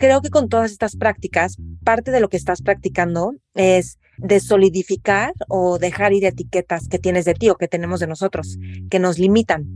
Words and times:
creo 0.00 0.22
que 0.22 0.30
con 0.30 0.48
todas 0.48 0.72
estas 0.72 0.96
prácticas, 0.96 1.58
parte 1.84 2.10
de 2.10 2.20
lo 2.20 2.30
que 2.30 2.38
estás 2.38 2.62
practicando 2.62 3.34
es 3.54 3.98
de 4.16 4.40
solidificar 4.40 5.34
o 5.48 5.78
dejar 5.78 6.14
ir 6.14 6.24
etiquetas 6.24 6.88
que 6.88 6.98
tienes 6.98 7.26
de 7.26 7.34
ti 7.34 7.50
o 7.50 7.56
que 7.56 7.68
tenemos 7.68 8.00
de 8.00 8.06
nosotros, 8.06 8.58
que 8.90 8.98
nos 8.98 9.18
limitan. 9.18 9.66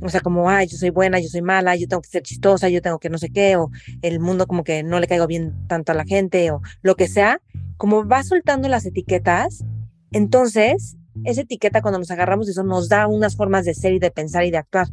O 0.00 0.08
sea, 0.08 0.20
como, 0.20 0.50
ay, 0.50 0.66
yo 0.66 0.76
soy 0.76 0.90
buena, 0.90 1.20
yo 1.20 1.28
soy 1.28 1.42
mala, 1.42 1.76
yo 1.76 1.86
tengo 1.86 2.02
que 2.02 2.08
ser 2.08 2.24
chistosa, 2.24 2.68
yo 2.68 2.82
tengo 2.82 2.98
que 2.98 3.08
no 3.08 3.18
sé 3.18 3.30
qué, 3.30 3.56
o 3.56 3.70
el 4.02 4.18
mundo 4.18 4.48
como 4.48 4.64
que 4.64 4.82
no 4.82 4.98
le 4.98 5.06
caigo 5.06 5.28
bien 5.28 5.54
tanto 5.68 5.92
a 5.92 5.94
la 5.94 6.04
gente, 6.04 6.50
o 6.50 6.60
lo 6.82 6.96
que 6.96 7.06
sea. 7.06 7.40
Como 7.76 8.04
vas 8.04 8.26
soltando 8.26 8.68
las 8.68 8.84
etiquetas, 8.84 9.64
entonces 10.10 10.96
esa 11.24 11.42
etiqueta 11.42 11.82
cuando 11.82 11.98
nos 11.98 12.10
agarramos 12.10 12.48
eso 12.48 12.64
nos 12.64 12.88
da 12.88 13.06
unas 13.06 13.36
formas 13.36 13.64
de 13.64 13.74
ser 13.74 13.92
y 13.92 14.00
de 14.00 14.10
pensar 14.10 14.44
y 14.44 14.50
de 14.50 14.58
actuar. 14.58 14.88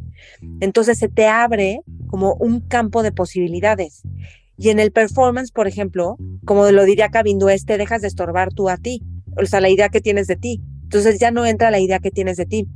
Entonces 0.60 1.00
se 1.00 1.10
te 1.10 1.28
abre 1.28 1.82
como 2.08 2.36
un 2.36 2.62
campo 2.62 3.02
de 3.02 3.12
posibilidades. 3.12 4.04
Y 4.58 4.70
en 4.70 4.80
el 4.80 4.92
performance, 4.92 5.52
por 5.52 5.68
ejemplo, 5.68 6.18
como 6.46 6.70
lo 6.72 6.86
diría 6.86 7.10
Cabindo, 7.10 7.50
es 7.50 7.66
te 7.66 7.78
dejas 7.78 8.02
de 8.02 8.08
estorbar 8.08 8.54
tú 8.54 8.70
a 8.70 8.78
ti, 8.78 9.02
o 9.38 9.46
sea, 9.46 9.60
la 9.60 9.70
idea 9.70 9.90
que 9.90 10.00
tienes 10.00 10.28
de 10.28 10.38
ti. 10.38 10.62
Entonces 10.84 11.20
ya 11.20 11.32
no 11.32 11.46
entra 11.46 11.72
la 11.72 11.80
idea 11.80 12.00
que 12.00 12.12
tienes 12.12 12.38
de 12.38 12.46
ti. 12.46 12.68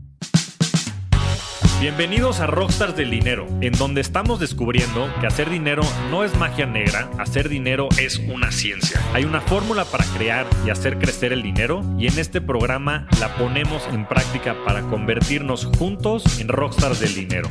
Bienvenidos 1.79 2.41
a 2.41 2.47
Rockstars 2.47 2.97
del 2.97 3.09
Dinero, 3.09 3.47
en 3.61 3.71
donde 3.71 4.01
estamos 4.01 4.41
descubriendo 4.41 5.07
que 5.21 5.27
hacer 5.27 5.49
dinero 5.49 5.81
no 6.11 6.25
es 6.25 6.35
magia 6.35 6.65
negra, 6.65 7.09
hacer 7.17 7.47
dinero 7.47 7.87
es 7.97 8.19
una 8.19 8.51
ciencia. 8.51 8.99
Hay 9.13 9.23
una 9.23 9.39
fórmula 9.39 9.85
para 9.85 10.03
crear 10.17 10.45
y 10.65 10.71
hacer 10.71 10.97
crecer 10.97 11.31
el 11.31 11.41
dinero 11.41 11.81
y 11.97 12.07
en 12.07 12.19
este 12.19 12.41
programa 12.41 13.07
la 13.21 13.33
ponemos 13.37 13.87
en 13.93 14.05
práctica 14.05 14.57
para 14.65 14.81
convertirnos 14.81 15.67
juntos 15.77 16.41
en 16.41 16.49
Rockstars 16.49 16.99
del 16.99 17.15
Dinero. 17.15 17.49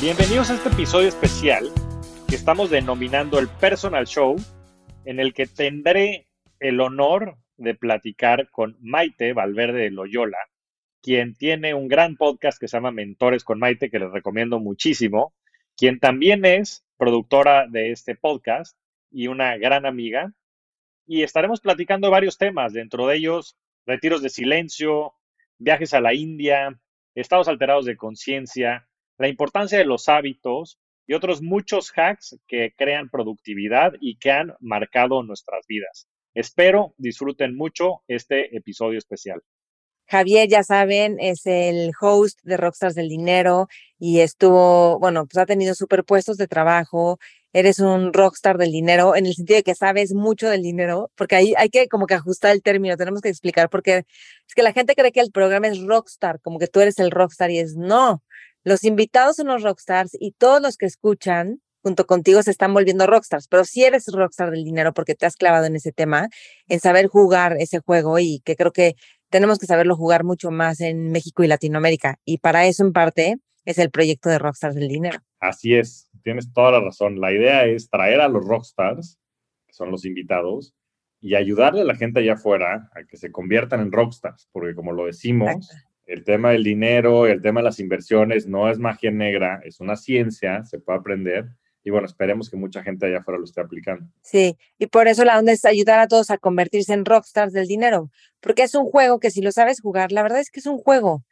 Bienvenidos 0.00 0.48
a 0.48 0.54
este 0.54 0.70
episodio 0.70 1.08
especial 1.08 1.70
que 2.26 2.34
estamos 2.34 2.70
denominando 2.70 3.38
el 3.38 3.48
Personal 3.48 4.06
Show 4.06 4.36
en 5.04 5.20
el 5.20 5.34
que 5.34 5.44
tendré 5.44 6.26
el 6.58 6.80
honor 6.80 7.36
de 7.58 7.74
platicar 7.74 8.48
con 8.50 8.78
Maite 8.80 9.34
Valverde 9.34 9.82
de 9.82 9.90
Loyola, 9.90 10.38
quien 11.02 11.34
tiene 11.34 11.74
un 11.74 11.86
gran 11.86 12.16
podcast 12.16 12.58
que 12.58 12.66
se 12.66 12.78
llama 12.78 12.92
Mentores 12.92 13.44
con 13.44 13.58
Maite, 13.58 13.90
que 13.90 13.98
les 13.98 14.10
recomiendo 14.10 14.58
muchísimo, 14.58 15.34
quien 15.76 16.00
también 16.00 16.46
es 16.46 16.82
productora 16.96 17.66
de 17.66 17.92
este 17.92 18.14
podcast 18.14 18.78
y 19.10 19.26
una 19.26 19.58
gran 19.58 19.84
amiga. 19.84 20.32
Y 21.06 21.24
estaremos 21.24 21.60
platicando 21.60 22.10
varios 22.10 22.38
temas, 22.38 22.72
dentro 22.72 23.06
de 23.06 23.16
ellos 23.16 23.58
retiros 23.84 24.22
de 24.22 24.30
silencio, 24.30 25.12
viajes 25.58 25.92
a 25.92 26.00
la 26.00 26.14
India, 26.14 26.80
estados 27.14 27.48
alterados 27.48 27.84
de 27.84 27.98
conciencia, 27.98 28.86
la 29.20 29.28
importancia 29.28 29.76
de 29.76 29.84
los 29.84 30.08
hábitos 30.08 30.80
y 31.06 31.12
otros 31.12 31.42
muchos 31.42 31.92
hacks 31.94 32.38
que 32.48 32.72
crean 32.74 33.10
productividad 33.10 33.92
y 34.00 34.16
que 34.16 34.30
han 34.30 34.54
marcado 34.60 35.22
nuestras 35.22 35.66
vidas. 35.66 36.08
Espero 36.32 36.94
disfruten 36.96 37.54
mucho 37.54 38.02
este 38.08 38.56
episodio 38.56 38.96
especial. 38.96 39.42
Javier, 40.06 40.48
ya 40.48 40.62
saben, 40.62 41.18
es 41.20 41.44
el 41.44 41.92
host 42.00 42.40
de 42.44 42.56
Rockstars 42.56 42.94
del 42.94 43.10
Dinero 43.10 43.68
y 43.98 44.20
estuvo, 44.20 44.98
bueno, 44.98 45.26
pues 45.26 45.36
ha 45.36 45.46
tenido 45.46 45.74
superpuestos 45.74 46.38
de 46.38 46.48
trabajo. 46.48 47.18
Eres 47.52 47.78
un 47.78 48.14
rockstar 48.14 48.56
del 48.56 48.72
dinero 48.72 49.16
en 49.16 49.26
el 49.26 49.34
sentido 49.34 49.58
de 49.58 49.64
que 49.64 49.74
sabes 49.74 50.14
mucho 50.14 50.48
del 50.48 50.62
dinero, 50.62 51.10
porque 51.14 51.36
ahí 51.36 51.52
hay 51.58 51.68
que 51.68 51.88
como 51.88 52.06
que 52.06 52.14
ajustar 52.14 52.52
el 52.52 52.62
término, 52.62 52.96
tenemos 52.96 53.20
que 53.20 53.28
explicar, 53.28 53.68
porque 53.68 54.04
es 54.48 54.54
que 54.54 54.62
la 54.62 54.72
gente 54.72 54.94
cree 54.94 55.12
que 55.12 55.20
el 55.20 55.30
programa 55.30 55.66
es 55.66 55.84
rockstar, 55.84 56.40
como 56.40 56.58
que 56.58 56.68
tú 56.68 56.80
eres 56.80 56.98
el 56.98 57.10
rockstar 57.10 57.50
y 57.50 57.58
es 57.58 57.76
no. 57.76 58.22
Los 58.64 58.84
invitados 58.84 59.36
son 59.36 59.46
los 59.48 59.62
rockstars 59.62 60.16
y 60.18 60.32
todos 60.32 60.60
los 60.60 60.76
que 60.76 60.86
escuchan 60.86 61.60
junto 61.82 62.06
contigo 62.06 62.42
se 62.42 62.50
están 62.50 62.74
volviendo 62.74 63.06
rockstars, 63.06 63.48
pero 63.48 63.64
si 63.64 63.84
eres 63.84 64.06
rockstar 64.12 64.50
del 64.50 64.64
dinero 64.64 64.92
porque 64.92 65.14
te 65.14 65.24
has 65.24 65.36
clavado 65.36 65.64
en 65.64 65.76
ese 65.76 65.92
tema, 65.92 66.28
en 66.68 66.78
saber 66.78 67.06
jugar 67.06 67.56
ese 67.58 67.78
juego 67.78 68.18
y 68.18 68.40
que 68.44 68.54
creo 68.54 68.72
que 68.72 68.96
tenemos 69.30 69.58
que 69.58 69.66
saberlo 69.66 69.96
jugar 69.96 70.24
mucho 70.24 70.50
más 70.50 70.80
en 70.80 71.10
México 71.10 71.42
y 71.42 71.46
Latinoamérica. 71.46 72.18
Y 72.24 72.38
para 72.38 72.66
eso, 72.66 72.84
en 72.84 72.92
parte, 72.92 73.36
es 73.64 73.78
el 73.78 73.90
proyecto 73.90 74.28
de 74.28 74.38
Rockstars 74.38 74.74
del 74.74 74.88
Dinero. 74.88 75.20
Así 75.38 75.74
es, 75.74 76.10
tienes 76.22 76.52
toda 76.52 76.72
la 76.72 76.80
razón. 76.80 77.20
La 77.20 77.32
idea 77.32 77.64
es 77.64 77.88
traer 77.88 78.20
a 78.20 78.28
los 78.28 78.44
rockstars, 78.44 79.18
que 79.66 79.72
son 79.72 79.90
los 79.90 80.04
invitados, 80.04 80.74
y 81.20 81.34
ayudarle 81.34 81.82
a 81.82 81.84
la 81.84 81.94
gente 81.94 82.20
allá 82.20 82.34
afuera 82.34 82.90
a 82.94 83.04
que 83.04 83.16
se 83.16 83.30
conviertan 83.30 83.80
en 83.80 83.92
rockstars, 83.92 84.48
porque 84.52 84.74
como 84.74 84.92
lo 84.92 85.06
decimos, 85.06 85.70
el 86.10 86.24
tema 86.24 86.50
del 86.50 86.64
dinero, 86.64 87.26
el 87.26 87.40
tema 87.40 87.60
de 87.60 87.64
las 87.64 87.78
inversiones 87.78 88.48
no 88.48 88.68
es 88.68 88.78
magia 88.78 89.12
negra, 89.12 89.60
es 89.64 89.78
una 89.78 89.94
ciencia, 89.94 90.64
se 90.64 90.80
puede 90.80 90.98
aprender. 90.98 91.46
Y 91.84 91.90
bueno, 91.90 92.06
esperemos 92.06 92.50
que 92.50 92.56
mucha 92.56 92.82
gente 92.82 93.06
allá 93.06 93.18
afuera 93.18 93.38
lo 93.38 93.44
esté 93.44 93.60
aplicando. 93.60 94.06
Sí, 94.20 94.58
y 94.76 94.88
por 94.88 95.06
eso 95.06 95.24
la 95.24 95.38
onda 95.38 95.52
es 95.52 95.64
ayudar 95.64 96.00
a 96.00 96.08
todos 96.08 96.30
a 96.30 96.38
convertirse 96.38 96.92
en 96.92 97.04
rockstars 97.04 97.52
del 97.52 97.68
dinero, 97.68 98.10
porque 98.40 98.64
es 98.64 98.74
un 98.74 98.86
juego 98.86 99.20
que 99.20 99.30
si 99.30 99.40
lo 99.40 99.52
sabes 99.52 99.80
jugar, 99.80 100.10
la 100.10 100.22
verdad 100.22 100.40
es 100.40 100.50
que 100.50 100.60
es 100.60 100.66
un 100.66 100.78
juego. 100.78 101.24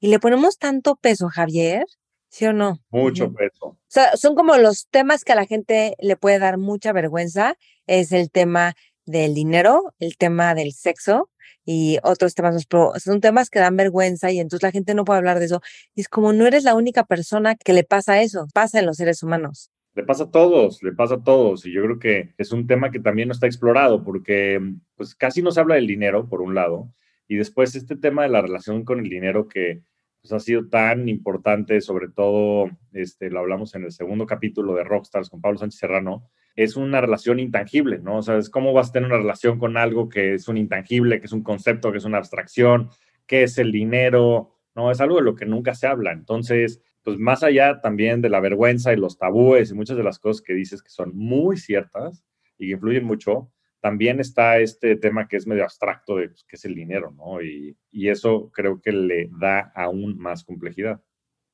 Y 0.00 0.08
le 0.08 0.18
ponemos 0.18 0.58
tanto 0.58 0.96
peso, 0.96 1.28
Javier, 1.28 1.84
¿sí 2.30 2.46
o 2.46 2.52
no? 2.52 2.80
Mucho 2.90 3.32
peso. 3.32 3.66
O 3.66 3.78
sea, 3.86 4.16
son 4.16 4.34
como 4.34 4.56
los 4.56 4.88
temas 4.88 5.24
que 5.24 5.32
a 5.32 5.36
la 5.36 5.46
gente 5.46 5.94
le 6.00 6.16
puede 6.16 6.38
dar 6.38 6.56
mucha 6.56 6.92
vergüenza, 6.92 7.56
es 7.86 8.10
el 8.12 8.30
tema 8.30 8.74
del 9.04 9.34
dinero, 9.34 9.94
el 9.98 10.16
tema 10.16 10.54
del 10.54 10.72
sexo, 10.72 11.28
y 11.64 11.98
otros 12.02 12.34
temas, 12.34 12.66
pero 12.66 12.92
son 12.98 13.20
temas 13.20 13.50
que 13.50 13.58
dan 13.58 13.76
vergüenza 13.76 14.30
y 14.30 14.38
entonces 14.38 14.62
la 14.62 14.70
gente 14.70 14.94
no 14.94 15.04
puede 15.04 15.18
hablar 15.18 15.38
de 15.38 15.46
eso. 15.46 15.60
Y 15.94 16.02
es 16.02 16.08
como 16.08 16.32
no 16.32 16.46
eres 16.46 16.64
la 16.64 16.74
única 16.74 17.04
persona 17.04 17.54
que 17.56 17.72
le 17.72 17.84
pasa 17.84 18.22
eso, 18.22 18.46
pasa 18.54 18.80
en 18.80 18.86
los 18.86 18.96
seres 18.96 19.22
humanos. 19.22 19.70
Le 19.94 20.04
pasa 20.04 20.24
a 20.24 20.30
todos, 20.30 20.82
le 20.82 20.92
pasa 20.92 21.16
a 21.16 21.22
todos. 21.22 21.66
Y 21.66 21.72
yo 21.72 21.82
creo 21.82 21.98
que 21.98 22.34
es 22.38 22.52
un 22.52 22.66
tema 22.66 22.90
que 22.90 23.00
también 23.00 23.28
no 23.28 23.34
está 23.34 23.46
explorado 23.46 24.02
porque 24.02 24.60
pues 24.96 25.14
casi 25.14 25.42
no 25.42 25.50
se 25.50 25.60
habla 25.60 25.74
del 25.74 25.86
dinero, 25.86 26.28
por 26.28 26.40
un 26.40 26.54
lado, 26.54 26.92
y 27.28 27.36
después 27.36 27.74
este 27.74 27.96
tema 27.96 28.22
de 28.22 28.28
la 28.28 28.42
relación 28.42 28.84
con 28.84 29.00
el 29.00 29.08
dinero 29.08 29.48
que 29.48 29.82
pues, 30.22 30.32
ha 30.32 30.40
sido 30.40 30.68
tan 30.68 31.08
importante, 31.08 31.80
sobre 31.80 32.08
todo, 32.08 32.70
este, 32.92 33.30
lo 33.30 33.40
hablamos 33.40 33.74
en 33.74 33.84
el 33.84 33.92
segundo 33.92 34.26
capítulo 34.26 34.74
de 34.74 34.84
Rockstars 34.84 35.30
con 35.30 35.40
Pablo 35.40 35.58
Sánchez 35.58 35.80
Serrano, 35.80 36.30
es 36.56 36.76
una 36.76 37.00
relación 37.00 37.40
intangible, 37.40 37.98
¿no? 37.98 38.18
O 38.18 38.22
sea, 38.22 38.36
es 38.36 38.50
cómo 38.50 38.72
vas 38.72 38.90
a 38.90 38.92
tener 38.92 39.08
una 39.08 39.18
relación 39.18 39.58
con 39.58 39.76
algo 39.76 40.08
que 40.08 40.34
es 40.34 40.48
un 40.48 40.56
intangible, 40.56 41.20
que 41.20 41.26
es 41.26 41.32
un 41.32 41.42
concepto, 41.42 41.92
que 41.92 41.98
es 41.98 42.04
una 42.04 42.18
abstracción, 42.18 42.90
que 43.26 43.44
es 43.44 43.58
el 43.58 43.72
dinero, 43.72 44.50
¿no? 44.74 44.90
Es 44.90 45.00
algo 45.00 45.16
de 45.16 45.22
lo 45.22 45.34
que 45.34 45.46
nunca 45.46 45.74
se 45.74 45.86
habla. 45.86 46.12
Entonces, 46.12 46.82
pues 47.02 47.18
más 47.18 47.42
allá 47.42 47.80
también 47.80 48.20
de 48.20 48.28
la 48.28 48.40
vergüenza 48.40 48.92
y 48.92 48.96
los 48.96 49.18
tabúes 49.18 49.70
y 49.70 49.74
muchas 49.74 49.96
de 49.96 50.04
las 50.04 50.18
cosas 50.18 50.42
que 50.42 50.54
dices 50.54 50.82
que 50.82 50.90
son 50.90 51.16
muy 51.16 51.56
ciertas 51.56 52.24
y 52.58 52.68
que 52.68 52.72
influyen 52.72 53.04
mucho, 53.04 53.50
también 53.80 54.20
está 54.20 54.58
este 54.60 54.96
tema 54.96 55.26
que 55.26 55.36
es 55.36 55.46
medio 55.46 55.64
abstracto 55.64 56.16
de 56.16 56.28
pues, 56.28 56.44
qué 56.44 56.56
es 56.56 56.64
el 56.64 56.74
dinero, 56.74 57.10
¿no? 57.10 57.42
Y, 57.42 57.76
y 57.90 58.08
eso 58.08 58.50
creo 58.52 58.80
que 58.80 58.92
le 58.92 59.28
da 59.38 59.72
aún 59.74 60.16
más 60.18 60.44
complejidad. 60.44 61.02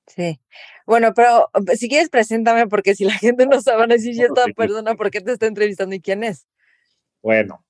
Sí. 0.08 0.40
Bueno, 0.86 1.12
pero 1.14 1.50
si 1.74 1.88
quieres, 1.88 2.08
preséntame, 2.08 2.66
porque 2.66 2.94
si 2.94 3.04
la 3.04 3.12
gente 3.18 3.46
no 3.46 3.60
sabe, 3.60 3.78
van 3.78 3.92
a 3.92 3.94
decir, 3.94 4.20
esta 4.20 4.46
persona, 4.56 4.94
¿por 4.94 5.10
qué 5.10 5.20
te 5.20 5.32
está 5.32 5.46
entrevistando 5.46 5.94
y 5.94 6.00
quién 6.00 6.24
es? 6.24 6.46
Bueno, 7.22 7.64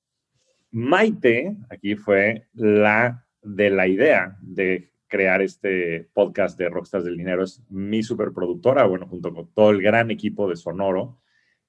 Maite 0.70 1.56
aquí 1.70 1.96
fue 1.96 2.46
la 2.52 3.26
de 3.42 3.70
la 3.70 3.88
idea 3.88 4.36
de 4.40 4.92
crear 5.06 5.40
este 5.40 6.08
podcast 6.12 6.58
de 6.58 6.68
Rockstars 6.68 7.04
del 7.04 7.16
Dinero. 7.16 7.42
Es 7.42 7.62
mi 7.70 8.02
superproductora, 8.02 8.84
bueno, 8.84 9.06
junto 9.06 9.32
con 9.32 9.52
todo 9.54 9.70
el 9.70 9.80
gran 9.80 10.10
equipo 10.10 10.48
de 10.48 10.56
Sonoro. 10.56 11.18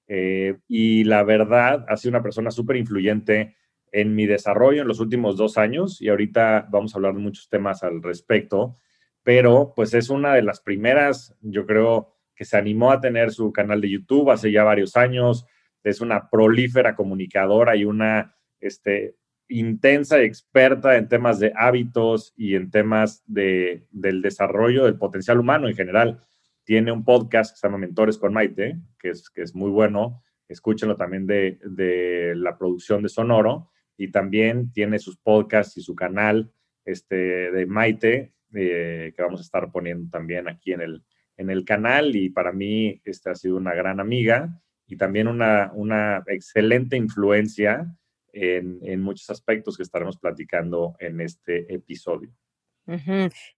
Eh, 0.07 0.57
y 0.67 1.05
la 1.05 1.23
verdad, 1.23 1.85
ha 1.87 1.95
sido 1.95 2.09
una 2.09 2.23
persona 2.23 2.51
súper 2.51 2.75
influyente 2.75 3.55
en 3.91 4.13
mi 4.13 4.25
desarrollo 4.25 4.81
en 4.81 4.87
los 4.87 4.99
últimos 4.99 5.37
dos 5.37 5.57
años 5.57 6.01
y 6.01 6.09
ahorita 6.09 6.67
vamos 6.69 6.93
a 6.93 6.97
hablar 6.97 7.13
de 7.13 7.21
muchos 7.21 7.49
temas 7.49 7.83
al 7.83 8.03
respecto 8.03 8.77
pero 9.23 9.73
pues 9.75 9.93
es 9.93 10.09
una 10.09 10.33
de 10.33 10.41
las 10.41 10.61
primeras, 10.61 11.35
yo 11.41 11.65
creo, 11.65 12.15
que 12.39 12.45
se 12.45 12.57
animó 12.57 12.91
a 12.91 13.01
tener 13.01 13.31
su 13.31 13.51
canal 13.51 13.81
de 13.81 13.89
YouTube 13.89 14.31
hace 14.31 14.49
ya 14.49 14.63
varios 14.63 14.95
años. 14.95 15.45
Es 15.83 15.99
una 15.99 16.29
prolífera 16.29 16.95
comunicadora 16.95 17.75
y 17.75 17.83
una 17.83 18.33
este, 18.61 19.17
intensa 19.49 20.21
experta 20.21 20.95
en 20.95 21.09
temas 21.09 21.39
de 21.39 21.51
hábitos 21.53 22.33
y 22.37 22.55
en 22.55 22.71
temas 22.71 23.23
de, 23.25 23.87
del 23.91 24.21
desarrollo 24.21 24.85
del 24.85 24.97
potencial 24.97 25.37
humano 25.37 25.67
en 25.67 25.75
general. 25.75 26.21
Tiene 26.63 26.93
un 26.93 27.03
podcast 27.03 27.51
que 27.51 27.59
se 27.59 27.67
llama 27.67 27.79
Mentores 27.79 28.17
con 28.17 28.31
Maite, 28.31 28.79
que 28.97 29.09
es, 29.09 29.29
que 29.29 29.41
es 29.41 29.53
muy 29.53 29.69
bueno. 29.69 30.23
Escúchenlo 30.47 30.95
también 30.95 31.27
de, 31.27 31.59
de 31.63 32.35
la 32.37 32.57
producción 32.57 33.03
de 33.03 33.09
Sonoro. 33.09 33.69
Y 33.97 34.11
también 34.11 34.71
tiene 34.71 34.97
sus 34.97 35.17
podcasts 35.17 35.75
y 35.75 35.81
su 35.81 35.93
canal 35.93 36.53
este, 36.85 37.51
de 37.51 37.65
Maite, 37.65 38.33
eh, 38.53 39.13
que 39.15 39.21
vamos 39.21 39.39
a 39.39 39.43
estar 39.43 39.71
poniendo 39.71 40.09
también 40.09 40.47
aquí 40.47 40.73
en 40.73 40.81
el, 40.81 41.03
en 41.37 41.49
el 41.49 41.65
canal 41.65 42.15
y 42.15 42.29
para 42.29 42.51
mí 42.51 43.01
esta 43.05 43.31
ha 43.31 43.35
sido 43.35 43.57
una 43.57 43.73
gran 43.73 43.99
amiga 43.99 44.59
y 44.87 44.97
también 44.97 45.27
una, 45.27 45.71
una 45.73 46.23
excelente 46.27 46.97
influencia 46.97 47.95
en, 48.33 48.79
en, 48.83 49.01
muchos 49.01 49.29
aspectos 49.29 49.77
que 49.77 49.83
estaremos 49.83 50.17
platicando 50.17 50.95
en 50.99 51.21
este 51.21 51.73
episodio. 51.73 52.31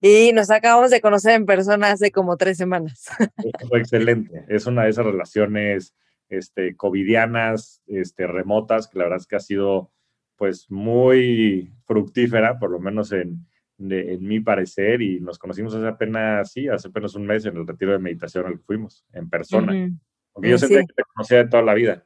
Y 0.01 0.33
nos 0.33 0.49
acabamos 0.51 0.91
de 0.91 0.99
conocer 0.99 1.33
en 1.33 1.45
persona 1.45 1.91
hace 1.91 2.11
como 2.11 2.35
tres 2.35 2.57
semanas. 2.57 3.05
Excelente. 3.71 4.43
Es 4.49 4.65
una 4.65 4.83
de 4.83 4.89
esas 4.89 5.05
relaciones 5.05 5.95
este, 6.27 6.75
covidianas, 6.75 7.81
este, 7.87 8.27
remotas, 8.27 8.87
que 8.87 8.99
la 8.99 9.05
verdad 9.05 9.19
es 9.19 9.27
que 9.27 9.35
ha 9.37 9.41
sido 9.41 9.91
pues 10.35 10.69
muy 10.69 11.71
fructífera, 11.85 12.59
por 12.59 12.71
lo 12.71 12.79
menos 12.79 13.11
en, 13.11 13.45
en 13.89 14.23
mi 14.27 14.39
parecer, 14.39 15.01
y 15.01 15.19
nos 15.19 15.39
conocimos 15.39 15.73
hace 15.73 15.87
apenas, 15.87 16.51
sí, 16.51 16.67
hace 16.67 16.87
apenas 16.87 17.15
un 17.15 17.25
mes 17.25 17.45
en 17.45 17.57
el 17.57 17.67
retiro 17.67 17.91
de 17.91 17.99
meditación 17.99 18.45
al 18.45 18.53
que 18.53 18.63
fuimos, 18.63 19.05
en 19.13 19.29
persona. 19.29 19.89
Porque 20.31 20.49
yo 20.49 20.57
sentía 20.57 20.81
que 20.81 20.93
te 20.93 21.03
conocía 21.13 21.37
de 21.39 21.49
toda 21.49 21.63
la 21.63 21.73
vida. 21.73 22.05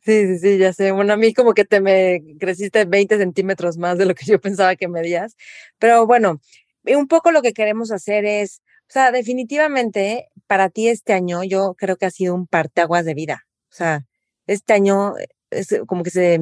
Sí, 0.00 0.26
sí, 0.26 0.38
sí, 0.38 0.58
ya 0.58 0.72
sé. 0.72 0.90
Bueno, 0.90 1.12
a 1.12 1.16
mí 1.16 1.32
como 1.32 1.54
que 1.54 1.64
te 1.64 1.80
me 1.80 2.22
creciste 2.40 2.84
20 2.84 3.18
centímetros 3.18 3.78
más 3.78 3.98
de 3.98 4.06
lo 4.06 4.14
que 4.14 4.26
yo 4.26 4.40
pensaba 4.40 4.74
que 4.74 4.88
medías. 4.88 5.36
Pero 5.78 6.06
bueno, 6.06 6.40
un 6.84 7.06
poco 7.06 7.30
lo 7.30 7.40
que 7.40 7.52
queremos 7.52 7.92
hacer 7.92 8.24
es, 8.24 8.62
o 8.88 8.92
sea, 8.92 9.12
definitivamente 9.12 10.28
para 10.48 10.70
ti 10.70 10.88
este 10.88 11.12
año 11.12 11.44
yo 11.44 11.74
creo 11.78 11.96
que 11.96 12.06
ha 12.06 12.10
sido 12.10 12.34
un 12.34 12.48
parteaguas 12.48 13.04
de 13.04 13.14
vida. 13.14 13.46
O 13.70 13.74
sea, 13.74 14.04
este 14.46 14.72
año 14.72 15.14
es 15.50 15.80
como 15.86 16.02
que 16.02 16.10
se, 16.10 16.40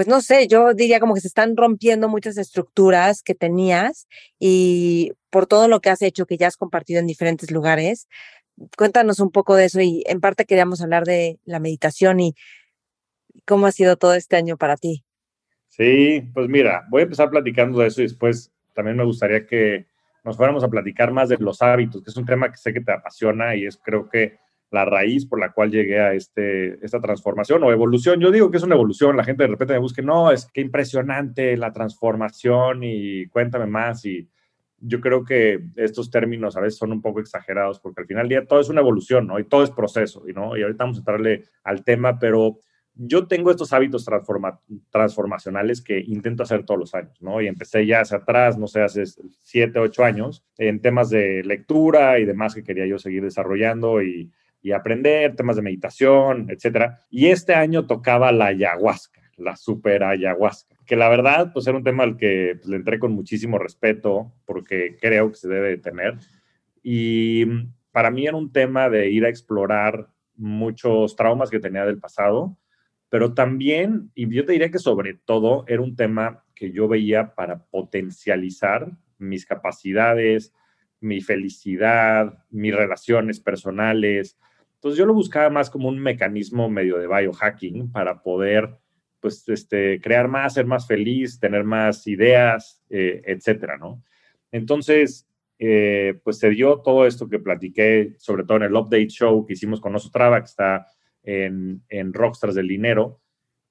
pues 0.00 0.08
no 0.08 0.22
sé, 0.22 0.48
yo 0.48 0.72
diría 0.72 0.98
como 0.98 1.12
que 1.12 1.20
se 1.20 1.28
están 1.28 1.58
rompiendo 1.58 2.08
muchas 2.08 2.38
estructuras 2.38 3.22
que 3.22 3.34
tenías 3.34 4.08
y 4.38 5.12
por 5.28 5.46
todo 5.46 5.68
lo 5.68 5.80
que 5.80 5.90
has 5.90 6.00
hecho, 6.00 6.24
que 6.24 6.38
ya 6.38 6.46
has 6.46 6.56
compartido 6.56 7.00
en 7.00 7.06
diferentes 7.06 7.50
lugares, 7.50 8.08
cuéntanos 8.78 9.20
un 9.20 9.30
poco 9.30 9.56
de 9.56 9.66
eso 9.66 9.78
y 9.82 10.02
en 10.06 10.22
parte 10.22 10.46
queríamos 10.46 10.80
hablar 10.80 11.04
de 11.04 11.38
la 11.44 11.60
meditación 11.60 12.18
y 12.18 12.34
cómo 13.44 13.66
ha 13.66 13.72
sido 13.72 13.98
todo 13.98 14.14
este 14.14 14.36
año 14.36 14.56
para 14.56 14.78
ti. 14.78 15.04
Sí, 15.68 16.26
pues 16.32 16.48
mira, 16.48 16.86
voy 16.88 17.00
a 17.00 17.04
empezar 17.04 17.28
platicando 17.28 17.80
de 17.80 17.88
eso 17.88 18.00
y 18.00 18.04
después 18.04 18.50
también 18.72 18.96
me 18.96 19.04
gustaría 19.04 19.44
que 19.44 19.84
nos 20.24 20.38
fuéramos 20.38 20.64
a 20.64 20.70
platicar 20.70 21.12
más 21.12 21.28
de 21.28 21.36
los 21.36 21.60
hábitos, 21.60 22.02
que 22.02 22.08
es 22.08 22.16
un 22.16 22.24
tema 22.24 22.50
que 22.50 22.56
sé 22.56 22.72
que 22.72 22.80
te 22.80 22.92
apasiona 22.92 23.54
y 23.54 23.66
es 23.66 23.76
creo 23.76 24.08
que 24.08 24.38
la 24.70 24.84
raíz 24.84 25.26
por 25.26 25.40
la 25.40 25.52
cual 25.52 25.70
llegué 25.70 26.00
a 26.00 26.14
este, 26.14 26.84
esta 26.84 27.00
transformación 27.00 27.62
o 27.64 27.72
evolución. 27.72 28.20
Yo 28.20 28.30
digo 28.30 28.50
que 28.50 28.58
es 28.58 28.62
una 28.62 28.76
evolución, 28.76 29.16
la 29.16 29.24
gente 29.24 29.42
de 29.42 29.48
repente 29.48 29.74
me 29.74 29.80
busca, 29.80 30.02
no, 30.02 30.30
es 30.30 30.46
que 30.46 30.60
impresionante 30.60 31.56
la 31.56 31.72
transformación 31.72 32.80
y 32.82 33.26
cuéntame 33.26 33.66
más 33.66 34.04
y 34.04 34.28
yo 34.82 35.00
creo 35.00 35.24
que 35.24 35.60
estos 35.76 36.10
términos 36.10 36.56
a 36.56 36.60
veces 36.60 36.78
son 36.78 36.92
un 36.92 37.02
poco 37.02 37.20
exagerados 37.20 37.80
porque 37.80 38.00
al 38.00 38.06
final 38.06 38.28
del 38.28 38.40
día 38.40 38.46
todo 38.48 38.60
es 38.60 38.68
una 38.68 38.80
evolución, 38.80 39.26
¿no? 39.26 39.38
Y 39.38 39.44
todo 39.44 39.62
es 39.62 39.70
proceso, 39.70 40.22
¿no? 40.34 40.56
Y 40.56 40.62
ahorita 40.62 40.84
vamos 40.84 40.96
a 40.96 41.00
entrarle 41.00 41.44
al 41.64 41.84
tema, 41.84 42.18
pero 42.18 42.58
yo 42.94 43.26
tengo 43.26 43.50
estos 43.50 43.72
hábitos 43.72 44.06
transformacionales 44.90 45.82
que 45.82 46.00
intento 46.00 46.42
hacer 46.42 46.64
todos 46.64 46.80
los 46.80 46.94
años, 46.94 47.20
¿no? 47.20 47.42
Y 47.42 47.46
empecé 47.46 47.86
ya 47.86 48.00
hacia 48.00 48.18
atrás, 48.18 48.56
no 48.58 48.66
sé, 48.66 48.82
hace 48.82 49.04
siete, 49.42 49.78
ocho 49.78 50.04
años, 50.04 50.44
en 50.56 50.80
temas 50.80 51.10
de 51.10 51.42
lectura 51.44 52.18
y 52.18 52.24
demás 52.24 52.54
que 52.54 52.64
quería 52.64 52.86
yo 52.86 52.98
seguir 52.98 53.22
desarrollando 53.22 54.02
y, 54.02 54.30
y 54.62 54.72
aprender, 54.72 55.36
temas 55.36 55.56
de 55.56 55.62
meditación, 55.62 56.46
etcétera. 56.50 57.04
Y 57.10 57.26
este 57.26 57.54
año 57.54 57.86
tocaba 57.86 58.32
la 58.32 58.46
ayahuasca 58.46 59.20
la 59.40 59.56
super 59.56 60.04
ayahuasca, 60.04 60.76
que 60.86 60.96
la 60.96 61.08
verdad, 61.08 61.52
pues 61.52 61.66
era 61.66 61.76
un 61.76 61.84
tema 61.84 62.04
al 62.04 62.16
que 62.16 62.56
pues, 62.56 62.68
le 62.68 62.76
entré 62.76 62.98
con 62.98 63.12
muchísimo 63.12 63.58
respeto, 63.58 64.32
porque 64.44 64.96
creo 65.00 65.30
que 65.30 65.36
se 65.36 65.48
debe 65.48 65.78
tener. 65.78 66.18
Y 66.82 67.46
para 67.90 68.10
mí 68.10 68.26
era 68.26 68.36
un 68.36 68.52
tema 68.52 68.88
de 68.88 69.10
ir 69.10 69.24
a 69.24 69.28
explorar 69.28 70.08
muchos 70.36 71.16
traumas 71.16 71.50
que 71.50 71.60
tenía 71.60 71.84
del 71.84 71.98
pasado, 71.98 72.56
pero 73.08 73.34
también, 73.34 74.10
y 74.14 74.32
yo 74.32 74.44
te 74.44 74.52
diría 74.52 74.70
que 74.70 74.78
sobre 74.78 75.14
todo, 75.14 75.64
era 75.66 75.82
un 75.82 75.96
tema 75.96 76.44
que 76.54 76.70
yo 76.70 76.86
veía 76.86 77.34
para 77.34 77.64
potencializar 77.64 78.90
mis 79.18 79.44
capacidades, 79.44 80.52
mi 81.00 81.20
felicidad, 81.20 82.44
mis 82.50 82.74
relaciones 82.74 83.40
personales. 83.40 84.38
Entonces 84.80 84.98
yo 84.98 85.04
lo 85.04 85.12
buscaba 85.12 85.50
más 85.50 85.68
como 85.68 85.90
un 85.90 85.98
mecanismo 85.98 86.70
medio 86.70 86.96
de 86.96 87.06
biohacking 87.06 87.92
para 87.92 88.22
poder 88.22 88.78
pues, 89.20 89.46
este, 89.50 90.00
crear 90.00 90.26
más, 90.26 90.54
ser 90.54 90.64
más 90.64 90.86
feliz, 90.86 91.38
tener 91.38 91.64
más 91.64 92.06
ideas, 92.06 92.82
eh, 92.88 93.20
etcétera, 93.26 93.76
¿no? 93.76 94.02
Entonces, 94.50 95.28
eh, 95.58 96.18
pues 96.24 96.38
se 96.38 96.48
dio 96.48 96.78
todo 96.78 97.06
esto 97.06 97.28
que 97.28 97.38
platiqué, 97.38 98.14
sobre 98.16 98.44
todo 98.44 98.56
en 98.56 98.62
el 98.62 98.74
update 98.74 99.08
show 99.08 99.44
que 99.44 99.52
hicimos 99.52 99.82
con 99.82 99.94
Oso 99.94 100.10
Traba, 100.10 100.40
que 100.40 100.46
está 100.46 100.86
en, 101.24 101.82
en 101.90 102.14
Rockstars 102.14 102.54
del 102.54 102.68
Dinero. 102.68 103.20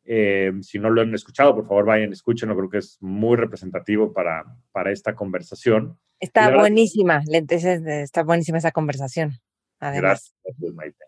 Eh, 0.06 0.52
si 0.62 0.78
no 0.78 0.92
lo 0.92 1.02
han 1.02 1.16
escuchado, 1.16 1.56
por 1.56 1.66
favor 1.66 1.86
vayan, 1.86 2.14
escúchenlo, 2.14 2.56
creo 2.56 2.70
que 2.70 2.78
es 2.78 3.00
muy 3.02 3.36
representativo 3.36 4.14
para, 4.14 4.46
para 4.72 4.92
esta 4.92 5.16
conversación. 5.16 5.98
Está 6.20 6.56
buenísima, 6.56 7.24
está 7.28 8.22
buenísima 8.22 8.60
esa 8.60 8.72
conversación. 8.72 9.40
Además. 9.80 10.36
Gracias, 10.44 10.74
Maite. 10.74 11.06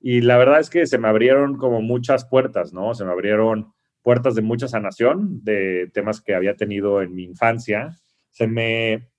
Y 0.00 0.22
la 0.22 0.38
verdad 0.38 0.60
es 0.60 0.70
que 0.70 0.86
se 0.86 0.98
me 0.98 1.08
abrieron 1.08 1.56
como 1.56 1.82
muchas 1.82 2.24
puertas, 2.24 2.72
¿no? 2.72 2.94
Se 2.94 3.04
me 3.04 3.12
abrieron 3.12 3.72
puertas 4.02 4.34
de 4.34 4.42
mucha 4.42 4.66
sanación, 4.66 5.44
de 5.44 5.90
temas 5.92 6.20
que 6.22 6.34
había 6.34 6.56
tenido 6.56 7.02
en 7.02 7.14
mi 7.14 7.24
infancia. 7.24 7.98
Se 8.30 8.46
me 8.46 9.10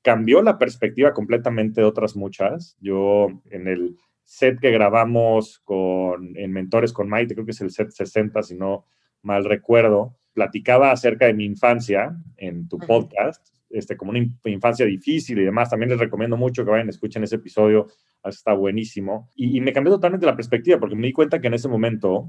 cambió 0.00 0.42
la 0.42 0.58
perspectiva 0.58 1.12
completamente 1.12 1.82
de 1.82 1.86
otras 1.86 2.16
muchas. 2.16 2.76
Yo 2.80 3.42
en 3.50 3.68
el 3.68 3.96
set 4.24 4.58
que 4.58 4.70
grabamos 4.70 5.60
con, 5.64 6.36
en 6.36 6.52
Mentores 6.52 6.92
con 6.92 7.08
Maite, 7.08 7.34
creo 7.34 7.44
que 7.44 7.52
es 7.52 7.60
el 7.60 7.70
set 7.70 7.90
60, 7.90 8.42
si 8.42 8.56
no 8.56 8.86
mal 9.20 9.44
recuerdo, 9.44 10.18
platicaba 10.32 10.90
acerca 10.90 11.26
de 11.26 11.34
mi 11.34 11.44
infancia 11.44 12.16
en 12.36 12.68
tu 12.68 12.78
podcast, 12.78 13.46
este, 13.72 13.96
como 13.96 14.10
una 14.10 14.24
infancia 14.44 14.86
difícil 14.86 15.38
y 15.38 15.44
demás. 15.44 15.70
También 15.70 15.90
les 15.90 15.98
recomiendo 15.98 16.36
mucho 16.36 16.64
que 16.64 16.70
vayan, 16.70 16.88
escuchen 16.88 17.24
ese 17.24 17.36
episodio, 17.36 17.88
está 18.22 18.52
buenísimo. 18.52 19.30
Y, 19.34 19.56
y 19.56 19.60
me 19.60 19.72
cambió 19.72 19.92
totalmente 19.92 20.26
la 20.26 20.36
perspectiva 20.36 20.78
porque 20.78 20.96
me 20.96 21.06
di 21.06 21.12
cuenta 21.12 21.40
que 21.40 21.48
en 21.48 21.54
ese 21.54 21.68
momento 21.68 22.28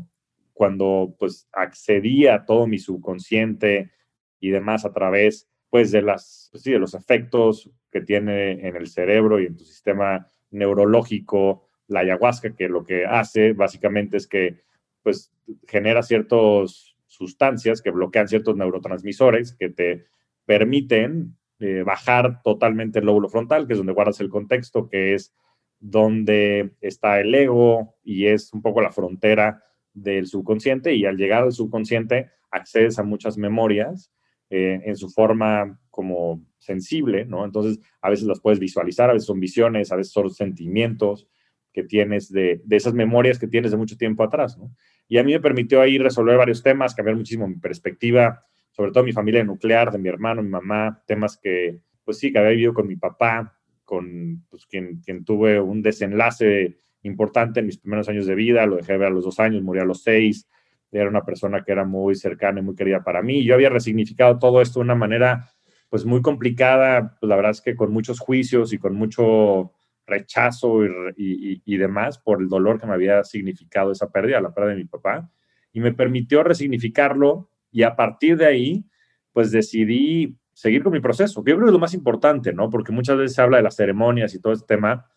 cuando 0.54 1.16
pues 1.20 1.48
accedí 1.52 2.28
a 2.28 2.46
todo 2.46 2.68
mi 2.68 2.78
subconsciente 2.78 3.92
y 4.40 4.50
demás 4.50 4.86
a 4.86 4.94
través 4.94 5.50
pues 5.70 5.92
de 5.92 6.04
las 6.04 6.50
pues, 6.52 6.64
sí, 6.64 6.72
de 6.72 6.80
los 6.80 6.94
efectos 6.94 7.70
que 7.92 8.02
tiene 8.02 8.68
en 8.68 8.76
el 8.76 8.88
cerebro 8.88 9.40
y 9.40 9.48
en 9.48 9.58
tu 9.58 9.66
sistema 9.66 10.28
neurológico 10.52 11.68
la 11.88 12.02
ayahuasca 12.02 12.56
que 12.56 12.70
lo 12.70 12.84
que 12.84 13.06
hace 13.06 13.54
básicamente 13.54 14.18
es 14.18 14.28
que 14.28 14.62
pues 15.02 15.34
genera 15.68 16.04
ciertas 16.04 16.96
sustancias 17.08 17.82
que 17.82 17.92
bloquean 17.92 18.28
ciertos 18.28 18.56
neurotransmisores 18.56 19.54
que 19.54 19.70
te 19.70 20.06
permiten 20.46 21.38
eh, 21.60 21.84
bajar 21.84 22.42
totalmente 22.44 23.00
el 23.00 23.06
lóbulo 23.06 23.30
frontal, 23.30 23.68
que 23.68 23.74
es 23.74 23.80
donde 23.80 23.94
guardas 23.94 24.20
el 24.20 24.30
contexto, 24.30 24.90
que 24.90 25.14
es 25.14 25.34
donde 25.80 26.72
está 26.82 27.20
el 27.20 27.34
ego 27.36 27.96
y 28.04 28.28
es 28.28 28.54
un 28.54 28.62
poco 28.62 28.82
la 28.82 28.92
frontera 28.92 29.64
del 29.94 30.28
subconsciente 30.28 30.94
y 30.94 31.06
al 31.06 31.18
llegar 31.18 31.44
al 31.44 31.52
subconsciente 31.52 32.32
accedes 32.52 33.00
a 33.00 33.04
muchas 33.04 33.38
memorias 33.38 34.12
eh, 34.50 34.82
en 34.86 34.96
su 34.96 35.10
forma 35.10 35.80
como 35.90 36.46
sensible, 36.58 37.26
¿no? 37.26 37.46
Entonces, 37.46 37.80
a 38.02 38.10
veces 38.10 38.26
las 38.26 38.40
puedes 38.40 38.60
visualizar, 38.60 39.10
a 39.10 39.14
veces 39.14 39.28
son 39.28 39.40
visiones, 39.40 39.92
a 39.92 39.96
veces 39.96 40.14
son 40.14 40.30
sentimientos 40.30 41.28
que 41.72 41.84
tienes 41.84 42.32
de, 42.32 42.62
de 42.64 42.76
esas 42.76 42.94
memorias 42.94 43.40
que 43.40 43.48
tienes 43.48 43.72
de 43.72 43.78
mucho 43.78 43.98
tiempo 43.98 44.24
atrás, 44.24 44.58
¿no? 44.58 44.76
Y 45.08 45.18
a 45.18 45.24
mí 45.24 45.34
me 45.34 45.40
permitió 45.40 45.82
ahí 45.82 45.98
resolver 45.98 46.38
varios 46.38 46.64
temas, 46.64 46.96
cambiar 46.96 47.18
muchísimo 47.18 47.48
mi 47.48 47.56
perspectiva, 47.56 48.46
sobre 48.74 48.92
todo 48.92 49.04
mi 49.04 49.14
familia 49.14 49.44
nuclear, 49.44 49.92
de 49.92 50.00
mi 50.00 50.10
hermano, 50.10 50.44
mi 50.44 50.50
mamá, 50.50 51.02
temas 51.06 51.38
que, 51.38 51.80
pues 52.04 52.18
sí, 52.18 52.32
que 52.32 52.40
había 52.40 52.52
vivido 52.52 52.74
con 52.74 52.88
mi 52.88 52.96
papá, 52.96 53.56
con 53.86 54.44
pues, 54.50 54.66
quien, 54.66 55.00
quien 55.02 55.24
tuve 55.24 55.62
un 55.62 55.82
desenlace 55.82 56.76
importante 57.04 57.60
en 57.60 57.68
mis 57.68 57.78
primeros 57.78 58.10
años 58.10 58.26
de 58.26 58.36
vida, 58.36 58.66
lo 58.66 58.78
dejé 58.78 58.98
ver 58.98 59.08
a 59.08 59.12
los 59.12 59.26
dos 59.26 59.40
años, 59.40 59.62
murió 59.62 59.84
a 59.84 59.86
los 59.86 60.02
seis, 60.04 60.50
era 60.92 61.10
una 61.10 61.24
persona 61.24 61.64
que 61.64 61.72
era 61.72 61.86
muy 61.86 62.16
cercana 62.16 62.60
y 62.60 62.64
muy 62.64 62.76
querida 62.76 63.04
para 63.04 63.22
mí. 63.22 63.44
Yo 63.44 63.56
había 63.56 63.70
resignificado 63.70 64.40
todo 64.40 64.62
esto 64.62 64.80
de 64.80 64.86
una 64.86 64.96
manera 64.96 65.50
pues 65.90 66.06
muy 66.06 66.22
complicada, 66.22 67.16
pues 67.20 67.30
la 67.30 67.36
verdad 67.36 67.52
es 67.52 67.62
que 67.62 67.76
con 67.76 67.92
muchos 67.92 68.20
juicios 68.20 68.74
y 68.74 68.80
con 68.80 68.96
mucho 68.96 69.74
rechazo 70.08 70.84
y, 71.16 71.62
y, 71.64 71.78
demás 71.78 72.18
por 72.18 72.42
el 72.42 72.50
dolor 72.50 72.80
que 72.80 72.88
me 72.88 72.94
había 72.94 73.24
significado 73.24 73.92
esa 73.92 74.12
pérdida, 74.12 74.42
la 74.42 74.54
pérdida 74.54 74.72
de 74.72 74.82
mi 74.82 74.86
papá, 74.86 75.32
y 75.72 75.80
me 75.80 75.94
permitió 75.94 76.44
resignificarlo 76.44 77.50
y 77.74 77.84
a 77.84 77.96
partir 77.96 78.38
de 78.38 78.46
ahí, 78.46 78.86
pues 79.34 79.52
decidí 79.52 80.38
seguir 80.54 80.84
con 80.84 80.94
mi 80.94 81.00
proceso, 81.00 81.44
que 81.44 81.52
yo 81.52 81.58
creo 81.58 81.66
que 81.66 81.72
es 81.72 81.74
lo 81.74 81.80
más 81.80 81.96
importante, 81.96 82.54
¿no? 82.54 82.70
Porque 82.70 82.92
muchas 82.92 83.18
veces 83.18 83.36
se 83.36 83.42
habla 83.42 83.58
de 83.58 83.64
las 83.64 83.76
ceremonias 83.76 84.36
y 84.36 84.40
todo 84.40 84.54
este 84.54 84.68
tema, 84.68 85.08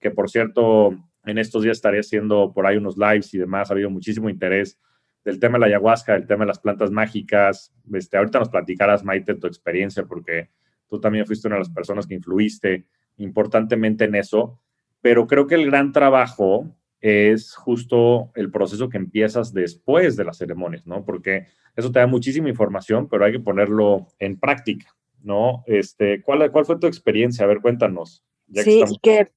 que 0.00 0.10
por 0.10 0.28
cierto, 0.28 0.90
en 1.24 1.38
estos 1.38 1.62
días 1.62 1.78
estaré 1.78 2.00
haciendo 2.00 2.52
por 2.52 2.66
ahí 2.66 2.76
unos 2.76 2.98
lives 2.98 3.32
y 3.32 3.38
demás. 3.38 3.70
Ha 3.70 3.74
habido 3.74 3.90
muchísimo 3.90 4.28
interés 4.28 4.78
del 5.24 5.38
tema 5.38 5.54
de 5.54 5.60
la 5.60 5.66
ayahuasca, 5.66 6.14
del 6.14 6.26
tema 6.26 6.44
de 6.44 6.48
las 6.48 6.58
plantas 6.58 6.90
mágicas. 6.90 7.72
Este, 7.92 8.16
ahorita 8.16 8.40
nos 8.40 8.48
platicarás, 8.48 9.04
Maite, 9.04 9.34
tu 9.34 9.46
experiencia, 9.46 10.04
porque 10.04 10.50
tú 10.88 10.98
también 10.98 11.26
fuiste 11.26 11.46
una 11.46 11.56
de 11.56 11.60
las 11.60 11.70
personas 11.70 12.06
que 12.06 12.14
influiste 12.14 12.86
importantemente 13.18 14.04
en 14.04 14.16
eso. 14.16 14.60
Pero 15.00 15.26
creo 15.26 15.46
que 15.46 15.54
el 15.54 15.66
gran 15.66 15.92
trabajo 15.92 16.76
es 17.00 17.54
justo 17.54 18.30
el 18.34 18.50
proceso 18.50 18.88
que 18.88 18.98
empiezas 18.98 19.52
después 19.52 20.16
de 20.16 20.24
las 20.24 20.38
ceremonias, 20.38 20.86
¿no? 20.86 21.04
Porque 21.04 21.46
eso 21.76 21.90
te 21.90 21.98
da 21.98 22.06
muchísima 22.06 22.48
información, 22.48 23.08
pero 23.08 23.24
hay 23.24 23.32
que 23.32 23.40
ponerlo 23.40 24.08
en 24.18 24.38
práctica. 24.38 24.94
¿no? 25.22 25.64
Este, 25.66 26.22
¿cuál, 26.22 26.50
¿Cuál 26.50 26.64
fue 26.64 26.78
tu 26.78 26.86
experiencia? 26.86 27.44
A 27.44 27.48
ver, 27.48 27.60
cuéntanos. 27.60 28.24
sí, 28.52 28.82
que, 29.02 29.28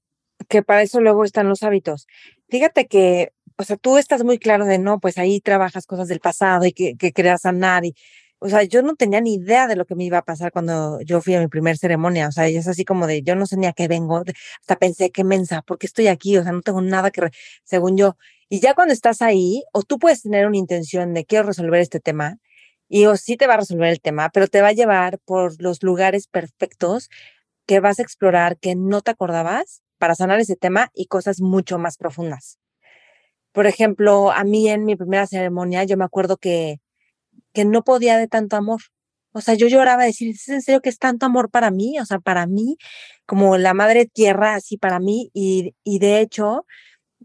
que 0.48 0.64
para 0.64 0.82
eso 0.82 1.02
luego 1.02 1.24
están 1.24 1.50
los 1.50 1.64
hábitos. 1.64 2.08
Fíjate 2.50 2.88
que, 2.88 3.34
o 3.58 3.64
sea, 3.64 3.78
tú 3.78 3.98
estás 3.98 4.24
muy 4.24 4.40
claro 4.40 4.66
de, 4.66 4.80
no, 4.80 5.00
pues 5.00 5.18
ahí 5.18 5.40
trabajas 5.42 5.86
cosas 5.86 6.08
del 6.08 6.20
pasado 6.20 6.66
y 6.66 6.72
que, 6.72 6.96
que 6.96 7.14
creas 7.14 7.42
sanar 7.42 7.86
y, 7.86 7.96
o 8.44 8.50
sea, 8.50 8.64
yo 8.64 8.82
no 8.82 8.96
tenía 8.96 9.22
ni 9.22 9.36
idea 9.36 9.68
de 9.68 9.78
lo 9.78 9.86
que 9.86 9.96
me 9.96 10.04
iba 10.04 10.18
a 10.18 10.22
pasar 10.26 10.52
cuando 10.52 11.00
yo 11.02 11.22
fui 11.22 11.34
a 11.36 11.40
mi 11.40 11.48
primer 11.48 11.78
ceremonia, 11.78 12.28
o 12.28 12.32
sea, 12.34 12.48
es 12.48 12.68
así 12.68 12.84
como 12.84 13.08
de, 13.08 13.24
yo 13.24 13.36
no 13.36 13.46
sé 13.46 13.56
ni 13.58 13.68
a 13.68 13.74
qué 13.74 13.88
vengo, 13.88 14.22
hasta 14.60 14.76
pensé, 14.78 15.12
qué 15.12 15.24
mensa, 15.24 15.62
¿por 15.62 15.78
qué 15.78 15.88
estoy 15.88 16.08
aquí? 16.08 16.38
O 16.38 16.44
sea, 16.44 16.52
no 16.52 16.62
tengo 16.62 16.82
nada 16.82 17.10
que, 17.12 17.30
según 17.64 17.98
yo, 17.98 18.18
y 18.50 18.60
ya 18.60 18.74
cuando 18.74 18.94
estás 18.94 19.22
ahí, 19.22 19.64
o 19.72 19.84
tú 19.84 19.98
puedes 19.98 20.24
tener 20.24 20.46
una 20.46 20.58
intención 20.58 21.14
de 21.14 21.26
quiero 21.26 21.48
resolver 21.48 21.80
este 21.80 22.02
tema, 22.02 22.38
y 22.90 23.06
o 23.06 23.16
sí 23.18 23.38
te 23.38 23.48
va 23.48 23.56
a 23.56 23.58
resolver 23.58 23.90
el 23.90 24.02
tema, 24.02 24.30
pero 24.30 24.48
te 24.48 24.62
va 24.62 24.68
a 24.70 24.74
llevar 24.74 25.20
por 25.20 25.62
los 25.62 25.82
lugares 25.82 26.28
perfectos 26.28 27.10
que 27.66 27.80
vas 27.80 28.00
a 28.00 28.04
explorar 28.04 28.58
que 28.60 28.76
no 28.76 29.02
te 29.02 29.12
acordabas 29.12 29.82
para 29.98 30.16
sanar 30.16 30.40
ese 30.42 30.58
tema 30.58 30.90
y 30.94 31.06
cosas 31.06 31.42
mucho 31.42 31.80
más 31.80 31.98
profundas. 31.98 32.60
Por 33.54 33.68
ejemplo, 33.68 34.32
a 34.32 34.44
mí 34.44 34.68
en 34.68 34.84
mi 34.86 34.96
primera 34.98 35.28
ceremonia, 35.28 35.86
yo 35.86 35.96
me 35.96 36.06
acuerdo 36.06 36.38
que, 36.38 36.82
que 37.54 37.66
no 37.66 37.84
podía 37.84 38.18
de 38.18 38.28
tanto 38.28 38.56
amor. 38.56 38.82
O 39.34 39.42
sea, 39.42 39.56
yo 39.56 39.68
lloraba 39.68 40.06
decir, 40.06 40.30
¿es 40.36 40.48
en 40.50 40.62
serio 40.62 40.82
que 40.82 40.90
es 40.90 41.00
tanto 41.00 41.26
amor 41.26 41.50
para 41.50 41.72
mí? 41.72 42.00
O 42.00 42.06
sea, 42.06 42.20
para 42.20 42.46
mí, 42.48 42.78
como 43.26 43.58
la 43.58 43.74
madre 43.74 44.06
tierra, 44.06 44.56
así 44.56 44.78
para 44.78 45.00
mí. 45.00 45.32
Y, 45.34 45.76
y 45.84 46.00
de 46.00 46.20
hecho, 46.20 46.66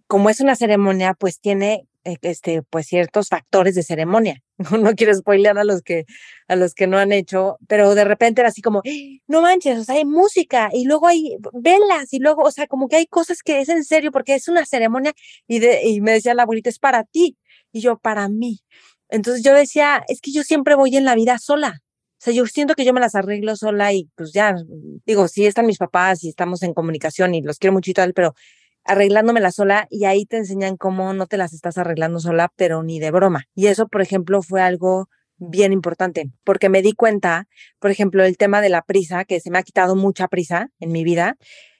como 0.06 0.30
es 0.30 0.40
una 0.40 0.56
ceremonia, 0.56 1.14
pues 1.14 1.40
tiene 1.40 1.88
eh, 2.08 2.16
este, 2.22 2.62
pues 2.62 2.86
ciertos 2.86 3.28
factores 3.28 3.74
de 3.74 3.82
ceremonia. 3.82 4.42
No, 4.82 4.94
quiero 4.94 5.14
spoilear 5.14 5.58
a 5.58 5.64
los 5.64 5.82
que 5.82 6.04
a 6.48 6.56
los 6.56 6.74
que 6.74 6.86
no 6.88 6.98
han 6.98 7.12
hecho, 7.12 7.58
pero 7.68 7.94
de 7.94 8.04
repente 8.04 8.40
era 8.40 8.48
así 8.48 8.62
como, 8.62 8.82
no 9.28 9.42
manches, 9.42 9.78
o 9.78 9.84
sea, 9.84 9.96
hay 9.96 10.04
música 10.04 10.70
y 10.72 10.84
luego 10.84 11.06
hay 11.06 11.36
velas 11.52 12.12
y 12.12 12.18
luego, 12.18 12.42
o 12.42 12.50
sea, 12.50 12.66
como 12.66 12.88
que 12.88 12.96
hay 12.96 13.06
cosas 13.06 13.42
que 13.42 13.60
es 13.60 13.68
en 13.68 13.84
serio 13.84 14.10
porque 14.10 14.34
es 14.34 14.48
una 14.48 14.64
ceremonia 14.66 15.12
y, 15.46 15.60
de, 15.60 15.82
y 15.84 16.00
me 16.00 16.12
decía 16.12 16.34
la 16.34 16.42
abuelita, 16.44 16.70
es 16.70 16.78
para 16.80 17.04
ti 17.04 17.36
y 17.72 17.80
yo 17.80 17.98
para 17.98 18.28
mí. 18.28 18.60
Entonces 19.08 19.42
yo 19.42 19.54
decía, 19.54 20.02
es 20.08 20.20
que 20.20 20.32
yo 20.32 20.42
siempre 20.42 20.74
voy 20.74 20.96
en 20.96 21.04
la 21.04 21.14
vida 21.14 21.38
sola. 21.38 21.80
O 22.18 22.20
sea, 22.20 22.34
yo 22.34 22.46
siento 22.46 22.74
que 22.74 22.84
yo 22.84 22.92
me 22.92 23.00
las 23.00 23.14
arreglo 23.14 23.54
sola 23.54 23.92
y 23.92 24.08
pues 24.16 24.32
ya, 24.32 24.56
digo, 25.06 25.28
sí 25.28 25.46
están 25.46 25.66
mis 25.66 25.78
papás 25.78 26.24
y 26.24 26.28
estamos 26.28 26.62
en 26.62 26.74
comunicación 26.74 27.34
y 27.34 27.42
los 27.42 27.58
quiero 27.58 27.72
mucho 27.72 27.92
y 27.92 27.94
tal, 27.94 28.12
pero 28.12 28.34
arreglándomela 28.84 29.52
sola 29.52 29.86
y 29.90 30.04
ahí 30.04 30.24
te 30.24 30.38
enseñan 30.38 30.76
cómo 30.76 31.12
no 31.12 31.26
te 31.26 31.36
las 31.36 31.52
estás 31.52 31.78
arreglando 31.78 32.18
sola, 32.18 32.50
pero 32.56 32.82
ni 32.82 32.98
de 32.98 33.10
broma. 33.10 33.44
Y 33.54 33.66
eso, 33.68 33.86
por 33.86 34.02
ejemplo, 34.02 34.42
fue 34.42 34.62
algo 34.62 35.08
bien 35.36 35.72
importante, 35.72 36.30
porque 36.42 36.68
me 36.68 36.82
di 36.82 36.92
cuenta, 36.92 37.46
por 37.78 37.92
ejemplo, 37.92 38.24
el 38.24 38.36
tema 38.36 38.60
de 38.60 38.70
la 38.70 38.82
prisa, 38.82 39.24
que 39.24 39.38
se 39.38 39.50
me 39.50 39.58
ha 39.58 39.62
quitado 39.62 39.94
mucha 39.94 40.26
prisa 40.26 40.70
en 40.80 40.90
mi 40.90 41.04
vida 41.04 41.36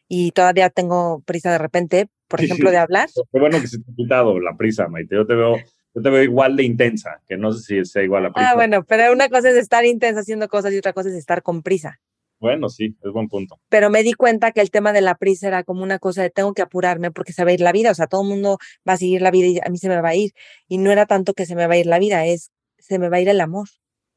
y 0.07 0.31
todavía 0.31 0.71
tengo 0.71 1.23
prisa 1.27 1.51
de 1.51 1.59
repente, 1.59 2.09
por 2.29 2.41
ejemplo, 2.41 2.71
de 2.71 2.77
hablar. 2.77 3.09
Qué 3.33 3.41
bueno 3.41 3.61
que 3.61 3.67
se 3.67 3.79
te 3.79 3.91
ha 3.91 3.95
quitado 3.97 4.39
la 4.39 4.57
prisa, 4.57 4.87
Maite. 4.87 5.17
Yo 5.17 5.27
te 5.27 5.35
veo 5.35 5.57
yo 5.95 6.03
te 6.03 6.11
veo 6.11 6.23
igual 6.23 6.57
de 6.57 6.65
intensa, 6.65 7.21
que 7.27 7.37
no 7.37 7.53
sé 7.53 7.63
si 7.63 7.85
sea 7.85 8.03
igual 8.03 8.27
a 8.27 8.33
prisa. 8.33 8.51
Ah, 8.51 8.55
bueno, 8.55 8.85
pero 8.85 9.13
una 9.13 9.29
cosa 9.29 9.51
es 9.51 9.57
estar 9.57 9.85
intensa 9.85 10.21
haciendo 10.21 10.49
cosas 10.49 10.73
y 10.73 10.79
otra 10.79 10.93
cosa 10.93 11.09
es 11.09 11.15
estar 11.15 11.43
con 11.43 11.63
prisa. 11.63 12.01
Bueno, 12.41 12.69
sí, 12.69 12.97
es 13.03 13.13
buen 13.13 13.29
punto. 13.29 13.61
Pero 13.69 13.91
me 13.91 14.03
di 14.05 14.13
cuenta 14.13 14.53
que 14.53 14.61
el 14.61 14.71
tema 14.71 14.93
de 14.93 15.01
la 15.01 15.17
prisa 15.17 15.49
era 15.49 15.65
como 15.65 15.83
una 15.83 15.99
cosa 15.99 16.23
de 16.23 16.31
tengo 16.31 16.55
que 16.55 16.63
apurarme 16.63 17.11
porque 17.11 17.33
se 17.33 17.45
va 17.45 17.51
a 17.51 17.55
ir 17.55 17.61
la 17.61 17.73
vida, 17.73 17.91
o 17.91 17.95
sea, 17.95 18.07
todo 18.07 18.23
el 18.23 18.29
mundo 18.29 18.59
va 18.89 18.93
a 18.93 18.97
seguir 18.97 19.23
la 19.23 19.31
vida 19.31 19.47
y 19.47 19.59
a 19.59 19.71
mí 19.71 19.79
se 19.79 19.89
me 19.89 20.01
va 20.01 20.11
a 20.11 20.15
ir. 20.15 20.33
Y 20.69 20.79
no 20.79 20.93
era 20.93 21.07
tanto 21.07 21.35
que 21.35 21.47
se 21.47 21.57
me 21.57 21.67
va 21.67 21.75
a 21.75 21.79
ir 21.79 21.87
la 21.87 21.99
vida, 21.99 22.27
es 22.27 22.53
se 22.79 22.99
me 22.99 23.09
va 23.09 23.17
a 23.17 23.21
ir 23.21 23.29
el 23.29 23.41
amor. 23.41 23.69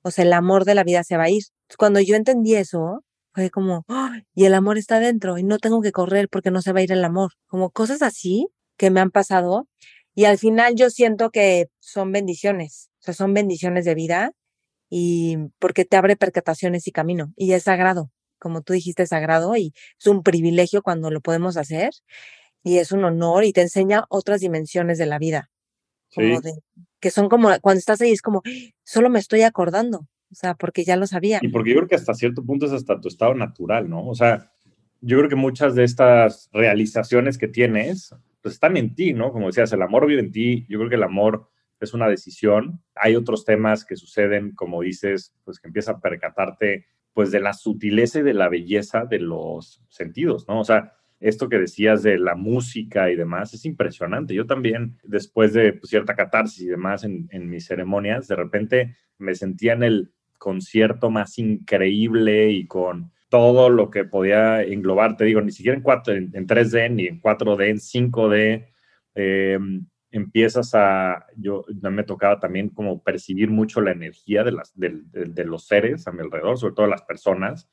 O 0.04 0.12
sea, 0.12 0.24
el 0.24 0.34
amor 0.34 0.66
de 0.66 0.76
la 0.76 0.84
vida 0.84 1.04
se 1.04 1.18
va 1.18 1.24
a 1.24 1.30
ir. 1.30 1.44
Cuando 1.78 2.00
yo 2.00 2.16
entendí 2.16 2.56
eso, 2.56 3.04
fue 3.34 3.50
como, 3.50 3.86
y 4.36 4.46
el 4.46 4.54
amor 4.54 4.78
está 4.78 5.00
dentro 5.00 5.38
y 5.38 5.44
no 5.44 5.58
tengo 5.58 5.82
que 5.82 5.92
correr 5.92 6.28
porque 6.30 6.52
no 6.52 6.62
se 6.62 6.74
va 6.74 6.80
a 6.80 6.84
ir 6.84 6.92
el 6.92 7.04
amor. 7.04 7.32
Como 7.48 7.72
cosas 7.72 8.02
así 8.02 8.48
que 8.78 8.92
me 8.92 9.00
han 9.00 9.12
pasado. 9.12 9.68
Y 10.14 10.26
al 10.26 10.38
final 10.38 10.76
yo 10.76 10.90
siento 10.90 11.30
que 11.30 11.70
son 11.80 12.12
bendiciones, 12.12 12.90
o 13.00 13.04
sea, 13.04 13.14
son 13.14 13.34
bendiciones 13.34 13.86
de 13.86 13.96
vida 13.96 14.34
y 14.90 15.38
porque 15.60 15.86
te 15.86 15.98
abre 15.98 16.18
percataciones 16.18 16.88
y 16.88 16.92
camino 16.92 17.34
y 17.38 17.54
es 17.54 17.64
sagrado, 17.64 18.12
como 18.38 18.62
tú 18.62 18.74
dijiste, 18.74 19.04
es 19.04 19.10
sagrado 19.10 19.56
y 19.56 19.74
es 20.00 20.08
un 20.08 20.22
privilegio 20.22 20.82
cuando 20.82 21.12
lo 21.12 21.22
podemos 21.22 21.56
hacer 21.56 21.92
y 22.64 22.78
es 22.78 22.92
un 22.92 23.04
honor 23.06 23.46
y 23.46 23.54
te 23.54 23.62
enseña 23.62 24.06
otras 24.10 24.42
dimensiones 24.42 24.98
de 24.98 25.06
la 25.06 25.18
vida, 25.18 25.50
como 26.14 26.42
de, 26.42 26.54
que 27.00 27.10
son 27.10 27.30
como 27.30 27.50
cuando 27.62 27.80
estás 27.80 28.02
ahí 28.02 28.12
es 28.12 28.22
como 28.22 28.42
solo 28.84 29.10
me 29.10 29.20
estoy 29.20 29.44
acordando, 29.44 30.08
o 30.32 30.36
sea, 30.36 30.56
porque 30.56 30.84
ya 30.84 30.96
lo 30.96 31.08
sabía. 31.08 31.40
Y 31.42 31.50
porque 31.50 31.72
yo 31.72 31.78
creo 31.78 31.88
que 31.88 31.96
hasta 31.96 32.14
cierto 32.14 32.44
punto 32.44 32.66
es 32.66 32.74
hasta 32.74 33.00
tu 33.00 33.08
estado 33.08 33.34
natural, 33.34 33.90
¿no? 33.90 34.08
O 34.08 34.16
sea, 34.16 34.52
yo 35.02 35.18
creo 35.18 35.30
que 35.30 35.36
muchas 35.36 35.76
de 35.76 35.84
estas 35.84 36.50
realizaciones 36.54 37.38
que 37.38 37.48
tienes, 37.48 38.14
pues 38.42 38.56
están 38.56 38.78
en 38.78 38.96
ti, 38.96 39.14
¿no? 39.14 39.32
Como 39.32 39.48
decías, 39.48 39.72
el 39.74 39.82
amor 39.82 40.08
vive 40.08 40.22
en 40.22 40.32
ti. 40.32 40.66
Yo 40.68 40.78
creo 40.80 40.90
que 40.90 40.96
el 40.96 41.04
amor 41.04 41.50
es 41.80 41.94
una 41.94 42.08
decisión. 42.08 42.82
Hay 42.96 43.16
otros 43.16 43.46
temas 43.46 43.86
que 43.86 43.96
suceden, 43.96 44.52
como 44.52 44.82
dices, 44.82 45.34
pues 45.44 45.60
que 45.60 45.68
empieza 45.68 45.94
a 45.94 46.00
percatarte 46.00 46.86
pues 47.14 47.32
de 47.32 47.42
la 47.42 47.54
sutileza 47.54 48.20
y 48.20 48.24
de 48.24 48.34
la 48.34 48.50
belleza 48.50 49.06
de 49.06 49.20
los 49.20 49.82
sentidos, 49.90 50.48
¿no? 50.48 50.62
O 50.62 50.64
sea, 50.64 50.94
esto 51.20 51.50
que 51.50 51.60
decías 51.60 52.04
de 52.04 52.18
la 52.18 52.36
música 52.36 53.12
y 53.12 53.16
demás 53.16 53.54
es 53.54 53.66
impresionante. 53.66 54.34
Yo 54.34 54.48
también, 54.48 54.98
después 55.04 55.54
de 55.54 55.74
pues, 55.74 55.90
cierta 55.90 56.16
catarsis 56.16 56.64
y 56.64 56.68
demás 56.68 57.04
en, 57.04 57.28
en, 57.32 57.50
mis 57.50 57.66
ceremonias, 57.66 58.28
de 58.28 58.36
repente 58.36 58.96
me 59.18 59.36
sentía 59.36 59.74
en 59.74 59.84
el 59.84 60.14
concierto 60.40 61.12
más 61.12 61.38
increíble 61.38 62.50
y 62.50 62.66
con 62.66 63.12
todo 63.32 63.70
lo 63.70 63.90
que 63.90 64.04
podía 64.04 64.62
englobar, 64.62 65.16
te 65.16 65.24
digo, 65.24 65.40
ni 65.40 65.54
siquiera 65.54 65.78
en, 65.78 65.82
4, 65.82 66.14
en, 66.14 66.48
3D, 66.48 66.92
ni 66.92 67.08
en 67.08 67.22
4D, 67.22 67.70
en 67.70 67.78
5D. 67.78 68.68
Eh, 69.16 69.60
empiezas 70.12 70.76
a, 70.76 71.28
yo 71.38 71.64
me 71.82 72.04
tocaba 72.04 72.42
también 72.42 72.68
como 72.68 73.02
percibir 73.02 73.50
mucho 73.50 73.80
la 73.80 73.94
energía 73.94 74.44
de, 74.44 74.52
las, 74.52 74.74
de, 74.76 75.46
los 75.46 75.66
seres 75.66 76.06
a 76.08 76.12
mi 76.12 76.20
alrededor, 76.20 76.58
sobre 76.58 76.74
todo 76.74 76.88
las 76.88 77.04
personas, 77.04 77.70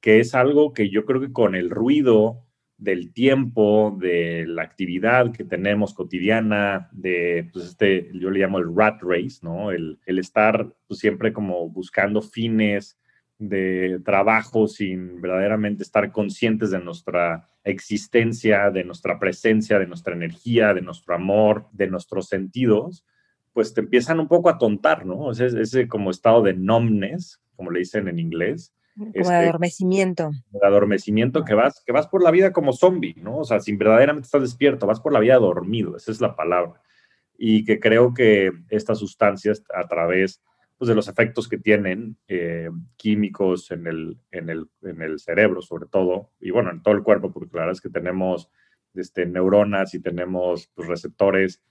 que 0.00 0.18
es 0.18 0.34
algo 0.34 0.72
que 0.72 0.88
yo 0.88 1.04
creo 1.04 1.20
que 1.20 1.32
con 1.32 1.54
el 1.54 1.68
ruido 1.68 2.46
del 2.78 3.12
tiempo, 3.12 3.94
de 4.00 4.46
la 4.46 4.62
actividad 4.62 5.30
que 5.30 5.44
tenemos 5.44 5.92
cotidiana, 5.92 6.88
de, 6.92 7.50
pues 7.52 7.66
este, 7.66 8.08
yo 8.14 8.30
le 8.30 8.40
llamo 8.40 8.60
el 8.60 8.74
rat 8.74 9.02
race, 9.02 9.40
¿no? 9.42 9.72
El, 9.72 9.98
el 10.06 10.18
estar 10.18 10.74
pues, 10.86 11.00
siempre 11.00 11.34
como 11.34 11.68
buscando 11.68 12.22
fines, 12.22 12.98
de 13.38 14.00
trabajo 14.04 14.66
sin 14.66 15.20
verdaderamente 15.20 15.82
estar 15.82 16.10
conscientes 16.10 16.70
de 16.70 16.78
nuestra 16.78 17.48
existencia, 17.64 18.70
de 18.70 18.84
nuestra 18.84 19.18
presencia, 19.18 19.78
de 19.78 19.86
nuestra 19.86 20.14
energía, 20.14 20.72
de 20.72 20.82
nuestro 20.82 21.14
amor, 21.14 21.66
de 21.72 21.88
nuestros 21.88 22.28
sentidos, 22.28 23.04
pues 23.52 23.74
te 23.74 23.80
empiezan 23.80 24.20
un 24.20 24.28
poco 24.28 24.48
a 24.48 24.58
tontar, 24.58 25.04
¿no? 25.04 25.32
Ese, 25.32 25.46
ese 25.46 25.88
como 25.88 26.10
estado 26.10 26.42
de 26.42 26.54
numbness, 26.54 27.40
como 27.56 27.70
le 27.70 27.80
dicen 27.80 28.08
en 28.08 28.18
inglés. 28.18 28.72
Como 28.96 29.12
de 29.12 29.20
este, 29.20 29.34
adormecimiento. 29.34 30.30
De 30.50 30.66
adormecimiento 30.66 31.44
que 31.44 31.54
vas, 31.54 31.82
que 31.84 31.92
vas 31.92 32.06
por 32.06 32.22
la 32.22 32.30
vida 32.30 32.52
como 32.52 32.72
zombie, 32.72 33.14
¿no? 33.16 33.38
O 33.38 33.44
sea, 33.44 33.60
sin 33.60 33.78
verdaderamente 33.78 34.26
estar 34.26 34.40
despierto, 34.40 34.86
vas 34.86 35.00
por 35.00 35.12
la 35.12 35.20
vida 35.20 35.36
dormido, 35.36 35.96
esa 35.96 36.12
es 36.12 36.20
la 36.20 36.36
palabra. 36.36 36.80
Y 37.38 37.64
que 37.64 37.80
creo 37.80 38.14
que 38.14 38.52
estas 38.70 38.98
sustancias 38.98 39.62
a 39.74 39.86
través 39.88 40.42
pues, 40.78 40.88
de 40.88 40.94
los 40.94 41.08
efectos 41.08 41.48
que 41.48 41.58
tienen 41.58 42.16
eh, 42.28 42.70
químicos 42.96 43.70
en 43.70 43.86
el, 43.86 44.18
en, 44.30 44.50
el, 44.50 44.68
en 44.82 45.02
el 45.02 45.18
cerebro, 45.18 45.62
sobre 45.62 45.86
todo, 45.86 46.30
y 46.40 46.50
bueno, 46.50 46.70
en 46.70 46.82
todo 46.82 46.94
el 46.94 47.02
cuerpo, 47.02 47.32
porque 47.32 47.50
la 47.54 47.62
verdad 47.62 47.72
es 47.72 47.80
que 47.80 47.90
tenemos 47.90 48.50
este, 48.94 49.26
neuronas 49.26 49.94
y 49.94 50.00
tenemos 50.00 50.70
pues, 50.74 50.88
receptores 50.88 51.62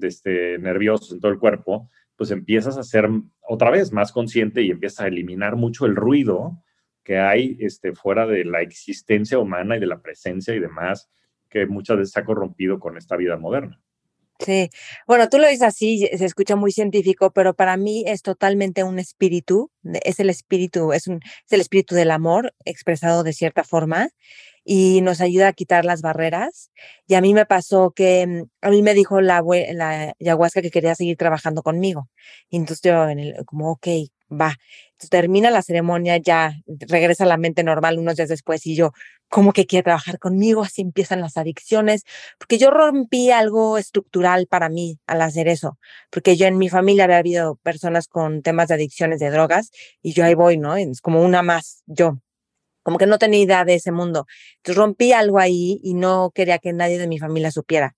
este, 0.00 0.58
nerviosos 0.58 1.12
en 1.12 1.20
todo 1.20 1.32
el 1.32 1.38
cuerpo, 1.38 1.90
pues 2.16 2.30
empiezas 2.30 2.76
a 2.76 2.84
ser 2.84 3.08
otra 3.40 3.70
vez 3.70 3.92
más 3.92 4.12
consciente 4.12 4.62
y 4.62 4.70
empiezas 4.70 5.00
a 5.00 5.08
eliminar 5.08 5.56
mucho 5.56 5.86
el 5.86 5.96
ruido 5.96 6.62
que 7.02 7.18
hay 7.18 7.56
este, 7.60 7.92
fuera 7.92 8.26
de 8.26 8.44
la 8.44 8.62
existencia 8.62 9.38
humana 9.38 9.76
y 9.76 9.80
de 9.80 9.86
la 9.86 10.00
presencia 10.00 10.54
y 10.54 10.60
demás, 10.60 11.10
que 11.50 11.66
muchas 11.66 11.98
veces 11.98 12.12
se 12.12 12.20
ha 12.20 12.24
corrompido 12.24 12.80
con 12.80 12.96
esta 12.96 13.16
vida 13.16 13.36
moderna. 13.36 13.80
Sí, 14.40 14.68
bueno, 15.06 15.28
tú 15.28 15.38
lo 15.38 15.46
dices 15.46 15.62
así, 15.62 16.08
se 16.16 16.24
escucha 16.24 16.56
muy 16.56 16.72
científico, 16.72 17.30
pero 17.32 17.54
para 17.54 17.76
mí 17.76 18.04
es 18.06 18.22
totalmente 18.22 18.82
un 18.82 18.98
espíritu, 18.98 19.70
es 20.04 20.18
el 20.18 20.28
espíritu, 20.28 20.92
es, 20.92 21.06
es 21.06 21.20
el 21.50 21.60
espíritu 21.60 21.94
del 21.94 22.10
amor 22.10 22.52
expresado 22.64 23.22
de 23.22 23.32
cierta 23.32 23.62
forma 23.62 24.08
y 24.64 25.00
nos 25.02 25.20
ayuda 25.20 25.48
a 25.48 25.52
quitar 25.52 25.84
las 25.84 26.02
barreras. 26.02 26.70
Y 27.06 27.14
a 27.14 27.20
mí 27.20 27.34
me 27.34 27.46
pasó 27.46 27.92
que 27.92 28.26
mm, 28.26 28.42
a 28.62 28.70
mí 28.70 28.82
me 28.82 28.94
dijo 28.94 29.20
la, 29.20 29.42
la 29.72 30.14
ayahuasca 30.20 30.62
que 30.62 30.70
quería 30.70 30.94
seguir 30.94 31.16
trabajando 31.16 31.62
conmigo. 31.62 32.08
Y 32.50 32.56
entonces 32.56 32.82
yo 32.82 33.08
en 33.08 33.18
el, 33.20 33.44
como, 33.46 33.70
ok, 33.72 33.86
va. 34.30 34.56
termina 35.10 35.50
la 35.50 35.62
ceremonia, 35.62 36.16
ya 36.18 36.54
regresa 36.66 37.24
a 37.24 37.26
la 37.26 37.36
mente 37.36 37.62
normal 37.64 37.98
unos 37.98 38.16
días 38.16 38.28
después 38.28 38.66
y 38.66 38.74
yo, 38.76 38.92
¿cómo 39.28 39.52
que 39.52 39.66
quiere 39.66 39.82
trabajar 39.84 40.18
conmigo? 40.18 40.62
Así 40.62 40.82
empiezan 40.82 41.20
las 41.20 41.36
adicciones, 41.36 42.04
porque 42.38 42.58
yo 42.58 42.70
rompí 42.70 43.30
algo 43.30 43.78
estructural 43.78 44.46
para 44.46 44.68
mí 44.68 44.98
al 45.06 45.22
hacer 45.22 45.48
eso, 45.48 45.78
porque 46.10 46.36
yo 46.36 46.46
en 46.46 46.58
mi 46.58 46.68
familia 46.68 47.04
había 47.04 47.18
habido 47.18 47.56
personas 47.56 48.08
con 48.08 48.42
temas 48.42 48.68
de 48.68 48.74
adicciones 48.74 49.20
de 49.20 49.30
drogas 49.30 49.70
y 50.02 50.12
yo 50.12 50.24
ahí 50.24 50.34
voy, 50.34 50.56
¿no? 50.58 50.76
Es 50.76 51.00
como 51.00 51.22
una 51.22 51.42
más, 51.42 51.82
yo. 51.86 52.18
Como 52.84 52.98
que 52.98 53.06
no 53.06 53.18
tenía 53.18 53.40
idea 53.40 53.64
de 53.64 53.74
ese 53.74 53.90
mundo. 53.90 54.26
Entonces 54.58 54.76
rompí 54.78 55.12
algo 55.12 55.40
ahí 55.40 55.80
y 55.82 55.94
no 55.94 56.30
quería 56.32 56.58
que 56.60 56.72
nadie 56.72 56.98
de 56.98 57.08
mi 57.08 57.18
familia 57.18 57.50
supiera. 57.50 57.96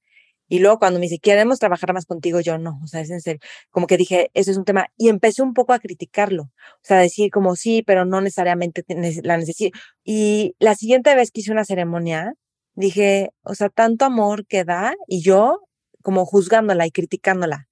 Y 0.48 0.60
luego 0.60 0.78
cuando 0.78 1.00
me 1.00 1.06
dice, 1.06 1.18
queremos 1.18 1.58
trabajar 1.58 1.92
más 1.92 2.06
contigo, 2.06 2.40
yo 2.40 2.56
no, 2.56 2.80
o 2.82 2.86
sea, 2.86 3.00
es 3.00 3.10
en 3.10 3.20
serio. 3.20 3.40
Como 3.70 3.86
que 3.86 3.96
dije, 3.96 4.30
eso 4.32 4.50
es 4.50 4.56
un 4.56 4.64
tema. 4.64 4.86
Y 4.96 5.08
empecé 5.08 5.42
un 5.42 5.54
poco 5.54 5.72
a 5.72 5.80
criticarlo. 5.80 6.44
O 6.44 6.80
sea, 6.82 6.98
decir 6.98 7.30
como 7.30 7.56
sí, 7.56 7.82
pero 7.82 8.04
no 8.04 8.20
necesariamente 8.20 8.84
la 9.22 9.36
necesito. 9.36 9.76
Y 10.04 10.54
la 10.60 10.74
siguiente 10.76 11.14
vez 11.16 11.32
que 11.32 11.40
hice 11.40 11.52
una 11.52 11.64
ceremonia, 11.64 12.34
dije, 12.74 13.30
o 13.42 13.54
sea, 13.54 13.70
tanto 13.70 14.04
amor 14.04 14.46
que 14.46 14.64
da 14.64 14.94
y 15.08 15.22
yo 15.22 15.60
como 16.02 16.24
juzgándola 16.26 16.86
y 16.86 16.92
criticándola 16.92 17.68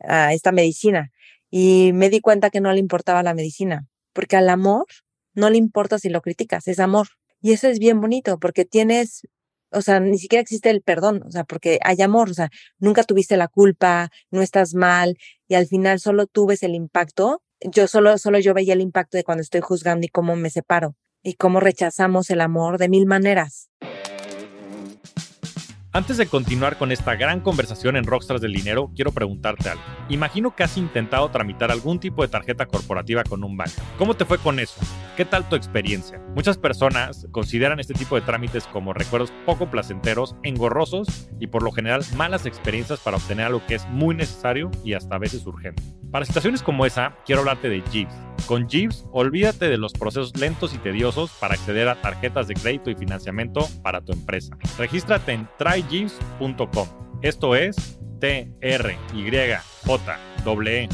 a 0.00 0.32
esta 0.32 0.52
medicina. 0.52 1.10
Y 1.50 1.92
me 1.94 2.10
di 2.10 2.20
cuenta 2.20 2.50
que 2.50 2.60
no 2.60 2.72
le 2.72 2.80
importaba 2.80 3.22
la 3.22 3.34
medicina, 3.34 3.86
porque 4.12 4.36
al 4.36 4.48
amor 4.48 4.86
no 5.36 5.50
le 5.50 5.58
importa 5.58 5.98
si 5.98 6.08
lo 6.08 6.22
criticas, 6.22 6.66
es 6.68 6.80
amor. 6.80 7.08
Y 7.40 7.52
eso 7.52 7.68
es 7.68 7.78
bien 7.78 8.00
bonito 8.00 8.38
porque 8.40 8.64
tienes 8.64 9.22
o 9.72 9.82
sea, 9.82 10.00
ni 10.00 10.18
siquiera 10.18 10.40
existe 10.40 10.70
el 10.70 10.82
perdón, 10.82 11.22
o 11.26 11.30
sea, 11.30 11.44
porque 11.44 11.78
hay 11.82 12.00
amor, 12.00 12.30
o 12.30 12.34
sea, 12.34 12.50
nunca 12.78 13.02
tuviste 13.02 13.36
la 13.36 13.48
culpa, 13.48 14.10
no 14.30 14.42
estás 14.42 14.74
mal 14.74 15.18
y 15.48 15.54
al 15.54 15.66
final 15.66 16.00
solo 16.00 16.26
tú 16.26 16.46
ves 16.46 16.62
el 16.62 16.74
impacto. 16.74 17.42
Yo 17.60 17.86
solo, 17.86 18.18
solo 18.18 18.38
yo 18.38 18.54
veía 18.54 18.74
el 18.74 18.80
impacto 18.80 19.16
de 19.16 19.24
cuando 19.24 19.42
estoy 19.42 19.60
juzgando 19.60 20.06
y 20.06 20.08
cómo 20.08 20.36
me 20.36 20.50
separo 20.50 20.94
y 21.22 21.34
cómo 21.34 21.60
rechazamos 21.60 22.30
el 22.30 22.40
amor 22.40 22.78
de 22.78 22.88
mil 22.88 23.06
maneras. 23.06 23.70
Antes 25.96 26.18
de 26.18 26.26
continuar 26.26 26.76
con 26.76 26.92
esta 26.92 27.16
gran 27.16 27.40
conversación 27.40 27.96
en 27.96 28.04
Rockstars 28.04 28.42
del 28.42 28.52
Dinero, 28.52 28.92
quiero 28.94 29.12
preguntarte 29.12 29.70
algo. 29.70 29.82
Imagino 30.10 30.54
que 30.54 30.62
has 30.62 30.76
intentado 30.76 31.30
tramitar 31.30 31.70
algún 31.70 32.00
tipo 32.00 32.20
de 32.20 32.28
tarjeta 32.28 32.66
corporativa 32.66 33.24
con 33.24 33.42
un 33.42 33.56
banco. 33.56 33.80
¿Cómo 33.96 34.12
te 34.12 34.26
fue 34.26 34.36
con 34.36 34.60
eso? 34.60 34.78
¿Qué 35.16 35.24
tal 35.24 35.48
tu 35.48 35.56
experiencia? 35.56 36.20
Muchas 36.34 36.58
personas 36.58 37.26
consideran 37.30 37.80
este 37.80 37.94
tipo 37.94 38.14
de 38.14 38.20
trámites 38.20 38.66
como 38.66 38.92
recuerdos 38.92 39.32
poco 39.46 39.70
placenteros, 39.70 40.36
engorrosos 40.42 41.30
y 41.40 41.46
por 41.46 41.62
lo 41.62 41.72
general 41.72 42.04
malas 42.14 42.44
experiencias 42.44 43.00
para 43.00 43.16
obtener 43.16 43.46
algo 43.46 43.64
que 43.66 43.76
es 43.76 43.86
muy 43.88 44.14
necesario 44.14 44.70
y 44.84 44.92
hasta 44.92 45.14
a 45.14 45.18
veces 45.18 45.46
urgente. 45.46 45.82
Para 46.10 46.24
situaciones 46.24 46.62
como 46.62 46.86
esa, 46.86 47.16
quiero 47.24 47.40
hablarte 47.40 47.68
de 47.68 47.82
Jeeves. 47.90 48.14
Con 48.46 48.68
Jeeves, 48.68 49.04
olvídate 49.12 49.68
de 49.68 49.76
los 49.76 49.92
procesos 49.92 50.36
lentos 50.36 50.74
y 50.74 50.78
tediosos 50.78 51.30
para 51.32 51.54
acceder 51.54 51.88
a 51.88 52.00
tarjetas 52.00 52.48
de 52.48 52.54
crédito 52.54 52.90
y 52.90 52.94
financiamiento 52.94 53.66
para 53.82 54.00
tu 54.00 54.12
empresa. 54.12 54.56
Regístrate 54.78 55.32
en 55.32 55.48
tryjeeves.com. 55.58 56.88
Esto 57.22 57.56
es 57.56 57.98
t 58.20 58.52
r 58.60 58.98
y 59.14 59.30
j 59.30 60.18
w 60.44 60.88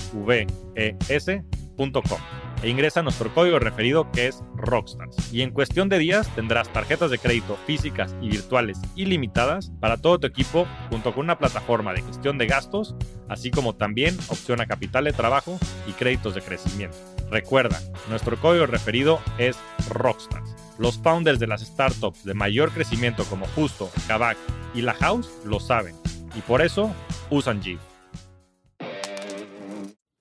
e 0.74 0.96
s.com 1.08 2.51
e 2.62 2.68
ingresa 2.68 3.02
nuestro 3.02 3.32
código 3.34 3.58
referido 3.58 4.10
que 4.12 4.28
es 4.28 4.42
Rockstars. 4.56 5.32
Y 5.32 5.42
en 5.42 5.50
cuestión 5.50 5.88
de 5.88 5.98
días 5.98 6.28
tendrás 6.34 6.72
tarjetas 6.72 7.10
de 7.10 7.18
crédito 7.18 7.56
físicas 7.66 8.14
y 8.20 8.28
virtuales 8.28 8.78
ilimitadas 8.94 9.72
para 9.80 9.96
todo 9.96 10.18
tu 10.18 10.26
equipo 10.26 10.66
junto 10.90 11.12
con 11.12 11.24
una 11.24 11.38
plataforma 11.38 11.92
de 11.92 12.02
gestión 12.02 12.38
de 12.38 12.46
gastos, 12.46 12.94
así 13.28 13.50
como 13.50 13.74
también 13.74 14.16
opción 14.28 14.60
a 14.60 14.66
capital 14.66 15.04
de 15.04 15.12
trabajo 15.12 15.58
y 15.86 15.92
créditos 15.92 16.34
de 16.34 16.42
crecimiento. 16.42 16.96
Recuerda, 17.30 17.80
nuestro 18.08 18.36
código 18.36 18.66
referido 18.66 19.20
es 19.38 19.58
Rockstars. 19.88 20.54
Los 20.78 20.98
founders 20.98 21.38
de 21.38 21.46
las 21.46 21.62
startups 21.62 22.24
de 22.24 22.34
mayor 22.34 22.70
crecimiento 22.72 23.24
como 23.24 23.46
Justo, 23.48 23.90
Kavak 24.06 24.36
y 24.74 24.82
La 24.82 24.94
House 24.94 25.30
lo 25.44 25.60
saben 25.60 25.94
y 26.34 26.40
por 26.40 26.62
eso 26.62 26.92
usan 27.30 27.62
G. 27.62 27.78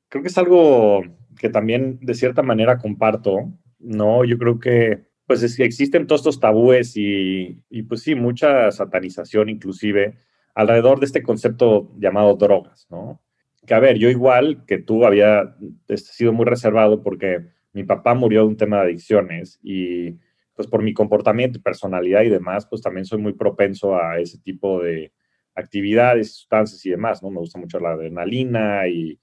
Creo 0.09 0.23
que 0.23 0.27
es 0.27 0.37
algo 0.37 1.03
que 1.41 1.49
también 1.49 1.97
de 2.03 2.13
cierta 2.13 2.43
manera 2.43 2.77
comparto, 2.77 3.51
¿no? 3.79 4.23
Yo 4.25 4.37
creo 4.37 4.59
que 4.59 5.07
pues 5.25 5.41
es 5.41 5.59
existen 5.59 6.05
todos 6.05 6.21
estos 6.21 6.39
tabúes 6.39 6.95
y, 6.95 7.63
y, 7.67 7.81
pues 7.83 8.03
sí, 8.03 8.13
mucha 8.13 8.71
satanización 8.71 9.49
inclusive 9.49 10.17
alrededor 10.53 10.99
de 10.99 11.07
este 11.07 11.23
concepto 11.23 11.91
llamado 11.97 12.35
drogas, 12.35 12.85
¿no? 12.91 13.23
Que 13.65 13.73
a 13.73 13.79
ver, 13.79 13.97
yo 13.97 14.09
igual 14.09 14.65
que 14.67 14.77
tú 14.77 15.03
había 15.03 15.55
sido 15.95 16.31
muy 16.31 16.45
reservado 16.45 17.01
porque 17.01 17.47
mi 17.73 17.85
papá 17.85 18.13
murió 18.13 18.41
de 18.41 18.47
un 18.47 18.57
tema 18.57 18.77
de 18.77 18.83
adicciones 18.83 19.59
y 19.63 20.19
pues 20.53 20.67
por 20.67 20.83
mi 20.83 20.93
comportamiento, 20.93 21.59
personalidad 21.59 22.21
y 22.21 22.29
demás, 22.29 22.67
pues 22.67 22.83
también 22.83 23.05
soy 23.05 23.17
muy 23.17 23.33
propenso 23.33 23.95
a 23.95 24.19
ese 24.19 24.37
tipo 24.37 24.83
de 24.83 25.11
actividades, 25.55 26.35
sustancias 26.35 26.85
y 26.85 26.91
demás, 26.91 27.23
¿no? 27.23 27.31
Me 27.31 27.39
gusta 27.39 27.57
mucho 27.57 27.79
la 27.79 27.93
adrenalina 27.93 28.87
y 28.87 29.17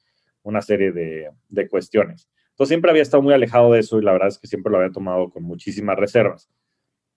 una 0.49 0.63
serie 0.63 0.93
de, 0.93 1.31
de 1.49 1.69
cuestiones. 1.69 2.29
Entonces 2.51 2.71
siempre 2.71 2.91
había 2.91 3.03
estado 3.03 3.23
muy 3.23 3.35
alejado 3.35 3.73
de 3.73 3.81
eso 3.81 3.99
y 3.99 4.03
la 4.03 4.13
verdad 4.13 4.29
es 4.29 4.39
que 4.39 4.49
siempre 4.49 4.73
lo 4.73 4.79
había 4.79 4.91
tomado 4.91 5.31
con 5.31 5.45
muchísimas 5.45 5.97
reservas. 5.97 6.51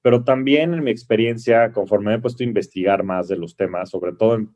Pero 0.03 0.23
también 0.23 0.73
en 0.73 0.83
mi 0.83 0.91
experiencia, 0.91 1.71
conforme 1.71 2.11
me 2.11 2.17
he 2.17 2.19
puesto 2.19 2.43
a 2.43 2.47
investigar 2.47 3.03
más 3.03 3.27
de 3.27 3.37
los 3.37 3.55
temas, 3.55 3.89
sobre 3.89 4.13
todo 4.13 4.35
en, 4.35 4.55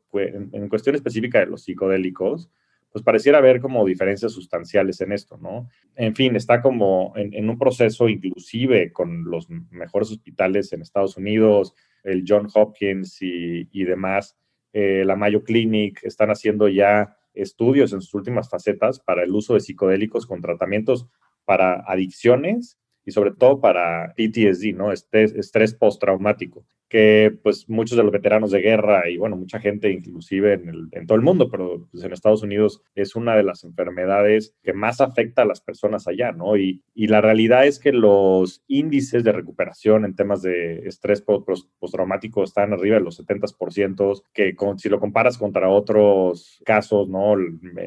en, 0.52 0.68
cuestión 0.68 0.96
específica 0.96 1.40
de 1.40 1.46
los 1.46 1.62
psicodélicos, 1.64 2.50
pues 2.90 3.04
pareciera 3.04 3.38
haber 3.38 3.60
como 3.60 3.84
diferencias 3.84 4.32
sustanciales 4.32 5.00
en 5.00 5.12
esto, 5.12 5.36
¿no? 5.38 5.68
En 5.94 6.16
fin, 6.16 6.34
está 6.34 6.62
como 6.62 7.12
en, 7.16 7.48
un 7.48 7.58
proceso 7.58 8.08
inclusive 8.08 8.92
con 8.92 9.24
los 9.24 9.48
mejores 9.70 10.10
hospitales 10.10 10.72
en 10.72 10.82
Estados 10.82 11.16
Unidos, 11.16 11.74
el 12.02 12.24
John 12.26 12.48
Hopkins 12.52 13.20
y, 13.22 13.68
y 13.70 13.84
demás, 13.84 14.36
eh, 14.72 15.04
la 15.04 15.14
Mayo 15.14 15.44
Clinic, 15.44 16.00
están 16.04 16.30
haciendo 16.30 16.68
ya 16.68 17.16
estudios 17.36 17.92
en 17.92 18.00
sus 18.00 18.14
últimas 18.14 18.50
facetas 18.50 19.00
para 19.00 19.22
el 19.22 19.30
uso 19.30 19.54
de 19.54 19.60
psicodélicos 19.60 20.26
con 20.26 20.40
tratamientos 20.40 21.06
para 21.44 21.84
adicciones 21.86 22.78
y 23.04 23.12
sobre 23.12 23.30
todo 23.30 23.60
para 23.60 24.14
PTSD, 24.16 24.74
¿no? 24.74 24.92
Estrés, 24.92 25.32
estrés 25.34 25.74
postraumático, 25.74 26.66
que 26.88 27.36
pues 27.42 27.68
muchos 27.68 27.96
de 27.96 28.04
los 28.04 28.12
veteranos 28.12 28.50
de 28.50 28.60
guerra 28.60 29.08
y 29.08 29.16
bueno, 29.16 29.36
mucha 29.36 29.58
gente 29.58 29.90
inclusive 29.90 30.54
en, 30.54 30.88
en 30.92 31.06
todo 31.06 31.16
el 31.16 31.22
mundo, 31.22 31.48
pero 31.50 31.86
pues, 31.90 32.04
en 32.04 32.12
Estados 32.12 32.42
Unidos 32.42 32.82
es 32.94 33.16
una 33.16 33.34
de 33.34 33.42
las 33.42 33.64
enfermedades 33.64 34.54
que 34.62 34.72
más 34.72 35.00
afecta 35.00 35.42
a 35.42 35.46
las 35.46 35.60
personas 35.60 36.06
allá, 36.06 36.32
¿no? 36.32 36.56
Y, 36.56 36.82
y 36.94 37.08
la 37.08 37.20
realidad 37.20 37.66
es 37.66 37.78
que 37.78 37.92
los 37.92 38.62
índices 38.68 39.24
de 39.24 39.32
recuperación 39.32 40.04
en 40.04 40.14
temas 40.14 40.42
de 40.42 40.86
estrés 40.86 41.22
postraumático 41.22 42.44
están 42.44 42.72
arriba 42.72 42.96
de 42.96 43.02
los 43.02 43.20
70%, 43.20 44.22
que 44.32 44.54
con, 44.54 44.78
si 44.78 44.88
lo 44.88 45.00
comparas 45.00 45.38
contra 45.38 45.68
otros 45.68 46.60
casos, 46.64 47.08
¿no? 47.08 47.34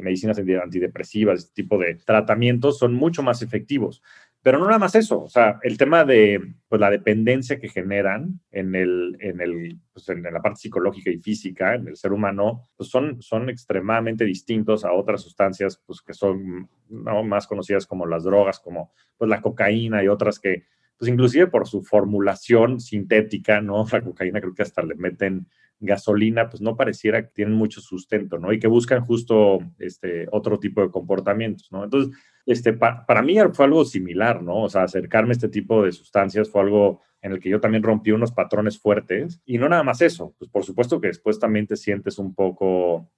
Medicinas 0.01 0.39
antidepresivas, 0.39 1.39
este 1.39 1.63
tipo 1.63 1.77
de 1.77 1.95
tratamientos 1.95 2.77
son 2.77 2.93
mucho 2.93 3.23
más 3.23 3.41
efectivos. 3.41 4.01
Pero 4.41 4.57
no 4.57 4.65
nada 4.65 4.79
más 4.79 4.95
eso, 4.95 5.21
o 5.21 5.27
sea, 5.27 5.59
el 5.63 5.77
tema 5.77 6.05
de 6.05 6.41
pues, 6.69 6.79
la 6.79 6.89
dependencia 6.89 7.59
que 7.59 7.67
generan 7.67 8.39
en, 8.51 8.73
el, 8.73 9.17
en, 9.19 9.41
el, 9.41 9.79
pues, 9.91 10.07
en 10.07 10.23
la 10.23 10.41
parte 10.41 10.61
psicológica 10.61 11.09
y 11.09 11.17
física, 11.17 11.75
en 11.75 11.89
el 11.89 11.97
ser 11.97 12.13
humano, 12.13 12.63
pues 12.77 12.89
son, 12.89 13.21
son 13.21 13.49
extremadamente 13.49 14.23
distintos 14.23 14.85
a 14.85 14.93
otras 14.93 15.21
sustancias 15.21 15.81
pues, 15.85 16.01
que 16.01 16.13
son 16.13 16.69
¿no? 16.87 17.23
más 17.23 17.47
conocidas 17.47 17.85
como 17.85 18.05
las 18.05 18.23
drogas, 18.23 18.61
como 18.61 18.93
pues, 19.17 19.29
la 19.29 19.41
cocaína 19.41 20.03
y 20.03 20.07
otras 20.07 20.39
que, 20.39 20.63
pues 20.97 21.11
inclusive 21.11 21.47
por 21.47 21.67
su 21.67 21.81
formulación 21.81 22.79
sintética, 22.79 23.61
¿no? 23.61 23.85
La 23.91 24.01
cocaína 24.01 24.39
creo 24.41 24.53
que 24.53 24.63
hasta 24.63 24.83
le 24.83 24.95
meten 24.95 25.47
gasolina, 25.79 26.49
pues 26.49 26.61
no 26.61 26.75
pareciera 26.75 27.23
que 27.23 27.31
tienen 27.33 27.55
mucho 27.55 27.79
sustento, 27.81 28.37
¿no? 28.37 28.51
Y 28.51 28.59
que 28.59 28.67
buscan 28.67 29.05
justo 29.05 29.59
este 29.79 30.27
otro 30.31 30.59
tipo 30.59 30.81
de 30.81 30.91
comportamientos, 30.91 31.71
¿no? 31.71 31.85
Entonces, 31.85 32.13
este, 32.45 32.73
para 32.73 33.21
mí 33.21 33.37
fue 33.53 33.65
algo 33.65 33.85
similar, 33.85 34.41
¿no? 34.41 34.63
O 34.63 34.69
sea, 34.69 34.83
acercarme 34.83 35.29
a 35.29 35.33
este 35.33 35.49
tipo 35.49 35.83
de 35.83 35.91
sustancias 35.91 36.49
fue 36.49 36.61
algo 36.61 37.01
en 37.21 37.33
el 37.33 37.39
que 37.39 37.49
yo 37.49 37.59
también 37.59 37.83
rompí 37.83 38.11
unos 38.11 38.31
patrones 38.31 38.79
fuertes 38.79 39.41
y 39.45 39.57
no 39.57 39.67
nada 39.67 39.83
más 39.83 40.01
eso, 40.01 40.33
pues 40.37 40.49
por 40.49 40.63
supuesto 40.63 41.01
que 41.01 41.07
después 41.07 41.39
también 41.39 41.67
te 41.67 41.75
sientes 41.75 42.17
un 42.17 42.33
poco, 42.33 43.11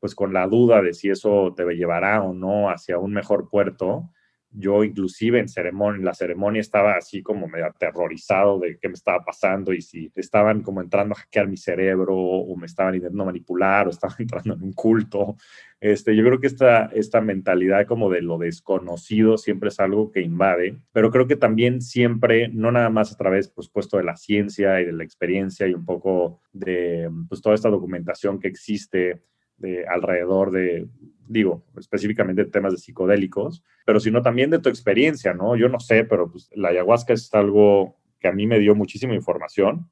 pues 0.00 0.14
con 0.14 0.32
la 0.32 0.46
duda 0.46 0.82
de 0.82 0.92
si 0.92 1.10
eso 1.10 1.54
te 1.56 1.64
llevará 1.74 2.22
o 2.22 2.34
no 2.34 2.68
hacia 2.68 2.98
un 2.98 3.12
mejor 3.12 3.48
puerto, 3.48 4.10
yo 4.56 4.84
inclusive 4.84 5.40
en 5.40 5.48
ceremonia, 5.48 6.04
la 6.04 6.14
ceremonia 6.14 6.60
estaba 6.60 6.94
así 6.94 7.22
como 7.22 7.48
medio 7.48 7.66
aterrorizado 7.66 8.60
de 8.60 8.78
qué 8.78 8.88
me 8.88 8.94
estaba 8.94 9.24
pasando 9.24 9.72
y 9.72 9.82
si 9.82 10.10
estaban 10.14 10.62
como 10.62 10.80
entrando 10.80 11.14
a 11.14 11.18
hackear 11.18 11.48
mi 11.48 11.56
cerebro 11.56 12.16
o 12.16 12.56
me 12.56 12.66
estaban 12.66 12.94
intentando 12.94 13.24
manipular 13.24 13.86
o 13.86 13.90
estaban 13.90 14.16
entrando 14.20 14.54
en 14.54 14.62
un 14.62 14.72
culto. 14.72 15.36
Este, 15.80 16.16
yo 16.16 16.24
creo 16.24 16.40
que 16.40 16.46
esta, 16.46 16.86
esta 16.86 17.20
mentalidad 17.20 17.86
como 17.86 18.08
de 18.08 18.22
lo 18.22 18.38
desconocido 18.38 19.36
siempre 19.36 19.68
es 19.68 19.80
algo 19.80 20.10
que 20.10 20.22
invade, 20.22 20.78
pero 20.92 21.10
creo 21.10 21.26
que 21.26 21.36
también 21.36 21.82
siempre, 21.82 22.48
no 22.48 22.72
nada 22.72 22.88
más 22.88 23.12
a 23.12 23.16
través, 23.16 23.48
pues, 23.48 23.68
puesto 23.68 23.98
de 23.98 24.04
la 24.04 24.16
ciencia 24.16 24.80
y 24.80 24.86
de 24.86 24.92
la 24.92 25.04
experiencia 25.04 25.66
y 25.66 25.74
un 25.74 25.84
poco 25.84 26.40
de 26.52 27.10
pues, 27.28 27.42
toda 27.42 27.54
esta 27.54 27.68
documentación 27.68 28.38
que 28.38 28.48
existe 28.48 29.22
de, 29.64 29.86
alrededor 29.86 30.50
de, 30.50 30.86
digo, 31.26 31.64
específicamente 31.78 32.44
temas 32.44 32.72
de 32.72 32.78
psicodélicos, 32.78 33.62
pero 33.84 33.98
sino 34.00 34.22
también 34.22 34.50
de 34.50 34.58
tu 34.58 34.68
experiencia, 34.68 35.34
¿no? 35.34 35.56
Yo 35.56 35.68
no 35.68 35.80
sé, 35.80 36.04
pero 36.04 36.30
pues, 36.30 36.50
la 36.54 36.68
ayahuasca 36.68 37.12
es 37.12 37.32
algo 37.34 37.96
que 38.20 38.28
a 38.28 38.32
mí 38.32 38.46
me 38.46 38.58
dio 38.58 38.74
muchísima 38.74 39.14
información, 39.14 39.90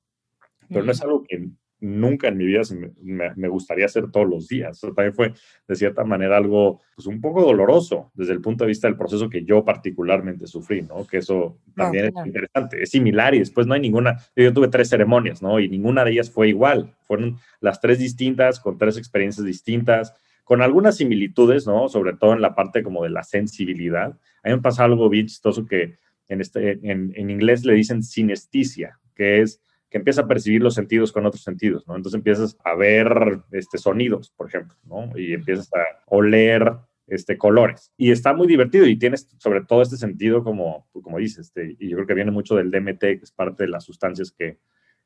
pero 0.68 0.84
no 0.84 0.92
es 0.92 1.02
algo 1.02 1.24
que 1.24 1.48
nunca 1.82 2.28
en 2.28 2.36
mi 2.36 2.46
vida 2.46 2.62
me, 3.02 3.48
gustaría 3.48 3.86
hacer 3.86 4.10
todos 4.10 4.26
los 4.26 4.46
días. 4.46 4.80
también 4.80 5.12
fue, 5.12 5.34
de 5.66 5.74
cierta 5.74 6.04
manera, 6.04 6.36
algo 6.36 6.80
pues, 6.94 7.06
un 7.08 7.20
poco 7.20 7.42
doloroso 7.42 8.12
desde 8.14 8.32
el 8.32 8.40
punto 8.40 8.64
de 8.64 8.68
vista 8.68 8.86
del 8.86 8.96
proceso 8.96 9.28
que 9.28 9.44
yo 9.44 9.64
particularmente 9.64 10.46
sufrí, 10.46 10.82
¿no? 10.82 11.04
Que 11.06 11.18
eso 11.18 11.58
también 11.74 12.06
es 12.06 12.26
interesante. 12.26 12.82
Es 12.82 12.90
similar 12.90 13.34
y 13.34 13.40
después 13.40 13.66
no 13.66 13.74
hay 13.74 13.80
ninguna, 13.80 14.16
yo 14.36 14.52
tuve 14.52 14.68
tres 14.68 14.88
ceremonias, 14.88 15.42
¿no? 15.42 15.58
Y 15.58 15.68
ninguna 15.68 16.04
de 16.04 16.12
ellas 16.12 16.30
fue 16.30 16.48
igual. 16.48 16.94
Fueron 17.02 17.38
las 17.60 17.80
tres 17.80 17.98
distintas, 17.98 18.60
con 18.60 18.78
tres 18.78 18.96
experiencias 18.96 19.44
distintas, 19.44 20.14
con 20.44 20.62
algunas 20.62 20.96
similitudes, 20.96 21.66
¿no? 21.66 21.88
Sobre 21.88 22.12
todo 22.12 22.32
en 22.32 22.42
la 22.42 22.54
parte 22.54 22.84
como 22.84 23.02
de 23.02 23.10
la 23.10 23.24
sensibilidad. 23.24 24.16
A 24.44 24.48
mí 24.48 24.54
me 24.54 24.62
pasa 24.62 24.84
algo 24.84 25.08
bien 25.08 25.26
chistoso 25.26 25.66
que 25.66 25.96
en, 26.28 26.40
este, 26.40 26.78
en, 26.88 27.12
en 27.16 27.28
inglés 27.28 27.64
le 27.64 27.74
dicen 27.74 28.04
sinestesia, 28.04 29.00
que 29.16 29.40
es 29.40 29.60
que 29.92 29.98
empieza 29.98 30.22
a 30.22 30.26
percibir 30.26 30.62
los 30.62 30.74
sentidos 30.74 31.12
con 31.12 31.26
otros 31.26 31.42
sentidos, 31.42 31.86
¿no? 31.86 31.94
Entonces 31.94 32.16
empiezas 32.16 32.56
a 32.64 32.74
ver 32.74 33.42
este, 33.50 33.76
sonidos, 33.76 34.30
por 34.30 34.48
ejemplo, 34.48 34.74
¿no? 34.84 35.10
Y 35.18 35.34
empiezas 35.34 35.70
a 35.74 35.82
oler 36.06 36.72
este, 37.06 37.36
colores. 37.36 37.92
Y 37.98 38.10
está 38.10 38.32
muy 38.32 38.46
divertido 38.46 38.86
y 38.86 38.96
tienes 38.96 39.28
sobre 39.36 39.60
todo 39.60 39.82
este 39.82 39.98
sentido 39.98 40.42
como, 40.42 40.88
como 40.92 41.18
dices, 41.18 41.48
este, 41.48 41.76
y 41.78 41.90
yo 41.90 41.96
creo 41.98 42.06
que 42.06 42.14
viene 42.14 42.30
mucho 42.30 42.56
del 42.56 42.70
DMT, 42.70 43.00
que 43.00 43.20
es 43.22 43.32
parte 43.32 43.64
de 43.64 43.68
las 43.68 43.84
sustancias 43.84 44.32
que 44.32 44.60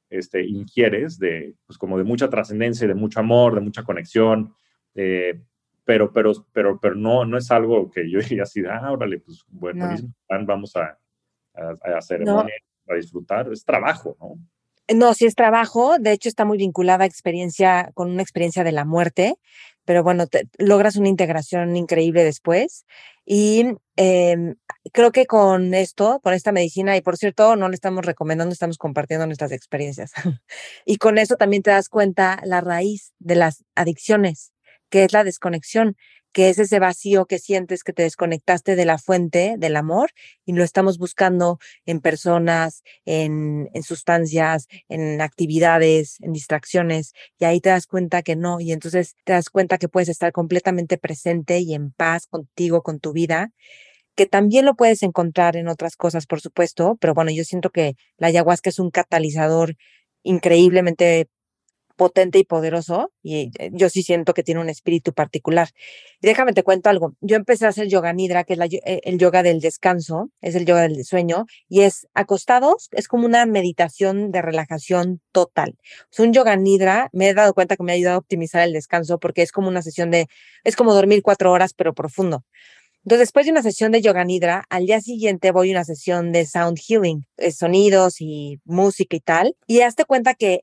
este, 0.09 0.44
ingieres, 0.44 1.18
de, 1.18 1.57
pues 1.66 1.79
como 1.79 1.99
de 1.99 2.05
mucha 2.05 2.31
trascendencia, 2.31 2.87
de 2.87 2.94
mucho 2.94 3.18
amor, 3.18 3.57
de 3.57 3.62
mucha 3.62 3.83
conexión, 3.83 4.55
eh, 4.94 5.42
pero, 5.85 6.12
pero, 6.12 6.33
pero, 6.53 6.79
pero 6.79 6.94
no, 6.94 7.25
no 7.25 7.37
es 7.37 7.51
algo 7.51 7.90
que 7.90 8.09
yo 8.09 8.20
diría 8.20 8.44
así, 8.44 8.62
ah, 8.70 8.92
órale, 8.92 9.18
pues 9.18 9.44
bueno, 9.49 9.88
vamos 10.29 10.77
a, 10.77 10.96
a, 11.55 11.99
hacer, 11.99 12.22
a 12.29 12.94
disfrutar, 12.94 13.51
es 13.51 13.64
trabajo, 13.64 14.16
¿no? 14.20 14.38
No, 14.94 15.14
sí 15.14 15.27
es 15.27 15.35
trabajo, 15.35 15.99
de 15.99 16.12
hecho 16.12 16.29
está 16.29 16.44
muy 16.44 16.59
vinculada 16.59 17.05
a 17.05 17.07
experiencia, 17.07 17.90
con 17.94 18.11
una 18.11 18.22
experiencia 18.22 18.62
de 18.62 18.72
la 18.72 18.85
muerte, 18.85 19.37
pero 19.85 20.03
bueno, 20.03 20.27
logras 20.59 20.96
una 20.96 21.09
integración 21.09 21.77
increíble 21.77 22.25
después. 22.25 22.85
Y 23.25 23.64
em, 23.96 24.55
creo 24.92 25.11
que 25.11 25.27
con 25.27 25.75
esto, 25.75 26.20
con 26.22 26.35
esta 26.35 26.53
medicina, 26.53 26.96
y 26.96 27.01
por 27.01 27.16
cierto, 27.16 27.57
no 27.57 27.68
le 27.68 27.75
estamos 27.75 28.05
recomendando, 28.05 28.53
estamos 28.53 28.79
compartiendo 28.79 29.27
nuestras 29.27 29.53
experiencias. 29.53 30.12
y 30.85 30.96
con 30.99 31.18
eso 31.18 31.37
también 31.37 31.62
te 31.62 31.70
das 31.70 31.88
cuenta 31.88 32.40
la 32.44 32.61
raíz 32.61 33.12
de 33.18 33.35
las 33.35 33.64
adicciones, 33.75 34.53
que 34.90 35.05
es 35.05 35.12
la 35.12 35.25
desconexión 35.25 35.96
que 36.37 36.51
es 36.51 36.59
ese 36.59 36.79
vacío 36.81 37.25
que 37.25 37.38
sientes 37.38 37.83
que 37.83 37.94
te 37.94 38.03
desconectaste 38.03 38.77
de 38.77 38.85
la 38.85 38.99
fuente 38.99 39.55
del 39.57 39.75
amor 39.75 40.11
y 40.44 40.53
lo 40.53 40.64
estamos 40.64 40.99
buscando 40.99 41.59
en 41.87 42.01
personas, 42.03 42.83
en, 43.07 43.70
en, 43.72 43.83
sustancias, 43.83 44.66
en 44.90 45.22
actividades, 45.22 46.18
en 46.20 46.35
distracciones, 46.35 47.14
y 47.38 47.46
ahí 47.46 47.62
te 47.62 47.70
das 47.70 47.87
cuenta 47.87 48.20
que 48.20 48.37
no, 48.37 48.61
y 48.61 48.72
entonces 48.72 49.14
te 49.25 49.33
das 49.33 49.49
cuenta 49.49 49.79
que 49.79 49.88
puedes 49.88 50.11
estar 50.11 50.31
completamente 50.33 50.99
presente 50.99 51.61
y 51.61 51.72
en 51.72 51.90
paz 51.92 52.27
contigo, 52.27 52.83
con 52.83 53.01
tu 53.01 53.14
vida 53.14 53.51
que 54.14 54.27
también 54.27 54.66
lo 54.66 54.75
puedes 54.75 55.03
encontrar 55.03 55.57
en 55.57 55.68
otras 55.68 55.96
cosas, 55.96 56.27
por 56.27 56.42
supuesto, 56.42 56.99
pero 57.01 57.14
bueno, 57.14 57.31
yo 57.31 57.44
siento 57.44 57.70
que 57.70 57.96
la 58.18 58.27
ayahuasca 58.27 58.68
es 58.68 58.79
un 58.79 58.90
catalizador 58.90 59.77
increíblemente 60.22 61.29
potente 61.96 62.38
y 62.38 62.44
poderoso 62.44 63.12
y 63.22 63.50
eh, 63.59 63.70
yo 63.72 63.88
sí 63.88 64.02
siento 64.02 64.35
que 64.35 64.42
tiene 64.42 64.61
un 64.61 64.68
espíritu 64.68 65.12
particular. 65.12 65.70
déjame 66.20 66.52
te 66.52 66.62
cuento 66.62 66.90
algo. 66.90 67.14
Yo 67.20 67.37
empecé 67.37 67.66
a 67.66 67.70
hacer 67.70 67.88
yoga 67.88 68.12
nidra, 68.12 68.44
que 68.44 68.54
es 68.54 68.61
eh, 68.61 69.00
el 69.04 69.18
yoga 69.18 69.42
del 69.42 69.61
descanso, 69.61 70.30
es 70.40 70.54
el 70.54 70.66
yoga 70.66 70.82
del 70.82 71.04
sueño 71.04 71.46
y 71.68 71.82
es 71.82 72.06
acostados, 72.14 72.88
es 72.92 73.09
como 73.09 73.26
una 73.26 73.46
meditación 73.46 74.30
de 74.30 74.42
relajación 74.42 75.20
total. 75.32 75.76
Es 76.12 76.20
un 76.20 76.32
yoga 76.32 76.56
nidra, 76.56 77.09
me 77.12 77.30
he 77.30 77.35
dado 77.35 77.54
cuenta 77.54 77.76
que 77.76 77.82
me 77.82 77.92
ha 77.92 77.94
ayudado 77.96 78.16
a 78.16 78.18
optimizar 78.18 78.62
el 78.62 78.72
descanso 78.72 79.18
porque 79.18 79.42
es 79.42 79.52
como 79.52 79.68
una 79.68 79.82
sesión 79.82 80.11
de, 80.11 80.28
es 80.64 80.76
como 80.76 80.94
dormir 80.94 81.22
cuatro 81.22 81.52
horas 81.52 81.72
pero 81.74 81.94
profundo. 81.94 82.44
Entonces, 83.06 83.28
después 83.28 83.46
de 83.46 83.52
una 83.52 83.62
sesión 83.62 83.92
de 83.92 84.02
yoga 84.02 84.24
nidra, 84.24 84.64
al 84.68 84.87
día 84.87 85.00
siguiente 85.00 85.52
voy 85.52 85.70
a 85.70 85.74
una 85.74 85.85
sesión 85.85 86.32
de 86.32 86.44
sound 86.44 86.76
healing, 86.76 87.24
eh, 87.37 87.52
sonidos 87.52 88.20
y 88.20 88.61
música 88.64 89.14
y 89.14 89.20
tal. 89.20 89.56
Y 89.68 89.82
hazte 89.82 90.04
cuenta 90.04 90.35
que 90.35 90.62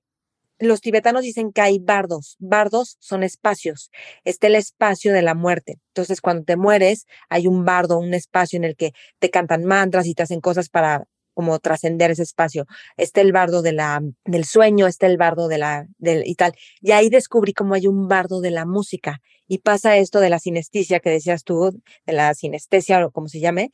los 0.60 0.82
tibetanos 0.82 1.24
dicen 1.24 1.52
que 1.52 1.62
hay 1.62 1.80
bardos. 1.80 2.36
Bardos 2.40 2.98
son 3.00 3.24
espacios. 3.24 3.90
Está 4.24 4.48
el 4.48 4.56
espacio 4.56 5.14
de 5.14 5.22
la 5.22 5.36
muerte. 5.36 5.80
Entonces, 5.90 6.22
cuando 6.22 6.44
te 6.46 6.58
mueres, 6.58 7.06
hay 7.30 7.48
un 7.48 7.66
bardo, 7.66 8.00
un 8.00 8.14
espacio 8.14 8.58
en 8.58 8.64
el 8.64 8.76
que 8.76 8.94
te 9.20 9.30
cantan 9.30 9.66
mantras 9.66 10.08
y 10.08 10.14
te 10.14 10.24
hacen 10.24 10.42
cosas 10.42 10.70
para 10.70 11.06
como 11.34 11.60
trascender 11.60 12.12
ese 12.12 12.24
espacio. 12.24 12.66
Está 12.98 13.22
el 13.22 13.32
bardo 13.32 13.62
de 13.62 13.74
la, 13.74 14.02
del 14.26 14.46
sueño, 14.46 14.88
está 14.88 15.08
el 15.08 15.18
bardo 15.18 15.48
de 15.48 15.58
la, 15.58 15.88
del, 15.98 16.24
y 16.28 16.36
tal. 16.36 16.54
Y 16.82 16.92
ahí 16.92 17.10
descubrí 17.10 17.54
cómo 17.54 17.74
hay 17.74 17.88
un 17.88 18.08
bardo 18.08 18.40
de 18.42 18.52
la 18.52 18.66
música. 18.66 19.20
Y 19.48 19.60
pasa 19.60 19.98
esto 19.98 20.20
de 20.20 20.30
la 20.30 20.40
sinestesia 20.40 21.00
que 21.00 21.10
decías 21.10 21.44
tú, 21.44 21.82
de 22.06 22.14
la 22.14 22.34
sinestesia 22.34 23.06
o 23.06 23.12
como 23.12 23.28
se 23.28 23.40
llame, 23.40 23.72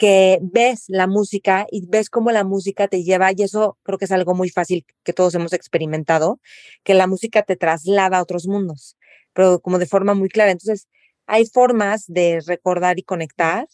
que 0.00 0.38
ves 0.42 0.86
la 0.88 1.06
música 1.06 1.66
y 1.70 1.86
ves 1.86 2.08
cómo 2.08 2.30
la 2.32 2.42
música 2.42 2.88
te 2.88 3.04
lleva, 3.04 3.32
y 3.36 3.42
eso 3.42 3.76
creo 3.82 3.98
que 3.98 4.06
es 4.06 4.12
algo 4.12 4.34
muy 4.34 4.48
fácil 4.48 4.86
que 5.04 5.12
todos 5.12 5.34
hemos 5.34 5.52
experimentado, 5.52 6.40
que 6.84 6.94
la 6.94 7.06
música 7.06 7.42
te 7.42 7.56
traslada 7.56 8.16
a 8.18 8.22
otros 8.22 8.46
mundos, 8.46 8.96
pero 9.34 9.60
como 9.60 9.78
de 9.78 9.86
forma 9.86 10.14
muy 10.14 10.30
clara. 10.30 10.52
Entonces, 10.52 10.88
hay 11.26 11.44
formas 11.46 12.04
de 12.08 12.40
recordar 12.46 12.98
y 12.98 13.02
conectar. 13.02 13.68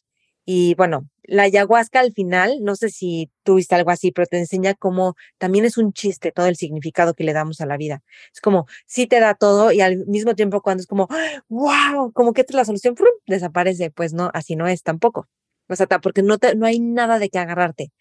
Y 0.44 0.74
bueno, 0.74 1.08
la 1.22 1.44
ayahuasca 1.44 2.00
al 2.00 2.12
final, 2.12 2.58
no 2.62 2.74
sé 2.76 2.88
si 2.90 3.30
tuviste 3.44 3.76
algo 3.76 3.90
así, 3.90 4.10
pero 4.12 4.26
te 4.26 4.38
enseña 4.38 4.74
cómo 4.74 5.14
también 5.38 5.64
es 5.64 5.78
un 5.78 5.92
chiste 5.92 6.32
todo 6.32 6.46
el 6.46 6.56
significado 6.56 7.14
que 7.14 7.24
le 7.24 7.32
damos 7.34 7.60
a 7.60 7.66
la 7.66 7.76
vida. 7.76 8.02
Es 8.34 8.40
como, 8.40 8.66
sí 8.86 9.06
te 9.06 9.20
da 9.20 9.34
todo 9.34 9.70
y 9.72 9.80
al 9.80 10.06
mismo 10.06 10.34
tiempo 10.34 10.60
cuando 10.60 10.80
es 10.82 10.86
como, 10.88 11.08
wow, 11.48 12.12
como 12.12 12.32
que 12.32 12.40
esta 12.42 12.52
es 12.52 12.56
la 12.56 12.64
solución, 12.64 12.96
desaparece. 13.28 13.90
Pues 13.90 14.12
no, 14.12 14.30
así 14.34 14.56
no 14.56 14.66
es 14.66 14.82
tampoco. 14.82 15.28
Sea, 15.70 15.86
porque 16.00 16.22
no, 16.22 16.38
te, 16.38 16.54
no 16.54 16.66
hay 16.66 16.78
nada 16.80 17.18
de 17.18 17.28
qué 17.28 17.38
agarrarte. 17.38 17.92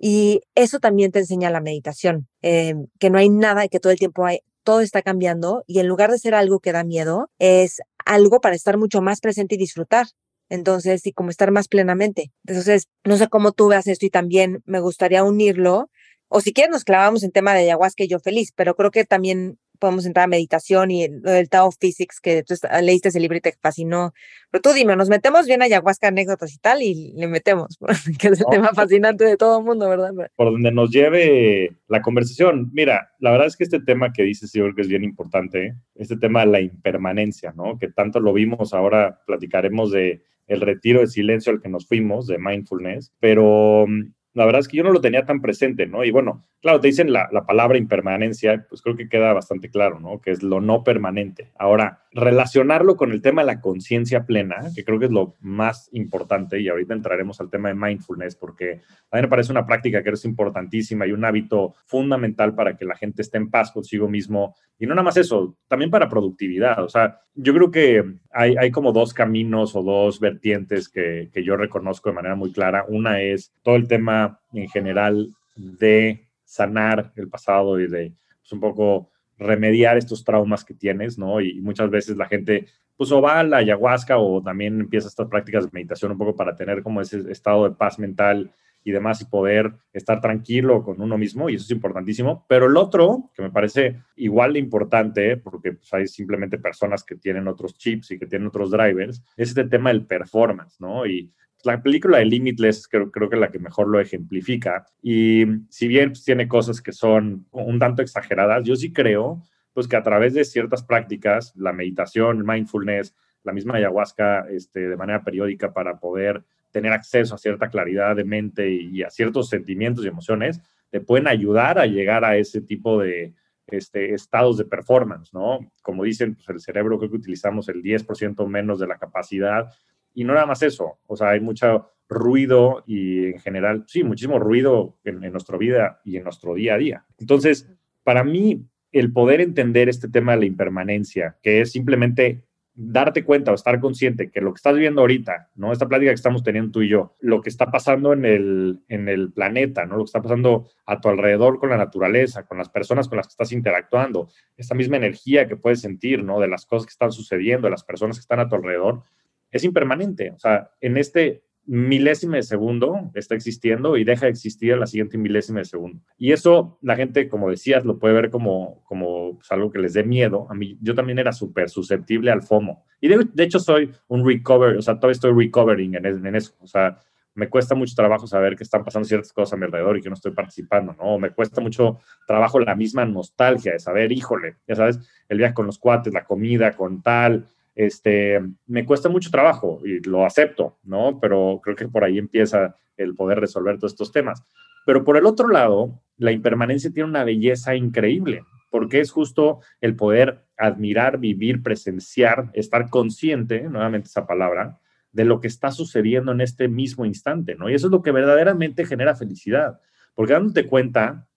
Y 0.00 0.40
eso 0.54 0.78
también 0.80 1.12
te 1.12 1.18
enseña 1.20 1.50
la 1.50 1.60
meditación, 1.60 2.28
eh, 2.42 2.74
que 2.98 3.10
no 3.10 3.18
hay 3.18 3.28
nada, 3.28 3.68
que 3.68 3.80
todo 3.80 3.92
el 3.92 3.98
tiempo 3.98 4.26
todo 4.64 4.80
está 4.80 5.02
cambiando 5.02 5.64
y 5.66 5.80
en 5.80 5.88
lugar 5.88 6.10
de 6.10 6.18
ser 6.18 6.34
algo 6.34 6.60
que 6.60 6.72
da 6.72 6.84
miedo, 6.84 7.30
es 7.38 7.80
algo 8.04 8.40
para 8.40 8.54
estar 8.54 8.78
mucho 8.78 9.02
más 9.02 9.20
presente 9.20 9.56
y 9.56 9.58
disfrutar. 9.58 10.06
Entonces, 10.48 11.06
y 11.06 11.12
como 11.12 11.30
estar 11.30 11.52
más 11.52 11.68
plenamente. 11.68 12.32
Entonces, 12.44 12.88
no 13.04 13.16
sé 13.16 13.28
cómo 13.28 13.52
tú 13.52 13.68
veas 13.68 13.86
esto 13.86 14.06
y 14.06 14.10
también 14.10 14.62
me 14.66 14.80
gustaría 14.80 15.22
unirlo. 15.22 15.90
O 16.28 16.40
si 16.40 16.52
quieres, 16.52 16.72
nos 16.72 16.84
clavamos 16.84 17.22
en 17.22 17.30
tema 17.30 17.54
de 17.54 17.60
ayahuasca 17.60 18.04
y 18.04 18.08
yo 18.08 18.18
feliz, 18.18 18.52
pero 18.56 18.74
creo 18.74 18.90
que 18.90 19.04
también 19.04 19.58
podemos 19.80 20.06
entrar 20.06 20.24
a 20.24 20.28
meditación 20.28 20.90
y 20.90 21.08
lo 21.08 21.32
del 21.32 21.48
Tao 21.48 21.70
Physics, 21.72 22.20
que 22.20 22.44
tú 22.44 22.54
leíste 22.82 23.08
ese 23.08 23.18
libro 23.18 23.36
y 23.36 23.40
te 23.40 23.52
fascinó. 23.60 24.12
Pero 24.50 24.62
tú 24.62 24.72
dime, 24.72 24.94
nos 24.94 25.08
metemos 25.08 25.46
bien 25.46 25.62
a 25.62 25.64
ayahuasca, 25.64 26.08
anécdotas 26.08 26.54
y 26.54 26.58
tal, 26.58 26.82
y 26.82 27.12
le 27.16 27.26
metemos, 27.26 27.78
que 28.18 28.28
es 28.28 28.40
el 28.40 28.46
tema 28.50 28.68
fascinante 28.74 29.24
de 29.24 29.36
todo 29.36 29.58
el 29.58 29.64
mundo, 29.64 29.88
¿verdad? 29.88 30.12
Por 30.36 30.52
donde 30.52 30.70
nos 30.70 30.90
lleve 30.90 31.76
la 31.88 32.02
conversación. 32.02 32.70
Mira, 32.72 33.10
la 33.18 33.32
verdad 33.32 33.46
es 33.48 33.56
que 33.56 33.64
este 33.64 33.80
tema 33.80 34.12
que 34.12 34.22
dices, 34.22 34.52
yo 34.52 34.64
creo 34.64 34.74
que 34.74 34.82
es 34.82 34.88
bien 34.88 35.04
importante, 35.04 35.74
este 35.94 36.16
tema 36.16 36.40
de 36.40 36.52
la 36.52 36.60
impermanencia, 36.60 37.52
¿no? 37.56 37.78
Que 37.78 37.88
tanto 37.88 38.20
lo 38.20 38.32
vimos, 38.32 38.74
ahora 38.74 39.20
platicaremos 39.26 39.90
de 39.90 40.22
el 40.46 40.60
retiro 40.60 41.00
de 41.00 41.06
silencio 41.06 41.52
al 41.52 41.62
que 41.62 41.68
nos 41.68 41.86
fuimos, 41.86 42.26
de 42.26 42.38
mindfulness, 42.38 43.12
pero 43.20 43.86
la 44.32 44.44
verdad 44.44 44.60
es 44.60 44.68
que 44.68 44.76
yo 44.76 44.84
no 44.84 44.92
lo 44.92 45.00
tenía 45.00 45.24
tan 45.24 45.40
presente, 45.40 45.86
¿no? 45.86 46.04
Y 46.04 46.10
bueno, 46.12 46.44
claro, 46.60 46.80
te 46.80 46.88
dicen 46.88 47.12
la, 47.12 47.28
la, 47.32 47.44
palabra 47.46 47.78
impermanencia, 47.78 48.64
pues 48.68 48.80
creo 48.80 48.96
que 48.96 49.08
queda 49.08 49.32
bastante 49.32 49.70
claro, 49.70 49.98
¿no? 49.98 50.20
Que 50.20 50.30
es 50.30 50.42
lo 50.42 50.60
no 50.60 50.84
permanente. 50.84 51.50
Ahora, 51.58 52.04
relacionarlo 52.12 52.96
con 52.96 53.10
el 53.10 53.22
tema 53.22 53.42
de 53.42 53.46
la 53.46 53.60
conciencia 53.60 54.26
plena, 54.26 54.70
que 54.74 54.84
creo 54.84 55.00
que 55.00 55.06
es 55.06 55.10
lo 55.10 55.36
más 55.40 55.88
importante, 55.92 56.60
y 56.60 56.68
ahorita 56.68 56.94
entraremos 56.94 57.40
al 57.40 57.50
tema 57.50 57.68
de 57.68 57.74
mindfulness, 57.74 58.36
porque 58.36 58.80
a 59.10 59.16
mí 59.16 59.22
me 59.22 59.28
parece 59.28 59.50
una 59.50 59.66
práctica 59.66 60.02
que 60.02 60.10
es 60.10 60.24
importantísima 60.24 61.06
y 61.06 61.12
un 61.12 61.24
hábito 61.24 61.74
fundamental 61.86 62.54
para 62.54 62.76
que 62.76 62.84
la 62.84 62.96
gente 62.96 63.22
esté 63.22 63.38
en 63.38 63.50
paz 63.50 63.72
consigo 63.72 64.08
mismo. 64.08 64.54
Y 64.78 64.86
no 64.86 64.94
nada 64.94 65.04
más 65.04 65.16
eso, 65.16 65.56
también 65.66 65.90
para 65.90 66.08
productividad. 66.08 66.82
O 66.84 66.88
sea, 66.88 67.20
Yo 67.34 67.54
creo 67.54 67.70
que 67.70 68.04
hay, 68.32 68.56
hay 68.56 68.70
como 68.70 68.92
dos 68.92 69.14
caminos 69.14 69.76
o 69.76 69.82
dos 69.82 70.20
vertientes 70.20 70.88
que, 70.88 71.30
que 71.32 71.44
yo 71.44 71.56
reconozco 71.56 72.08
de 72.08 72.16
manera 72.16 72.34
muy 72.34 72.52
clara. 72.52 72.84
Una 72.88 73.20
es 73.20 73.52
todo 73.62 73.76
el 73.76 73.88
tema 73.88 74.40
en 74.52 74.68
general 74.68 75.28
de 75.56 76.26
sanar 76.44 77.12
el 77.16 77.28
pasado 77.28 77.78
y 77.78 77.86
de 77.86 78.12
pues, 78.40 78.52
un 78.52 78.60
poco 78.60 79.10
remediar 79.38 79.96
estos 79.96 80.24
traumas 80.24 80.64
que 80.64 80.74
tienes, 80.74 81.18
¿no? 81.18 81.40
Y 81.40 81.60
muchas 81.60 81.90
veces 81.90 82.16
la 82.16 82.26
gente, 82.26 82.66
pues 82.96 83.10
o 83.10 83.22
va 83.22 83.40
a 83.40 83.44
la 83.44 83.58
ayahuasca 83.58 84.18
o 84.18 84.42
también 84.42 84.80
empieza 84.80 85.08
estas 85.08 85.28
prácticas 85.28 85.64
de 85.64 85.70
meditación 85.72 86.12
un 86.12 86.18
poco 86.18 86.36
para 86.36 86.54
tener 86.54 86.82
como 86.82 87.00
ese 87.00 87.30
estado 87.30 87.68
de 87.68 87.74
paz 87.74 87.98
mental 87.98 88.50
y 88.84 88.92
demás 88.92 89.20
y 89.20 89.26
poder 89.26 89.72
estar 89.92 90.20
tranquilo 90.20 90.82
con 90.82 91.00
uno 91.00 91.18
mismo 91.18 91.48
y 91.48 91.54
eso 91.54 91.64
es 91.64 91.70
importantísimo. 91.70 92.44
Pero 92.48 92.66
el 92.66 92.76
otro, 92.76 93.30
que 93.34 93.42
me 93.42 93.50
parece 93.50 94.00
igual 94.16 94.54
de 94.54 94.58
importante, 94.58 95.36
porque 95.36 95.72
pues, 95.72 95.92
hay 95.92 96.06
simplemente 96.06 96.58
personas 96.58 97.04
que 97.04 97.16
tienen 97.16 97.48
otros 97.48 97.74
chips 97.74 98.10
y 98.12 98.18
que 98.18 98.26
tienen 98.26 98.48
otros 98.48 98.70
drivers, 98.70 99.22
es 99.36 99.48
este 99.48 99.64
tema 99.64 99.90
del 99.90 100.06
performance, 100.06 100.80
¿no? 100.80 101.06
Y 101.06 101.32
la 101.64 101.82
película 101.82 102.18
de 102.18 102.24
Limitless 102.24 102.88
creo, 102.88 103.10
creo 103.10 103.28
que 103.28 103.36
la 103.36 103.50
que 103.50 103.58
mejor 103.58 103.88
lo 103.88 104.00
ejemplifica. 104.00 104.86
Y 105.02 105.44
si 105.68 105.88
bien 105.88 106.10
pues, 106.10 106.24
tiene 106.24 106.48
cosas 106.48 106.80
que 106.80 106.92
son 106.92 107.46
un 107.50 107.78
tanto 107.78 108.02
exageradas, 108.02 108.64
yo 108.64 108.76
sí 108.76 108.92
creo 108.92 109.42
pues 109.72 109.86
que 109.86 109.96
a 109.96 110.02
través 110.02 110.34
de 110.34 110.44
ciertas 110.44 110.82
prácticas, 110.82 111.54
la 111.56 111.72
meditación, 111.72 112.38
el 112.38 112.44
mindfulness, 112.44 113.14
la 113.44 113.52
misma 113.52 113.76
ayahuasca 113.76 114.46
este, 114.50 114.88
de 114.88 114.96
manera 114.96 115.22
periódica 115.22 115.72
para 115.72 115.98
poder 115.98 116.42
tener 116.70 116.92
acceso 116.92 117.34
a 117.34 117.38
cierta 117.38 117.68
claridad 117.68 118.16
de 118.16 118.24
mente 118.24 118.70
y, 118.70 119.02
a 119.02 119.10
ciertos 119.10 119.48
sentimientos 119.48 120.04
y 120.04 120.08
emociones, 120.08 120.60
te 120.90 121.00
pueden 121.00 121.28
ayudar 121.28 121.78
a 121.78 121.86
llegar 121.86 122.24
a 122.24 122.36
ese 122.36 122.60
tipo 122.60 123.00
de 123.00 123.34
este, 123.66 124.14
estados 124.14 124.58
de 124.58 124.64
performance, 124.64 125.32
¿no? 125.32 125.60
Como 125.82 126.04
dicen, 126.04 126.34
pues 126.34 126.48
el 126.48 126.60
cerebro 126.60 126.98
creo 126.98 127.10
que 127.10 127.16
utilizamos 127.16 127.68
el 127.68 127.82
10% 127.82 128.46
menos 128.46 128.80
de 128.80 128.86
la 128.86 128.98
capacidad 128.98 129.72
y 130.12 130.24
no 130.24 130.34
nada 130.34 130.46
más 130.46 130.62
eso, 130.62 130.98
o 131.06 131.16
sea, 131.16 131.30
hay 131.30 131.40
mucho 131.40 131.88
ruido 132.08 132.82
y 132.86 133.26
en 133.26 133.38
general, 133.38 133.84
sí, 133.86 134.02
muchísimo 134.02 134.40
ruido 134.40 134.98
en, 135.04 135.22
en 135.22 135.30
nuestra 135.30 135.56
vida 135.56 136.00
y 136.04 136.16
en 136.16 136.24
nuestro 136.24 136.54
día 136.54 136.74
a 136.74 136.78
día. 136.78 137.06
Entonces, 137.18 137.68
para 138.02 138.24
mí, 138.24 138.66
el 138.92 139.12
poder 139.12 139.40
entender 139.40 139.88
este 139.88 140.08
tema 140.08 140.32
de 140.32 140.38
la 140.38 140.46
impermanencia, 140.46 141.38
que 141.42 141.60
es 141.60 141.70
simplemente 141.70 142.42
darte 142.82 143.24
cuenta 143.24 143.52
o 143.52 143.54
estar 143.54 143.78
consciente 143.78 144.30
que 144.30 144.40
lo 144.40 144.54
que 144.54 144.56
estás 144.56 144.74
viendo 144.74 145.02
ahorita, 145.02 145.50
¿no? 145.54 145.70
Esta 145.70 145.86
plática 145.86 146.10
que 146.10 146.14
estamos 146.14 146.42
teniendo 146.42 146.72
tú 146.72 146.80
y 146.80 146.88
yo, 146.88 147.14
lo 147.20 147.42
que 147.42 147.50
está 147.50 147.70
pasando 147.70 148.14
en 148.14 148.24
el, 148.24 148.80
en 148.88 149.08
el 149.10 149.32
planeta, 149.32 149.84
¿no? 149.84 149.96
Lo 149.96 150.04
que 150.04 150.08
está 150.08 150.22
pasando 150.22 150.70
a 150.86 150.98
tu 150.98 151.10
alrededor 151.10 151.58
con 151.58 151.68
la 151.68 151.76
naturaleza, 151.76 152.46
con 152.46 152.56
las 152.56 152.70
personas 152.70 153.06
con 153.06 153.18
las 153.18 153.26
que 153.26 153.32
estás 153.32 153.52
interactuando, 153.52 154.30
esta 154.56 154.74
misma 154.74 154.96
energía 154.96 155.46
que 155.46 155.56
puedes 155.56 155.82
sentir, 155.82 156.24
¿no? 156.24 156.40
De 156.40 156.48
las 156.48 156.64
cosas 156.64 156.86
que 156.86 156.92
están 156.92 157.12
sucediendo, 157.12 157.66
de 157.66 157.72
las 157.72 157.84
personas 157.84 158.16
que 158.16 158.22
están 158.22 158.40
a 158.40 158.48
tu 158.48 158.56
alrededor, 158.56 159.02
es 159.50 159.62
impermanente. 159.62 160.30
O 160.30 160.38
sea, 160.38 160.70
en 160.80 160.96
este 160.96 161.42
milésima 161.66 162.36
de 162.36 162.42
segundo 162.42 163.10
está 163.14 163.34
existiendo 163.34 163.96
y 163.96 164.04
deja 164.04 164.26
de 164.26 164.32
existir 164.32 164.72
a 164.72 164.76
la 164.76 164.86
siguiente 164.86 165.18
milésima 165.18 165.60
de 165.60 165.66
segundo. 165.66 166.00
Y 166.18 166.32
eso 166.32 166.78
la 166.82 166.96
gente, 166.96 167.28
como 167.28 167.50
decías, 167.50 167.84
lo 167.84 167.98
puede 167.98 168.14
ver 168.14 168.30
como, 168.30 168.82
como 168.84 169.36
pues, 169.36 169.52
algo 169.52 169.70
que 169.70 169.78
les 169.78 169.92
dé 169.92 170.02
miedo. 170.02 170.46
A 170.50 170.54
mí, 170.54 170.78
yo 170.80 170.94
también 170.94 171.18
era 171.18 171.32
súper 171.32 171.68
susceptible 171.68 172.30
al 172.30 172.42
FOMO. 172.42 172.84
Y 173.00 173.08
de, 173.08 173.44
hecho 173.44 173.60
soy 173.60 173.90
un 174.08 174.26
recover, 174.26 174.76
o 174.76 174.82
sea, 174.82 174.96
todavía 174.96 175.12
estoy 175.12 175.32
recovering 175.32 175.94
en, 175.94 176.26
en, 176.26 176.34
eso. 176.34 176.54
O 176.60 176.66
sea, 176.66 176.98
me 177.34 177.48
cuesta 177.48 177.74
mucho 177.74 177.94
trabajo 177.94 178.26
saber 178.26 178.56
que 178.56 178.64
están 178.64 178.84
pasando 178.84 179.06
ciertas 179.06 179.32
cosas 179.32 179.52
a 179.52 179.56
mi 179.56 179.64
alrededor 179.64 179.96
y 179.96 180.02
que 180.02 180.08
no 180.08 180.14
estoy 180.14 180.32
participando, 180.32 180.94
¿no? 180.98 181.18
Me 181.18 181.30
cuesta 181.30 181.60
mucho 181.60 182.00
trabajo 182.26 182.58
la 182.58 182.74
misma 182.74 183.04
nostalgia 183.04 183.72
de 183.72 183.78
saber, 183.78 184.12
híjole, 184.12 184.56
ya 184.66 184.74
sabes, 184.74 184.98
el 185.28 185.38
viaje 185.38 185.54
con 185.54 185.66
los 185.66 185.78
cuates, 185.78 186.12
la 186.12 186.24
comida 186.24 186.72
con 186.72 187.02
tal, 187.02 187.46
este, 187.86 188.40
me 188.66 188.84
cuesta 188.84 189.08
mucho 189.08 189.30
trabajo 189.30 189.80
y 189.84 190.00
lo 190.00 190.26
acepto, 190.26 190.78
¿no? 190.82 191.18
Pero 191.18 191.60
creo 191.62 191.74
que 191.74 191.88
por 191.88 192.04
ahí 192.04 192.18
empieza 192.18 192.76
el 192.98 193.14
poder 193.14 193.40
resolver 193.40 193.78
todos 193.78 193.92
estos 193.92 194.12
temas. 194.12 194.42
Pero 194.84 195.02
por 195.02 195.16
el 195.16 195.24
otro 195.24 195.48
lado, 195.48 196.02
la 196.18 196.30
impermanencia 196.30 196.90
tiene 196.92 197.08
una 197.08 197.24
belleza 197.24 197.74
increíble, 197.74 198.42
porque 198.68 199.00
es 199.00 199.10
justo 199.10 199.60
el 199.80 199.96
poder 199.96 200.44
admirar, 200.58 201.18
vivir, 201.18 201.62
presenciar, 201.62 202.50
estar 202.52 202.90
consciente, 202.90 203.62
nuevamente 203.62 204.08
esa 204.08 204.26
palabra, 204.26 204.78
de 205.12 205.24
lo 205.24 205.40
que 205.40 205.48
está 205.48 205.70
sucediendo 205.70 206.32
en 206.32 206.42
este 206.42 206.68
mismo 206.68 207.06
instante, 207.06 207.54
¿no? 207.54 207.70
Y 207.70 207.74
eso 207.74 207.86
es 207.86 207.92
lo 207.92 208.02
que 208.02 208.12
verdaderamente 208.12 208.84
genera 208.84 209.16
felicidad, 209.16 209.80
porque 210.14 210.34
dándote 210.34 210.66
cuenta 210.66 211.29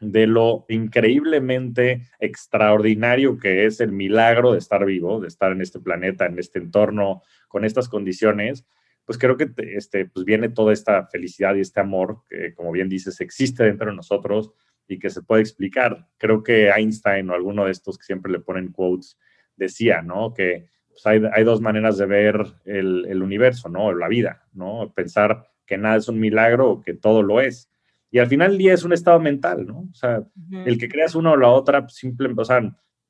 de 0.00 0.26
lo 0.26 0.64
increíblemente 0.68 2.08
extraordinario 2.20 3.38
que 3.38 3.66
es 3.66 3.80
el 3.80 3.92
milagro 3.92 4.52
de 4.52 4.58
estar 4.58 4.84
vivo, 4.84 5.20
de 5.20 5.28
estar 5.28 5.52
en 5.52 5.60
este 5.60 5.80
planeta, 5.80 6.26
en 6.26 6.38
este 6.38 6.58
entorno, 6.58 7.22
con 7.48 7.64
estas 7.64 7.88
condiciones, 7.88 8.64
pues 9.04 9.16
creo 9.16 9.38
que 9.38 9.50
este, 9.74 10.04
pues 10.04 10.26
viene 10.26 10.50
toda 10.50 10.72
esta 10.72 11.06
felicidad 11.06 11.54
y 11.54 11.60
este 11.60 11.80
amor 11.80 12.24
que, 12.28 12.54
como 12.54 12.72
bien 12.72 12.90
dices, 12.90 13.20
existe 13.22 13.64
dentro 13.64 13.90
de 13.90 13.96
nosotros 13.96 14.52
y 14.86 14.98
que 14.98 15.08
se 15.08 15.22
puede 15.22 15.40
explicar. 15.40 16.06
Creo 16.18 16.42
que 16.42 16.68
Einstein 16.68 17.30
o 17.30 17.34
alguno 17.34 17.64
de 17.64 17.70
estos 17.70 17.96
que 17.96 18.04
siempre 18.04 18.30
le 18.30 18.40
ponen 18.40 18.70
quotes 18.70 19.18
decía, 19.56 20.02
¿no? 20.02 20.34
Que 20.34 20.68
pues, 20.88 21.06
hay, 21.06 21.44
dos 21.44 21.62
maneras 21.62 21.96
de 21.96 22.04
ver 22.04 22.38
el, 22.66 23.06
el 23.08 23.22
universo, 23.22 23.70
¿no? 23.70 23.94
La 23.94 24.08
vida, 24.08 24.46
¿no? 24.52 24.92
Pensar 24.94 25.48
que 25.64 25.78
nada 25.78 25.96
es 25.96 26.08
un 26.08 26.20
milagro 26.20 26.70
o 26.70 26.80
que 26.82 26.92
todo 26.92 27.22
lo 27.22 27.40
es. 27.40 27.70
Y 28.10 28.18
al 28.18 28.26
final 28.26 28.50
del 28.50 28.58
día 28.58 28.74
es 28.74 28.84
un 28.84 28.92
estado 28.92 29.20
mental, 29.20 29.66
¿no? 29.66 29.80
O 29.90 29.94
sea, 29.94 30.24
el 30.64 30.78
que 30.78 30.88
creas 30.88 31.14
uno 31.14 31.32
o 31.32 31.36
la 31.36 31.48
otra, 31.48 31.82
pues, 31.82 31.94
simplemente, 31.94 32.42
o 32.42 32.44
sea, 32.44 32.60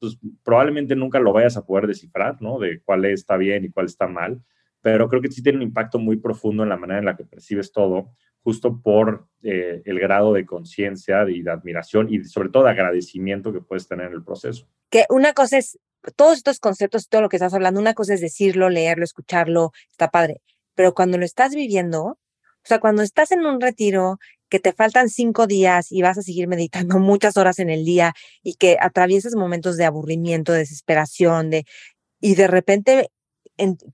pues 0.01 0.19
probablemente 0.43 0.97
nunca 0.97 1.19
lo 1.21 1.33
vayas 1.33 1.57
a 1.57 1.67
poder 1.67 1.87
descifrar, 1.87 2.41
¿no? 2.41 2.59
De 2.59 2.81
cuál 2.83 3.05
está 3.05 3.37
bien 3.37 3.65
y 3.65 3.71
cuál 3.71 3.87
está 3.87 4.07
mal, 4.07 4.43
pero 4.81 5.09
creo 5.09 5.21
que 5.23 5.31
sí 5.31 5.43
tiene 5.43 5.59
un 5.59 5.63
impacto 5.63 5.99
muy 5.99 6.17
profundo 6.17 6.63
en 6.63 6.69
la 6.69 6.77
manera 6.77 6.99
en 6.99 7.05
la 7.05 7.17
que 7.17 7.25
percibes 7.25 7.73
todo, 7.73 8.13
justo 8.43 8.81
por 8.81 9.29
eh, 9.43 9.83
el 9.85 9.99
grado 10.01 10.33
de 10.33 10.47
conciencia 10.47 11.29
y 11.29 11.43
de 11.43 11.51
admiración 11.51 12.13
y 12.13 12.25
sobre 12.25 12.49
todo 12.49 12.65
de 12.65 12.71
agradecimiento 12.71 13.53
que 13.53 13.61
puedes 13.61 13.89
tener 13.89 14.07
en 14.07 14.15
el 14.15 14.25
proceso. 14.25 14.69
Que 14.91 15.05
una 15.11 15.33
cosa 15.33 15.59
es, 15.59 15.79
todos 16.17 16.39
estos 16.39 16.61
conceptos, 16.61 17.09
todo 17.09 17.23
lo 17.23 17.29
que 17.29 17.37
estás 17.37 17.55
hablando, 17.55 17.81
una 17.81 17.95
cosa 17.95 18.15
es 18.15 18.21
decirlo, 18.21 18.71
leerlo, 18.71 19.05
escucharlo, 19.05 19.73
está 19.91 20.09
padre, 20.09 20.41
pero 20.75 20.95
cuando 20.95 21.19
lo 21.19 21.25
estás 21.25 21.55
viviendo, 21.55 22.05
o 22.05 22.67
sea, 22.69 22.81
cuando 22.81 23.03
estás 23.03 23.33
en 23.33 23.45
un 23.45 23.61
retiro 23.61 24.19
que 24.49 24.61
te 24.61 24.73
faltan 24.73 25.09
cinco 25.09 25.47
días 25.47 25.93
y 25.93 26.03
vas 26.03 26.19
a 26.19 26.23
seguir 26.23 26.49
meditando 26.49 26.99
muchas 26.99 27.37
horas 27.37 27.59
en 27.59 27.71
el 27.71 27.85
día 27.85 28.15
y 28.43 28.55
que 28.55 28.77
atraviesas 28.81 29.35
momentos 29.35 29.77
de 29.77 29.85
aburrimiento, 29.85 30.53
desesperación, 30.53 31.51
de, 31.51 31.65
y 32.21 32.35
de 32.35 32.47
repente 32.49 33.11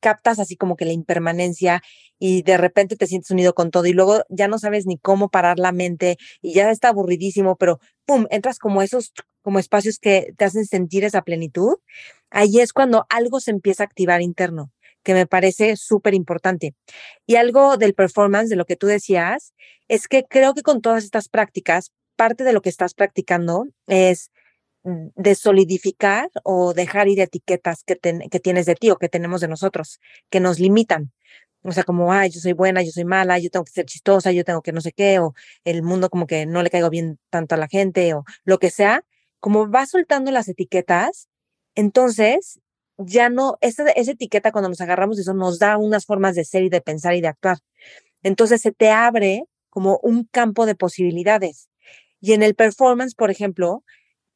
captas 0.00 0.38
así 0.38 0.56
como 0.56 0.76
que 0.76 0.84
la 0.84 0.92
impermanencia 0.92 1.82
y 2.18 2.42
de 2.42 2.58
repente 2.58 2.96
te 2.96 3.06
sientes 3.06 3.30
unido 3.30 3.54
con 3.54 3.70
todo 3.70 3.86
y 3.86 3.92
luego 3.92 4.22
ya 4.28 4.48
no 4.48 4.58
sabes 4.58 4.86
ni 4.86 4.98
cómo 4.98 5.30
parar 5.30 5.58
la 5.58 5.72
mente 5.72 6.18
y 6.42 6.54
ya 6.54 6.70
está 6.70 6.88
aburridísimo, 6.88 7.56
pero 7.56 7.80
pum, 8.04 8.26
entras 8.30 8.58
como 8.58 8.82
esos 8.82 9.12
como 9.42 9.58
espacios 9.58 9.98
que 9.98 10.32
te 10.36 10.44
hacen 10.44 10.66
sentir 10.66 11.04
esa 11.04 11.22
plenitud. 11.22 11.76
Ahí 12.30 12.60
es 12.60 12.72
cuando 12.72 13.06
algo 13.10 13.40
se 13.40 13.50
empieza 13.52 13.82
a 13.84 13.86
activar 13.86 14.22
interno 14.22 14.73
que 15.04 15.14
me 15.14 15.26
parece 15.26 15.76
súper 15.76 16.14
importante. 16.14 16.74
Y 17.26 17.36
algo 17.36 17.76
del 17.76 17.94
performance, 17.94 18.48
de 18.50 18.56
lo 18.56 18.64
que 18.64 18.76
tú 18.76 18.86
decías, 18.88 19.54
es 19.88 20.08
que 20.08 20.24
creo 20.24 20.54
que 20.54 20.62
con 20.62 20.80
todas 20.80 21.04
estas 21.04 21.28
prácticas, 21.28 21.92
parte 22.16 22.44
de 22.44 22.52
lo 22.52 22.62
que 22.62 22.70
estás 22.70 22.94
practicando 22.94 23.66
es 23.86 24.30
mm, 24.84 25.08
de 25.16 25.34
solidificar 25.34 26.30
o 26.44 26.74
dejar 26.74 27.08
ir 27.08 27.20
etiquetas 27.20 27.84
que, 27.84 27.98
que 27.98 28.40
tienes 28.40 28.66
de 28.66 28.74
ti 28.76 28.90
o 28.90 28.96
que 28.96 29.08
tenemos 29.08 29.40
de 29.40 29.48
nosotros, 29.48 30.00
que 30.30 30.40
nos 30.40 30.58
limitan. 30.58 31.12
O 31.62 31.72
sea, 31.72 31.84
como, 31.84 32.12
ay, 32.12 32.30
yo 32.30 32.40
soy 32.40 32.52
buena, 32.52 32.82
yo 32.82 32.90
soy 32.92 33.04
mala, 33.04 33.38
yo 33.38 33.50
tengo 33.50 33.64
que 33.64 33.72
ser 33.72 33.86
chistosa, 33.86 34.32
yo 34.32 34.44
tengo 34.44 34.62
que 34.62 34.72
no 34.72 34.82
sé 34.82 34.92
qué, 34.92 35.18
o 35.18 35.34
el 35.64 35.82
mundo 35.82 36.10
como 36.10 36.26
que 36.26 36.46
no 36.46 36.62
le 36.62 36.70
caigo 36.70 36.90
bien 36.90 37.18
tanto 37.30 37.54
a 37.54 37.58
la 37.58 37.68
gente, 37.68 38.14
o 38.14 38.24
lo 38.44 38.58
que 38.58 38.70
sea, 38.70 39.04
como 39.40 39.66
vas 39.68 39.90
soltando 39.90 40.30
las 40.30 40.48
etiquetas, 40.48 41.28
entonces 41.74 42.60
ya 42.98 43.28
no, 43.28 43.58
esa, 43.60 43.88
esa 43.90 44.12
etiqueta 44.12 44.52
cuando 44.52 44.68
nos 44.68 44.80
agarramos 44.80 45.18
eso 45.18 45.34
nos 45.34 45.58
da 45.58 45.76
unas 45.78 46.06
formas 46.06 46.34
de 46.34 46.44
ser 46.44 46.64
y 46.64 46.68
de 46.68 46.80
pensar 46.80 47.14
y 47.14 47.20
de 47.20 47.28
actuar. 47.28 47.58
Entonces 48.22 48.60
se 48.62 48.72
te 48.72 48.90
abre 48.90 49.44
como 49.70 49.98
un 50.02 50.24
campo 50.24 50.66
de 50.66 50.74
posibilidades. 50.74 51.68
Y 52.20 52.32
en 52.32 52.42
el 52.42 52.54
performance, 52.54 53.14
por 53.14 53.30
ejemplo, 53.30 53.84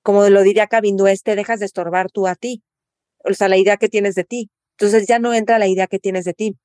como 0.02 0.28
lo 0.28 0.42
diría 0.42 0.66
Cabindo, 0.66 1.06
es 1.06 1.22
te 1.22 1.36
dejas 1.36 1.60
de 1.60 1.66
estorbar 1.66 2.10
tú 2.10 2.26
a 2.26 2.34
ti, 2.34 2.62
o 3.24 3.34
sea, 3.34 3.48
la 3.48 3.56
idea 3.56 3.76
que 3.76 3.88
tienes 3.88 4.14
de 4.14 4.24
ti. 4.24 4.50
Entonces 4.72 5.06
ya 5.06 5.18
no 5.18 5.34
entra 5.34 5.58
la 5.58 5.68
idea 5.68 5.86
que 5.86 5.98
tienes 5.98 6.24
de 6.24 6.34
ti. 6.34 6.56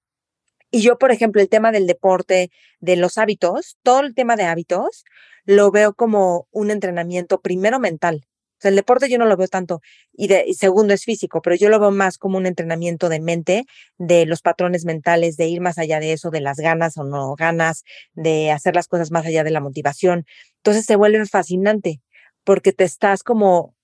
Y 0.72 0.82
yo, 0.82 0.98
por 0.98 1.12
ejemplo, 1.12 1.42
el 1.42 1.50
tema 1.50 1.72
del 1.72 1.88
deporte, 1.88 2.52
de 2.80 2.96
los 2.96 3.18
hábitos, 3.18 3.78
todo 3.84 4.02
el 4.02 4.16
tema 4.16 4.36
de 4.36 4.44
hábitos, 4.44 5.04
lo 5.46 5.72
veo 5.72 5.94
como 5.94 6.48
un 6.52 6.72
entrenamiento 6.72 7.42
primero 7.42 7.80
mental 7.80 8.26
el 8.70 8.76
deporte 8.76 9.10
yo 9.10 9.18
no 9.18 9.26
lo 9.26 9.38
veo 9.38 9.48
tanto 9.48 9.82
y, 10.14 10.28
de, 10.28 10.46
segundo 10.54 10.94
es 10.94 11.04
físico, 11.04 11.42
pero 11.42 11.56
yo 11.56 11.70
lo 11.70 11.80
veo 11.80 11.92
más 11.92 12.18
como 12.18 12.38
un 12.38 12.46
entrenamiento 12.46 13.10
de 13.10 13.20
mente, 13.20 13.66
de 13.98 14.26
los 14.26 14.42
patrones 14.42 14.86
mentales, 14.86 15.38
de 15.38 15.48
ir 15.48 15.62
más 15.62 15.78
allá 15.78 16.00
de 16.00 16.14
eso, 16.14 16.30
de 16.32 16.42
las 16.42 16.58
ganas 16.58 16.98
o 16.98 17.04
no 17.04 17.36
ganas, 17.36 17.84
de 18.14 18.52
hacer 18.52 18.76
las 18.76 18.88
cosas 18.88 19.12
más 19.12 19.26
allá 19.26 19.44
de 19.44 19.52
la 19.52 19.60
motivación. 19.62 20.26
Entonces 20.58 20.86
se 20.86 20.96
vuelve 20.96 21.26
fascinante 21.26 22.02
porque 22.44 22.74
te 22.74 22.84
estás 22.84 23.24
como 23.24 23.76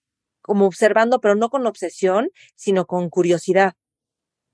como 0.42 0.66
observando, 0.66 1.22
pero 1.22 1.36
no 1.36 1.50
con 1.50 1.68
obsesión, 1.68 2.32
sino 2.56 2.88
con 2.88 3.10
curiosidad. 3.10 3.74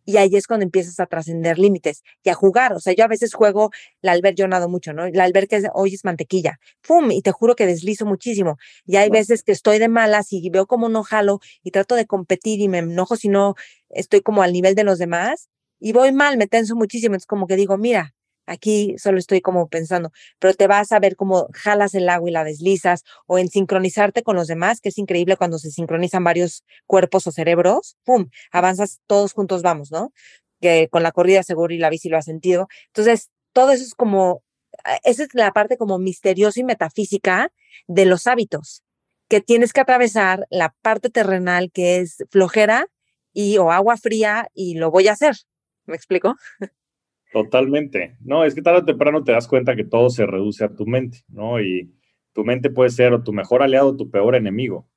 Y 0.05 0.17
ahí 0.17 0.35
es 0.35 0.47
cuando 0.47 0.63
empiezas 0.63 0.99
a 0.99 1.07
trascender 1.07 1.59
límites 1.59 2.03
y 2.23 2.29
a 2.29 2.33
jugar. 2.35 2.73
O 2.73 2.79
sea, 2.79 2.93
yo 2.93 3.03
a 3.03 3.07
veces 3.07 3.33
juego 3.33 3.71
la 4.01 4.11
alberca, 4.13 4.35
yo 4.35 4.47
nado 4.47 4.69
mucho, 4.69 4.93
¿no? 4.93 5.07
La 5.09 5.23
alberca 5.23 5.57
hoy 5.73 5.93
es 5.93 6.05
mantequilla. 6.05 6.59
¡Pum! 6.87 7.11
Y 7.11 7.21
te 7.21 7.31
juro 7.31 7.55
que 7.55 7.65
deslizo 7.65 8.05
muchísimo. 8.05 8.57
Y 8.85 8.97
hay 8.97 9.09
veces 9.09 9.43
que 9.43 9.51
estoy 9.51 9.79
de 9.79 9.89
malas 9.89 10.31
y 10.31 10.49
veo 10.49 10.67
como 10.67 10.89
no 10.89 11.03
jalo 11.03 11.39
y 11.63 11.71
trato 11.71 11.95
de 11.95 12.05
competir 12.05 12.59
y 12.61 12.69
me 12.69 12.79
enojo 12.79 13.15
si 13.15 13.29
no 13.29 13.55
estoy 13.89 14.21
como 14.21 14.41
al 14.43 14.53
nivel 14.53 14.75
de 14.75 14.83
los 14.83 14.99
demás 14.99 15.49
y 15.79 15.93
voy 15.93 16.11
mal, 16.11 16.37
me 16.37 16.47
tenso 16.47 16.75
muchísimo. 16.75 17.15
Es 17.15 17.25
como 17.25 17.47
que 17.47 17.55
digo, 17.55 17.77
mira, 17.77 18.14
Aquí 18.45 18.95
solo 18.97 19.17
estoy 19.17 19.41
como 19.41 19.67
pensando, 19.69 20.11
pero 20.39 20.53
te 20.53 20.67
vas 20.67 20.91
a 20.91 20.99
ver 20.99 21.15
cómo 21.15 21.47
jalas 21.53 21.93
el 21.95 22.09
agua 22.09 22.29
y 22.29 22.33
la 22.33 22.43
deslizas 22.43 23.03
o 23.27 23.39
en 23.39 23.49
sincronizarte 23.49 24.23
con 24.23 24.35
los 24.35 24.47
demás, 24.47 24.81
que 24.81 24.89
es 24.89 24.97
increíble 24.97 25.37
cuando 25.37 25.57
se 25.59 25.71
sincronizan 25.71 26.23
varios 26.23 26.63
cuerpos 26.85 27.27
o 27.27 27.31
cerebros, 27.31 27.97
¡pum! 28.03 28.29
Avanzas 28.51 28.99
todos 29.07 29.33
juntos, 29.33 29.61
vamos, 29.61 29.91
¿no? 29.91 30.13
Que 30.61 30.89
con 30.89 31.03
la 31.03 31.11
corrida 31.11 31.43
seguro 31.43 31.73
y 31.73 31.77
la 31.79 31.89
bici 31.89 32.09
lo 32.09 32.17
has 32.17 32.25
sentido. 32.25 32.67
Entonces, 32.87 33.29
todo 33.53 33.71
eso 33.71 33.83
es 33.83 33.95
como, 33.95 34.43
ah, 34.83 34.99
esa 35.03 35.23
es 35.23 35.29
la 35.33 35.51
parte 35.53 35.77
como 35.77 35.97
misteriosa 35.99 36.59
y 36.59 36.63
metafísica 36.63 37.51
de 37.87 38.05
los 38.05 38.27
hábitos, 38.27 38.83
que 39.29 39.41
tienes 39.41 39.73
que 39.73 39.81
atravesar 39.81 40.45
la 40.51 40.75
parte 40.81 41.09
terrenal 41.09 41.71
que 41.71 41.97
es 41.99 42.23
flojera 42.29 42.87
y 43.33 43.57
o 43.57 43.71
agua 43.71 43.97
fría 43.97 44.49
y 44.53 44.75
lo 44.75 44.91
voy 44.91 45.07
a 45.07 45.13
hacer. 45.13 45.35
¿Me 45.85 45.95
explico? 45.95 46.35
Totalmente. 47.35 48.15
No, 48.21 48.45
es 48.45 48.55
que 48.55 48.61
tarde 48.61 48.79
o 48.79 48.85
temprano 48.85 49.25
te 49.25 49.33
das 49.33 49.45
cuenta 49.49 49.75
que 49.75 49.83
todo 49.83 50.09
se 50.09 50.25
reduce 50.25 50.63
a 50.63 50.73
tu 50.73 50.85
mente, 50.85 51.25
¿no? 51.27 51.59
Y 51.59 51.93
tu 52.31 52.45
mente 52.45 52.69
puede 52.69 52.91
ser 52.91 53.23
tu 53.23 53.33
mejor 53.33 53.61
aliado 53.61 53.89
o 53.89 53.97
tu 53.97 54.09
peor 54.09 54.35
enemigo. 54.35 54.87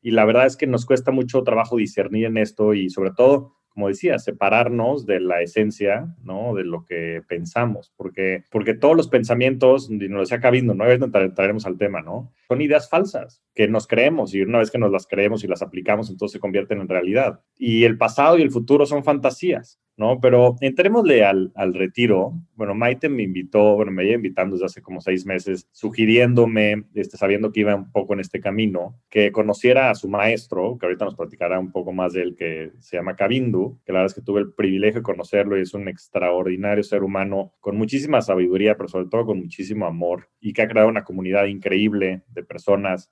Y 0.00 0.12
la 0.12 0.24
verdad 0.24 0.46
es 0.46 0.56
que 0.56 0.68
nos 0.68 0.86
cuesta 0.86 1.10
mucho 1.10 1.42
trabajo 1.42 1.78
discernir 1.78 2.26
en 2.26 2.36
esto 2.36 2.74
y 2.74 2.90
sobre 2.90 3.10
todo 3.10 3.56
como 3.70 3.88
decía, 3.88 4.18
separarnos 4.18 5.06
de 5.06 5.20
la 5.20 5.42
esencia, 5.42 6.14
¿no? 6.22 6.54
De 6.54 6.64
lo 6.64 6.84
que 6.84 7.22
pensamos, 7.26 7.92
porque, 7.96 8.44
porque 8.50 8.74
todos 8.74 8.96
los 8.96 9.08
pensamientos, 9.08 9.88
y 9.90 9.96
nos 10.08 10.28
decía 10.28 10.40
Cabindo, 10.40 10.74
¿no? 10.74 10.84
A 10.84 10.88
veces 10.88 11.08
traeremos 11.34 11.66
al 11.66 11.78
tema, 11.78 12.02
¿no? 12.02 12.32
Son 12.48 12.60
ideas 12.60 12.90
falsas 12.90 13.42
que 13.54 13.68
nos 13.68 13.86
creemos 13.86 14.34
y 14.34 14.42
una 14.42 14.58
vez 14.58 14.70
que 14.70 14.78
nos 14.78 14.90
las 14.90 15.06
creemos 15.06 15.44
y 15.44 15.46
las 15.46 15.62
aplicamos, 15.62 16.10
entonces 16.10 16.34
se 16.34 16.40
convierten 16.40 16.80
en 16.80 16.88
realidad. 16.88 17.40
Y 17.58 17.84
el 17.84 17.96
pasado 17.96 18.38
y 18.38 18.42
el 18.42 18.50
futuro 18.50 18.86
son 18.86 19.04
fantasías, 19.04 19.80
¿no? 20.00 20.18
Pero 20.18 20.56
entrémosle 20.62 21.26
al, 21.26 21.52
al 21.54 21.74
retiro. 21.74 22.32
Bueno, 22.56 22.74
Maite 22.74 23.10
me 23.10 23.22
invitó, 23.22 23.76
bueno, 23.76 23.92
me 23.92 24.06
iba 24.06 24.14
invitando 24.14 24.56
desde 24.56 24.64
hace 24.64 24.82
como 24.82 25.02
seis 25.02 25.26
meses, 25.26 25.68
sugiriéndome, 25.72 26.84
este, 26.94 27.18
sabiendo 27.18 27.52
que 27.52 27.60
iba 27.60 27.74
un 27.74 27.92
poco 27.92 28.14
en 28.14 28.20
este 28.20 28.40
camino, 28.40 28.98
que 29.10 29.30
conociera 29.30 29.90
a 29.90 29.94
su 29.94 30.08
maestro, 30.08 30.78
que 30.78 30.86
ahorita 30.86 31.04
nos 31.04 31.16
platicará 31.16 31.60
un 31.60 31.70
poco 31.70 31.92
más 31.92 32.14
de 32.14 32.22
él, 32.22 32.34
que 32.34 32.72
se 32.78 32.96
llama 32.96 33.14
Cabindo 33.14 33.78
que 33.84 33.92
la 33.92 34.00
verdad 34.00 34.12
es 34.12 34.14
que 34.14 34.24
tuve 34.24 34.40
el 34.40 34.54
privilegio 34.54 35.00
de 35.00 35.04
conocerlo 35.04 35.58
y 35.58 35.62
es 35.62 35.74
un 35.74 35.86
extraordinario 35.86 36.82
ser 36.82 37.02
humano 37.02 37.52
con 37.60 37.76
muchísima 37.76 38.22
sabiduría, 38.22 38.76
pero 38.78 38.88
sobre 38.88 39.06
todo 39.06 39.26
con 39.26 39.38
muchísimo 39.38 39.84
amor 39.84 40.30
y 40.40 40.54
que 40.54 40.62
ha 40.62 40.68
creado 40.68 40.88
una 40.88 41.04
comunidad 41.04 41.44
increíble 41.44 42.22
de 42.28 42.42
personas 42.42 43.10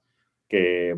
que 0.48 0.96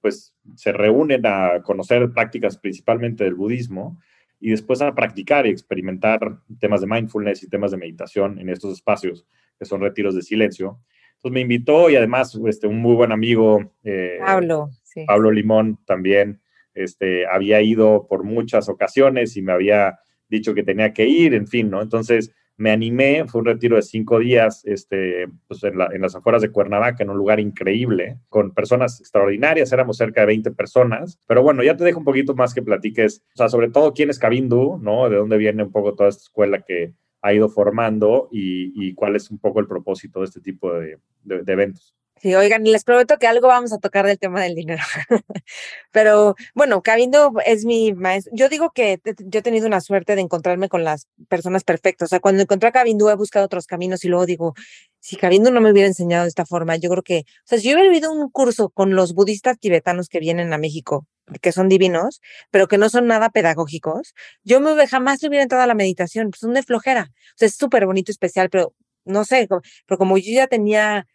pues 0.00 0.36
se 0.54 0.70
reúnen 0.70 1.26
a 1.26 1.62
conocer 1.64 2.12
prácticas 2.12 2.58
principalmente 2.58 3.24
del 3.24 3.34
budismo 3.34 3.98
y 4.40 4.50
después 4.50 4.82
a 4.82 4.94
practicar 4.94 5.46
y 5.46 5.50
experimentar 5.50 6.38
temas 6.60 6.80
de 6.80 6.86
mindfulness 6.86 7.42
y 7.42 7.48
temas 7.48 7.70
de 7.70 7.78
meditación 7.78 8.38
en 8.38 8.48
estos 8.48 8.72
espacios 8.72 9.26
que 9.58 9.64
son 9.64 9.80
retiros 9.80 10.14
de 10.14 10.22
silencio. 10.22 10.80
Entonces 11.16 11.32
me 11.32 11.40
invitó 11.40 11.88
y 11.88 11.96
además 11.96 12.38
este, 12.46 12.66
un 12.66 12.78
muy 12.78 12.94
buen 12.94 13.12
amigo, 13.12 13.72
eh, 13.84 14.18
Pablo, 14.24 14.70
Pablo 15.06 15.30
Limón 15.30 15.78
también, 15.86 16.40
este, 16.74 17.26
había 17.26 17.62
ido 17.62 18.06
por 18.06 18.22
muchas 18.22 18.68
ocasiones 18.68 19.36
y 19.36 19.42
me 19.42 19.52
había 19.52 19.98
dicho 20.28 20.54
que 20.54 20.62
tenía 20.62 20.92
que 20.92 21.06
ir, 21.06 21.34
en 21.34 21.46
fin, 21.46 21.70
¿no? 21.70 21.80
Entonces 21.80 22.34
me 22.56 22.70
animé, 22.70 23.24
fue 23.26 23.40
un 23.40 23.46
retiro 23.46 23.76
de 23.76 23.82
cinco 23.82 24.18
días 24.18 24.62
este, 24.64 25.28
pues 25.46 25.62
en, 25.64 25.76
las 25.76 26.14
afueras 26.14 26.42
de 26.42 26.50
Cuernavaca, 26.50 27.02
en 27.02 27.10
un 27.10 27.18
lugar 27.18 27.38
increíble, 27.40 28.18
con 28.28 28.52
personas 28.52 29.00
extraordinarias, 29.00 29.72
éramos 29.72 29.96
cerca 29.96 30.22
de 30.22 30.28
20 30.28 30.50
personas, 30.52 31.20
pero 31.26 31.42
bueno, 31.42 31.62
ya 31.62 31.76
te 31.76 31.84
dejo 31.84 31.98
un 31.98 32.04
poquito 32.04 32.34
más 32.34 32.54
que 32.54 32.62
platiques, 32.62 33.22
o 33.34 33.36
sea, 33.36 33.48
sobre 33.48 33.70
todo 33.70 33.92
quién 33.92 34.10
es 34.10 34.18
Cabindu, 34.18 34.78
¿no? 34.78 35.08
De 35.10 35.16
dónde 35.16 35.36
viene 35.36 35.64
un 35.64 35.72
poco 35.72 35.94
toda 35.94 36.08
esta 36.08 36.22
escuela 36.22 36.62
que 36.62 36.94
ha 37.22 37.34
ido 37.34 37.48
formando 37.48 38.28
y, 38.30 38.94
cuál 38.94 39.16
es 39.16 39.30
un 39.30 39.38
poco 39.38 39.60
el 39.60 39.66
propósito 39.66 40.20
de 40.20 40.26
este 40.26 40.40
tipo 40.40 40.72
de 40.72 40.98
eventos. 41.24 41.96
Sí, 42.22 42.34
oigan, 42.34 42.64
les 42.64 42.82
prometo 42.82 43.18
que 43.18 43.26
algo 43.26 43.48
vamos 43.48 43.74
a 43.74 43.78
tocar 43.78 44.06
del 44.06 44.18
tema 44.18 44.42
del 44.42 44.54
dinero. 44.54 44.82
Pero 45.92 46.34
bueno, 46.54 46.82
Cabindo 46.82 47.34
es 47.44 47.66
mi 47.66 47.92
maestro. 47.92 48.32
Yo 48.34 48.48
digo 48.48 48.70
que 48.70 49.00
yo 49.18 49.40
he 49.40 49.42
tenido 49.42 49.66
una 49.66 49.82
suerte 49.82 50.16
de 50.16 50.22
encontrarme 50.22 50.70
con 50.70 50.82
las 50.82 51.08
personas 51.28 51.62
perfectas. 51.62 52.06
O 52.06 52.10
sea, 52.10 52.20
cuando 52.20 52.42
encontré 52.42 52.70
a 52.70 52.72
Cabindo 52.72 53.10
he 53.10 53.14
buscado 53.16 53.44
otros 53.44 53.66
caminos 53.66 54.02
y 54.04 54.08
luego 54.08 54.24
digo, 54.24 54.54
si 54.98 55.16
Cabindo 55.16 55.50
no 55.50 55.60
me 55.60 55.70
hubiera 55.70 55.88
enseñado 55.88 56.22
de 56.24 56.30
esta 56.30 56.46
forma, 56.46 56.76
yo 56.76 56.88
creo 56.88 57.02
que, 57.02 57.18
o 57.20 57.42
sea, 57.44 57.58
si 57.58 57.68
yo 57.68 57.74
hubiera 57.74 57.90
vivido 57.90 58.10
un 58.10 58.30
curso 58.30 58.70
con 58.70 58.94
los 58.94 59.12
budistas 59.12 59.58
tibetanos 59.58 60.08
que 60.08 60.18
vienen 60.18 60.54
a 60.54 60.58
México, 60.58 61.06
que 61.42 61.52
son 61.52 61.68
divinos, 61.68 62.22
pero 62.50 62.66
que 62.66 62.78
no 62.78 62.88
son 62.88 63.06
nada 63.06 63.28
pedagógicos, 63.28 64.14
yo 64.42 64.60
me 64.60 64.86
jamás 64.86 65.22
hubiera 65.22 65.42
entrado 65.42 65.64
a 65.64 65.66
la 65.66 65.74
meditación, 65.74 66.30
son 66.34 66.54
de 66.54 66.62
flojera. 66.62 67.10
O 67.10 67.34
sea, 67.36 67.48
es 67.48 67.56
súper 67.56 67.84
bonito, 67.84 68.10
especial, 68.10 68.48
pero 68.48 68.74
no 69.04 69.24
sé, 69.24 69.48
pero 69.86 69.98
como 69.98 70.16
yo 70.18 70.32
ya 70.32 70.46
tenía 70.46 71.06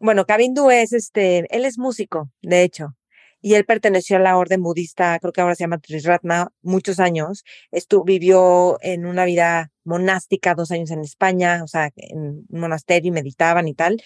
bueno, 0.00 0.26
Kabindu 0.26 0.70
es 0.70 0.92
este, 0.92 1.46
él 1.54 1.64
es 1.64 1.78
músico, 1.78 2.30
de 2.42 2.62
hecho, 2.62 2.96
y 3.42 3.54
él 3.54 3.64
perteneció 3.64 4.16
a 4.16 4.20
la 4.20 4.36
orden 4.36 4.62
budista, 4.62 5.18
creo 5.18 5.32
que 5.32 5.40
ahora 5.40 5.54
se 5.54 5.64
llama 5.64 5.78
Trisratna, 5.78 6.48
muchos 6.62 7.00
años. 7.00 7.44
Estuvo, 7.70 8.04
vivió 8.04 8.78
en 8.82 9.06
una 9.06 9.24
vida 9.24 9.70
monástica, 9.84 10.54
dos 10.54 10.70
años 10.70 10.90
en 10.90 11.00
España, 11.00 11.62
o 11.64 11.68
sea, 11.68 11.90
en 11.96 12.18
un 12.18 12.46
monasterio 12.50 13.08
y 13.08 13.12
meditaban 13.12 13.68
y 13.68 13.74
tal 13.74 14.02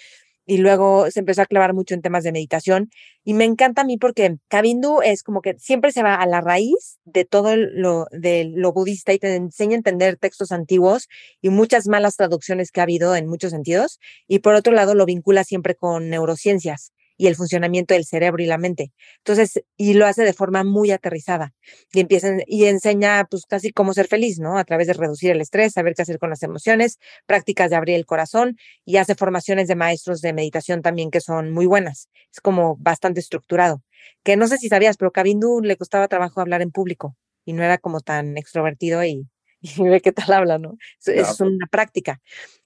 y 0.47 0.59
luego 0.59 1.11
se 1.11 1.21
empezó 1.21 1.43
a 1.43 1.47
clavar 1.47 1.75
mucho 1.75 1.95
en 1.95 2.03
temas 2.03 2.25
de 2.25 2.33
meditación. 2.33 2.91
Y 3.25 3.35
me 3.35 3.45
encanta 3.45 3.83
a 3.83 3.85
mí 3.85 3.97
porque 3.99 4.37
Kabindu 4.49 5.01
es 5.03 5.23
como 5.23 5.41
que 5.41 5.55
siempre 5.59 5.93
se 5.93 6.03
va 6.03 6.15
a 6.15 6.27
la 6.27 6.41
raíz 6.41 6.99
de 7.05 7.25
todo 7.25 7.57
lo, 7.57 8.07
de 8.11 8.51
lo 8.55 8.73
budista 8.73 9.13
y 9.13 9.19
te 9.19 9.35
enseña 9.35 9.75
a 9.75 9.77
entender 9.77 10.17
textos 10.17 10.53
antiguos 10.53 11.09
y 11.41 11.51
muchas 11.51 11.89
malas 11.89 12.17
traducciones 12.17 12.71
que 12.71 12.81
ha 12.81 12.85
habido 12.85 13.17
en 13.17 13.27
muchos 13.27 13.51
sentidos. 13.51 14.01
Y 14.29 14.41
por 14.41 14.55
otro 14.55 14.73
lado, 14.73 14.95
lo 14.95 15.07
vincula 15.07 15.45
siempre 15.45 15.75
con 15.75 16.09
neurociencias 16.11 16.94
y 17.17 17.29
el 17.29 17.37
funcionamiento 17.37 17.95
del 17.95 18.05
cerebro 18.05 18.43
y 18.43 18.47
la 18.47 18.59
mente. 18.59 18.93
Entonces, 19.19 19.63
y 19.77 19.95
lo 19.95 20.07
hace 20.07 20.25
de 20.25 20.33
forma 20.33 20.65
muy 20.65 20.91
aterrizada 20.91 21.55
y 21.93 22.01
empieza 22.01 22.37
y 22.47 22.65
enseña 22.65 23.27
pues 23.31 23.45
casi 23.47 23.73
cómo 23.73 23.95
ser 23.95 24.09
feliz, 24.09 24.39
¿no? 24.41 24.59
A 24.59 24.65
través 24.65 24.87
de 24.89 24.95
reducir 24.95 25.31
el 25.31 25.41
estrés, 25.41 25.73
saber 25.73 25.95
qué 25.95 26.03
hacer 26.03 26.19
con 26.19 26.31
las 26.31 26.43
emociones, 26.43 26.99
prácticas 27.27 27.71
de 27.71 27.77
abrir 27.77 27.97
el 27.97 28.07
corazón 28.07 28.57
y 28.85 28.97
hace 28.97 29.15
formaciones 29.15 29.69
de 29.69 29.77
maestros 29.77 30.21
de 30.21 30.33
meditación 30.33 30.83
también 30.83 31.11
que 31.11 31.21
son 31.21 31.53
muy 31.53 31.67
buenas. 31.67 32.09
Es 32.33 32.41
como 32.41 32.77
bastante 32.77 33.21
estructurado. 33.21 33.83
Que 34.23 34.37
no 34.37 34.49
sé 34.49 34.59
si 34.59 34.69
sabías, 34.69 34.97
pero 34.97 35.11
a 35.11 35.13
Kabindu 35.13 35.61
le 35.63 35.77
costaba 35.77 36.09
trabajo 36.09 36.41
hablar 36.41 36.63
en 36.63 36.71
público 36.71 37.17
y 37.45 37.53
no 37.53 37.63
era 37.63 37.79
como 37.79 38.01
tan 38.01 38.37
extrovertido 38.37 39.05
y, 39.05 39.29
y 39.61 39.83
ve 39.83 40.01
qué 40.01 40.13
tal 40.13 40.33
habla, 40.33 40.59
¿no? 40.59 40.77
Es, 40.99 41.09
es 41.09 41.41
una 41.41 41.67
práctica. 41.67 42.21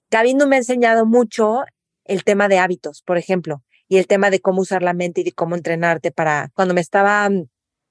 Kabindu 0.09 0.47
me 0.47 0.55
ha 0.55 0.59
enseñado 0.59 1.05
mucho 1.05 1.63
el 2.05 2.23
tema 2.23 2.47
de 2.47 2.57
hábitos, 2.57 3.03
por 3.03 3.19
ejemplo 3.19 3.63
y 3.89 3.97
el 3.97 4.07
tema 4.07 4.29
de 4.29 4.39
cómo 4.39 4.61
usar 4.61 4.83
la 4.83 4.93
mente 4.93 5.21
y 5.21 5.23
de 5.25 5.33
cómo 5.33 5.55
entrenarte 5.55 6.11
para 6.11 6.49
cuando 6.53 6.73
me 6.73 6.81
estaba 6.81 7.29
mm, 7.29 7.47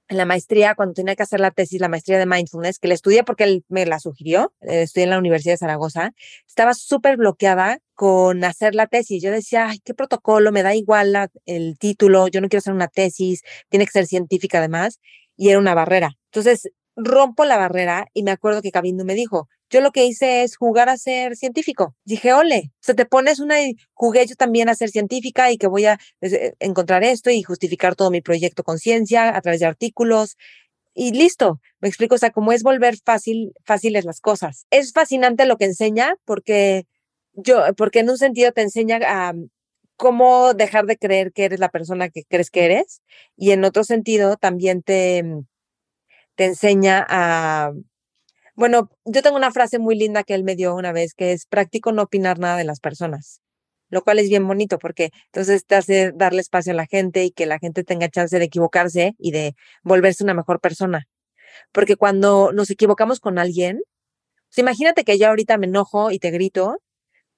en 0.09 0.17
la 0.17 0.25
maestría, 0.25 0.75
cuando 0.75 0.95
tenía 0.95 1.17
que 1.17 1.23
hacer 1.23 1.41
la 1.41 1.51
tesis, 1.51 1.81
la 1.81 1.89
maestría 1.89 2.19
de 2.19 2.25
mindfulness, 2.25 2.79
que 2.79 2.89
la 2.89 2.95
estudié 2.95 3.25
porque 3.25 3.45
él 3.45 3.65
me 3.69 3.85
la 3.85 4.01
sugirió, 4.01 4.55
eh, 4.63 4.83
estudié 4.83 5.05
en 5.05 5.11
la 5.11 5.19
Universidad 5.19 5.55
de 5.55 5.59
Zaragoza, 5.59 6.15
estaba 6.47 6.73
súper 6.73 7.19
bloqueada 7.19 7.81
con 7.95 8.43
hacer 8.45 8.75
la 8.75 8.87
tesis. 8.87 9.23
Yo 9.23 9.31
decía, 9.31 9.69
ay, 9.69 9.81
qué 9.85 9.93
protocolo, 9.93 10.51
me 10.51 10.63
da 10.63 10.75
igual 10.75 11.15
el 11.45 11.79
título, 11.79 12.29
yo 12.29 12.41
no 12.41 12.49
quiero 12.49 12.61
hacer 12.61 12.73
una 12.73 12.89
tesis, 12.89 13.43
tiene 13.69 13.85
que 13.85 13.93
ser 13.93 14.07
científica 14.07 14.59
además, 14.59 14.99
y 15.37 15.51
era 15.51 15.59
una 15.59 15.75
barrera. 15.75 16.13
Entonces, 16.33 16.71
rompo 16.99 17.45
la 17.45 17.57
barrera 17.57 18.09
y 18.13 18.23
me 18.25 18.33
acuerdo 18.33 18.61
que 18.61 18.73
Cabindo 18.73 19.05
me 19.05 19.15
dijo, 19.15 19.49
yo 19.71 19.81
lo 19.81 19.93
que 19.93 20.05
hice 20.05 20.43
es 20.43 20.57
jugar 20.57 20.89
a 20.89 20.97
ser 20.97 21.37
científico. 21.37 21.95
Dije, 22.05 22.33
ole, 22.33 22.73
o 22.75 22.79
sea, 22.81 22.95
te 22.95 23.07
pones 23.07 23.39
una, 23.39 23.57
jugué 23.95 24.27
yo 24.27 24.35
también 24.35 24.69
a 24.69 24.75
ser 24.75 24.91
científica 24.91 25.51
y 25.51 25.59
que 25.59 25.69
voy 25.69 25.87
a 25.87 25.99
eh, 26.21 26.55
encontrar 26.59 27.05
esto 27.05 27.31
y 27.31 27.43
justificar 27.43 27.95
todo 27.95 28.11
mi 28.11 28.21
proyecto 28.21 28.65
con 28.65 28.79
ciencia 28.79 29.37
a 29.37 29.41
través 29.41 29.61
de 29.61 29.67
artículos. 29.67 30.37
Y 30.95 31.13
listo, 31.13 31.61
me 31.81 31.89
explico, 31.89 32.17
o 32.17 32.19
sea, 32.19 32.31
cómo 32.31 32.53
es 32.53 32.63
volver 32.63 32.97
fácil, 33.05 33.53
fáciles 33.65 34.05
las 34.05 34.21
cosas. 34.21 34.67
Es 34.71 34.93
fascinante 34.93 35.47
lo 35.47 35.57
que 35.57 35.67
enseña 35.67 36.17
porque 36.25 36.87
yo, 37.35 37.63
porque 37.77 38.01
en 38.01 38.11
un 38.11 38.19
sentido 38.19 38.53
te 38.53 38.63
enseña 38.63 38.99
a 39.05 39.35
cómo 39.97 40.55
dejar 40.55 40.87
de 40.87 40.97
creer 40.97 41.33
que 41.33 41.45
eres 41.45 41.61
la 41.61 41.71
persona 41.71 42.09
que 42.09 42.25
crees 42.25 42.51
que 42.51 42.65
eres 42.65 43.03
y 43.37 43.51
en 43.53 43.65
otro 43.65 43.85
sentido 43.85 44.37
también 44.37 44.83
te, 44.83 45.25
te 46.39 46.45
enseña 46.47 47.05
a 47.11 47.73
bueno, 48.57 48.91
yo 49.07 49.23
tengo 49.23 49.37
una 49.37 49.53
frase 49.53 49.79
muy 49.81 49.97
linda 49.97 50.25
que 50.25 50.35
él 50.35 50.45
me 50.45 50.57
dio 50.57 50.75
una 50.77 50.93
vez, 50.93 51.15
que 51.15 51.33
es 51.33 51.47
práctico 51.47 51.93
no 51.93 52.03
opinar 52.05 52.39
nada 52.41 52.57
de 52.59 52.65
las 52.65 52.81
personas. 52.81 53.41
lo 53.91 54.03
cual 54.05 54.19
es 54.21 54.29
bien 54.31 54.47
bonito 54.49 54.79
porque 54.79 55.11
entonces 55.27 55.67
te 55.67 55.77
hace 55.77 56.13
darle 56.15 56.41
espacio 56.43 56.73
a 56.73 56.77
la 56.77 56.87
gente 56.87 57.25
y 57.25 57.33
que 57.33 57.47
la 57.47 57.59
gente 57.61 57.85
tenga 57.85 58.09
chance 58.11 58.39
de 58.39 58.45
equivocarse 58.47 59.15
y 59.19 59.33
de 59.33 59.55
volverse 59.85 60.25
una 60.25 60.35
mejor 60.35 60.61
persona. 60.61 61.09
Porque 61.73 61.97
cuando 61.97 62.53
nos 62.53 62.71
equivocamos 62.71 63.21
con 63.21 63.39
alguien, 63.39 63.81
pues 64.49 64.59
imagínate 64.59 65.05
que 65.05 65.19
yo 65.19 65.29
ahorita 65.29 65.59
me 65.59 65.67
enojo 65.69 66.11
y 66.13 66.19
te 66.21 66.31
grito 66.33 66.79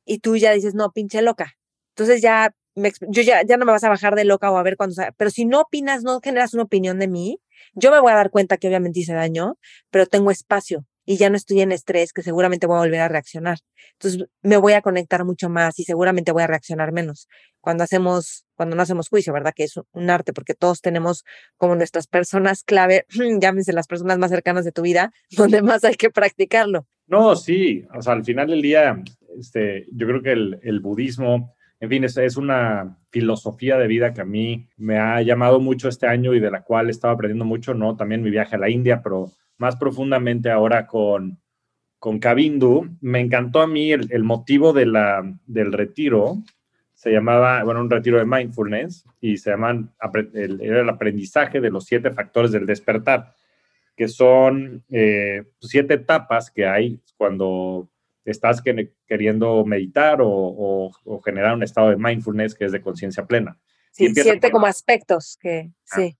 y 0.07 0.21
tú 0.21 0.37
ya 0.37 0.53
dices, 0.53 0.75
no, 0.75 0.93
pinche 0.93 1.23
loca. 1.23 1.55
Entonces 1.97 2.23
ya, 2.23 2.53
yo 2.77 3.23
ya, 3.23 3.43
ya 3.45 3.57
no 3.59 3.67
me 3.67 3.73
vas 3.73 3.85
a 3.85 3.91
bajar 3.91 4.15
de 4.17 4.25
loca 4.25 4.51
o 4.53 4.59
a 4.59 4.63
ver 4.65 4.77
cuándo, 4.77 4.97
pero 5.17 5.31
si 5.31 5.45
no 5.47 5.63
opinas, 5.63 6.03
no 6.05 6.21
generas 6.21 6.55
una 6.55 6.65
opinión 6.65 6.99
de 6.99 7.09
mí, 7.09 7.41
yo 7.75 7.91
me 7.91 8.01
voy 8.01 8.13
a 8.13 8.17
dar 8.17 8.31
cuenta 8.31 8.57
que 8.57 8.69
obviamente 8.69 9.01
hice 9.01 9.15
daño, 9.15 9.59
pero 9.91 10.07
tengo 10.07 10.31
espacio 10.31 10.85
y 11.05 11.17
ya 11.17 11.29
no 11.31 11.37
estoy 11.37 11.61
en 11.61 11.73
estrés, 11.73 12.13
que 12.13 12.23
seguramente 12.23 12.67
voy 12.67 12.77
a 12.77 12.81
volver 12.81 13.01
a 13.01 13.09
reaccionar. 13.09 13.59
Entonces 13.95 14.29
me 14.43 14.57
voy 14.59 14.75
a 14.75 14.83
conectar 14.83 15.25
mucho 15.25 15.49
más 15.49 15.79
y 15.79 15.85
seguramente 15.85 16.31
voy 16.31 16.43
a 16.43 16.47
reaccionar 16.47 16.93
menos 16.93 17.27
cuando 17.61 17.85
hacemos, 17.85 18.45
cuando 18.55 18.77
no 18.77 18.83
hacemos 18.83 19.09
juicio, 19.09 19.33
¿verdad? 19.33 19.53
Que 19.55 19.65
es 19.65 19.75
un 19.93 20.11
arte, 20.11 20.33
porque 20.33 20.55
todos 20.55 20.81
tenemos 20.81 21.25
como 21.57 21.75
nuestras 21.75 22.07
personas 22.07 22.63
clave, 22.63 23.07
llámense 23.41 23.73
las 23.73 23.87
personas 23.87 24.19
más 24.19 24.31
cercanas 24.31 24.65
de 24.65 24.73
tu 24.73 24.83
vida, 24.83 25.13
donde 25.31 25.63
más 25.63 25.85
hay 25.85 25.95
que 25.95 26.11
practicarlo. 26.11 26.87
No, 27.07 27.35
sí, 27.35 27.85
o 27.93 28.01
sea, 28.03 28.13
al 28.13 28.25
final 28.25 28.49
del 28.49 28.63
día, 28.63 29.03
este, 29.39 29.87
yo 29.93 30.07
creo 30.07 30.23
que 30.23 30.33
el, 30.33 30.61
el 30.63 30.81
budismo, 30.81 31.57
en 31.81 31.89
fin, 31.89 32.05
es, 32.05 32.17
es, 32.19 32.37
una 32.37 32.99
filosofía 33.11 33.79
de 33.79 33.87
vida 33.87 34.13
que 34.13 34.21
a 34.21 34.27
mí 34.27 34.69
me 34.77 34.99
ha 34.99 35.23
llamado 35.23 35.61
mucho 35.61 35.89
este 35.89 36.07
año 36.07 36.35
y 36.35 36.41
de 36.41 36.51
la 36.51 36.63
cual 36.63 36.89
he 36.89 36.91
estado 36.91 37.15
aprendiendo 37.15 37.47
mucho, 37.47 37.73
¿no? 37.73 37.97
También 37.97 38.23
mi 38.23 38.31
viaje 38.31 38.57
a 38.57 38.59
la 38.59 38.69
India, 38.69 39.03
pero 39.03 39.33
más 39.57 39.77
profundamente 39.77 40.51
ahora 40.51 40.87
con, 40.87 41.41
con 42.01 42.19
Kabindu, 42.19 42.97
me 43.03 43.21
encantó 43.21 43.61
a 43.61 43.67
mí 43.67 43.93
el, 43.93 44.25
motivo 44.25 44.73
de 44.73 44.87
la, 44.87 45.23
del 45.47 45.73
retiro. 45.73 46.39
Se 46.95 47.13
llamaba, 47.13 47.63
bueno, 47.63 47.81
un 47.81 47.91
retiro 47.91 48.19
de 48.19 48.25
mindfulness 48.25 49.07
y 49.21 49.37
se 49.37 49.51
llaman, 49.51 49.93
era 50.33 50.81
el 50.81 50.89
aprendizaje 50.89 51.61
de 51.61 51.71
los 51.71 51.85
siete 51.85 52.11
factores 52.11 52.53
del 52.53 52.65
despertar, 52.65 53.35
que 53.95 54.09
son 54.09 54.83
eh, 54.91 55.45
siete 55.61 55.95
etapas 55.95 56.51
que 56.51 56.67
hay 56.67 57.01
cuando 57.19 57.91
estás 58.25 58.63
queriendo 59.07 59.65
meditar 59.65 60.19
o, 60.23 60.91
generar 61.25 61.55
un 61.55 61.63
estado 61.63 61.91
de 61.91 61.97
mindfulness 61.97 62.55
que 62.55 62.67
es 62.67 62.73
de 62.73 62.81
conciencia 62.81 63.27
plena. 63.27 63.59
Sí, 63.93 64.09
siete 64.15 64.51
como 64.51 64.67
aspectos 64.67 65.37
que, 65.41 65.71
ah. 65.91 65.97
sí 65.97 66.17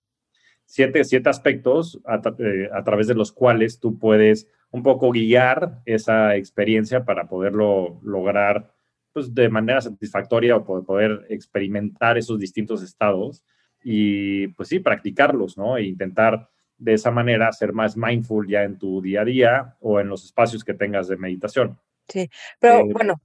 siete, 0.71 1.03
siete 1.03 1.29
aspectos 1.29 1.99
eh, 2.39 2.69
a, 2.71 2.83
través 2.85 3.07
de 3.07 3.13
los 3.13 3.33
cuales 3.33 3.81
tú 3.81 3.99
puedes 3.99 4.47
un 4.71 4.83
poco 4.83 5.11
guiar 5.11 5.81
esa 5.85 6.37
experiencia 6.37 7.03
para 7.03 7.27
poderlo 7.27 7.99
lograr 8.03 8.73
pues, 9.11 9.35
de 9.35 9.49
manera 9.49 9.81
satisfactoria 9.81 10.55
o 10.55 10.85
poder 10.85 11.25
experimentar 11.29 12.17
esos 12.17 12.39
distintos 12.39 12.81
estados 12.83 13.43
y 13.83 14.47
pues 14.49 14.69
sí, 14.69 14.79
practicarlos, 14.79 15.57
¿no? 15.57 15.75
E 15.75 15.83
intentar 15.83 16.49
de 16.77 16.93
esa 16.93 17.11
manera 17.11 17.51
ser 17.51 17.73
más 17.73 17.97
mindful 17.97 18.47
ya 18.47 18.63
en 18.63 18.77
tu 18.77 19.01
día 19.01 19.21
a 19.21 19.25
día 19.25 19.75
o 19.81 19.99
en 19.99 20.07
los 20.07 20.23
espacios 20.23 20.63
que 20.63 20.73
tengas 20.73 21.09
de 21.09 21.17
meditación. 21.17 21.77
Sí, 22.11 22.29
pero 22.59 22.79
eh, 22.79 22.89
bueno, 22.91 23.21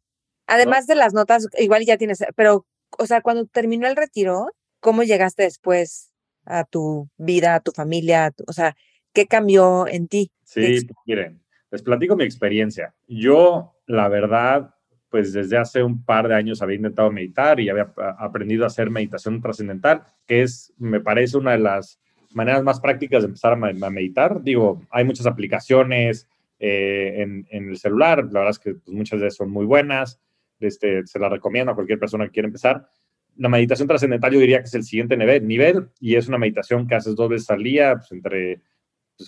además 0.46 0.86
de 0.86 0.94
las 0.94 1.12
notas, 1.12 1.48
igual 1.58 1.84
ya 1.84 1.96
tienes, 1.96 2.24
pero, 2.36 2.66
o 2.98 3.06
sea, 3.06 3.20
cuando 3.20 3.46
terminó 3.46 3.86
el 3.88 3.96
retiro, 3.96 4.52
¿cómo 4.80 5.02
llegaste 5.02 5.42
después 5.42 6.12
a 6.44 6.64
tu 6.64 7.08
vida, 7.16 7.56
a 7.56 7.60
tu 7.60 7.72
familia? 7.72 8.32
o 8.46 8.52
sea, 8.52 8.76
¿qué 9.12 9.26
cambió 9.26 9.88
en 9.88 10.08
ti? 10.08 10.30
Sí, 10.44 10.86
miren, 11.06 11.42
les 11.70 11.82
platico 11.82 12.16
mi 12.16 12.24
experiencia. 12.24 12.94
Yo, 13.08 13.74
la 13.86 14.08
verdad, 14.08 14.74
pues 15.10 15.32
desde 15.32 15.56
hace 15.56 15.82
un 15.82 16.04
par 16.04 16.28
de 16.28 16.34
años 16.34 16.62
había 16.62 16.76
intentado 16.76 17.10
meditar 17.10 17.58
y 17.58 17.68
había 17.68 17.92
aprendido 18.18 18.64
a 18.64 18.68
hacer 18.68 18.90
meditación 18.90 19.40
trascendental, 19.40 20.04
que 20.26 20.42
es, 20.42 20.72
me 20.78 21.00
parece, 21.00 21.38
una 21.38 21.52
de 21.52 21.58
las 21.58 21.98
maneras 22.32 22.62
más 22.62 22.80
prácticas 22.80 23.22
de 23.22 23.28
empezar 23.28 23.54
a, 23.54 23.90
meditar. 23.90 24.42
Digo, 24.42 24.82
hay 24.90 25.04
muchas 25.04 25.26
aplicaciones 25.26 26.28
eh, 26.58 27.14
en, 27.18 27.46
el 27.50 27.76
celular, 27.76 28.24
la 28.24 28.40
verdad 28.40 28.50
es 28.50 28.58
que 28.58 28.74
pues, 28.74 28.88
muchas 28.88 29.20
ellas 29.20 29.34
son 29.34 29.50
muy 29.50 29.66
buenas, 29.66 30.20
este, 30.58 31.06
se 31.06 31.18
las 31.18 31.30
recomiendo 31.30 31.72
a 31.72 31.74
cualquier 31.74 31.98
persona 31.98 32.24
que 32.26 32.32
quiera 32.32 32.46
empezar. 32.46 32.88
La 33.36 33.48
meditación 33.48 33.88
trascendental 33.88 34.32
yo 34.32 34.40
diría 34.40 34.58
que 34.58 34.64
es 34.64 34.74
el 34.74 34.84
siguiente 34.84 35.16
nivel, 35.16 35.90
y 36.00 36.14
es 36.14 36.28
una 36.28 36.38
meditación 36.38 36.86
que 36.86 36.94
haces 36.94 37.14
dos 37.14 37.28
veces 37.28 37.50
al 37.50 37.62
día, 37.62 37.96
pues 37.96 38.12
entre 38.12 38.62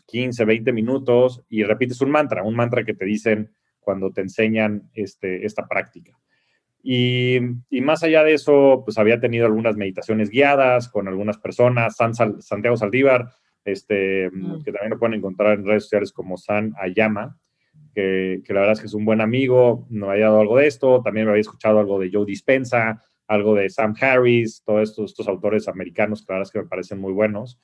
15, 0.06 0.44
pues, 0.44 0.46
20 0.46 0.72
minutos 0.72 1.42
y 1.48 1.62
repites 1.64 2.00
un 2.00 2.10
mantra, 2.10 2.42
un 2.42 2.56
mantra 2.56 2.84
que 2.84 2.94
te 2.94 3.04
dicen 3.04 3.50
cuando 3.80 4.10
te 4.10 4.22
enseñan 4.22 4.90
este, 4.94 5.44
esta 5.44 5.66
práctica. 5.66 6.18
Y, 6.82 7.38
más 7.82 8.02
allá 8.02 8.22
de 8.22 8.34
eso, 8.34 8.82
pues 8.84 8.98
había 8.98 9.20
tenido 9.20 9.46
algunas 9.46 9.76
meditaciones 9.76 10.30
guiadas 10.30 10.88
con 10.88 11.08
algunas 11.08 11.38
personas, 11.38 11.96
San 11.96 12.14
Santiago 12.14 12.76
Saldívar, 12.76 13.30
este, 13.64 14.30
mm. 14.30 14.62
que 14.62 14.72
también 14.72 14.90
lo 14.90 14.98
pueden 14.98 15.14
encontrar 15.14 15.58
en 15.58 15.66
redes 15.66 15.84
sociales 15.84 16.12
como 16.12 16.36
San 16.36 16.74
Ayama, 16.78 17.38
que, 17.94 18.42
que, 18.44 18.54
la 18.54 18.60
verdad 18.60 18.74
es 18.74 18.80
que 18.80 18.86
es 18.86 18.94
un 18.94 19.04
buen 19.04 19.20
amigo, 19.20 19.86
no 19.90 20.10
había 20.10 20.26
dado 20.26 20.40
algo 20.40 20.58
de 20.58 20.66
esto, 20.66 21.02
también 21.02 21.26
me 21.26 21.32
había 21.32 21.40
escuchado 21.40 21.78
algo 21.80 21.98
de 21.98 22.10
Joe 22.12 22.24
Dispensa, 22.24 23.02
algo 23.28 23.54
de 23.54 23.68
Sam 23.68 23.94
Harris, 24.00 24.62
todos 24.64 24.88
estos, 24.88 25.10
estos 25.10 25.28
autores 25.28 25.68
americanos 25.68 26.22
que 26.22 26.32
la 26.32 26.38
verdad 26.38 26.48
es 26.48 26.52
que 26.52 26.62
me 26.62 26.68
parecen 26.68 26.98
muy 26.98 27.12
buenos. 27.12 27.60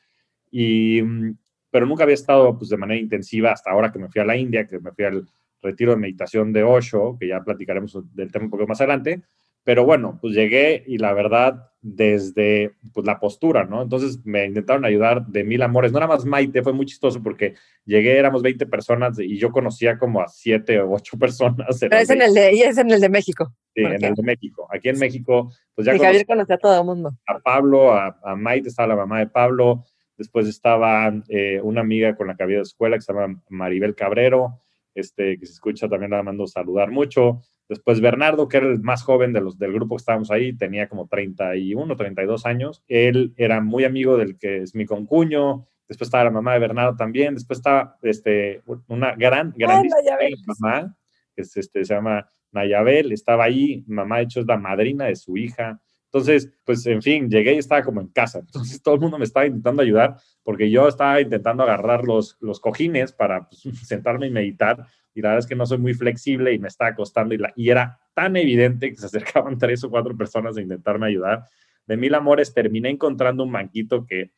Y, 0.50 1.02
mm, 1.02 1.36
pero 1.70 1.86
nunca 1.86 2.04
había 2.04 2.14
estado 2.14 2.56
pues, 2.56 2.70
de 2.70 2.76
manera 2.76 3.00
intensiva 3.00 3.50
hasta 3.50 3.70
ahora 3.70 3.90
que 3.90 3.98
me 3.98 4.08
fui 4.08 4.20
a 4.20 4.24
la 4.24 4.36
India, 4.36 4.66
que 4.66 4.78
me 4.78 4.92
fui 4.92 5.04
al 5.04 5.26
retiro 5.60 5.92
de 5.92 5.96
meditación 5.96 6.52
de 6.52 6.62
Osho, 6.62 7.16
que 7.18 7.26
ya 7.28 7.42
platicaremos 7.42 7.98
del 8.14 8.30
tema 8.30 8.44
un 8.44 8.50
poco 8.50 8.66
más 8.66 8.80
adelante. 8.80 9.22
Pero 9.64 9.84
bueno, 9.84 10.18
pues 10.20 10.34
llegué 10.34 10.84
y 10.86 10.98
la 10.98 11.14
verdad, 11.14 11.70
desde 11.80 12.74
pues, 12.92 13.06
la 13.06 13.18
postura, 13.18 13.64
¿no? 13.64 13.82
Entonces 13.82 14.24
me 14.24 14.44
intentaron 14.44 14.84
ayudar 14.84 15.26
de 15.26 15.42
mil 15.42 15.62
amores. 15.62 15.90
No 15.90 16.00
nada 16.00 16.14
más 16.14 16.26
Maite, 16.26 16.62
fue 16.62 16.74
muy 16.74 16.86
chistoso 16.86 17.22
porque 17.22 17.54
llegué, 17.84 18.18
éramos 18.18 18.42
20 18.42 18.66
personas 18.66 19.18
y 19.18 19.38
yo 19.38 19.50
conocía 19.50 19.98
como 19.98 20.20
a 20.20 20.28
7 20.28 20.80
o 20.80 20.92
8 20.92 21.18
personas. 21.18 21.78
Pero 21.80 21.96
es 21.96 22.10
en, 22.10 22.22
el 22.22 22.34
de, 22.34 22.50
es 22.50 22.78
en 22.78 22.90
el 22.90 23.00
de 23.00 23.08
México. 23.08 23.54
Sí, 23.74 23.82
en 23.82 24.04
el 24.04 24.14
de 24.14 24.22
México. 24.22 24.68
Aquí 24.70 24.90
en 24.90 24.98
México, 24.98 25.50
pues 25.74 25.86
ya. 25.86 25.96
Y 25.96 25.98
Javier 25.98 26.26
conocía 26.26 26.56
a 26.56 26.58
todo 26.58 26.78
el 26.78 26.86
mundo. 26.86 27.16
A 27.26 27.38
Pablo, 27.38 27.92
a, 27.92 28.18
a, 28.22 28.36
Maite, 28.36 28.68
estaba 28.68 28.88
la 28.88 28.96
mamá 28.96 29.18
de 29.18 29.28
Pablo. 29.28 29.84
Después 30.16 30.46
estaba 30.46 31.12
eh, 31.28 31.60
una 31.62 31.80
amiga 31.80 32.14
con 32.14 32.28
la 32.28 32.36
que 32.36 32.42
había 32.42 32.56
de 32.58 32.62
escuela 32.62 32.96
que 32.96 33.02
se 33.02 33.12
llama 33.12 33.42
Maribel 33.48 33.94
Cabrero, 33.94 34.60
este, 34.94 35.38
que 35.38 35.46
se 35.46 35.52
escucha 35.52 35.88
también 35.88 36.12
la 36.12 36.22
mando 36.22 36.46
saludar 36.46 36.90
mucho. 36.90 37.40
Después 37.68 38.00
Bernardo, 38.00 38.48
que 38.48 38.58
era 38.58 38.66
el 38.66 38.80
más 38.80 39.02
joven 39.02 39.32
de 39.32 39.40
los, 39.40 39.58
del 39.58 39.72
grupo 39.72 39.96
que 39.96 40.00
estábamos 40.00 40.30
ahí, 40.30 40.54
tenía 40.56 40.88
como 40.88 41.08
31, 41.08 41.96
32 41.96 42.46
años. 42.46 42.82
Él 42.88 43.32
era 43.36 43.60
muy 43.60 43.84
amigo 43.84 44.16
del 44.16 44.36
que 44.36 44.62
es 44.62 44.74
mi 44.74 44.84
concuño. 44.84 45.66
Después 45.88 46.08
estaba 46.08 46.24
la 46.24 46.30
mamá 46.30 46.54
de 46.54 46.58
Bernardo 46.60 46.96
también. 46.96 47.34
Después 47.34 47.58
estaba 47.58 47.96
este, 48.02 48.62
una 48.88 49.14
gran, 49.14 49.54
grandísima 49.56 50.16
mamá, 50.46 50.96
que 51.34 51.42
este, 51.42 51.62
se 51.62 51.94
llama 51.94 52.28
Nayabel. 52.52 53.12
Estaba 53.12 53.44
ahí. 53.44 53.82
Mamá, 53.86 54.18
de 54.18 54.24
hecho, 54.24 54.40
es 54.40 54.46
la 54.46 54.58
madrina 54.58 55.06
de 55.06 55.16
su 55.16 55.36
hija. 55.36 55.80
Entonces, 56.14 56.48
pues, 56.64 56.86
en 56.86 57.02
fin, 57.02 57.28
llegué 57.28 57.54
y 57.54 57.58
estaba 57.58 57.82
como 57.82 58.00
en 58.00 58.06
casa. 58.06 58.38
Entonces, 58.38 58.80
todo 58.80 58.94
el 58.94 59.00
mundo 59.00 59.18
me 59.18 59.24
estaba 59.24 59.46
intentando 59.46 59.82
ayudar 59.82 60.16
porque 60.44 60.70
yo 60.70 60.86
estaba 60.86 61.20
intentando 61.20 61.64
agarrar 61.64 62.04
los, 62.04 62.36
los 62.40 62.60
cojines 62.60 63.12
para 63.12 63.48
pues, 63.48 63.62
sentarme 63.84 64.28
y 64.28 64.30
meditar 64.30 64.86
y 65.12 65.22
la 65.22 65.30
verdad 65.30 65.40
es 65.40 65.46
que 65.48 65.56
no 65.56 65.66
soy 65.66 65.78
muy 65.78 65.92
flexible 65.92 66.52
y 66.52 66.60
me 66.60 66.68
estaba 66.68 66.94
costando 66.94 67.34
y, 67.34 67.38
la, 67.38 67.52
y 67.56 67.68
era 67.68 67.98
tan 68.14 68.36
evidente 68.36 68.90
que 68.90 68.96
se 68.96 69.06
acercaban 69.06 69.58
tres 69.58 69.82
o 69.82 69.90
cuatro 69.90 70.16
personas 70.16 70.56
a 70.56 70.60
intentarme 70.60 71.08
ayudar. 71.08 71.46
De 71.84 71.96
mil 71.96 72.14
amores 72.14 72.54
terminé 72.54 72.90
encontrando 72.90 73.42
un 73.42 73.50
banquito 73.50 74.06
que 74.06 74.30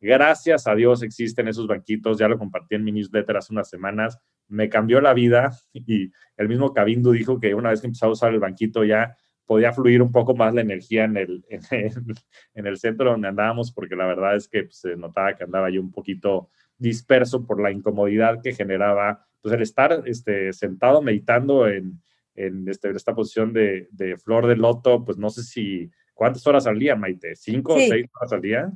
gracias 0.00 0.68
a 0.68 0.76
Dios 0.76 1.02
existen 1.02 1.48
esos 1.48 1.66
banquitos, 1.66 2.16
ya 2.16 2.28
lo 2.28 2.38
compartí 2.38 2.76
en 2.76 2.84
mi 2.84 2.92
newsletter 2.92 3.38
hace 3.38 3.52
unas 3.52 3.68
semanas, 3.68 4.20
me 4.46 4.68
cambió 4.68 5.00
la 5.00 5.14
vida 5.14 5.50
y 5.72 6.12
el 6.36 6.48
mismo 6.48 6.72
Cabindu 6.72 7.10
dijo 7.10 7.40
que 7.40 7.56
una 7.56 7.70
vez 7.70 7.80
que 7.80 7.88
empezó 7.88 8.06
a 8.06 8.10
usar 8.10 8.32
el 8.32 8.38
banquito 8.38 8.84
ya 8.84 9.16
podía 9.46 9.72
fluir 9.72 10.02
un 10.02 10.12
poco 10.12 10.34
más 10.34 10.54
la 10.54 10.62
energía 10.62 11.04
en 11.04 11.16
el, 11.16 11.44
en 11.50 12.66
el, 12.66 12.76
centro 12.76 13.10
donde 13.10 13.28
andábamos, 13.28 13.72
porque 13.72 13.96
la 13.96 14.06
verdad 14.06 14.36
es 14.36 14.48
que 14.48 14.64
pues, 14.64 14.76
se 14.76 14.96
notaba 14.96 15.34
que 15.34 15.44
andaba 15.44 15.70
yo 15.70 15.80
un 15.80 15.92
poquito 15.92 16.48
disperso 16.78 17.46
por 17.46 17.60
la 17.60 17.70
incomodidad 17.70 18.40
que 18.42 18.52
generaba 18.52 19.26
pues 19.40 19.54
el 19.54 19.62
estar 19.62 20.02
este, 20.06 20.52
sentado 20.52 21.02
meditando 21.02 21.68
en, 21.68 22.00
en 22.34 22.68
este, 22.68 22.90
esta 22.90 23.14
posición 23.14 23.52
de, 23.52 23.88
de, 23.92 24.16
flor 24.16 24.46
de 24.46 24.56
loto, 24.56 25.04
pues 25.04 25.18
no 25.18 25.30
sé 25.30 25.42
si, 25.42 25.90
¿cuántas 26.14 26.46
horas 26.46 26.66
al 26.66 26.78
día, 26.78 26.96
Maite? 26.96 27.36
¿Cinco 27.36 27.74
o 27.74 27.78
seis 27.78 28.06
horas 28.18 28.32
al 28.32 28.40
día? 28.40 28.72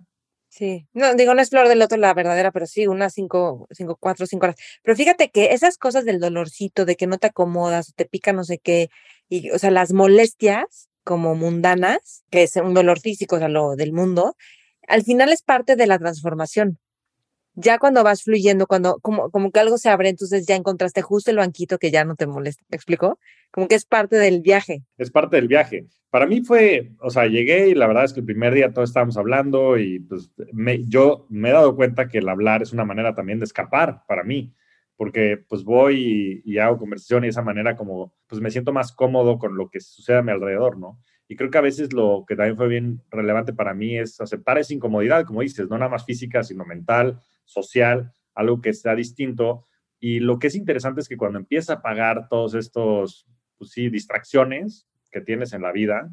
Sí, 0.53 0.89
no, 0.95 1.15
digo, 1.15 1.35
no 1.35 1.43
es 1.43 1.51
flor 1.51 1.69
de 1.69 1.75
loto 1.77 1.97
la 1.99 2.15
verdadera, 2.15 2.51
pero 2.53 2.67
sí, 2.67 2.87
unas 2.87 3.13
cinco, 3.13 3.67
cinco, 3.71 3.97
cuatro, 4.01 4.27
cinco 4.27 4.47
horas. 4.47 4.57
Pero 4.83 4.97
fíjate 4.97 5.31
que 5.31 5.53
esas 5.53 5.77
cosas 5.77 6.05
del 6.07 6.21
dolorcito, 6.21 6.85
de 6.87 6.97
que 6.97 7.07
no 7.07 7.19
te 7.19 7.27
acomodas, 7.29 7.93
te 7.95 8.07
pica 8.07 8.33
no 8.33 8.45
sé 8.45 8.59
qué, 8.59 8.89
y, 9.29 9.51
o 9.51 9.59
sea, 9.59 9.71
las 9.71 9.93
molestias 9.93 10.89
como 11.05 11.35
mundanas, 11.35 12.25
que 12.31 12.43
es 12.45 12.57
un 12.57 12.73
dolor 12.75 12.99
físico, 13.01 13.37
o 13.37 13.39
sea, 13.39 13.49
lo 13.49 13.77
del 13.77 13.93
mundo, 13.93 14.37
al 14.89 15.03
final 15.05 15.31
es 15.33 15.43
parte 15.43 15.77
de 15.77 15.87
la 15.87 15.99
transformación. 15.99 16.79
Ya 17.61 17.79
cuando 17.79 18.05
vas 18.05 18.23
fluyendo, 18.23 18.67
cuando 18.67 18.99
como, 19.01 19.31
como 19.31 19.51
que 19.51 19.59
algo 19.59 19.79
se 19.79 19.89
abre, 19.89 20.09
entonces 20.09 20.47
ya 20.47 20.55
encontraste 20.55 21.03
justo 21.03 21.31
el 21.31 21.39
banquito 21.39 21.79
que 21.79 21.91
ya 21.91 22.05
no 22.05 22.15
te 22.15 22.27
molesta. 22.27 22.65
¿Me 22.69 22.77
explicó? 22.77 23.19
Como 23.51 23.67
que 23.67 23.75
es 23.75 23.85
parte 23.85 24.17
del 24.17 24.41
viaje. 24.41 24.85
Es 24.97 25.11
parte 25.11 25.37
del 25.37 25.49
viaje. 25.49 25.87
Para 26.11 26.27
mí 26.27 26.43
fue, 26.43 26.93
o 27.01 27.11
sea, 27.11 27.27
llegué 27.27 27.69
y 27.69 27.75
la 27.75 27.89
verdad 27.89 28.05
es 28.05 28.13
que 28.13 28.21
el 28.21 28.27
primer 28.27 28.55
día 28.55 28.73
todos 28.73 28.91
estábamos 28.91 29.17
hablando 29.17 29.77
y 29.77 29.99
pues 30.01 30.31
yo 30.87 31.27
me 31.29 31.51
he 31.51 31.53
dado 31.53 31.75
cuenta 31.75 32.09
que 32.09 32.19
el 32.19 32.29
hablar 32.29 32.63
es 32.63 32.73
una 32.73 32.85
manera 32.85 33.15
también 33.15 33.41
de 33.41 33.45
escapar 33.45 34.03
para 34.07 34.23
mí, 34.23 34.55
porque 34.97 35.45
pues 35.49 35.65
voy 35.65 36.43
y, 36.45 36.53
y 36.53 36.59
hago 36.59 36.79
conversación 36.79 37.25
y 37.25 37.27
de 37.27 37.31
esa 37.31 37.43
manera 37.43 37.77
como 37.77 38.15
pues 38.29 38.41
me 38.41 38.51
siento 38.51 38.73
más 38.73 38.93
cómodo 38.93 39.39
con 39.39 39.57
lo 39.57 39.69
que 39.69 39.81
sucede 39.81 40.19
a 40.19 40.23
mi 40.23 40.31
alrededor, 40.31 40.79
¿no? 40.79 41.01
Y 41.27 41.37
creo 41.37 41.51
que 41.51 41.59
a 41.59 41.63
veces 41.63 41.93
lo 41.93 42.25
que 42.27 42.37
también 42.37 42.57
fue 42.57 42.69
bien 42.69 43.03
relevante 43.11 43.53
para 43.53 43.75
mí 43.75 43.99
es 43.99 44.19
aceptar 44.21 44.57
esa 44.59 44.73
incomodidad, 44.73 45.27
como 45.27 45.43
dices, 45.43 45.69
no 45.69 45.77
nada 45.77 45.91
más 45.91 46.07
física, 46.07 46.43
sino 46.43 46.65
mental, 46.65 47.21
social, 47.49 48.13
algo 48.35 48.61
que 48.61 48.73
sea 48.73 48.95
distinto. 48.95 49.67
Y 49.99 50.21
lo 50.21 50.39
que 50.39 50.47
es 50.47 50.55
interesante 50.55 51.01
es 51.01 51.09
que 51.09 51.17
cuando 51.17 51.39
empieza 51.39 51.75
a 51.75 51.83
pagar 51.83 52.29
todos 52.29 52.55
estos, 52.55 53.27
pues 53.57 53.71
sí, 53.71 53.89
distracciones 53.89 54.87
que 55.11 55.21
tienes 55.21 55.53
en 55.53 55.63
la 55.63 55.73
vida, 55.73 56.11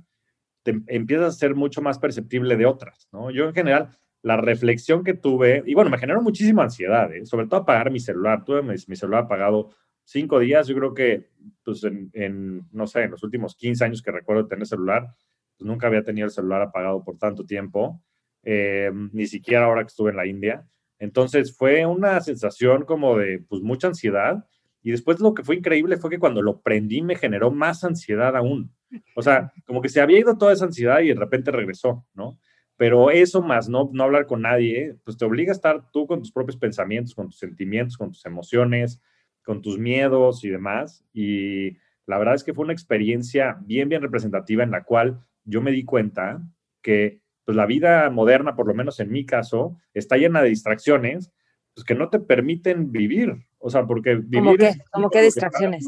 te 0.63 0.81
empiezas 0.87 1.35
a 1.35 1.37
ser 1.37 1.53
mucho 1.53 1.81
más 1.81 1.99
perceptible 1.99 2.57
de 2.57 2.65
otras, 2.65 3.07
¿no? 3.11 3.29
Yo 3.29 3.45
en 3.47 3.53
general, 3.53 3.89
la 4.23 4.37
reflexión 4.37 5.03
que 5.03 5.13
tuve, 5.13 5.61
y 5.67 5.75
bueno, 5.75 5.91
me 5.91 5.99
generó 5.99 6.19
muchísima 6.19 6.63
ansiedad, 6.63 7.13
¿eh? 7.13 7.27
sobre 7.27 7.45
todo 7.45 7.59
apagar 7.59 7.91
mi 7.91 7.99
celular. 7.99 8.43
Tuve 8.43 8.63
mi, 8.63 8.95
celular 8.95 9.25
apagado 9.25 9.69
cinco 10.03 10.39
días, 10.39 10.65
yo 10.67 10.75
creo 10.75 10.95
que, 10.95 11.29
pues, 11.63 11.83
en, 11.83 12.67
no 12.71 12.87
sé, 12.87 13.03
en 13.03 13.11
los 13.11 13.21
últimos 13.21 13.55
15 13.55 13.85
años 13.85 14.01
que 14.01 14.09
recuerdo 14.09 14.47
tener 14.47 14.65
celular, 14.65 15.13
pues 15.55 15.67
nunca 15.67 15.85
había 15.85 16.03
tenido 16.03 16.25
el 16.25 16.31
celular 16.31 16.63
apagado 16.63 17.03
por 17.03 17.19
tanto 17.19 17.45
tiempo, 17.45 18.01
eh, 18.41 18.91
ni 19.11 19.27
siquiera 19.27 19.65
ahora 19.65 19.83
que 19.83 19.89
estuve 19.89 20.09
en 20.09 20.17
la 20.17 20.25
India. 20.25 20.67
Entonces 20.99 21.55
fue 21.55 21.85
una 21.85 22.21
sensación 22.21 22.85
como 22.85 23.17
de, 23.17 23.43
pues, 23.47 23.61
mucha 23.61 23.87
ansiedad. 23.87 24.45
Y 24.81 24.91
después 24.91 25.19
lo 25.19 25.33
que 25.33 25.43
fue 25.43 25.55
increíble 25.55 25.97
fue 25.97 26.09
que 26.09 26.19
cuando 26.19 26.41
lo 26.41 26.61
prendí 26.61 27.01
me 27.01 27.15
generó 27.15 27.51
más 27.51 27.83
ansiedad 27.83 28.35
aún. 28.35 28.71
O 29.15 29.21
sea, 29.21 29.51
como 29.65 29.81
que 29.81 29.89
se 29.89 30.01
había 30.01 30.19
ido 30.19 30.37
toda 30.37 30.53
esa 30.53 30.65
ansiedad 30.65 30.99
y 31.01 31.09
de 31.09 31.15
repente 31.15 31.51
regresó, 31.51 32.05
¿no? 32.13 32.37
Pero 32.77 33.09
eso 33.09 33.41
más 33.41 33.69
no, 33.69 33.89
no 33.93 34.03
hablar 34.03 34.25
con 34.25 34.41
nadie, 34.41 34.97
pues 35.05 35.17
te 35.17 35.23
obliga 35.23 35.51
a 35.51 35.55
estar 35.55 35.91
tú 35.91 36.05
con 36.07 36.19
tus 36.19 36.31
propios 36.31 36.57
pensamientos, 36.57 37.15
con 37.15 37.27
tus 37.27 37.39
sentimientos, 37.39 37.97
con 37.97 38.11
tus 38.11 38.25
emociones, 38.25 39.01
con 39.43 39.61
tus 39.61 39.77
miedos 39.77 40.43
y 40.43 40.49
demás. 40.49 41.05
Y 41.13 41.77
la 42.05 42.17
verdad 42.17 42.35
es 42.35 42.43
que 42.43 42.53
fue 42.53 42.65
una 42.65 42.73
experiencia 42.73 43.57
bien, 43.61 43.87
bien 43.87 44.01
representativa 44.01 44.63
en 44.63 44.71
la 44.71 44.83
cual 44.83 45.21
yo 45.45 45.61
me 45.61 45.71
di 45.71 45.85
cuenta 45.85 46.41
que 46.81 47.21
pues, 47.45 47.55
la 47.55 47.65
vida 47.65 48.09
moderna, 48.09 48.55
por 48.55 48.67
lo 48.67 48.73
menos 48.73 48.99
en 48.99 49.11
mi 49.11 49.25
caso, 49.25 49.77
está 49.93 50.17
llena 50.17 50.41
de 50.41 50.49
distracciones 50.49 51.31
pues, 51.73 51.85
que 51.85 51.95
no 51.95 52.09
te 52.09 52.19
permiten 52.19 52.91
vivir. 52.91 53.35
O 53.59 53.69
sea, 53.69 53.85
porque 53.85 54.15
vivir... 54.15 54.39
¿Cómo 54.39 54.57
qué? 54.57 54.73
¿Cómo 54.91 55.09
qué 55.09 55.21
distracciones? 55.21 55.87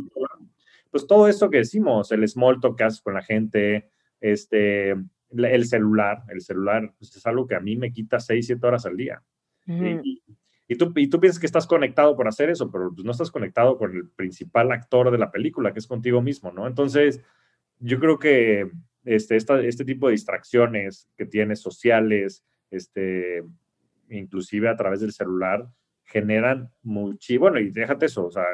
Pues 0.92 1.06
todo 1.06 1.28
esto 1.28 1.50
que 1.50 1.58
decimos, 1.58 2.12
el 2.12 2.28
small 2.28 2.60
talk 2.62 2.78
que 2.78 2.84
haces 2.84 3.02
con 3.02 3.14
la 3.14 3.22
gente, 3.22 3.90
este, 4.22 4.92
el 4.92 5.66
celular, 5.66 6.24
el 6.30 6.42
celular 6.42 6.94
pues, 6.98 7.16
es 7.16 7.26
algo 7.26 7.46
que 7.46 7.56
a 7.56 7.60
mí 7.60 7.76
me 7.76 7.92
quita 7.92 8.20
6, 8.20 8.46
7 8.46 8.66
horas 8.66 8.86
al 8.86 8.96
día. 8.96 9.22
y, 9.66 10.24
y 10.68 10.76
tú, 10.76 10.92
y 10.96 11.08
tú 11.08 11.20
piensas 11.20 11.40
que 11.40 11.46
estás 11.46 11.66
conectado 11.66 12.16
por 12.16 12.28
hacer 12.28 12.50
eso, 12.50 12.70
pero 12.70 12.92
pues 12.94 13.06
no 13.06 13.12
estás 13.12 13.32
conectado 13.32 13.78
con 13.78 13.96
el 13.96 14.10
principal 14.10 14.72
actor 14.72 15.12
de 15.12 15.18
la 15.18 15.32
película, 15.32 15.72
que 15.72 15.80
es 15.80 15.88
contigo 15.88 16.22
mismo, 16.22 16.52
¿no? 16.52 16.68
Entonces, 16.68 17.22
yo 17.80 18.00
creo 18.00 18.20
que 18.20 18.70
este, 19.06 19.36
esta, 19.36 19.62
este 19.62 19.86
tipo 19.86 20.08
de 20.08 20.14
distracciones 20.14 21.08
que 21.18 21.26
tienes 21.26 21.62
sociales, 21.62 22.44
este, 22.72 23.44
inclusive 24.10 24.70
a 24.70 24.76
través 24.76 25.02
del 25.02 25.14
celular, 25.14 25.68
generan 26.06 26.72
mucho, 26.84 27.40
bueno, 27.40 27.60
y 27.60 27.70
déjate 27.70 28.06
eso, 28.06 28.26
o 28.26 28.32
sea, 28.32 28.46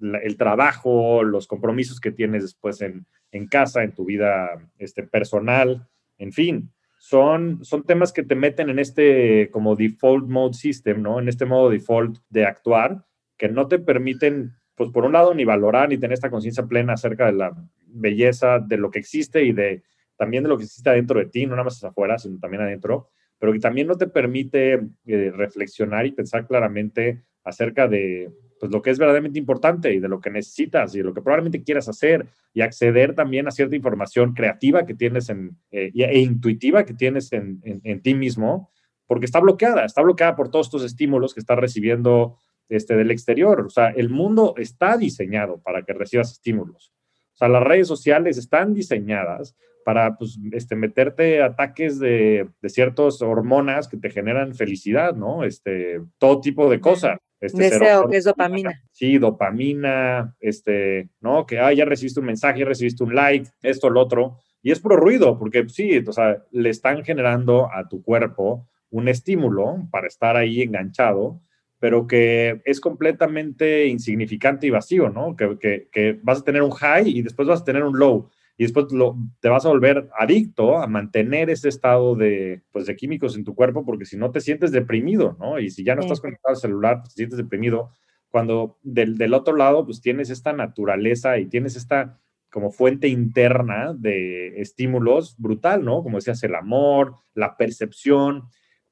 el 0.00 0.36
trabajo, 0.36 1.22
los 1.22 1.46
compromisos 1.46 2.00
que 2.00 2.10
tienes 2.10 2.42
después 2.42 2.80
en, 2.80 3.06
en 3.32 3.46
casa, 3.46 3.82
en 3.82 3.92
tu 3.92 4.04
vida 4.04 4.70
este, 4.78 5.02
personal, 5.02 5.86
en 6.18 6.32
fin, 6.32 6.70
son, 6.98 7.64
son 7.64 7.84
temas 7.84 8.12
que 8.12 8.22
te 8.22 8.34
meten 8.34 8.68
en 8.68 8.78
este 8.78 9.50
como 9.50 9.76
default 9.76 10.28
mode 10.28 10.54
system, 10.54 11.02
¿no? 11.02 11.18
En 11.18 11.28
este 11.28 11.46
modo 11.46 11.70
default 11.70 12.18
de 12.28 12.44
actuar, 12.44 13.06
que 13.38 13.48
no 13.48 13.68
te 13.68 13.78
permiten, 13.78 14.52
pues 14.74 14.90
por 14.90 15.04
un 15.04 15.12
lado, 15.12 15.34
ni 15.34 15.44
valorar 15.44 15.88
ni 15.88 15.96
tener 15.96 16.12
esta 16.12 16.30
conciencia 16.30 16.66
plena 16.66 16.92
acerca 16.92 17.26
de 17.26 17.32
la 17.32 17.56
belleza 17.92 18.58
de 18.58 18.76
lo 18.76 18.90
que 18.90 18.98
existe 18.98 19.44
y 19.44 19.52
de 19.52 19.82
también 20.16 20.42
de 20.42 20.50
lo 20.50 20.58
que 20.58 20.64
existe 20.64 20.90
adentro 20.90 21.18
de 21.18 21.26
ti, 21.26 21.46
no 21.46 21.52
nada 21.52 21.64
más 21.64 21.82
afuera, 21.82 22.18
sino 22.18 22.38
también 22.38 22.62
adentro, 22.62 23.08
pero 23.38 23.52
que 23.52 23.58
también 23.58 23.86
no 23.86 23.96
te 23.96 24.06
permite 24.06 24.74
eh, 25.06 25.32
reflexionar 25.34 26.04
y 26.04 26.12
pensar 26.12 26.46
claramente 26.46 27.22
acerca 27.42 27.88
de 27.88 28.30
pues, 28.60 28.70
lo 28.70 28.82
que 28.82 28.90
es 28.90 28.98
verdaderamente 28.98 29.38
importante 29.38 29.94
y 29.94 29.98
de 29.98 30.08
lo 30.08 30.20
que 30.20 30.28
necesitas 30.28 30.94
y 30.94 30.98
de 30.98 31.04
lo 31.04 31.14
que 31.14 31.22
probablemente 31.22 31.62
quieras 31.62 31.88
hacer 31.88 32.26
y 32.52 32.60
acceder 32.60 33.14
también 33.14 33.48
a 33.48 33.50
cierta 33.50 33.74
información 33.74 34.34
creativa 34.34 34.84
que 34.84 34.94
tienes 34.94 35.30
en, 35.30 35.56
eh, 35.70 35.90
e 35.94 36.18
intuitiva 36.18 36.84
que 36.84 36.92
tienes 36.92 37.32
en, 37.32 37.60
en, 37.64 38.02
ti 38.02 38.14
mismo, 38.14 38.70
porque 39.06 39.24
está 39.24 39.40
bloqueada, 39.40 39.86
está 39.86 40.02
bloqueada 40.02 40.36
por 40.36 40.50
todos 40.50 40.66
estos 40.66 40.84
estímulos 40.84 41.32
que 41.32 41.40
estás 41.40 41.58
recibiendo 41.58 42.36
este, 42.68 42.94
del 42.94 43.10
exterior. 43.10 43.62
O 43.62 43.70
sea, 43.70 43.88
el 43.88 44.10
mundo 44.10 44.54
está 44.58 44.98
diseñado 44.98 45.62
para 45.62 45.82
que 45.82 45.94
recibas 45.94 46.30
estímulos. 46.30 46.92
O 47.40 47.46
sea, 47.46 47.48
las 47.48 47.62
redes 47.62 47.88
sociales 47.88 48.36
están 48.36 48.74
diseñadas 48.74 49.56
para 49.82 50.18
pues, 50.18 50.38
este, 50.52 50.76
meterte 50.76 51.42
ataques 51.42 51.98
de, 51.98 52.46
de 52.60 52.68
ciertas 52.68 53.22
hormonas 53.22 53.88
que 53.88 53.96
te 53.96 54.10
generan 54.10 54.54
felicidad, 54.54 55.14
¿no? 55.14 55.42
Este, 55.42 56.02
todo 56.18 56.42
tipo 56.42 56.68
de 56.68 56.80
cosas. 56.80 57.18
Este, 57.40 57.62
Deseo, 57.62 58.10
que 58.10 58.18
es 58.18 58.24
dopamina. 58.24 58.82
Sí, 58.92 59.16
dopamina, 59.16 60.36
este, 60.38 61.08
¿no? 61.22 61.46
Que, 61.46 61.58
ah, 61.58 61.72
ya 61.72 61.86
recibiste 61.86 62.20
un 62.20 62.26
mensaje, 62.26 62.60
ya 62.60 62.66
recibiste 62.66 63.02
un 63.04 63.14
like, 63.14 63.48
esto, 63.62 63.88
lo 63.88 64.02
otro. 64.02 64.36
Y 64.62 64.70
es 64.70 64.80
puro 64.80 64.96
ruido, 64.96 65.38
porque 65.38 65.66
sí, 65.70 66.04
o 66.06 66.12
sea, 66.12 66.44
le 66.50 66.68
están 66.68 67.02
generando 67.02 67.72
a 67.72 67.88
tu 67.88 68.02
cuerpo 68.02 68.68
un 68.90 69.08
estímulo 69.08 69.88
para 69.90 70.08
estar 70.08 70.36
ahí 70.36 70.60
enganchado, 70.60 71.40
pero 71.80 72.06
que 72.06 72.62
es 72.64 72.80
completamente 72.80 73.86
insignificante 73.88 74.68
y 74.68 74.70
vacío, 74.70 75.08
¿no? 75.10 75.34
Que, 75.34 75.58
que, 75.58 75.88
que 75.90 76.20
vas 76.22 76.40
a 76.40 76.44
tener 76.44 76.62
un 76.62 76.70
high 76.70 77.08
y 77.08 77.22
después 77.22 77.48
vas 77.48 77.62
a 77.62 77.64
tener 77.64 77.82
un 77.82 77.98
low 77.98 78.30
y 78.60 78.64
después 78.64 78.92
lo, 78.92 79.16
te 79.40 79.48
vas 79.48 79.64
a 79.64 79.70
volver 79.70 80.10
adicto 80.18 80.76
a 80.76 80.86
mantener 80.86 81.48
ese 81.48 81.70
estado 81.70 82.14
de, 82.14 82.60
pues, 82.72 82.84
de 82.84 82.94
químicos 82.94 83.34
en 83.34 83.42
tu 83.42 83.54
cuerpo, 83.54 83.86
porque 83.86 84.04
si 84.04 84.18
no 84.18 84.32
te 84.32 84.42
sientes 84.42 84.70
deprimido, 84.70 85.34
¿no? 85.40 85.58
Y 85.58 85.70
si 85.70 85.82
ya 85.82 85.94
no 85.94 86.02
estás 86.02 86.20
conectado 86.20 86.54
al 86.54 86.60
celular, 86.60 86.98
pues, 86.98 87.14
te 87.14 87.20
sientes 87.20 87.38
deprimido. 87.38 87.90
Cuando 88.28 88.76
del, 88.82 89.16
del 89.16 89.32
otro 89.32 89.56
lado, 89.56 89.86
pues 89.86 90.02
tienes 90.02 90.28
esta 90.28 90.52
naturaleza 90.52 91.38
y 91.38 91.46
tienes 91.46 91.74
esta 91.74 92.20
como 92.50 92.70
fuente 92.70 93.08
interna 93.08 93.94
de 93.96 94.60
estímulos 94.60 95.36
brutal, 95.38 95.82
¿no? 95.82 96.02
Como 96.02 96.18
decías, 96.18 96.42
el 96.42 96.54
amor, 96.54 97.14
la 97.32 97.56
percepción. 97.56 98.42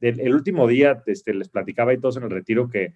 El, 0.01 0.21
el 0.21 0.35
último 0.35 0.67
día 0.67 1.03
este, 1.07 1.35
les 1.35 1.49
platicaba 1.49 1.93
y 1.93 1.99
todos 1.99 2.17
en 2.17 2.25
el 2.25 2.31
retiro 2.31 2.69
que 2.69 2.95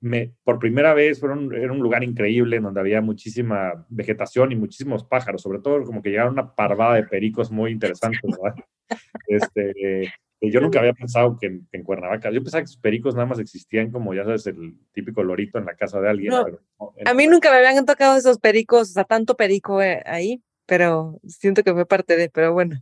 me, 0.00 0.32
por 0.44 0.58
primera 0.58 0.94
vez 0.94 1.20
fueron, 1.20 1.54
era 1.54 1.72
un 1.72 1.80
lugar 1.80 2.02
increíble 2.02 2.58
donde 2.58 2.80
había 2.80 3.00
muchísima 3.00 3.86
vegetación 3.88 4.50
y 4.50 4.56
muchísimos 4.56 5.04
pájaros, 5.04 5.42
sobre 5.42 5.60
todo 5.60 5.82
como 5.84 6.02
que 6.02 6.10
llegaron 6.10 6.32
una 6.32 6.54
parvada 6.54 6.94
de 6.94 7.04
pericos 7.04 7.50
muy 7.50 7.70
interesantes, 7.70 8.20
¿verdad? 8.22 8.54
Este, 9.28 10.12
yo 10.40 10.60
nunca 10.60 10.80
había 10.80 10.94
pensado 10.94 11.36
que 11.38 11.46
en, 11.70 11.84
Cuernavaca, 11.84 12.32
yo 12.32 12.42
pensaba 12.42 12.62
que 12.62 12.68
los 12.68 12.76
pericos 12.78 13.14
nada 13.14 13.26
más 13.26 13.38
existían 13.38 13.92
como, 13.92 14.14
ya 14.14 14.24
sabes, 14.24 14.46
el 14.48 14.74
típico 14.92 15.22
lorito 15.22 15.58
en 15.58 15.66
la 15.66 15.76
casa 15.76 16.00
de 16.00 16.08
alguien. 16.08 16.32
a 16.32 17.14
mí 17.14 17.26
nunca 17.28 17.50
me 17.52 17.58
habían 17.58 17.86
tocado 17.86 18.16
esos 18.16 18.38
pericos, 18.38 18.90
o 18.90 18.92
sea, 18.92 19.04
tanto 19.04 19.36
perico 19.36 19.80
eh, 19.80 20.02
ahí, 20.06 20.42
pero 20.66 21.20
siento 21.24 21.62
que 21.62 21.72
fue 21.72 21.86
parte 21.86 22.16
de, 22.16 22.30
pero 22.30 22.52
bueno. 22.52 22.80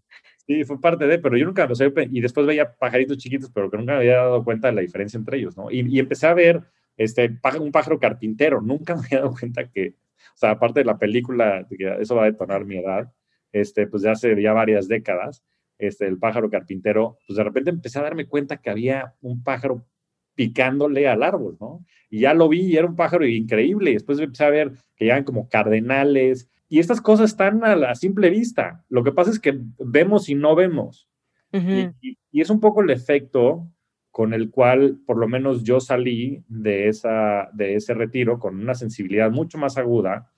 Sí, 0.49 0.64
fue 0.64 0.80
parte 0.80 1.07
de, 1.07 1.18
pero 1.18 1.36
yo 1.36 1.44
nunca 1.44 1.66
lo 1.66 1.74
sé, 1.74 1.92
y 2.11 2.22
después 2.22 2.46
veía 2.46 2.74
pajaritos 2.74 3.18
chiquitos, 3.18 3.51
pero 3.51 3.70
que 3.70 3.76
nunca 3.76 3.92
me 3.92 3.99
había 3.99 4.16
dado 4.16 4.42
cuenta 4.42 4.68
de 4.68 4.74
la 4.74 4.80
diferencia 4.80 5.18
entre 5.18 5.36
ellos, 5.36 5.55
¿no? 5.59 5.70
Y, 5.70 5.80
y 5.94 5.99
empecé 5.99 6.26
a 6.26 6.32
ver 6.32 6.62
este, 6.96 7.38
un 7.61 7.70
pájaro 7.70 7.99
carpintero. 7.99 8.61
Nunca 8.62 8.94
me 8.96 9.03
había 9.03 9.18
dado 9.20 9.34
cuenta 9.38 9.70
que, 9.70 9.90
o 9.90 10.36
sea, 10.36 10.53
aparte 10.53 10.80
de 10.80 10.86
la 10.86 10.99
película, 10.99 11.66
que 11.68 11.99
eso 12.01 12.16
va 12.16 12.22
a 12.22 12.30
detonar 12.30 12.64
mi 12.64 12.78
edad, 12.78 13.12
este, 13.53 13.86
pues 13.86 14.03
ya 14.03 14.12
hace 14.12 14.40
ya 14.40 14.55
varias 14.55 14.88
décadas, 14.88 15.44
este, 15.76 16.07
el 16.07 16.18
pájaro 16.18 16.49
carpintero, 16.49 17.18
pues 17.26 17.36
de 17.36 17.44
repente 17.44 17.68
empecé 17.68 17.99
a 17.99 18.03
darme 18.03 18.26
cuenta 18.26 18.57
que 18.57 18.70
había 18.70 19.14
un 19.20 19.42
pájaro 19.42 19.86
picándole 20.34 21.09
al 21.09 21.22
árbol, 21.24 21.59
¿no? 21.61 21.84
Y 22.09 22.20
ya 22.20 22.32
lo 22.32 22.49
vi 22.49 22.61
y 22.62 22.76
era 22.76 22.86
un 22.86 22.96
pájaro 22.96 23.26
increíble. 23.26 23.90
Y 23.90 23.94
después 23.94 24.18
empecé 24.18 24.44
a 24.44 24.51
ver 24.51 24.72
que 24.96 25.05
llegan 25.05 25.24
como 25.24 25.49
cardenales. 25.49 26.49
Y 26.69 26.81
estas 26.81 27.01
cosas 27.01 27.31
están 27.31 27.64
a 27.64 27.77
la 27.77 27.95
simple 27.95 28.31
vista. 28.31 28.85
Lo 28.89 29.03
que 29.03 29.12
pasa 29.12 29.31
es 29.31 29.41
que 29.41 29.59
vemos 29.79 30.29
y 30.29 30.35
no 30.35 30.55
vemos. 30.55 31.09
y, 31.53 32.41
es 32.41 32.51
un 32.51 32.61
poco 32.61 32.83
el 32.83 32.91
efecto 32.91 33.66
con 34.11 34.35
el 34.35 34.51
cual 34.51 34.99
por 35.07 35.16
lo 35.16 35.29
menos 35.29 35.62
yo 35.62 35.81
salí 35.81 36.43
de, 36.49 36.89
esa, 36.89 37.49
de 37.53 37.77
ese 37.77 37.95
retiro 37.95 38.39
con 38.39 38.59
una 38.59 38.75
sensibilidad 38.75 39.31
mucho 39.31 39.59
más 39.59 39.79
aguda 39.79 40.31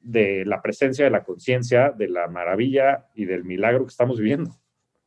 de 0.00 0.44
la 0.44 0.60
presencia 0.62 1.04
de 1.04 1.10
la 1.10 1.24
conciencia, 1.24 1.90
de 1.90 2.08
la 2.08 2.28
maravilla 2.28 3.06
y 3.14 3.26
del 3.26 3.44
milagro 3.44 3.84
que 3.84 3.90
estamos 3.90 4.18
viviendo. 4.18 4.58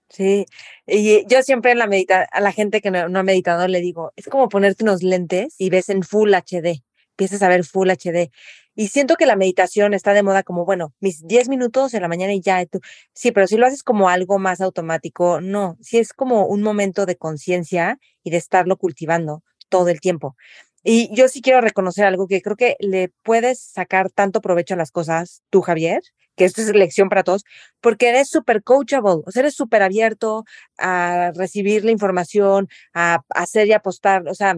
Sí, 0.10 0.46
y 0.86 1.26
yo 1.28 1.42
siempre 1.42 1.72
en 1.72 1.80
la 1.80 1.88
medita 1.88 2.28
a 2.32 2.40
la 2.40 2.52
gente 2.52 2.82
que 2.82 2.92
no, 2.92 3.10
no, 3.10 3.20
ha 3.20 3.24
meditado 3.24 3.68
le 3.68 3.82
digo, 3.82 4.14
es 4.16 4.28
como 4.28 4.48
ponerte 4.48 4.84
unos 4.84 5.02
lentes 5.02 5.56
y 5.58 5.70
ves 5.70 5.90
en 5.90 6.04
Full 6.04 6.34
HD, 6.34 6.84
empiezas 7.10 7.42
a 7.42 7.50
ver 7.50 7.64
Full 7.64 7.90
HD. 7.90 8.32
Y 8.76 8.88
siento 8.88 9.16
que 9.16 9.26
la 9.26 9.36
meditación 9.36 9.94
está 9.94 10.14
de 10.14 10.24
moda 10.24 10.44
como, 10.44 10.66
bueno, 10.66 10.94
mis 11.00 11.26
10 11.28 11.50
minutos 11.50 11.94
en 11.94 12.02
la 12.02 12.08
mañana 12.08 12.34
y 12.34 12.42
ya. 12.42 12.66
Tú, 12.66 12.80
sí, 13.14 13.32
pero 13.32 13.48
si 13.48 13.58
lo 13.58 13.66
haces 13.66 13.84
como 13.84 14.10
algo 14.10 14.40
más 14.40 14.62
automático, 14.62 15.42
no, 15.42 15.78
si 15.82 16.00
es 16.00 16.14
como 16.14 16.48
un 16.48 16.62
momento 16.64 17.06
de 17.06 17.18
conciencia 17.18 18.00
y 18.24 18.32
de 18.32 18.38
estarlo 18.38 18.78
cultivando 18.78 19.44
todo 19.70 19.90
el 19.90 20.00
tiempo. 20.00 20.36
Y 20.84 21.10
yo 21.16 21.30
sí 21.30 21.42
quiero 21.42 21.62
reconocer 21.62 22.06
algo 22.06 22.28
que 22.28 22.42
creo 22.42 22.58
que 22.58 22.76
le 22.80 23.10
puedes 23.24 23.60
sacar 23.62 24.10
tanto 24.12 24.42
provecho 24.42 24.74
a 24.74 24.78
las 24.78 24.92
cosas, 24.92 25.42
tú, 25.50 25.62
Javier, 25.62 26.02
que 26.36 26.46
esto 26.46 26.62
es 26.62 26.74
lección 26.74 27.10
para 27.10 27.24
todos, 27.24 27.44
porque 27.82 28.10
eres 28.10 28.30
súper 28.30 28.64
coachable, 28.64 29.22
o 29.26 29.32
sea, 29.32 29.42
eres 29.42 29.56
súper 29.56 29.84
abierto 29.84 30.46
a 30.78 31.32
recibir 31.36 31.86
la 31.86 31.92
información, 31.92 32.68
a, 32.94 33.24
hacer 33.30 33.68
y 33.68 33.74
apostar, 33.74 34.28
o 34.28 34.36
sea, 34.36 34.56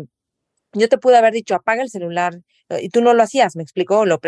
yo 0.74 0.89
te 0.89 0.97
pude 0.97 1.18
haber 1.18 1.34
dicho, 1.34 1.55
apaga 1.55 1.84
el 1.84 1.89
celular, 1.89 2.41
y 2.82 2.89
tú 2.89 3.01
no 3.01 3.13
lo 3.13 3.24
hacías, 3.24 3.55
me 3.55 3.63
explicó, 3.63 4.05
lo 4.05 4.20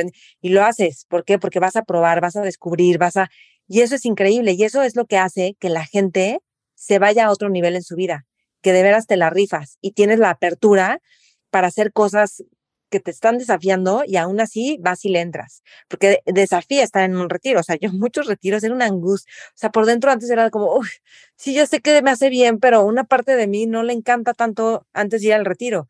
y 0.41 0.49
lo 0.49 0.63
haces, 0.63 1.05
¿por 1.09 1.23
qué? 1.25 1.39
Porque 1.39 1.59
vas 1.59 1.75
a 1.75 1.83
probar, 1.83 2.21
vas 2.21 2.35
a 2.35 2.41
descubrir, 2.41 2.97
vas 2.97 3.17
a, 3.17 3.29
y 3.67 3.81
eso 3.81 3.95
es 3.95 4.05
increíble, 4.05 4.53
y 4.53 4.63
eso 4.63 4.81
es 4.83 4.95
lo 4.95 5.05
que 5.05 5.17
hace 5.17 5.55
que 5.59 5.69
la 5.69 5.85
gente 5.85 6.39
se 6.75 6.99
vaya 6.99 7.25
a 7.25 7.31
otro 7.31 7.49
nivel 7.49 7.75
en 7.75 7.83
su 7.83 7.95
vida, 7.95 8.25
que 8.61 8.73
de 8.73 8.83
veras 8.83 9.07
te 9.07 9.17
la 9.17 9.29
rifas 9.29 9.77
y 9.81 9.91
tienes 9.91 10.19
la 10.19 10.29
apertura 10.29 11.01
para 11.49 11.67
hacer 11.67 11.91
cosas 11.93 12.43
que 12.89 12.99
te 12.99 13.11
están 13.11 13.37
desafiando 13.37 14.03
y 14.05 14.15
aún 14.17 14.39
así 14.39 14.77
vas 14.79 15.03
y 15.05 15.09
le 15.09 15.21
entras, 15.21 15.63
porque 15.89 16.19
desafía 16.25 16.83
estar 16.83 17.03
en 17.03 17.17
un 17.17 17.29
retiro, 17.29 17.59
o 17.59 17.63
sea, 17.63 17.75
yo 17.75 17.89
muchos 17.93 18.27
retiros 18.27 18.63
era 18.63 18.73
una 18.73 18.85
angustia, 18.85 19.31
o 19.49 19.57
sea, 19.57 19.71
por 19.71 19.85
dentro 19.85 20.11
antes 20.11 20.29
era 20.29 20.49
como, 20.49 20.73
uy, 20.75 20.87
sí, 21.35 21.53
yo 21.53 21.65
sé 21.65 21.81
que 21.81 22.01
me 22.01 22.11
hace 22.11 22.29
bien, 22.29 22.59
pero 22.59 22.85
una 22.85 23.03
parte 23.03 23.35
de 23.35 23.47
mí 23.47 23.65
no 23.65 23.83
le 23.83 23.93
encanta 23.93 24.33
tanto 24.33 24.85
antes 24.93 25.21
de 25.21 25.27
ir 25.27 25.33
al 25.33 25.45
retiro. 25.45 25.87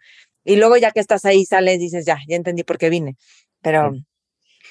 Y 0.48 0.56
luego 0.56 0.78
ya 0.78 0.91
que 0.91 1.02
estás 1.02 1.26
ahí, 1.26 1.43
sales, 1.43 1.78
dices, 1.78 2.06
ya, 2.06 2.20
ya 2.26 2.38
entendí 2.38 2.64
por 2.64 2.78
qué 2.78 2.89
vine, 2.89 3.18
pero... 3.62 3.91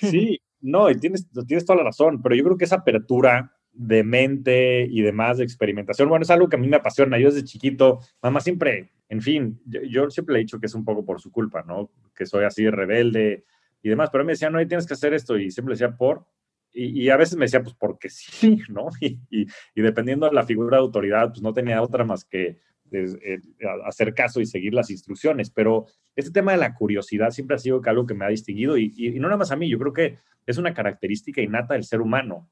Sí, 0.01 0.41
no, 0.63 0.91
y 0.91 0.95
tienes, 0.95 1.27
tienes 1.47 1.67
toda 1.67 1.77
la 1.77 1.85
razón, 1.85 2.23
pero 2.23 2.35
yo 2.35 2.45
creo 2.45 2.57
que 2.57 2.65
esa 2.65 2.77
apertura 2.77 3.53
de 3.73 4.03
mente 4.03 4.89
y 4.91 5.03
demás 5.03 5.37
de 5.37 5.45
experimentación, 5.45 6.09
bueno, 6.09 6.23
es 6.23 6.31
algo 6.31 6.49
que 6.49 6.57
a 6.57 6.59
mí 6.59 6.67
me 6.67 6.77
apasiona. 6.77 7.19
Yo 7.19 7.29
desde 7.29 7.45
chiquito, 7.45 8.01
mamá 8.23 8.41
siempre, 8.41 8.91
en 9.11 9.21
fin, 9.21 9.61
yo, 9.67 10.09
siempre 10.09 10.33
le 10.33 10.39
he 10.39 10.45
dicho 10.45 10.59
que 10.59 10.65
es 10.65 10.75
un 10.75 10.85
poco 10.85 11.05
por 11.05 11.21
su 11.21 11.31
culpa, 11.31 11.63
¿no? 11.63 11.91
Que 12.15 12.25
soy 12.25 12.45
así 12.45 12.69
rebelde 12.71 13.45
y 13.83 13.91
demás, 13.91 14.09
pero 14.11 14.25
me 14.25 14.33
decía, 14.33 14.49
no, 14.49 14.67
tienes 14.67 14.87
que 14.87 14.95
hacer 14.95 15.13
esto 15.13 15.37
y 15.37 15.51
siempre 15.51 15.75
decía 15.75 15.95
por, 15.95 16.27
y, 16.73 17.09
a 17.11 17.19
veces 17.19 17.37
me 17.37 17.45
decía, 17.45 17.63
pues 17.63 17.75
porque 17.79 18.09
sí, 18.09 18.61
¿no? 18.71 18.89
Y, 19.01 19.21
y, 19.31 19.47
dependiendo 19.83 20.27
de 20.27 20.33
la 20.33 20.47
figura 20.47 20.79
de 20.79 20.85
autoridad, 20.85 21.29
pues 21.29 21.43
no 21.43 21.53
tenía 21.53 21.83
otra 21.83 22.03
más 22.03 22.25
que 22.25 22.61
eh, 22.93 23.39
hacer 23.85 24.15
caso 24.15 24.41
y 24.41 24.47
seguir 24.47 24.75
las 24.75 24.91
instrucciones, 24.91 25.51
pero 25.51 25.87
este 26.15 26.31
tema 26.31 26.53
de 26.53 26.59
la 26.59 26.75
curiosidad 26.75 27.31
siempre 27.31 27.57
ha 27.57 27.59
sido 27.59 27.81
algo 27.85 28.07
que 28.07 28.15
me 28.15 28.25
ha 28.25 28.29
distinguido 28.29 28.77
y, 28.79 28.93
y 28.97 29.19
no 29.19 29.29
nada 29.29 29.39
más 29.39 29.51
a 29.51 29.57
mí, 29.57 29.69
yo 29.69 29.79
creo 29.79 29.93
que 29.93 30.19
es 30.47 30.59
una 30.59 30.75
característica 30.75 31.41
innata 31.41 31.75
del 31.75 31.85
ser 31.85 32.01
humano. 32.01 32.49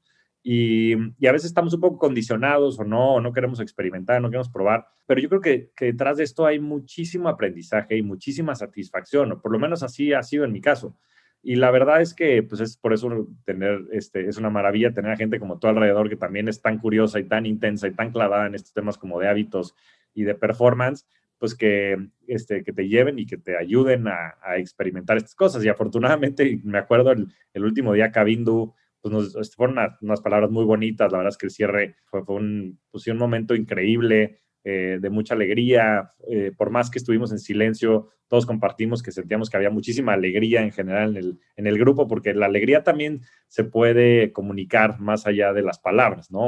Y, 0.47 0.93
a 0.93 1.31
veces 1.31 1.45
estamos 1.45 1.73
un 1.73 1.81
poco 1.81 1.97
condicionados 1.97 2.77
o 2.77 2.83
no, 2.83 3.15
o 3.15 3.19
no 3.19 3.33
queremos 3.33 3.59
experimentar, 3.59 4.21
no 4.21 4.29
queremos 4.29 4.49
probar, 4.49 4.85
pero 5.07 5.19
yo 5.19 5.27
creo 5.27 5.41
que, 5.41 5.71
que, 5.75 5.85
detrás 5.85 6.17
de 6.17 6.23
esto 6.23 6.45
hay 6.45 6.59
muchísimo 6.59 7.29
aprendizaje 7.29 7.97
y 7.97 8.03
muchísima 8.03 8.53
satisfacción, 8.53 9.31
o 9.31 9.41
por 9.41 9.51
lo 9.51 9.57
menos 9.57 9.81
así 9.81 10.13
ha 10.13 10.21
sido 10.21 10.45
en 10.45 10.51
mi 10.51 10.61
caso. 10.61 10.95
Y 11.41 11.55
la 11.55 11.71
verdad 11.71 11.99
es 11.99 12.13
que, 12.13 12.43
pues 12.43 12.61
es 12.61 12.77
por 12.77 12.93
eso 12.93 13.27
tener, 13.43 13.85
este, 13.91 14.27
es 14.27 14.37
una 14.37 14.51
maravilla 14.51 14.93
tener 14.93 15.11
a 15.11 15.17
gente 15.17 15.39
como 15.39 15.57
tú 15.57 15.65
alrededor 15.65 16.09
que 16.09 16.15
también 16.15 16.47
es 16.47 16.61
tan 16.61 16.77
curiosa 16.77 17.19
y 17.19 17.23
tan 17.23 17.47
intensa 17.47 17.87
y 17.87 17.93
tan 17.93 18.11
clavada 18.11 18.45
en 18.45 18.53
estos 18.53 18.73
temas 18.73 18.99
como 18.99 19.19
de 19.19 19.27
hábitos 19.27 19.73
y 20.15 20.23
de 20.23 20.33
performance, 20.33 21.05
pues 21.37 21.53
que, 21.53 21.97
este, 22.27 22.63
que 22.63 22.73
te 22.73 22.87
lleven 22.87 23.19
y 23.19 23.27
que 23.27 23.37
te 23.37 23.55
ayuden 23.55 24.07
a, 24.07 24.35
a 24.41 24.57
experimentar 24.57 25.17
estas 25.17 25.35
cosas. 25.35 25.63
Y 25.63 25.69
afortunadamente, 25.69 26.59
me 26.63 26.79
acuerdo 26.79 27.11
el, 27.11 27.27
el 27.53 27.63
último 27.63 27.93
día 27.93 28.11
Cabindu, 28.11 28.73
pues 29.01 29.13
nos, 29.13 29.35
este, 29.35 29.55
fueron 29.55 29.77
unas, 30.01 30.21
palabras 30.21 30.49
muy 30.49 30.65
bonitas. 30.65 31.11
La 31.11 31.19
verdad 31.19 31.33
es 31.33 31.37
que 31.37 31.45
el 31.45 31.51
cierre 31.51 31.95
fue, 32.05 32.23
un, 32.27 32.79
pues, 32.89 33.05
un 33.05 33.17
momento 33.17 33.53
increíble, 33.53 34.39
eh, 34.67 34.97
de 34.99 35.09
mucha 35.11 35.35
alegría. 35.35 36.09
Eh, 36.27 36.51
por 36.57 36.71
más 36.71 36.89
que 36.89 36.97
estuvimos 36.97 37.31
en 37.31 37.37
silencio, 37.37 38.09
todos 38.27 38.47
compartimos 38.47 39.03
que 39.03 39.11
sentíamos 39.11 39.51
que 39.51 39.57
había 39.57 39.69
muchísima 39.69 40.13
alegría 40.13 40.63
en 40.63 40.71
general 40.71 41.11
en 41.11 41.17
el, 41.17 41.39
en 41.55 41.67
el 41.67 41.77
grupo, 41.77 42.07
porque 42.07 42.33
la 42.33 42.47
alegría 42.47 42.83
también 42.83 43.21
se 43.47 43.63
puede 43.63 44.33
comunicar 44.33 44.99
más 44.99 45.27
allá 45.27 45.53
de 45.53 45.61
las 45.61 45.77
palabras, 45.77 46.31
¿no? 46.31 46.41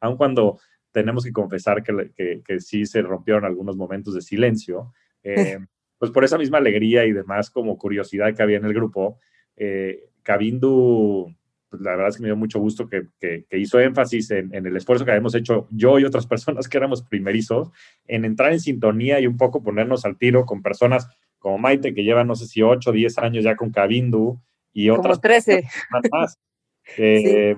Aun, 0.00 0.16
cuando 0.16 0.60
tenemos 0.92 1.24
que 1.24 1.32
confesar 1.32 1.82
que, 1.82 2.10
que, 2.16 2.42
que, 2.44 2.60
sí 2.60 2.86
se 2.86 3.02
rompieron 3.02 3.44
algunos 3.44 3.76
momentos 3.76 4.14
de 4.14 4.22
silencio, 4.22 4.92
eh, 5.22 5.58
pues 5.98 6.10
por 6.10 6.24
esa 6.24 6.38
misma 6.38 6.58
alegría 6.58 7.04
y 7.04 7.12
demás 7.12 7.50
como 7.50 7.78
curiosidad 7.78 8.34
que 8.34 8.42
había 8.42 8.58
en 8.58 8.64
el 8.64 8.74
grupo, 8.74 9.18
eh, 9.56 10.04
Cabindu 10.22 11.34
pues 11.70 11.82
la 11.82 11.92
verdad 11.92 12.08
es 12.08 12.16
que 12.16 12.22
me 12.22 12.28
dio 12.28 12.36
mucho 12.36 12.58
gusto 12.58 12.88
que, 12.88 13.06
que, 13.20 13.46
hizo 13.56 13.78
énfasis 13.78 14.32
en, 14.32 14.52
en, 14.52 14.66
el 14.66 14.76
esfuerzo 14.76 15.04
que 15.04 15.12
habíamos 15.12 15.36
hecho 15.36 15.68
yo 15.70 16.00
y 16.00 16.04
otras 16.04 16.26
personas 16.26 16.68
que 16.68 16.76
éramos 16.76 17.02
primerizos, 17.02 17.70
en 18.06 18.24
entrar 18.24 18.52
en 18.52 18.60
sintonía 18.60 19.20
y 19.20 19.28
un 19.28 19.36
poco 19.36 19.62
ponernos 19.62 20.04
al 20.04 20.18
tiro 20.18 20.44
con 20.44 20.62
personas 20.62 21.08
como 21.38 21.58
Maite, 21.58 21.94
que 21.94 22.04
lleva 22.04 22.24
no 22.24 22.34
sé 22.34 22.46
si 22.46 22.62
8 22.62 22.90
o 22.90 22.92
10 22.92 23.18
años 23.18 23.44
ya 23.44 23.56
con 23.56 23.70
Cabindu 23.70 24.40
y 24.72 24.90
otras. 24.90 25.18
Como 25.18 25.20
13. 25.20 25.64
Más. 26.12 26.38
Eh, 26.96 27.54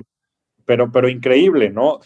pero, 0.65 0.91
pero 0.91 1.09
increíble, 1.09 1.71
¿no? 1.71 2.01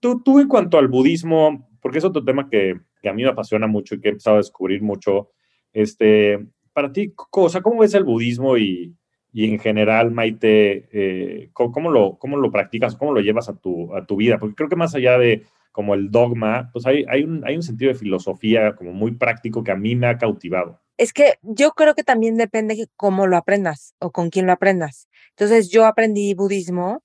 Tú, 0.00 0.22
tú 0.22 0.40
en 0.40 0.48
cuanto 0.48 0.78
al 0.78 0.88
budismo, 0.88 1.68
porque 1.80 1.98
es 1.98 2.04
otro 2.04 2.24
tema 2.24 2.48
que, 2.48 2.80
que, 3.02 3.08
a 3.08 3.12
mí 3.12 3.22
me 3.22 3.30
apasiona 3.30 3.66
mucho 3.66 3.94
y 3.94 4.00
que 4.00 4.08
he 4.08 4.10
empezado 4.12 4.36
a 4.36 4.40
descubrir 4.40 4.82
mucho, 4.82 5.30
este, 5.72 6.46
para 6.72 6.92
ti, 6.92 7.12
o 7.16 7.48
sea, 7.48 7.62
¿cómo 7.62 7.80
ves 7.80 7.94
el 7.94 8.04
budismo 8.04 8.56
y, 8.56 8.94
y 9.32 9.52
en 9.52 9.58
general, 9.58 10.12
Maite, 10.12 10.88
eh, 10.92 11.50
¿cómo, 11.52 11.90
lo, 11.90 12.18
¿cómo 12.18 12.36
lo 12.36 12.52
practicas, 12.52 12.94
cómo 12.94 13.12
lo 13.12 13.20
llevas 13.20 13.48
a 13.48 13.56
tu, 13.56 13.94
a 13.94 14.06
tu 14.06 14.16
vida? 14.16 14.38
Porque 14.38 14.54
creo 14.54 14.68
que 14.68 14.76
más 14.76 14.94
allá 14.94 15.18
de 15.18 15.42
como 15.72 15.94
el 15.94 16.12
dogma, 16.12 16.70
pues 16.72 16.86
hay, 16.86 17.04
hay, 17.08 17.24
un, 17.24 17.44
hay 17.44 17.56
un 17.56 17.64
sentido 17.64 17.92
de 17.92 17.98
filosofía 17.98 18.76
como 18.76 18.92
muy 18.92 19.10
práctico 19.10 19.64
que 19.64 19.72
a 19.72 19.76
mí 19.76 19.96
me 19.96 20.06
ha 20.06 20.18
cautivado. 20.18 20.80
Es 20.96 21.12
que 21.12 21.34
yo 21.42 21.72
creo 21.72 21.96
que 21.96 22.04
también 22.04 22.36
depende 22.36 22.76
de 22.76 22.86
cómo 22.94 23.26
lo 23.26 23.36
aprendas 23.36 23.96
o 23.98 24.12
con 24.12 24.30
quién 24.30 24.46
lo 24.46 24.52
aprendas. 24.52 25.08
Entonces 25.30 25.70
yo 25.70 25.84
aprendí 25.84 26.32
budismo. 26.34 27.02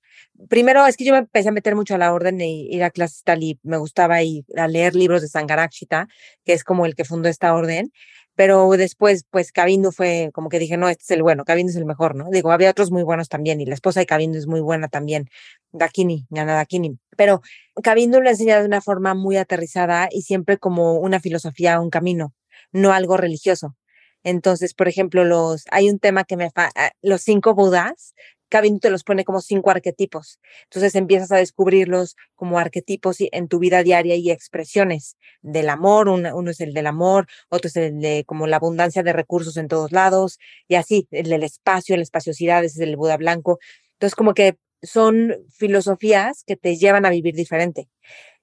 Primero 0.48 0.86
es 0.86 0.96
que 0.96 1.04
yo 1.04 1.12
me 1.12 1.18
empecé 1.18 1.48
a 1.50 1.52
meter 1.52 1.76
mucho 1.76 1.94
a 1.94 1.98
la 1.98 2.12
orden 2.12 2.40
y 2.40 2.68
ir 2.74 2.82
a 2.82 2.90
clases 2.90 3.22
tal 3.22 3.42
y 3.42 3.58
me 3.62 3.76
gustaba 3.76 4.22
ir 4.22 4.44
a 4.56 4.68
leer 4.68 4.94
libros 4.94 5.22
de 5.22 5.28
Sangarakshita, 5.28 6.08
que 6.44 6.52
es 6.52 6.64
como 6.64 6.86
el 6.86 6.94
que 6.94 7.04
fundó 7.04 7.28
esta 7.28 7.54
orden 7.54 7.92
pero 8.40 8.70
después, 8.70 9.26
pues 9.28 9.52
Cabindu 9.52 9.92
fue 9.92 10.30
como 10.32 10.48
que 10.48 10.58
dije, 10.58 10.78
no, 10.78 10.88
este 10.88 11.04
es 11.04 11.10
el 11.10 11.22
bueno, 11.22 11.44
Cabindu 11.44 11.72
es 11.72 11.76
el 11.76 11.84
mejor, 11.84 12.14
¿no? 12.14 12.30
Digo, 12.30 12.52
había 12.52 12.70
otros 12.70 12.90
muy 12.90 13.02
buenos 13.02 13.28
también, 13.28 13.60
y 13.60 13.66
la 13.66 13.74
esposa 13.74 14.00
de 14.00 14.06
Cabindu 14.06 14.38
es 14.38 14.46
muy 14.46 14.60
buena 14.60 14.88
también, 14.88 15.28
Dakini, 15.72 16.26
Yana 16.30 16.54
Dakini, 16.54 16.98
pero 17.18 17.42
Cabindu 17.82 18.18
lo 18.22 18.30
enseña 18.30 18.58
de 18.58 18.64
una 18.64 18.80
forma 18.80 19.12
muy 19.12 19.36
aterrizada 19.36 20.08
y 20.10 20.22
siempre 20.22 20.56
como 20.56 20.94
una 20.94 21.20
filosofía, 21.20 21.80
un 21.80 21.90
camino, 21.90 22.32
no 22.72 22.94
algo 22.94 23.18
religioso. 23.18 23.76
Entonces, 24.22 24.72
por 24.72 24.88
ejemplo, 24.88 25.24
los, 25.24 25.64
hay 25.70 25.90
un 25.90 25.98
tema 25.98 26.24
que 26.24 26.38
me, 26.38 26.50
fa, 26.50 26.70
ah, 26.76 26.92
los 27.02 27.20
cinco 27.20 27.54
Budas, 27.54 28.14
Cabindu 28.50 28.80
te 28.80 28.90
los 28.90 29.04
pone 29.04 29.24
como 29.24 29.40
cinco 29.40 29.70
arquetipos. 29.70 30.38
Entonces 30.64 30.94
empiezas 30.94 31.32
a 31.32 31.36
descubrirlos 31.36 32.16
como 32.34 32.58
arquetipos 32.58 33.16
en 33.20 33.48
tu 33.48 33.58
vida 33.58 33.82
diaria 33.82 34.16
y 34.16 34.30
expresiones 34.30 35.16
del 35.40 35.70
amor. 35.70 36.08
Uno, 36.08 36.50
es 36.50 36.60
el 36.60 36.74
del 36.74 36.86
amor, 36.86 37.26
otro 37.48 37.68
es 37.68 37.76
el 37.76 38.00
de 38.00 38.24
como 38.26 38.46
la 38.46 38.56
abundancia 38.56 39.02
de 39.02 39.12
recursos 39.12 39.56
en 39.56 39.68
todos 39.68 39.92
lados 39.92 40.38
y 40.68 40.74
así, 40.74 41.08
el 41.12 41.30
del 41.30 41.44
espacio, 41.44 41.96
la 41.96 42.02
espaciosidad, 42.02 42.64
ese 42.64 42.82
es 42.82 42.88
el 42.88 42.96
Buda 42.96 43.16
blanco. 43.16 43.58
Entonces 43.94 44.14
como 44.14 44.34
que 44.34 44.58
son 44.82 45.36
filosofías 45.50 46.44
que 46.46 46.56
te 46.56 46.76
llevan 46.76 47.06
a 47.06 47.10
vivir 47.10 47.34
diferente. 47.34 47.88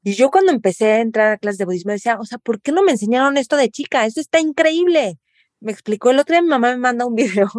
Y 0.04 0.14
yo 0.14 0.32
cuando 0.32 0.52
empecé 0.52 0.94
a 0.94 1.02
entrar 1.02 1.34
a 1.34 1.38
clases 1.38 1.58
de 1.58 1.66
budismo 1.66 1.92
decía, 1.92 2.18
o 2.20 2.26
sea, 2.26 2.38
¿por 2.38 2.62
qué 2.62 2.72
no 2.72 2.84
me 2.84 2.92
enseñaron 2.94 3.38
esto 3.38 3.58
de 3.58 3.70
chica? 3.70 4.06
Esto 4.06 4.22
está 4.22 4.40
increíble. 4.40 5.20
Me 5.60 5.72
explicó 5.72 6.12
el 6.12 6.20
otro 6.20 6.34
día, 6.34 6.42
mi 6.42 6.50
mamá 6.50 6.72
me 6.72 6.78
manda 6.78 7.06
un 7.06 7.16
video 7.16 7.50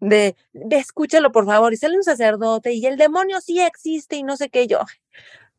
de, 0.00 0.36
escúchalo 0.70 1.32
por 1.32 1.46
favor, 1.46 1.72
y 1.72 1.76
sale 1.76 1.96
un 1.96 2.04
sacerdote 2.04 2.72
y 2.72 2.86
el 2.86 2.96
demonio 2.96 3.40
sí 3.40 3.60
existe 3.60 4.16
y 4.16 4.22
no 4.22 4.36
sé 4.36 4.48
qué 4.48 4.66
yo. 4.66 4.80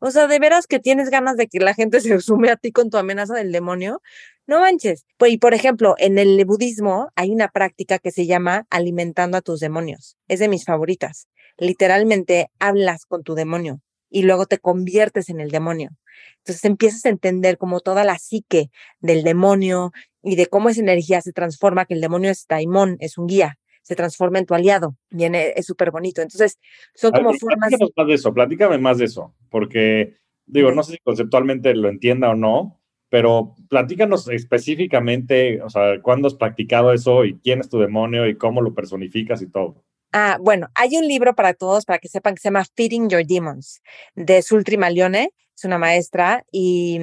O 0.00 0.10
sea, 0.10 0.26
de 0.26 0.38
veras 0.38 0.66
que 0.66 0.80
tienes 0.80 1.10
ganas 1.10 1.36
de 1.36 1.46
que 1.46 1.60
la 1.60 1.74
gente 1.74 2.00
se 2.00 2.20
sume 2.20 2.50
a 2.50 2.56
ti 2.56 2.72
con 2.72 2.90
tu 2.90 2.96
amenaza 2.96 3.34
del 3.34 3.52
demonio. 3.52 4.02
No 4.46 4.60
manches. 4.60 5.06
Pues, 5.18 5.32
y 5.32 5.38
por 5.38 5.54
ejemplo, 5.54 5.94
en 5.98 6.18
el 6.18 6.44
budismo 6.44 7.10
hay 7.14 7.30
una 7.30 7.48
práctica 7.48 7.98
que 7.98 8.10
se 8.10 8.26
llama 8.26 8.66
alimentando 8.70 9.36
a 9.36 9.42
tus 9.42 9.60
demonios. 9.60 10.16
Es 10.28 10.40
de 10.40 10.48
mis 10.48 10.64
favoritas. 10.64 11.28
Literalmente 11.58 12.50
hablas 12.58 13.04
con 13.06 13.22
tu 13.22 13.34
demonio 13.34 13.80
y 14.10 14.22
luego 14.22 14.46
te 14.46 14.58
conviertes 14.58 15.28
en 15.28 15.40
el 15.40 15.50
demonio. 15.50 15.90
Entonces 16.38 16.64
empiezas 16.64 17.04
a 17.06 17.10
entender 17.10 17.58
como 17.58 17.80
toda 17.80 18.02
la 18.02 18.18
psique 18.18 18.70
del 18.98 19.22
demonio 19.22 19.92
y 20.22 20.36
de 20.36 20.46
cómo 20.46 20.68
esa 20.68 20.80
energía 20.80 21.20
se 21.20 21.32
transforma, 21.32 21.84
que 21.84 21.94
el 21.94 22.00
demonio 22.00 22.30
es 22.30 22.46
daimón, 22.48 22.96
es 23.00 23.18
un 23.18 23.26
guía, 23.26 23.58
se 23.82 23.96
transforma 23.96 24.38
en 24.38 24.46
tu 24.46 24.54
aliado. 24.54 24.96
Viene, 25.10 25.52
es 25.56 25.66
súper 25.66 25.90
bonito. 25.90 26.22
Entonces, 26.22 26.58
son 26.94 27.12
como 27.12 27.32
formas. 27.34 27.70
Platícame 27.70 27.92
más 27.96 28.06
de 28.06 28.14
eso, 28.14 28.34
platícame 28.34 28.78
más 28.78 28.98
de 28.98 29.04
eso, 29.06 29.34
porque 29.50 30.16
digo, 30.46 30.72
no 30.72 30.82
sé 30.82 30.92
si 30.92 30.98
conceptualmente 30.98 31.74
lo 31.74 31.88
entienda 31.88 32.30
o 32.30 32.34
no, 32.34 32.80
pero 33.08 33.54
platícanos 33.68 34.28
específicamente, 34.28 35.60
o 35.62 35.70
sea, 35.70 36.00
cuándo 36.02 36.28
has 36.28 36.34
practicado 36.34 36.92
eso 36.92 37.24
y 37.24 37.38
quién 37.40 37.60
es 37.60 37.68
tu 37.68 37.78
demonio 37.78 38.26
y 38.26 38.36
cómo 38.36 38.62
lo 38.62 38.74
personificas 38.74 39.42
y 39.42 39.50
todo. 39.50 39.84
Ah, 40.12 40.38
bueno, 40.40 40.68
hay 40.74 40.96
un 40.96 41.06
libro 41.06 41.34
para 41.34 41.54
todos, 41.54 41.84
para 41.84 41.98
que 41.98 42.08
sepan, 42.08 42.34
que 42.34 42.40
se 42.40 42.48
llama 42.48 42.64
Feeding 42.76 43.08
Your 43.08 43.24
Demons, 43.24 43.80
de 44.14 44.42
Sultri 44.42 44.76
Malione, 44.76 45.30
es 45.56 45.64
una 45.64 45.78
maestra, 45.78 46.44
y 46.50 46.98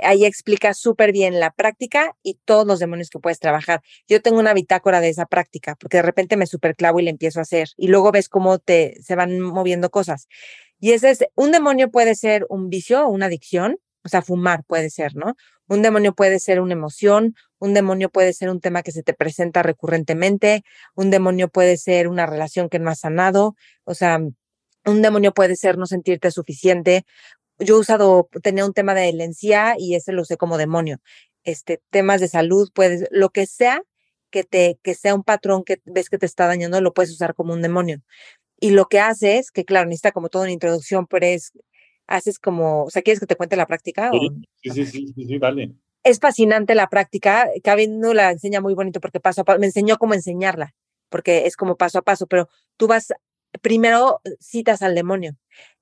ahí 0.00 0.24
explica 0.24 0.74
súper 0.74 1.12
bien 1.12 1.40
la 1.40 1.50
práctica 1.50 2.16
y 2.22 2.38
todos 2.44 2.66
los 2.66 2.78
demonios 2.78 3.10
que 3.10 3.18
puedes 3.18 3.40
trabajar. 3.40 3.82
Yo 4.08 4.22
tengo 4.22 4.38
una 4.38 4.54
bitácora 4.54 5.00
de 5.00 5.08
esa 5.08 5.26
práctica, 5.26 5.76
porque 5.76 5.98
de 5.98 6.02
repente 6.02 6.36
me 6.36 6.46
superclavo 6.46 7.00
y 7.00 7.04
le 7.04 7.10
empiezo 7.10 7.40
a 7.40 7.42
hacer, 7.42 7.68
y 7.76 7.88
luego 7.88 8.12
ves 8.12 8.28
cómo 8.28 8.58
te, 8.58 8.96
se 9.02 9.14
van 9.16 9.40
moviendo 9.40 9.90
cosas. 9.90 10.28
Y 10.80 10.92
ese 10.92 11.10
es, 11.10 11.24
un 11.34 11.52
demonio 11.52 11.90
puede 11.90 12.14
ser 12.14 12.46
un 12.48 12.70
vicio 12.70 13.04
o 13.06 13.08
una 13.10 13.26
adicción, 13.26 13.78
o 14.04 14.08
sea, 14.08 14.22
fumar 14.22 14.64
puede 14.64 14.90
ser, 14.90 15.16
¿no? 15.16 15.34
Un 15.66 15.82
demonio 15.82 16.14
puede 16.14 16.38
ser 16.38 16.60
una 16.60 16.72
emoción, 16.72 17.34
un 17.58 17.74
demonio 17.74 18.08
puede 18.10 18.32
ser 18.32 18.48
un 18.48 18.60
tema 18.60 18.82
que 18.82 18.92
se 18.92 19.02
te 19.02 19.12
presenta 19.12 19.62
recurrentemente, 19.62 20.62
un 20.94 21.10
demonio 21.10 21.48
puede 21.48 21.76
ser 21.76 22.08
una 22.08 22.26
relación 22.26 22.68
que 22.68 22.78
no 22.78 22.90
has 22.90 23.00
sanado, 23.00 23.54
o 23.84 23.94
sea, 23.94 24.20
un 24.88 25.02
demonio 25.02 25.32
puede 25.32 25.56
ser 25.56 25.76
no 25.76 25.86
sentirte 25.86 26.30
suficiente. 26.30 27.04
Yo 27.58 27.76
he 27.76 27.80
usado, 27.80 28.28
tenía 28.42 28.64
un 28.64 28.72
tema 28.72 28.94
de 28.94 29.08
encía 29.08 29.74
y 29.78 29.94
ese 29.94 30.12
lo 30.12 30.22
usé 30.22 30.36
como 30.36 30.58
demonio. 30.58 31.00
Este, 31.44 31.80
temas 31.90 32.20
de 32.20 32.28
salud, 32.28 32.70
puedes, 32.74 33.06
lo 33.10 33.30
que 33.30 33.46
sea 33.46 33.82
que 34.30 34.44
te, 34.44 34.78
que 34.82 34.94
sea 34.94 35.14
un 35.14 35.24
patrón 35.24 35.64
que 35.64 35.80
ves 35.84 36.10
que 36.10 36.18
te 36.18 36.26
está 36.26 36.46
dañando, 36.46 36.80
lo 36.80 36.92
puedes 36.92 37.10
usar 37.12 37.34
como 37.34 37.52
un 37.52 37.62
demonio. 37.62 38.02
Y 38.60 38.70
lo 38.70 38.86
que 38.86 39.00
hace 39.00 39.38
es 39.38 39.50
que, 39.50 39.64
claro, 39.64 39.86
necesita 39.86 40.12
como 40.12 40.28
toda 40.28 40.44
una 40.44 40.52
introducción, 40.52 41.06
pero 41.06 41.26
es 41.26 41.52
haces 42.08 42.38
como, 42.38 42.84
o 42.84 42.90
sea, 42.90 43.02
¿quieres 43.02 43.20
que 43.20 43.26
te 43.26 43.36
cuente 43.36 43.54
la 43.54 43.66
práctica? 43.66 44.10
Sí, 44.10 44.72
sí, 44.72 44.86
sí, 44.86 45.12
sí, 45.14 45.26
sí, 45.26 45.38
vale. 45.38 45.74
Es 46.02 46.18
fascinante 46.18 46.74
la 46.74 46.88
práctica. 46.88 47.48
no 47.88 48.14
la 48.14 48.32
enseña 48.32 48.60
muy 48.60 48.74
bonito 48.74 48.98
porque 49.00 49.20
paso 49.20 49.42
a 49.42 49.44
paso, 49.44 49.60
me 49.60 49.66
enseñó 49.66 49.98
cómo 49.98 50.14
enseñarla, 50.14 50.74
porque 51.10 51.46
es 51.46 51.54
como 51.56 51.76
paso 51.76 51.98
a 51.98 52.02
paso, 52.02 52.26
pero 52.26 52.48
tú 52.76 52.86
vas, 52.86 53.12
primero 53.62 54.20
citas 54.40 54.82
al 54.82 54.94
demonio 54.94 55.36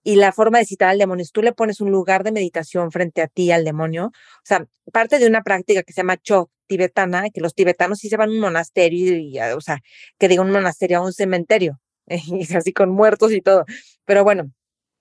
y 0.07 0.14
la 0.14 0.31
forma 0.31 0.59
de 0.59 0.64
citar 0.64 0.91
al 0.91 0.99
demonio 0.99 1.25
es 1.25 1.33
tú 1.33 1.43
le 1.43 1.53
pones 1.53 1.81
un 1.81 1.91
lugar 1.91 2.23
de 2.23 2.31
meditación 2.31 2.93
frente 2.93 3.23
a 3.23 3.27
ti 3.27 3.51
al 3.51 3.64
demonio. 3.64 4.07
O 4.07 4.45
sea, 4.45 4.64
parte 4.93 5.19
de 5.19 5.27
una 5.27 5.43
práctica 5.43 5.83
que 5.83 5.93
se 5.93 6.03
llama 6.03 6.17
Chok 6.17 6.49
tibetana, 6.69 7.29
que 7.31 7.41
los 7.41 7.57
tibetanos 7.57 7.99
sí 7.99 8.09
se 8.09 8.17
van 8.17 8.29
a 8.29 8.33
un 8.33 8.39
monasterio, 8.39 9.17
y, 9.17 9.37
o 9.41 9.61
sea, 9.61 9.83
que 10.17 10.29
diga 10.29 10.43
un 10.43 10.53
monasterio 10.53 10.99
a 10.99 11.01
un 11.01 11.12
cementerio, 11.12 11.81
y 12.07 12.55
así 12.55 12.73
con 12.73 12.91
muertos 12.91 13.33
y 13.33 13.41
todo. 13.41 13.64
Pero 14.05 14.23
bueno, 14.23 14.53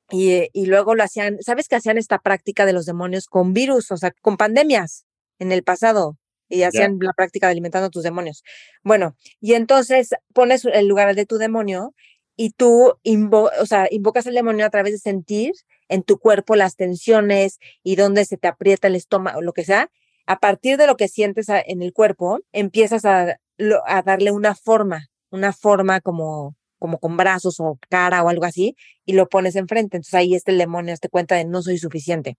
y, 0.09 0.49
y, 0.53 0.65
luego 0.65 0.95
lo 0.95 1.03
hacían, 1.03 1.37
¿sabes 1.39 1.67
que 1.67 1.75
hacían 1.75 1.99
esta 1.99 2.17
práctica 2.17 2.65
de 2.65 2.73
los 2.73 2.87
demonios 2.87 3.27
con 3.27 3.53
virus, 3.53 3.91
o 3.91 3.97
sea, 3.97 4.11
con 4.21 4.37
pandemias 4.37 5.05
en 5.37 5.51
el 5.51 5.63
pasado? 5.63 6.17
Y 6.49 6.63
hacían 6.63 6.97
la 6.99 7.13
práctica 7.13 7.47
de 7.47 7.51
alimentando 7.51 7.87
a 7.87 7.89
tus 7.89 8.03
demonios. 8.03 8.43
Bueno, 8.83 9.15
y 9.39 9.53
entonces 9.53 10.09
pones 10.33 10.65
el 10.65 10.87
lugar 10.87 11.15
de 11.15 11.25
tu 11.25 11.37
demonio 11.37 11.93
y 12.35 12.51
tú 12.51 12.93
o 13.03 13.65
sea, 13.65 13.87
invocas 13.91 14.27
al 14.27 14.33
demonio 14.35 14.65
a 14.65 14.69
través 14.69 14.93
de 14.93 14.99
sentir 14.99 15.53
en 15.89 16.03
tu 16.03 16.19
cuerpo 16.19 16.55
las 16.55 16.75
tensiones 16.75 17.59
y 17.83 17.95
dónde 17.95 18.25
se 18.25 18.37
te 18.37 18.47
aprieta 18.47 18.87
el 18.87 18.95
estómago, 18.95 19.41
lo 19.41 19.53
que 19.53 19.63
sea. 19.63 19.89
A 20.25 20.39
partir 20.39 20.77
de 20.77 20.87
lo 20.87 20.97
que 20.97 21.07
sientes 21.07 21.47
en 21.49 21.81
el 21.81 21.93
cuerpo, 21.93 22.39
empiezas 22.51 23.05
a, 23.05 23.37
a 23.85 24.01
darle 24.01 24.31
una 24.31 24.55
forma, 24.55 25.07
una 25.29 25.53
forma 25.53 26.01
como 26.01 26.55
como 26.77 26.99
con 26.99 27.17
brazos 27.17 27.59
o 27.59 27.79
cara 27.89 28.21
o 28.21 28.29
algo 28.29 28.45
así, 28.45 28.75
y 29.05 29.13
lo 29.13 29.27
pones 29.27 29.55
enfrente. 29.55 29.97
Entonces 29.97 30.13
ahí 30.13 30.35
está 30.35 30.51
el 30.51 30.57
demonio, 30.57 30.95
te 30.97 31.09
cuenta 31.09 31.35
de 31.35 31.45
no 31.45 31.61
soy 31.61 31.77
suficiente. 31.77 32.37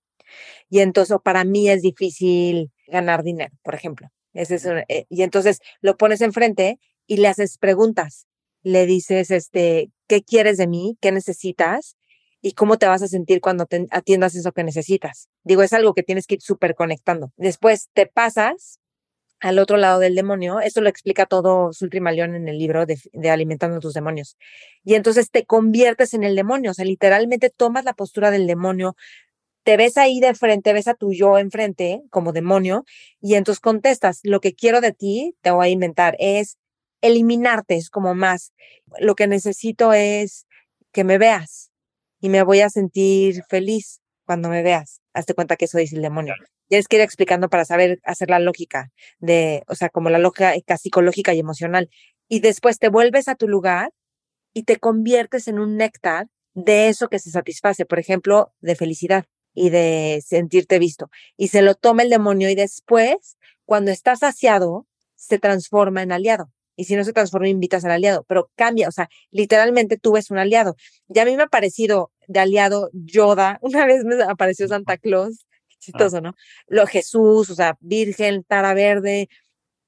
Y 0.70 0.80
entonces 0.80 1.16
para 1.22 1.44
mí 1.44 1.68
es 1.68 1.82
difícil 1.82 2.70
ganar 2.86 3.22
dinero, 3.22 3.52
por 3.62 3.74
ejemplo. 3.74 4.08
Ese 4.34 4.56
es 4.56 4.66
eh, 4.66 5.06
y 5.08 5.22
entonces 5.22 5.60
lo 5.80 5.96
pones 5.96 6.20
enfrente 6.20 6.78
y 7.06 7.16
le 7.18 7.28
haces 7.28 7.58
preguntas. 7.58 8.26
Le 8.66 8.84
dices, 8.84 9.30
este, 9.30 9.92
¿qué 10.08 10.24
quieres 10.24 10.56
de 10.56 10.66
mí? 10.66 10.98
¿Qué 11.00 11.12
necesitas? 11.12 11.96
¿Y 12.42 12.54
cómo 12.54 12.78
te 12.78 12.86
vas 12.86 13.00
a 13.00 13.06
sentir 13.06 13.40
cuando 13.40 13.66
te 13.66 13.86
atiendas 13.92 14.34
eso 14.34 14.50
que 14.50 14.64
necesitas? 14.64 15.28
Digo, 15.44 15.62
es 15.62 15.72
algo 15.72 15.94
que 15.94 16.02
tienes 16.02 16.26
que 16.26 16.34
ir 16.34 16.42
súper 16.42 16.74
conectando. 16.74 17.32
Después 17.36 17.90
te 17.92 18.06
pasas 18.06 18.80
al 19.38 19.60
otro 19.60 19.76
lado 19.76 20.00
del 20.00 20.16
demonio. 20.16 20.58
Esto 20.58 20.80
lo 20.80 20.88
explica 20.88 21.26
todo 21.26 21.72
Sultrimalión 21.72 22.34
en 22.34 22.48
el 22.48 22.58
libro 22.58 22.86
de, 22.86 22.98
de, 23.12 23.30
Alimentando 23.30 23.78
tus 23.78 23.94
demonios. 23.94 24.36
Y 24.82 24.94
entonces 24.94 25.30
te 25.30 25.44
conviertes 25.44 26.12
en 26.12 26.24
el 26.24 26.34
demonio, 26.34 26.72
o 26.72 26.74
sea, 26.74 26.84
literalmente 26.84 27.50
tomas 27.50 27.84
la 27.84 27.94
postura 27.94 28.32
del 28.32 28.48
demonio, 28.48 28.96
te 29.62 29.76
ves 29.76 29.96
ahí 29.96 30.18
de 30.18 30.34
frente, 30.34 30.72
ves 30.72 30.88
a 30.88 30.94
tu 30.94 31.12
yo 31.12 31.38
enfrente 31.38 32.02
como 32.10 32.32
demonio 32.32 32.84
y 33.20 33.34
entonces 33.34 33.60
contestas, 33.60 34.20
lo 34.24 34.40
que 34.40 34.54
quiero 34.54 34.80
de 34.80 34.92
ti, 34.92 35.36
te 35.40 35.50
voy 35.50 35.66
a 35.66 35.70
inventar, 35.70 36.16
es 36.18 36.56
eliminarte, 37.00 37.76
es 37.76 37.90
como 37.90 38.14
más, 38.14 38.52
lo 38.98 39.14
que 39.14 39.26
necesito 39.26 39.92
es 39.92 40.46
que 40.92 41.04
me 41.04 41.18
veas 41.18 41.70
y 42.20 42.28
me 42.28 42.42
voy 42.42 42.60
a 42.60 42.70
sentir 42.70 43.42
feliz 43.48 44.00
cuando 44.24 44.48
me 44.48 44.62
veas. 44.62 45.00
Hazte 45.14 45.34
cuenta 45.34 45.56
que 45.56 45.66
eso 45.66 45.78
dice 45.78 45.96
el 45.96 46.02
demonio 46.02 46.34
es 46.70 46.88
que 46.88 46.96
ir 46.96 47.02
explicando 47.02 47.48
para 47.48 47.64
saber 47.64 48.00
hacer 48.04 48.30
la 48.30 48.38
lógica 48.38 48.90
de, 49.18 49.62
o 49.68 49.74
sea, 49.74 49.88
como 49.88 50.10
la 50.10 50.18
lógica 50.18 50.76
psicológica 50.76 51.32
y 51.34 51.38
emocional. 51.38 51.88
Y 52.28 52.40
después 52.40 52.78
te 52.78 52.88
vuelves 52.88 53.28
a 53.28 53.36
tu 53.36 53.48
lugar 53.48 53.92
y 54.52 54.64
te 54.64 54.78
conviertes 54.78 55.48
en 55.48 55.58
un 55.58 55.76
néctar 55.76 56.26
de 56.54 56.88
eso 56.88 57.08
que 57.08 57.18
se 57.18 57.30
satisface, 57.30 57.84
por 57.86 57.98
ejemplo, 57.98 58.52
de 58.60 58.74
felicidad 58.74 59.26
y 59.54 59.70
de 59.70 60.22
sentirte 60.26 60.78
visto. 60.78 61.08
Y 61.36 61.48
se 61.48 61.62
lo 61.62 61.74
toma 61.74 62.02
el 62.02 62.10
demonio 62.10 62.50
y 62.50 62.54
después, 62.54 63.36
cuando 63.64 63.90
está 63.90 64.16
saciado, 64.16 64.86
se 65.14 65.38
transforma 65.38 66.02
en 66.02 66.12
aliado. 66.12 66.50
Y 66.76 66.84
si 66.84 66.94
no 66.94 67.04
se 67.04 67.12
transforma, 67.12 67.48
invitas 67.48 67.84
al 67.84 67.92
aliado, 67.92 68.24
pero 68.28 68.50
cambia, 68.54 68.88
o 68.88 68.92
sea, 68.92 69.08
literalmente 69.30 69.96
tú 69.96 70.12
ves 70.12 70.30
un 70.30 70.38
aliado. 70.38 70.76
Ya 71.08 71.22
a 71.22 71.24
mí 71.24 71.36
me 71.36 71.44
ha 71.44 71.48
parecido 71.48 72.12
de 72.28 72.40
aliado 72.40 72.90
Yoda, 72.92 73.58
una 73.62 73.86
vez 73.86 74.04
me 74.04 74.22
apareció 74.22 74.68
Santa 74.68 74.96
Claus 74.98 75.46
chistoso, 75.78 76.20
¿no? 76.20 76.34
Lo 76.66 76.86
Jesús, 76.86 77.50
o 77.50 77.54
sea, 77.54 77.76
virgen, 77.80 78.44
tara 78.44 78.74
verde, 78.74 79.28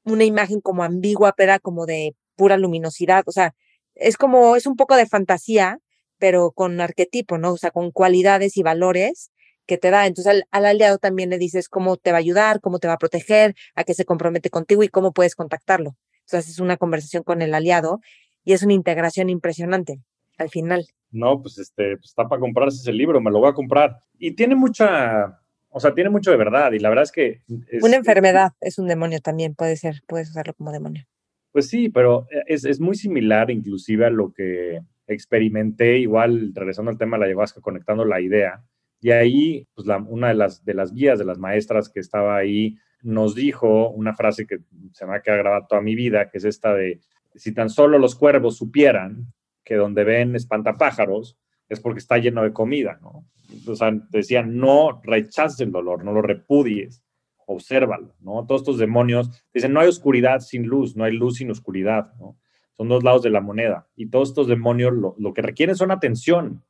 una 0.05 0.25
imagen 0.25 0.61
como 0.61 0.85
ambigua, 0.85 1.35
pero 1.37 1.59
como 1.61 1.87
de 1.87 2.15
pura 2.37 2.57
luminosidad, 2.57 3.25
o 3.27 3.33
sea, 3.33 3.55
es 3.95 4.17
como, 4.17 4.57
es 4.57 4.67
un 4.67 4.77
poco 4.77 4.97
de 4.97 5.07
fantasía, 5.07 5.79
pero 6.19 6.53
con 6.53 6.81
arquetipo, 6.81 7.39
¿no? 7.39 7.53
O 7.53 7.59
sea, 7.59 7.71
con 7.71 7.91
cualidades 7.91 8.57
y 8.57 8.63
valores 8.63 9.31
que 9.67 9.79
te 9.79 9.91
da. 9.91 10.07
Entonces 10.07 10.45
al, 10.51 10.65
aliado 10.65 10.99
también 10.99 11.31
le 11.31 11.39
dices 11.39 11.69
cómo 11.69 11.97
te 11.97 12.13
va 12.13 12.19
a 12.19 12.21
ayudar, 12.21 12.61
cómo 12.61 12.79
te 12.79 12.89
va 12.89 12.95
a 12.95 12.99
proteger, 12.99 13.55
a 13.75 13.85
qué 13.85 13.95
se 13.95 14.05
compromete 14.05 14.51
contigo 14.51 14.83
y 14.83 14.89
cómo 14.89 15.13
puedes 15.13 15.35
contactarlo. 15.35 15.97
Entonces 16.29 16.53
es 16.53 16.61
una 16.61 16.77
conversación 16.77 17.23
con 17.23 17.41
el 17.41 17.55
aliado 17.55 18.01
y 18.45 18.53
es 18.53 18.63
una 18.63 18.75
integración 18.75 19.31
impresionante 19.31 20.03
al 20.37 20.51
final. 20.51 20.87
No, 21.11 21.41
pues 21.41 21.59
este, 21.59 21.97
pues 21.97 22.11
está 22.11 22.29
para 22.29 22.39
comprarse 22.39 22.77
ese 22.79 22.93
libro, 22.93 23.21
me 23.21 23.31
lo 23.31 23.41
voy 23.41 23.49
a 23.49 23.55
comprar. 23.55 23.97
Y 24.19 24.33
tiene 24.33 24.55
mucha, 24.55 25.41
o 25.71 25.81
sea, 25.81 25.95
tiene 25.95 26.11
mucho 26.11 26.31
de 26.31 26.37
verdad 26.37 26.73
y 26.73 26.81
la 26.81 26.91
verdad 26.91 27.05
es 27.05 27.13
que... 27.13 27.41
Una 27.81 27.97
enfermedad 27.97 28.53
es 28.61 28.79
un 28.79 28.89
demonio 28.89 29.21
también, 29.21 29.55
puede 29.55 29.77
ser, 29.77 30.03
puedes 30.07 30.29
usarlo 30.29 30.53
como 30.53 30.71
demonio. 30.71 31.05
Pues 31.51 31.69
sí, 31.71 31.89
pero 31.89 32.27
es, 32.47 32.67
es 32.67 32.79
muy 32.79 32.95
similar 32.95 33.51
inclusive 33.51 34.05
a 34.05 34.11
lo 34.11 34.33
que 34.35 34.81
experimenté, 35.07 35.99
igual 35.99 36.53
regresando 36.55 36.91
al 36.91 36.99
tema 36.99 37.17
de 37.17 37.21
la 37.21 37.27
ayahuasca, 37.27 37.63
conectando 37.63 38.05
la 38.05 38.21
idea. 38.21 38.63
Y 39.01 39.13
ahí, 39.13 39.67
pues 39.75 39.87
la, 39.87 39.97
una 39.97 40.29
de 40.29 40.35
las, 40.35 40.63
de 40.63 40.75
las 40.75 40.93
guías, 40.93 41.19
de 41.19 41.25
las 41.25 41.39
maestras 41.39 41.89
que 41.89 42.01
estaba 42.01 42.37
ahí, 42.37 42.77
nos 43.03 43.35
dijo 43.35 43.91
una 43.91 44.15
frase 44.15 44.47
que 44.47 44.59
se 44.93 45.07
me 45.07 45.17
ha 45.17 45.23
quedado 45.23 45.43
grabada 45.43 45.67
toda 45.67 45.81
mi 45.81 45.95
vida, 45.95 46.31
que 46.31 46.39
es 46.39 46.45
esta 46.45 46.75
de, 46.75 47.01
si 47.35 47.53
tan 47.53 47.71
solo 47.71 47.99
los 47.99 48.15
cuervos 48.15 48.57
supieran 48.57 49.33
que 49.65 49.77
donde 49.77 50.05
ven 50.05 50.35
espantapájaros 50.35 51.39
es 51.69 51.81
porque 51.81 52.01
está 52.01 52.19
lleno 52.19 52.43
de 52.43 52.53
comida, 52.53 52.99
¿no? 53.03 53.27
o 53.67 53.77
sea, 53.77 53.93
decían, 54.11 54.57
no 54.57 55.01
rechaces 55.03 55.61
el 55.61 55.73
dolor, 55.73 56.05
no 56.05 56.13
lo 56.13 56.23
repudies, 56.23 57.03
obsérvalo, 57.47 58.15
¿no? 58.21 58.45
Todos 58.47 58.63
estos 58.63 58.79
demonios 58.79 59.31
dicen, 59.55 59.73
no 59.73 59.81
hay 59.81 59.89
oscuridad 59.89 60.41
sin 60.41 60.67
luz, 60.67 60.97
no 60.97 61.05
hay 61.05 61.13
luz 61.13 61.37
sin 61.37 61.51
oscuridad, 61.51 62.13
¿no? 62.19 62.39
Son 62.77 62.89
dos 62.89 63.03
lados 63.03 63.23
de 63.23 63.31
la 63.31 63.41
moneda. 63.41 63.89
Y 63.97 64.11
todos 64.11 64.29
estos 64.29 64.47
demonios 64.49 64.93
lo, 64.93 65.15
lo 65.19 65.35
que 65.35 65.43
requieren 65.43 65.75
son 65.75 65.91
atención. 65.91 66.63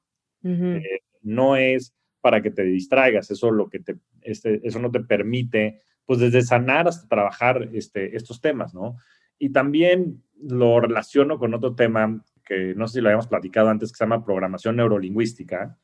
Eh, 0.44 1.00
no 1.22 1.56
es 1.56 1.94
para 2.20 2.40
que 2.42 2.50
te 2.50 2.62
distraigas, 2.62 3.30
eso, 3.30 3.50
lo 3.50 3.68
que 3.68 3.80
te, 3.80 3.96
este, 4.22 4.60
eso 4.66 4.78
no 4.78 4.90
te 4.90 5.00
permite, 5.00 5.82
pues 6.08 6.20
desde 6.20 6.40
sanar 6.40 6.88
hasta 6.88 7.06
trabajar 7.06 7.68
este, 7.74 8.16
estos 8.16 8.40
temas, 8.40 8.72
¿no? 8.72 8.96
Y 9.38 9.50
también 9.50 10.22
lo 10.42 10.80
relaciono 10.80 11.38
con 11.38 11.52
otro 11.52 11.74
tema 11.74 12.24
que 12.46 12.74
no 12.74 12.88
sé 12.88 12.94
si 12.94 13.00
lo 13.02 13.10
habíamos 13.10 13.26
platicado 13.26 13.68
antes, 13.68 13.92
que 13.92 13.98
se 13.98 14.04
llama 14.04 14.24
programación 14.24 14.76
neurolingüística, 14.76 15.76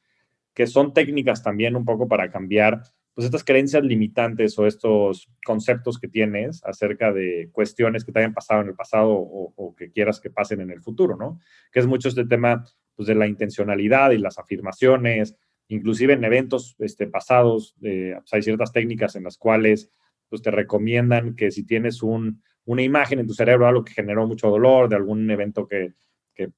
que 0.55 0.67
son 0.67 0.95
técnicas 0.95 1.43
también 1.43 1.77
un 1.77 1.85
poco 1.85 2.09
para 2.09 2.31
cambiar 2.31 2.81
pues 3.13 3.27
estas 3.27 3.45
creencias 3.45 3.85
limitantes 3.85 4.59
o 4.59 4.67
estos 4.67 5.29
conceptos 5.45 5.99
que 5.99 6.09
tienes 6.09 6.65
acerca 6.65 7.13
de 7.13 7.51
cuestiones 7.53 8.03
que 8.03 8.11
te 8.11 8.21
hayan 8.21 8.33
pasado 8.33 8.63
en 8.63 8.69
el 8.69 8.75
pasado 8.75 9.11
o, 9.13 9.75
que 9.77 9.91
quieras 9.91 10.21
que 10.21 10.31
pasen 10.31 10.63
en 10.63 10.71
el 10.71 10.81
futuro, 10.81 11.19
¿no? 11.19 11.39
Que 11.71 11.81
es 11.81 11.87
mucho 11.87 12.09
este 12.09 12.25
tema 12.25 12.65
pues, 12.97 13.09
de 13.09 13.15
la 13.15 13.27
intencionalidad 13.27 14.13
y 14.13 14.19
las 14.19 14.39
afirmaciones, 14.39 15.37
inclusive 15.69 16.15
en 16.15 16.25
eventos 16.25 16.77
este, 16.79 17.09
pasados, 17.09 17.77
pues, 17.79 18.33
hay 18.33 18.41
ciertas 18.41 18.73
técnicas 18.73 19.17
en 19.17 19.25
las 19.25 19.37
cuales 19.37 19.91
pues, 20.35 20.43
te 20.43 20.51
recomiendan 20.51 21.37
que 21.37 21.53
si 21.53 21.65
tienes 21.65 22.03
un, 22.03 22.43
una 22.65 22.83
imagen 22.83 23.21
en 23.21 23.27
tu 23.29 23.35
cerebro, 23.35 23.69
algo 23.69 23.85
que 23.85 23.93
generó 23.93 24.27
mucho 24.27 24.51
dolor, 24.51 24.89
de 24.89 24.97
algún 24.97 25.31
evento 25.31 25.69
que, 25.69 25.93
que, 26.35 26.51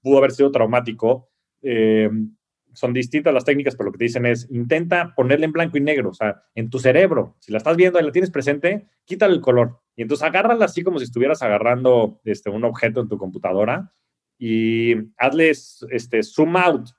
pudo 0.00 0.18
haber 0.18 0.30
sido 0.30 0.52
traumático, 0.52 1.28
eh, 1.60 2.08
son 2.72 2.92
distintas 2.92 3.34
las 3.34 3.44
técnicas, 3.44 3.74
pero 3.74 3.86
lo 3.86 3.92
que 3.92 3.98
te 3.98 4.04
dicen 4.04 4.26
es, 4.26 4.48
intenta 4.50 5.12
ponerle 5.16 5.46
en 5.46 5.52
blanco 5.52 5.76
y 5.76 5.80
negro, 5.80 6.10
o 6.10 6.14
sea, 6.14 6.40
en 6.54 6.70
tu 6.70 6.78
cerebro, 6.78 7.34
si 7.40 7.50
la 7.50 7.58
estás 7.58 7.76
viendo 7.76 7.98
y 7.98 8.04
la 8.04 8.12
tienes 8.12 8.30
presente, 8.30 8.86
quítale 9.04 9.34
el 9.34 9.40
color. 9.40 9.80
Y 9.96 10.02
entonces 10.02 10.24
agárrala 10.24 10.66
así 10.66 10.84
como 10.84 10.98
si 10.98 11.04
estuvieras 11.04 11.42
agarrando 11.42 12.20
este, 12.24 12.48
un 12.48 12.64
objeto 12.64 13.00
en 13.00 13.08
tu 13.08 13.18
computadora 13.18 13.92
y 14.38 14.94
hazles 15.18 15.84
este, 15.90 16.22
zoom 16.22 16.56
out, 16.56 16.90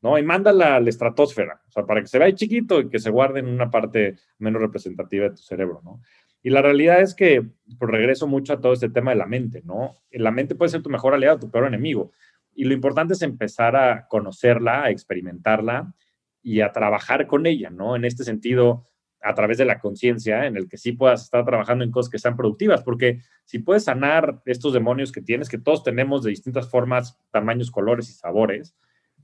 ¿no? 0.00 0.18
Y 0.18 0.22
mándala 0.22 0.76
a 0.76 0.80
la 0.80 0.88
estratosfera, 0.88 1.60
o 1.66 1.70
sea, 1.70 1.84
para 1.84 2.00
que 2.00 2.06
se 2.06 2.18
vea 2.18 2.34
chiquito 2.34 2.80
y 2.80 2.88
que 2.88 2.98
se 2.98 3.10
guarde 3.10 3.40
en 3.40 3.48
una 3.48 3.70
parte 3.70 4.16
menos 4.38 4.62
representativa 4.62 5.24
de 5.24 5.30
tu 5.30 5.42
cerebro, 5.42 5.80
¿no? 5.84 6.00
Y 6.42 6.50
la 6.50 6.62
realidad 6.62 7.00
es 7.00 7.14
que, 7.14 7.44
por 7.78 7.90
regreso 7.90 8.26
mucho 8.26 8.52
a 8.52 8.60
todo 8.60 8.72
este 8.72 8.88
tema 8.88 9.10
de 9.10 9.16
la 9.16 9.26
mente, 9.26 9.62
¿no? 9.64 9.96
La 10.12 10.30
mente 10.30 10.54
puede 10.54 10.70
ser 10.70 10.82
tu 10.82 10.90
mejor 10.90 11.14
aliado, 11.14 11.38
tu 11.38 11.50
peor 11.50 11.66
enemigo. 11.66 12.12
Y 12.54 12.64
lo 12.64 12.74
importante 12.74 13.14
es 13.14 13.22
empezar 13.22 13.76
a 13.76 14.06
conocerla, 14.08 14.84
a 14.84 14.90
experimentarla 14.90 15.94
y 16.42 16.60
a 16.60 16.72
trabajar 16.72 17.26
con 17.26 17.46
ella, 17.46 17.70
¿no? 17.70 17.96
En 17.96 18.04
este 18.04 18.24
sentido, 18.24 18.88
a 19.20 19.34
través 19.34 19.58
de 19.58 19.64
la 19.64 19.80
conciencia, 19.80 20.46
en 20.46 20.56
el 20.56 20.68
que 20.68 20.78
sí 20.78 20.92
puedas 20.92 21.24
estar 21.24 21.44
trabajando 21.44 21.84
en 21.84 21.90
cosas 21.90 22.10
que 22.10 22.18
sean 22.18 22.36
productivas, 22.36 22.82
porque 22.82 23.20
si 23.44 23.58
puedes 23.58 23.84
sanar 23.84 24.40
estos 24.46 24.72
demonios 24.72 25.10
que 25.10 25.20
tienes, 25.20 25.48
que 25.48 25.58
todos 25.58 25.82
tenemos 25.82 26.22
de 26.22 26.30
distintas 26.30 26.70
formas, 26.70 27.18
tamaños, 27.30 27.70
colores 27.70 28.08
y 28.10 28.12
sabores, 28.12 28.76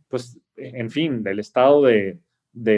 pues, 0.09 0.39
en 0.57 0.91
fin, 0.91 1.23
del 1.23 1.39
estado 1.39 1.83
de, 1.83 2.21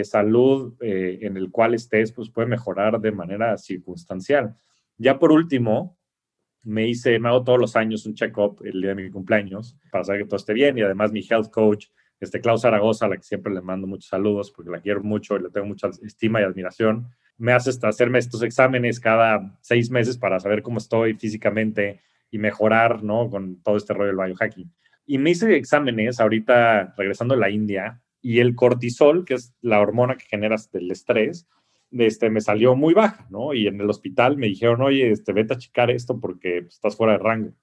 salud 0.03 0.75
eh, 0.81 1.19
en 1.21 1.37
el 1.37 1.51
cual 1.51 1.73
estés, 1.73 2.11
pues 2.11 2.29
puede 2.29 2.47
mejorar 2.47 2.99
de 2.99 3.11
manera 3.11 3.57
circunstancial. 3.57 4.55
Ya 4.97 5.19
por 5.19 5.31
último, 5.31 5.97
me 6.63 6.87
hice, 6.87 7.19
me 7.19 7.29
hago 7.29 7.43
todos 7.43 7.59
los 7.59 7.75
años 7.75 8.05
un 8.05 8.13
check-up 8.13 8.61
el 8.65 8.81
día 8.81 8.89
de 8.93 9.03
mi 9.03 9.09
cumpleaños 9.09 9.77
para 9.91 10.03
saber 10.03 10.21
que 10.21 10.27
todo 10.27 10.37
esté 10.37 10.53
bien 10.53 10.77
y 10.77 10.81
además 10.81 11.11
mi 11.11 11.21
health 11.21 11.49
coach, 11.51 11.87
este 12.19 12.41
Klaus 12.41 12.61
Zaragoza, 12.61 13.05
a 13.05 13.09
la 13.09 13.17
que 13.17 13.23
siempre 13.23 13.53
le 13.53 13.61
mando 13.61 13.87
muchos 13.87 14.09
saludos 14.09 14.51
porque 14.51 14.71
la 14.71 14.81
quiero 14.81 15.03
mucho 15.03 15.37
y 15.37 15.43
le 15.43 15.49
tengo 15.49 15.67
mucha 15.67 15.89
estima 16.03 16.41
y 16.41 16.43
admiración, 16.43 17.07
me 17.37 17.53
hace 17.53 17.69
hasta 17.69 17.87
hacerme 17.87 18.19
estos 18.19 18.41
exámenes 18.41 18.99
cada 18.99 19.57
seis 19.61 19.91
meses 19.91 20.17
para 20.17 20.39
saber 20.39 20.63
cómo 20.63 20.79
estoy 20.79 21.13
físicamente 21.13 22.01
y 22.31 22.39
mejorar, 22.39 23.03
¿no? 23.03 23.29
Con 23.29 23.61
todo 23.61 23.77
este 23.77 23.93
rollo 23.93 24.07
del 24.07 24.17
biohacking. 24.17 24.71
Y 25.07 25.17
me 25.17 25.31
hice 25.31 25.55
exámenes 25.55 26.19
ahorita 26.19 26.93
regresando 26.97 27.33
a 27.33 27.37
la 27.37 27.49
India 27.49 28.01
y 28.21 28.39
el 28.39 28.55
cortisol, 28.55 29.25
que 29.25 29.35
es 29.35 29.55
la 29.61 29.79
hormona 29.79 30.17
que 30.17 30.25
generas 30.25 30.69
del 30.69 30.91
estrés, 30.91 31.47
este, 31.91 32.29
me 32.29 32.41
salió 32.41 32.75
muy 32.75 32.93
baja, 32.93 33.25
¿no? 33.29 33.53
Y 33.53 33.67
en 33.67 33.79
el 33.79 33.89
hospital 33.89 34.35
me 34.37 34.47
dijeron, 34.47 34.81
oye, 34.81 35.09
este, 35.09 35.31
vete 35.31 35.53
a 35.53 35.57
checar 35.57 35.89
esto 35.89 36.19
porque 36.19 36.57
estás 36.57 36.97
fuera 36.97 37.13
de 37.13 37.19
rango. 37.19 37.53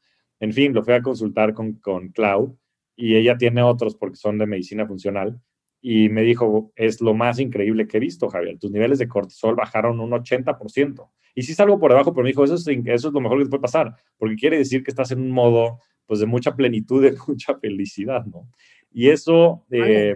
En 0.41 0.55
fin, 0.55 0.73
lo 0.73 0.83
fui 0.83 0.95
a 0.95 1.03
consultar 1.03 1.53
con, 1.53 1.75
con 1.75 2.09
Clau 2.09 2.59
y 2.97 3.15
ella 3.17 3.37
tiene 3.37 3.63
otros 3.63 3.95
porque 3.95 4.17
son 4.17 4.39
de 4.39 4.47
medicina 4.47 4.87
funcional 4.87 5.39
y 5.87 6.09
me 6.09 6.23
dijo, 6.23 6.73
es 6.77 7.03
lo 7.03 7.13
más 7.13 7.39
increíble 7.39 7.87
que 7.87 7.99
he 7.99 8.01
visto, 8.01 8.31
Javier, 8.31 8.59
tus 8.59 8.71
niveles 8.71 8.99
de 8.99 9.07
cortisol 9.07 9.55
bajaron 9.55 10.01
un 10.01 10.13
80%. 10.13 11.11
Y 11.35 11.43
sí 11.43 11.53
salgo 11.53 11.79
por 11.79 11.91
debajo, 11.91 12.15
pero 12.15 12.23
me 12.23 12.31
dijo, 12.31 12.43
eso 12.43 12.55
es, 12.55 12.67
eso 12.67 13.09
es 13.09 13.13
lo 13.13 13.21
mejor 13.21 13.37
que 13.37 13.45
te 13.45 13.51
puede 13.51 13.61
pasar, 13.61 13.95
porque 14.17 14.37
quiere 14.37 14.57
decir 14.57 14.83
que 14.83 14.91
estás 14.91 15.11
en 15.11 15.21
un 15.21 15.31
modo 15.31 15.81
pues 16.07 16.21
de 16.21 16.27
mucha 16.27 16.55
plenitud, 16.55 17.03
de 17.03 17.17
mucha 17.29 17.55
felicidad, 17.59 18.25
¿no? 18.27 18.49
Y 18.93 19.09
eso, 19.09 19.65
eh, 19.71 20.15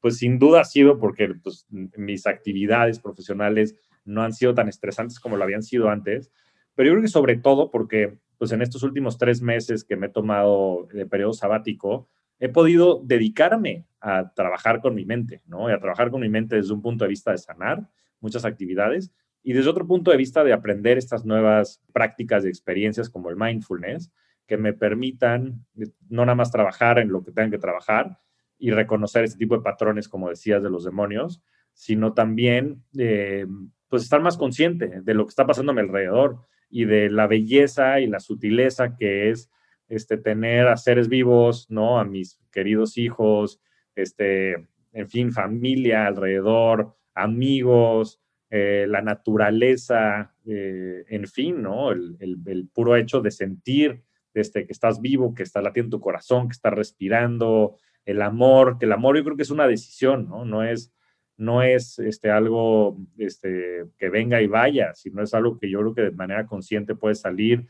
pues 0.00 0.18
sin 0.18 0.38
duda 0.38 0.60
ha 0.60 0.64
sido 0.64 0.98
porque 0.98 1.34
pues, 1.42 1.66
mis 1.70 2.26
actividades 2.26 2.98
profesionales 2.98 3.76
no 4.04 4.22
han 4.22 4.32
sido 4.32 4.54
tan 4.54 4.68
estresantes 4.68 5.20
como 5.20 5.36
lo 5.36 5.44
habían 5.44 5.62
sido 5.62 5.88
antes, 5.88 6.30
pero 6.74 6.88
yo 6.88 6.92
creo 6.94 7.02
que 7.02 7.08
sobre 7.08 7.36
todo 7.36 7.70
porque 7.70 8.18
pues 8.38 8.52
en 8.52 8.62
estos 8.62 8.82
últimos 8.82 9.16
tres 9.16 9.40
meses 9.40 9.84
que 9.84 9.96
me 9.96 10.06
he 10.06 10.10
tomado 10.10 10.88
de 10.92 11.06
periodo 11.06 11.32
sabático, 11.32 12.08
he 12.38 12.48
podido 12.48 13.00
dedicarme 13.02 13.86
a 14.00 14.32
trabajar 14.34 14.80
con 14.80 14.94
mi 14.94 15.04
mente, 15.04 15.42
¿no? 15.46 15.70
Y 15.70 15.72
a 15.72 15.78
trabajar 15.78 16.10
con 16.10 16.20
mi 16.20 16.28
mente 16.28 16.56
desde 16.56 16.74
un 16.74 16.82
punto 16.82 17.04
de 17.04 17.08
vista 17.08 17.30
de 17.30 17.38
sanar 17.38 17.88
muchas 18.20 18.44
actividades 18.44 19.10
y 19.42 19.52
desde 19.52 19.70
otro 19.70 19.86
punto 19.86 20.10
de 20.10 20.16
vista 20.16 20.44
de 20.44 20.52
aprender 20.52 20.98
estas 20.98 21.24
nuevas 21.24 21.80
prácticas 21.92 22.44
y 22.44 22.48
experiencias 22.48 23.08
como 23.08 23.30
el 23.30 23.36
mindfulness, 23.36 24.10
que 24.46 24.56
me 24.56 24.72
permitan 24.72 25.64
no 26.08 26.24
nada 26.24 26.34
más 26.34 26.50
trabajar 26.50 26.98
en 26.98 27.10
lo 27.10 27.22
que 27.22 27.32
tengan 27.32 27.50
que 27.50 27.58
trabajar, 27.58 28.18
y 28.58 28.70
reconocer 28.70 29.24
este 29.24 29.38
tipo 29.38 29.56
de 29.56 29.62
patrones, 29.62 30.08
como 30.08 30.28
decías, 30.28 30.62
de 30.62 30.70
los 30.70 30.84
demonios, 30.84 31.42
sino 31.72 32.14
también 32.14 32.82
eh, 32.98 33.46
pues 33.88 34.02
estar 34.02 34.22
más 34.22 34.36
consciente 34.36 35.02
de 35.02 35.14
lo 35.14 35.24
que 35.26 35.30
está 35.30 35.46
pasando 35.46 35.72
a 35.72 35.74
mi 35.74 35.82
alrededor 35.82 36.40
y 36.70 36.84
de 36.84 37.10
la 37.10 37.26
belleza 37.26 38.00
y 38.00 38.06
la 38.06 38.20
sutileza 38.20 38.96
que 38.96 39.30
es 39.30 39.50
este, 39.88 40.16
tener 40.16 40.66
a 40.68 40.76
seres 40.76 41.08
vivos, 41.08 41.70
¿no? 41.70 42.00
A 42.00 42.04
mis 42.04 42.40
queridos 42.50 42.98
hijos, 42.98 43.60
este, 43.94 44.66
en 44.92 45.08
fin, 45.08 45.32
familia 45.32 46.06
alrededor, 46.06 46.96
amigos, 47.14 48.20
eh, 48.50 48.86
la 48.88 49.02
naturaleza, 49.02 50.34
eh, 50.46 51.04
en 51.08 51.26
fin, 51.26 51.62
¿no? 51.62 51.92
El, 51.92 52.16
el, 52.20 52.68
puro 52.68 52.96
hecho 52.96 53.20
de 53.20 53.30
sentir 53.30 54.02
este, 54.40 54.66
que 54.66 54.72
estás 54.72 55.00
vivo, 55.00 55.34
que 55.34 55.42
está 55.42 55.60
latiendo 55.60 55.96
tu 55.96 56.02
corazón, 56.02 56.48
que 56.48 56.52
estás 56.52 56.74
respirando, 56.74 57.76
el 58.04 58.22
amor, 58.22 58.78
que 58.78 58.86
el 58.86 58.92
amor 58.92 59.16
yo 59.16 59.24
creo 59.24 59.36
que 59.36 59.42
es 59.42 59.50
una 59.50 59.66
decisión, 59.66 60.28
¿no? 60.28 60.44
No 60.44 60.62
es, 60.62 60.92
no 61.36 61.62
es 61.62 61.98
este, 61.98 62.30
algo 62.30 62.96
este, 63.18 63.84
que 63.98 64.08
venga 64.08 64.40
y 64.40 64.46
vaya, 64.46 64.94
sino 64.94 65.22
es 65.22 65.34
algo 65.34 65.58
que 65.58 65.68
yo 65.68 65.80
creo 65.80 65.94
que 65.94 66.02
de 66.02 66.10
manera 66.12 66.46
consciente 66.46 66.94
puede 66.94 67.14
salir 67.14 67.66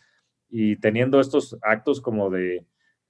y 0.49 0.77
teniendo 0.77 1.21
estos 1.21 1.57
actos 1.62 2.01
como 2.01 2.31
de, 2.31 2.64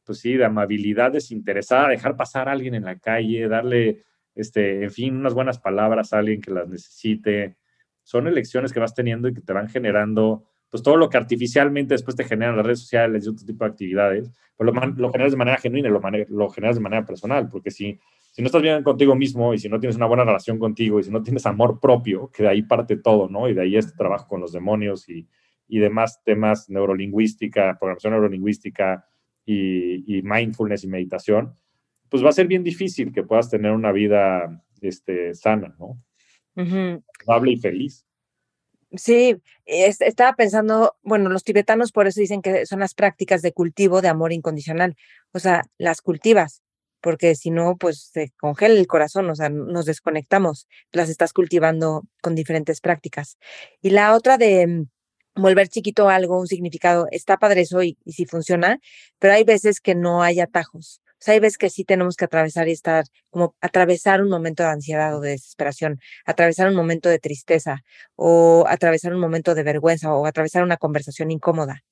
pues 0.05 0.21
sí, 0.21 0.35
de 0.35 0.45
amabilidad 0.45 1.13
desinteresada, 1.13 1.89
dejar 1.89 2.17
pasar 2.17 2.49
a 2.49 2.53
alguien 2.53 2.75
en 2.75 2.85
la 2.85 2.99
calle, 2.99 3.49
darle, 3.49 4.03
este, 4.35 4.85
en 4.85 4.91
fin, 4.91 5.17
unas 5.17 5.35
buenas 5.35 5.59
palabras 5.59 6.13
a 6.13 6.19
alguien 6.19 6.41
que 6.41 6.53
las 6.53 6.69
necesite, 6.69 7.57
son 8.03 8.29
elecciones 8.29 8.73
que 8.73 8.81
vas 8.81 8.95
teniendo 8.95 9.29
y 9.29 9.35
que 9.35 9.41
te 9.41 9.53
van 9.53 9.69
generando 9.69 10.45
pues 10.71 10.83
todo 10.83 10.97
lo 10.97 11.09
que 11.09 11.17
artificialmente 11.17 11.95
después 11.95 12.17
te 12.17 12.25
generan 12.25 12.57
las 12.57 12.67
redes 12.67 12.81
sociales 12.81 13.25
y 13.25 13.29
otro 13.29 13.47
tipo 13.47 13.65
de 13.65 13.71
actividades, 13.71 14.31
pues 14.57 14.73
lo, 14.73 14.87
lo 14.97 15.13
generas 15.13 15.33
de 15.33 15.39
manera 15.39 15.59
genuina, 15.59 15.89
lo, 15.89 16.01
lo 16.29 16.49
generas 16.51 16.77
de 16.77 16.83
manera 16.83 17.05
personal, 17.05 17.49
porque 17.49 17.71
si, 17.71 17.99
si 18.33 18.43
no 18.43 18.47
estás 18.47 18.63
bien 18.63 18.83
contigo 18.83 19.15
mismo 19.15 19.55
y 19.55 19.59
si 19.59 19.69
no 19.69 19.79
tienes 19.79 19.97
una 19.97 20.07
buena 20.07 20.25
relación 20.25 20.59
contigo 20.59 20.99
y 20.99 21.05
si 21.05 21.11
no 21.11 21.23
tienes 21.23 21.47
amor 21.47 21.81
propio, 21.81 22.31
que 22.33 22.43
de 22.43 22.49
ahí 22.49 22.63
parte 22.63 22.97
todo, 22.97 23.29
¿no? 23.29 23.49
Y 23.49 23.55
de 23.55 23.63
ahí 23.63 23.77
este 23.77 23.97
trabajo 23.97 24.29
con 24.29 24.41
los 24.41 24.53
demonios 24.53 25.09
y, 25.09 25.27
y 25.69 25.79
demás 25.79 26.23
temas 26.25 26.69
neurolingüística, 26.69 27.77
programación 27.79 28.13
neurolingüística 28.13 29.07
y, 29.45 30.19
y, 30.19 30.23
mindfulness 30.23 30.85
y 30.85 30.89
meditación, 30.89 31.55
pues 32.09 32.25
va 32.25 32.31
a 32.31 32.33
ser 32.33 32.47
bien 32.47 32.63
difícil 32.63 33.13
que 33.13 33.23
puedas 33.23 33.49
tener 33.51 33.73
una 33.73 33.93
vida 33.93 34.63
este, 34.81 35.35
sana, 35.35 35.75
¿no? 35.79 35.99
Uh 36.57 37.03
y 37.47 37.57
feliz. 37.57 38.06
Sí, 38.97 39.37
estaba 39.67 40.35
pensando, 40.35 40.97
bueno, 41.03 41.29
los 41.29 41.45
tibetanos 41.45 41.93
por 41.93 42.07
eso 42.07 42.21
dicen 42.21 42.43
que 42.43 42.67
son 42.67 42.81
las 42.81 42.95
prácticas 42.95 43.43
de 43.43 43.53
cultivo 43.53 44.01
de 44.01 44.09
amor 44.09 44.33
incondicional, 44.33 44.97
o 45.33 45.39
sea, 45.39 45.65
las 45.77 46.01
cultivas, 46.01 46.63
porque 47.01 47.35
si 47.35 47.51
no, 47.51 47.77
pues 47.77 48.11
se 48.13 48.33
congela 48.39 48.75
el 48.79 48.87
corazón, 48.87 49.29
o 49.31 49.35
sea, 49.35 49.49
nos 49.49 49.87
desconectamos, 49.87 50.67
las 50.93 51.09
estás 51.09 51.33
cultivando 51.33 52.05
con 52.23 52.35
diferentes 52.35 52.81
prácticas. 52.81 53.39
Y 53.83 53.91
la 53.91 54.15
otra 54.15 54.39
de 54.39 54.67
mm, 54.67 54.87
volver 55.37 55.69
chiquito 55.69 56.09
algo, 56.09 56.41
un 56.41 56.47
significado, 56.47 57.07
está 57.11 57.37
padre 57.37 57.63
eso 57.63 57.83
y, 57.83 57.99
sí 58.07 58.27
funciona, 58.27 58.81
pero 59.19 59.35
hay 59.35 59.45
veces 59.45 59.81
que 59.81 59.95
no 59.95 60.23
hay 60.23 60.41
atajos. 60.41 61.03
Hay 61.29 61.41
veces 61.41 61.59
que 61.59 61.71
sí 61.71 61.85
tenemos 61.85 62.17
que 62.17 62.25
atravesar 62.25 62.69
y 62.69 62.73
estar, 62.73 63.05
como 63.31 63.55
atravesar 63.61 64.23
un 64.23 64.29
momento 64.29 64.63
de 64.63 64.71
ansiedad 64.71 65.17
o 65.17 65.21
de 65.21 65.31
desesperación, 65.31 66.01
atravesar 66.25 66.69
un 66.69 66.77
momento 66.77 67.09
de 67.09 67.19
tristeza 67.19 67.83
o 68.15 68.65
atravesar 68.69 69.15
un 69.15 69.21
momento 69.21 69.55
de 69.55 69.63
vergüenza 69.63 70.15
o 70.15 70.27
atravesar 70.27 70.63
una 70.63 70.77
conversación 70.77 71.31
incómoda. 71.31 71.83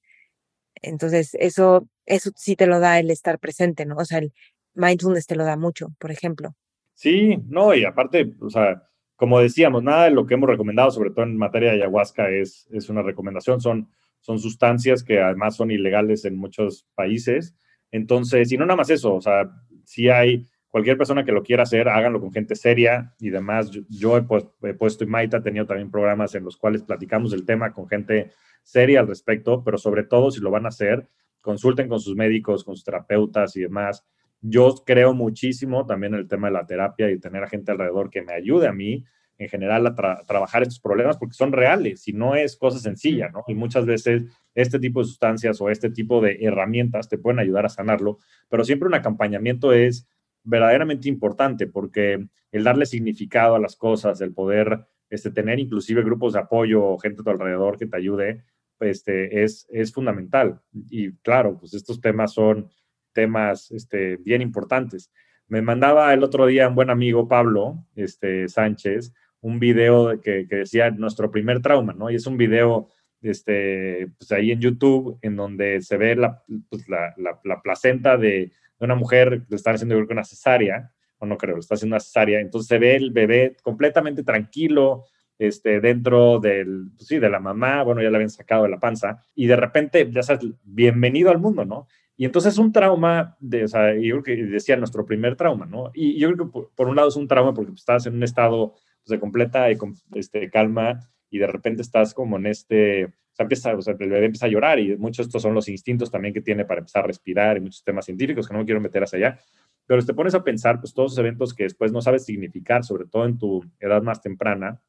Entonces, 0.82 1.34
eso, 1.40 1.88
eso 2.06 2.30
sí 2.36 2.56
te 2.56 2.66
lo 2.66 2.80
da 2.80 2.98
el 2.98 3.10
estar 3.10 3.38
presente, 3.38 3.86
¿no? 3.86 3.96
O 3.96 4.04
sea, 4.04 4.18
el 4.18 4.32
mindfulness 4.74 5.26
te 5.26 5.36
lo 5.36 5.44
da 5.44 5.56
mucho, 5.56 5.88
por 5.98 6.10
ejemplo. 6.10 6.54
Sí, 6.92 7.38
no, 7.46 7.74
y 7.74 7.84
aparte, 7.84 8.34
o 8.40 8.50
sea, 8.50 8.82
como 9.16 9.40
decíamos, 9.40 9.82
nada 9.82 10.04
de 10.04 10.10
lo 10.10 10.26
que 10.26 10.34
hemos 10.34 10.48
recomendado, 10.48 10.90
sobre 10.90 11.10
todo 11.10 11.24
en 11.24 11.36
materia 11.36 11.70
de 11.70 11.76
ayahuasca, 11.76 12.30
es, 12.30 12.68
es 12.70 12.88
una 12.88 13.02
recomendación. 13.02 13.60
Son, 13.60 13.88
son 14.20 14.38
sustancias 14.38 15.02
que 15.02 15.20
además 15.20 15.56
son 15.56 15.70
ilegales 15.70 16.24
en 16.24 16.36
muchos 16.36 16.86
países 16.94 17.54
entonces, 17.94 18.50
y 18.50 18.58
no 18.58 18.66
nada 18.66 18.76
más 18.76 18.90
eso, 18.90 19.14
o 19.14 19.20
sea, 19.20 19.48
si 19.84 20.08
hay 20.08 20.48
cualquier 20.66 20.98
persona 20.98 21.24
que 21.24 21.30
lo 21.30 21.44
quiera 21.44 21.62
hacer, 21.62 21.88
háganlo 21.88 22.20
con 22.20 22.32
gente 22.32 22.56
seria 22.56 23.14
y 23.20 23.30
demás. 23.30 23.70
Yo, 23.88 24.16
he, 24.16 24.22
puesto 24.22 25.04
y 25.04 25.06
Maita 25.06 25.36
ha 25.36 25.42
tenido 25.44 25.64
también 25.64 25.92
programas 25.92 26.34
en 26.34 26.42
los 26.42 26.56
cuales 26.56 26.82
platicamos 26.82 27.32
el 27.32 27.44
tema 27.46 27.72
con 27.72 27.86
gente 27.86 28.32
seria 28.64 28.98
al 28.98 29.06
respecto, 29.06 29.62
pero 29.62 29.78
sobre 29.78 30.02
todo 30.02 30.32
si 30.32 30.40
lo 30.40 30.50
van 30.50 30.64
a 30.64 30.70
hacer, 30.70 31.08
consulten 31.40 31.88
con 31.88 32.00
sus 32.00 32.16
médicos, 32.16 32.64
con 32.64 32.74
sus 32.74 32.84
terapeutas 32.84 33.54
y 33.54 33.60
demás. 33.60 34.04
Yo 34.40 34.74
creo 34.84 35.14
muchísimo 35.14 35.86
también 35.86 36.14
en 36.14 36.20
el 36.20 36.26
tema 36.26 36.48
de 36.48 36.54
la 36.54 36.66
terapia 36.66 37.08
y 37.12 37.20
tener 37.20 37.44
a 37.44 37.48
gente 37.48 37.70
alrededor 37.70 38.10
que 38.10 38.22
me 38.22 38.32
ayude 38.32 38.66
a 38.66 38.72
mí 38.72 39.04
en 39.38 39.48
general 39.48 39.86
a, 39.86 39.94
trabajar 40.26 40.62
estos 40.62 40.80
problemas 40.80 41.16
porque 41.16 41.34
son 41.34 41.52
reales 41.52 42.06
y 42.08 42.12
no 42.12 42.34
es 42.34 42.56
cosa 42.56 42.78
sencilla, 42.78 43.28
¿no? 43.30 43.44
Y 43.48 43.54
muchas 43.54 43.86
veces 43.86 44.22
este 44.54 44.78
tipo 44.78 45.00
de 45.00 45.06
sustancias 45.06 45.60
o 45.60 45.70
este 45.70 45.90
tipo 45.90 46.20
de 46.20 46.38
herramientas 46.40 47.08
te 47.08 47.18
pueden 47.18 47.40
ayudar 47.40 47.66
a 47.66 47.70
sanarlo, 47.70 48.18
pero 48.48 48.64
siempre 48.64 48.88
un 48.88 48.94
acompañamiento 48.94 49.72
es 49.72 50.06
verdaderamente 50.44 51.08
importante 51.08 51.66
porque 51.66 52.26
el 52.52 52.64
darle 52.64 52.86
significado 52.86 53.56
a 53.56 53.58
las 53.58 53.76
cosas, 53.76 54.20
el 54.20 54.32
poder 54.32 54.86
este, 55.10 55.30
tener 55.30 55.58
inclusive 55.58 56.02
grupos 56.02 56.34
de 56.34 56.40
apoyo 56.40 56.84
o 56.84 56.98
gente 56.98 57.22
a 57.22 57.24
tu 57.24 57.30
alrededor 57.30 57.78
que 57.78 57.86
te 57.86 57.96
ayude, 57.96 58.44
este, 58.80 59.42
es, 59.42 59.66
es 59.70 59.92
fundamental. 59.92 60.60
Y 60.90 61.12
claro, 61.16 61.58
pues 61.58 61.74
estos 61.74 62.00
temas 62.00 62.32
son 62.32 62.68
temas 63.12 63.70
este, 63.70 64.16
bien 64.18 64.42
importantes. 64.42 65.10
Me 65.46 65.62
mandaba 65.62 66.12
el 66.12 66.22
otro 66.22 66.46
día 66.46 66.68
un 66.68 66.74
buen 66.74 66.90
amigo, 66.90 67.28
Pablo 67.28 67.86
este, 67.94 68.48
Sánchez, 68.48 69.12
un 69.44 69.58
video 69.58 70.20
que, 70.22 70.46
que 70.48 70.56
decía 70.56 70.90
nuestro 70.90 71.30
primer 71.30 71.60
trauma, 71.60 71.92
¿no? 71.92 72.10
Y 72.10 72.14
es 72.14 72.26
un 72.26 72.38
video 72.38 72.88
este, 73.20 74.08
pues 74.18 74.32
ahí 74.32 74.52
en 74.52 74.60
YouTube 74.60 75.18
en 75.20 75.36
donde 75.36 75.82
se 75.82 75.98
ve 75.98 76.16
la, 76.16 76.42
pues 76.68 76.88
la, 76.88 77.14
la, 77.16 77.62
placenta 77.62 78.16
de, 78.16 78.52
una 78.78 78.94
mujer 78.94 79.42
que 79.42 79.46
le 79.50 79.56
están 79.56 79.74
haciendo 79.74 79.96
una 79.98 80.24
cesárea, 80.24 80.90
o 81.18 81.26
no 81.26 81.38
creo, 81.38 81.54
le 81.54 81.60
está 81.60 81.74
haciendo 81.74 81.94
una 81.94 82.00
cesárea, 82.00 82.40
entonces 82.40 82.68
se 82.68 82.78
ve 82.78 82.96
el 82.96 83.12
bebé 83.12 83.56
completamente 83.62 84.24
tranquilo, 84.24 85.04
este, 85.38 85.80
dentro 85.80 86.38
del, 86.38 86.90
pues 86.96 87.08
sí, 87.08 87.18
de 87.18 87.30
la 87.30 87.40
mamá, 87.40 87.82
bueno, 87.82 88.02
ya 88.02 88.10
la 88.10 88.18
habían 88.18 88.30
sacado 88.30 88.64
de 88.64 88.68
la 88.70 88.80
panza, 88.80 89.22
y 89.34 89.46
de 89.46 89.56
repente, 89.56 90.10
ya 90.10 90.22
sabes, 90.22 90.46
bienvenido 90.62 91.30
al 91.30 91.38
mundo, 91.38 91.64
¿no? 91.64 91.86
Y 92.16 92.24
entonces 92.26 92.58
un 92.58 92.72
trauma, 92.72 93.36
de, 93.40 93.64
o 93.64 93.68
sea, 93.68 93.94
yo 93.94 94.20
creo 94.20 94.22
que 94.22 94.44
decía 94.44 94.76
nuestro 94.76 95.04
primer 95.04 95.34
trauma, 95.34 95.66
¿no? 95.66 95.90
Y 95.94 96.18
yo 96.18 96.30
creo 96.32 96.46
que 96.46 96.68
por, 96.74 96.88
un 96.88 96.96
lado 96.96 97.08
es 97.08 97.16
un 97.16 97.26
trauma 97.26 97.54
porque 97.54 97.72
pues, 97.72 97.80
estás 97.80 98.06
en 98.06 98.14
un 98.14 98.22
estado 98.22 98.74
pues, 99.04 99.16
de 99.16 99.20
completa 99.20 99.70
y, 99.70 99.76
este, 100.14 100.50
calma 100.50 101.00
y 101.30 101.38
de 101.38 101.46
repente 101.46 101.82
estás 101.82 102.14
como 102.14 102.36
en 102.36 102.46
este, 102.46 103.06
o 103.06 103.34
sea, 103.34 103.44
empieza, 103.44 103.74
o 103.74 103.82
sea, 103.82 103.94
el 103.98 104.10
bebé 104.10 104.26
empieza 104.26 104.46
a 104.46 104.50
llorar 104.50 104.78
y 104.78 104.96
muchos 104.96 105.26
estos 105.26 105.42
son 105.42 105.54
los 105.54 105.68
instintos 105.68 106.10
también 106.10 106.32
que 106.32 106.40
tiene 106.40 106.64
para 106.64 106.80
empezar 106.80 107.04
a 107.04 107.08
respirar 107.08 107.56
y 107.56 107.60
muchos 107.60 107.82
temas 107.82 108.04
científicos 108.04 108.46
que 108.46 108.54
no 108.54 108.60
me 108.60 108.64
quiero 108.64 108.80
meter 108.80 109.02
hacia 109.02 109.18
allá, 109.18 109.38
pero 109.86 110.04
te 110.04 110.14
pones 110.14 110.34
a 110.34 110.42
pensar, 110.42 110.80
pues 110.80 110.94
todos 110.94 111.12
esos 111.12 111.18
eventos 111.18 111.54
que 111.54 111.64
después 111.64 111.92
no 111.92 112.00
sabes 112.00 112.24
significar, 112.24 112.84
sobre 112.84 113.06
todo 113.06 113.26
en 113.26 113.38
tu 113.38 113.64
edad 113.80 114.02
más 114.02 114.22
temprana, 114.22 114.80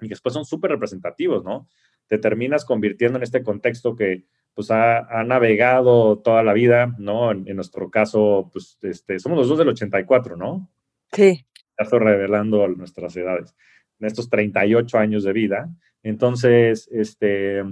y 0.00 0.06
que 0.06 0.10
después 0.10 0.32
son 0.32 0.44
súper 0.44 0.70
representativos, 0.72 1.44
¿no? 1.44 1.68
Te 2.08 2.18
terminas 2.18 2.64
convirtiendo 2.64 3.18
en 3.18 3.22
este 3.22 3.42
contexto 3.42 3.94
que 3.94 4.24
pues 4.54 4.70
ha, 4.70 5.24
navegado 5.24 6.18
toda 6.18 6.42
la 6.42 6.52
vida, 6.52 6.94
¿no? 6.98 7.30
En, 7.30 7.56
nuestro 7.56 7.90
caso, 7.90 8.50
pues 8.52 8.78
este, 8.82 9.18
somos 9.18 9.38
los 9.38 9.48
dos 9.48 9.58
del 9.58 9.68
84, 9.68 10.36
¿no? 10.36 10.70
Sí. 11.12 11.46
Estoy 11.78 11.98
revelando 11.98 12.66
nuestras 12.68 13.16
edades, 13.16 13.54
en 13.98 14.06
estos 14.06 14.28
38 14.28 14.98
años 14.98 15.24
de 15.24 15.32
vida. 15.32 15.70
Entonces, 16.02 16.88
este, 16.92 17.62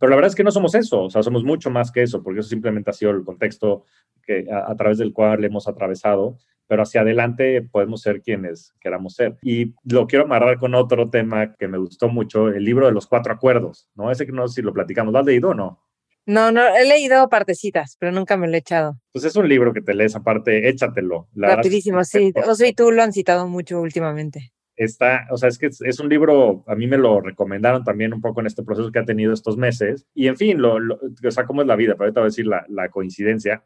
pero 0.00 0.10
la 0.10 0.16
verdad 0.16 0.30
es 0.30 0.34
que 0.34 0.44
no 0.44 0.50
somos 0.50 0.74
eso, 0.74 1.04
o 1.04 1.10
sea, 1.10 1.22
somos 1.22 1.44
mucho 1.44 1.70
más 1.70 1.92
que 1.92 2.02
eso, 2.02 2.22
porque 2.22 2.40
eso 2.40 2.48
simplemente 2.48 2.88
ha 2.88 2.94
sido 2.94 3.10
el 3.10 3.22
contexto 3.22 3.84
que, 4.22 4.46
a, 4.50 4.74
través 4.74 4.96
del 4.96 5.12
cual 5.12 5.44
hemos 5.44 5.68
atravesado, 5.68 6.38
pero 6.66 6.82
hacia 6.82 7.02
adelante 7.02 7.60
podemos 7.62 8.00
ser 8.00 8.22
quienes 8.22 8.72
queramos 8.80 9.14
ser. 9.14 9.36
Y 9.42 9.74
lo 9.84 10.06
quiero 10.06 10.24
amarrar 10.24 10.56
con 10.56 10.74
otro 10.74 11.10
tema 11.10 11.54
que 11.54 11.68
me 11.68 11.76
gustó 11.76 12.08
mucho, 12.08 12.48
el 12.48 12.64
libro 12.64 12.86
de 12.86 12.92
los 12.92 13.06
cuatro 13.06 13.32
acuerdos, 13.34 13.90
¿no? 13.94 14.10
Ese 14.10 14.24
que 14.24 14.32
no 14.32 14.48
sé 14.48 14.54
si 14.54 14.62
lo 14.62 14.72
platicamos, 14.72 15.12
¿lo 15.12 15.18
has 15.18 15.26
leído 15.26 15.50
o 15.50 15.54
no? 15.54 15.82
No, 16.26 16.52
no, 16.52 16.62
he 16.76 16.86
leído 16.86 17.28
partecitas, 17.28 17.96
pero 17.98 18.12
nunca 18.12 18.36
me 18.36 18.46
lo 18.46 18.54
he 18.54 18.58
echado. 18.58 19.00
Pues 19.12 19.24
es 19.24 19.36
un 19.36 19.48
libro 19.48 19.72
que 19.72 19.80
te 19.80 19.94
lees 19.94 20.14
aparte, 20.14 20.68
échatelo. 20.68 21.28
Rapidísimo, 21.34 22.04
sí. 22.04 22.32
Oso 22.46 22.64
y 22.64 22.72
tú 22.72 22.90
lo 22.92 23.02
han 23.02 23.12
citado 23.12 23.48
mucho 23.48 23.80
últimamente. 23.80 24.52
Está, 24.76 25.26
o 25.30 25.36
sea, 25.36 25.48
es 25.48 25.58
que 25.58 25.66
es, 25.66 26.00
un 26.00 26.08
libro, 26.08 26.64
a 26.66 26.74
mí 26.74 26.86
me 26.86 26.96
lo 26.96 27.20
recomendaron 27.20 27.84
también 27.84 28.14
un 28.14 28.20
poco 28.20 28.40
en 28.40 28.46
este 28.46 28.62
proceso 28.62 28.90
que 28.90 28.98
ha 28.98 29.04
tenido 29.04 29.32
estos 29.32 29.56
meses. 29.56 30.06
Y 30.14 30.28
en 30.28 30.36
fin, 30.36 30.60
lo, 30.60 30.76
o 30.76 31.30
sea, 31.30 31.44
cómo 31.44 31.62
es 31.62 31.68
la 31.68 31.76
vida, 31.76 31.94
pero 31.94 32.04
ahorita 32.04 32.20
voy 32.20 32.26
a 32.26 32.30
decir 32.30 32.46
la, 32.46 32.64
la, 32.68 32.88
coincidencia. 32.88 33.64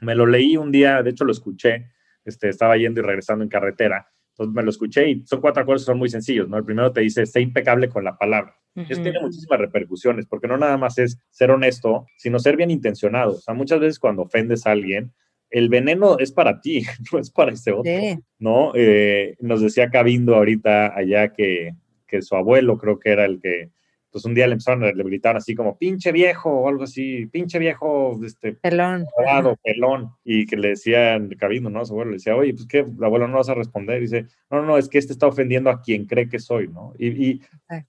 Me 0.00 0.14
lo 0.14 0.26
leí 0.26 0.56
un 0.56 0.70
día, 0.70 1.02
de 1.02 1.10
hecho 1.10 1.24
lo 1.24 1.32
escuché, 1.32 1.90
este, 2.24 2.48
estaba 2.48 2.76
yendo 2.76 3.00
y 3.00 3.04
regresando 3.04 3.42
en 3.42 3.48
carretera. 3.48 4.12
Entonces 4.36 4.54
me 4.54 4.62
lo 4.62 4.68
escuché 4.68 5.08
y 5.08 5.26
son 5.26 5.40
cuatro 5.40 5.62
acuerdos 5.62 5.86
son 5.86 5.96
muy 5.96 6.10
sencillos, 6.10 6.46
¿no? 6.46 6.58
El 6.58 6.64
primero 6.64 6.92
te 6.92 7.00
dice, 7.00 7.24
sé 7.24 7.40
impecable 7.40 7.88
con 7.88 8.04
la 8.04 8.18
palabra. 8.18 8.54
Eso 8.74 9.00
tiene 9.00 9.20
muchísimas 9.20 9.58
repercusiones, 9.58 10.26
porque 10.26 10.46
no 10.46 10.58
nada 10.58 10.76
más 10.76 10.98
es 10.98 11.18
ser 11.30 11.50
honesto, 11.50 12.04
sino 12.18 12.38
ser 12.38 12.58
bien 12.58 12.70
intencionado. 12.70 13.36
O 13.36 13.40
sea, 13.40 13.54
muchas 13.54 13.80
veces 13.80 13.98
cuando 13.98 14.24
ofendes 14.24 14.66
a 14.66 14.72
alguien, 14.72 15.14
el 15.48 15.70
veneno 15.70 16.18
es 16.18 16.30
para 16.32 16.60
ti, 16.60 16.84
no 17.12 17.18
es 17.18 17.30
para 17.30 17.52
ese 17.52 17.72
otro, 17.72 17.90
¿no? 18.38 18.72
Eh, 18.74 19.36
nos 19.40 19.62
decía 19.62 19.88
Cabindo 19.88 20.34
ahorita 20.34 20.94
allá 20.94 21.32
que, 21.32 21.72
que 22.06 22.20
su 22.20 22.36
abuelo 22.36 22.76
creo 22.76 22.98
que 22.98 23.12
era 23.12 23.24
el 23.24 23.40
que 23.40 23.70
pues 24.10 24.24
un 24.24 24.34
día 24.34 24.46
le 24.46 24.54
empezaron 24.54 24.84
a 24.84 24.92
le 24.92 25.04
gritaron 25.04 25.38
así 25.38 25.54
como 25.54 25.76
pinche 25.76 26.12
viejo 26.12 26.50
o 26.50 26.68
algo 26.68 26.84
así, 26.84 27.26
pinche 27.26 27.58
viejo, 27.58 28.18
este, 28.24 28.52
pelón, 28.52 29.06
pelón, 29.62 30.10
y 30.24 30.46
que 30.46 30.56
le 30.56 30.68
decían 30.68 31.28
Cabindo, 31.38 31.70
¿no? 31.70 31.84
Su 31.84 31.92
abuelo 31.92 32.12
le 32.12 32.16
decía, 32.16 32.36
oye, 32.36 32.52
pues 32.54 32.66
que 32.66 32.78
el 32.80 33.04
abuelo 33.04 33.28
no 33.28 33.36
vas 33.36 33.48
a 33.48 33.54
responder, 33.54 33.98
y 33.98 34.02
dice, 34.02 34.26
no, 34.50 34.62
no, 34.62 34.78
es 34.78 34.88
que 34.88 34.98
este 34.98 35.12
está 35.12 35.26
ofendiendo 35.26 35.70
a 35.70 35.82
quien 35.82 36.06
cree 36.06 36.28
que 36.28 36.38
soy, 36.38 36.68
¿no? 36.68 36.92
Y, 36.98 37.30
y 37.30 37.42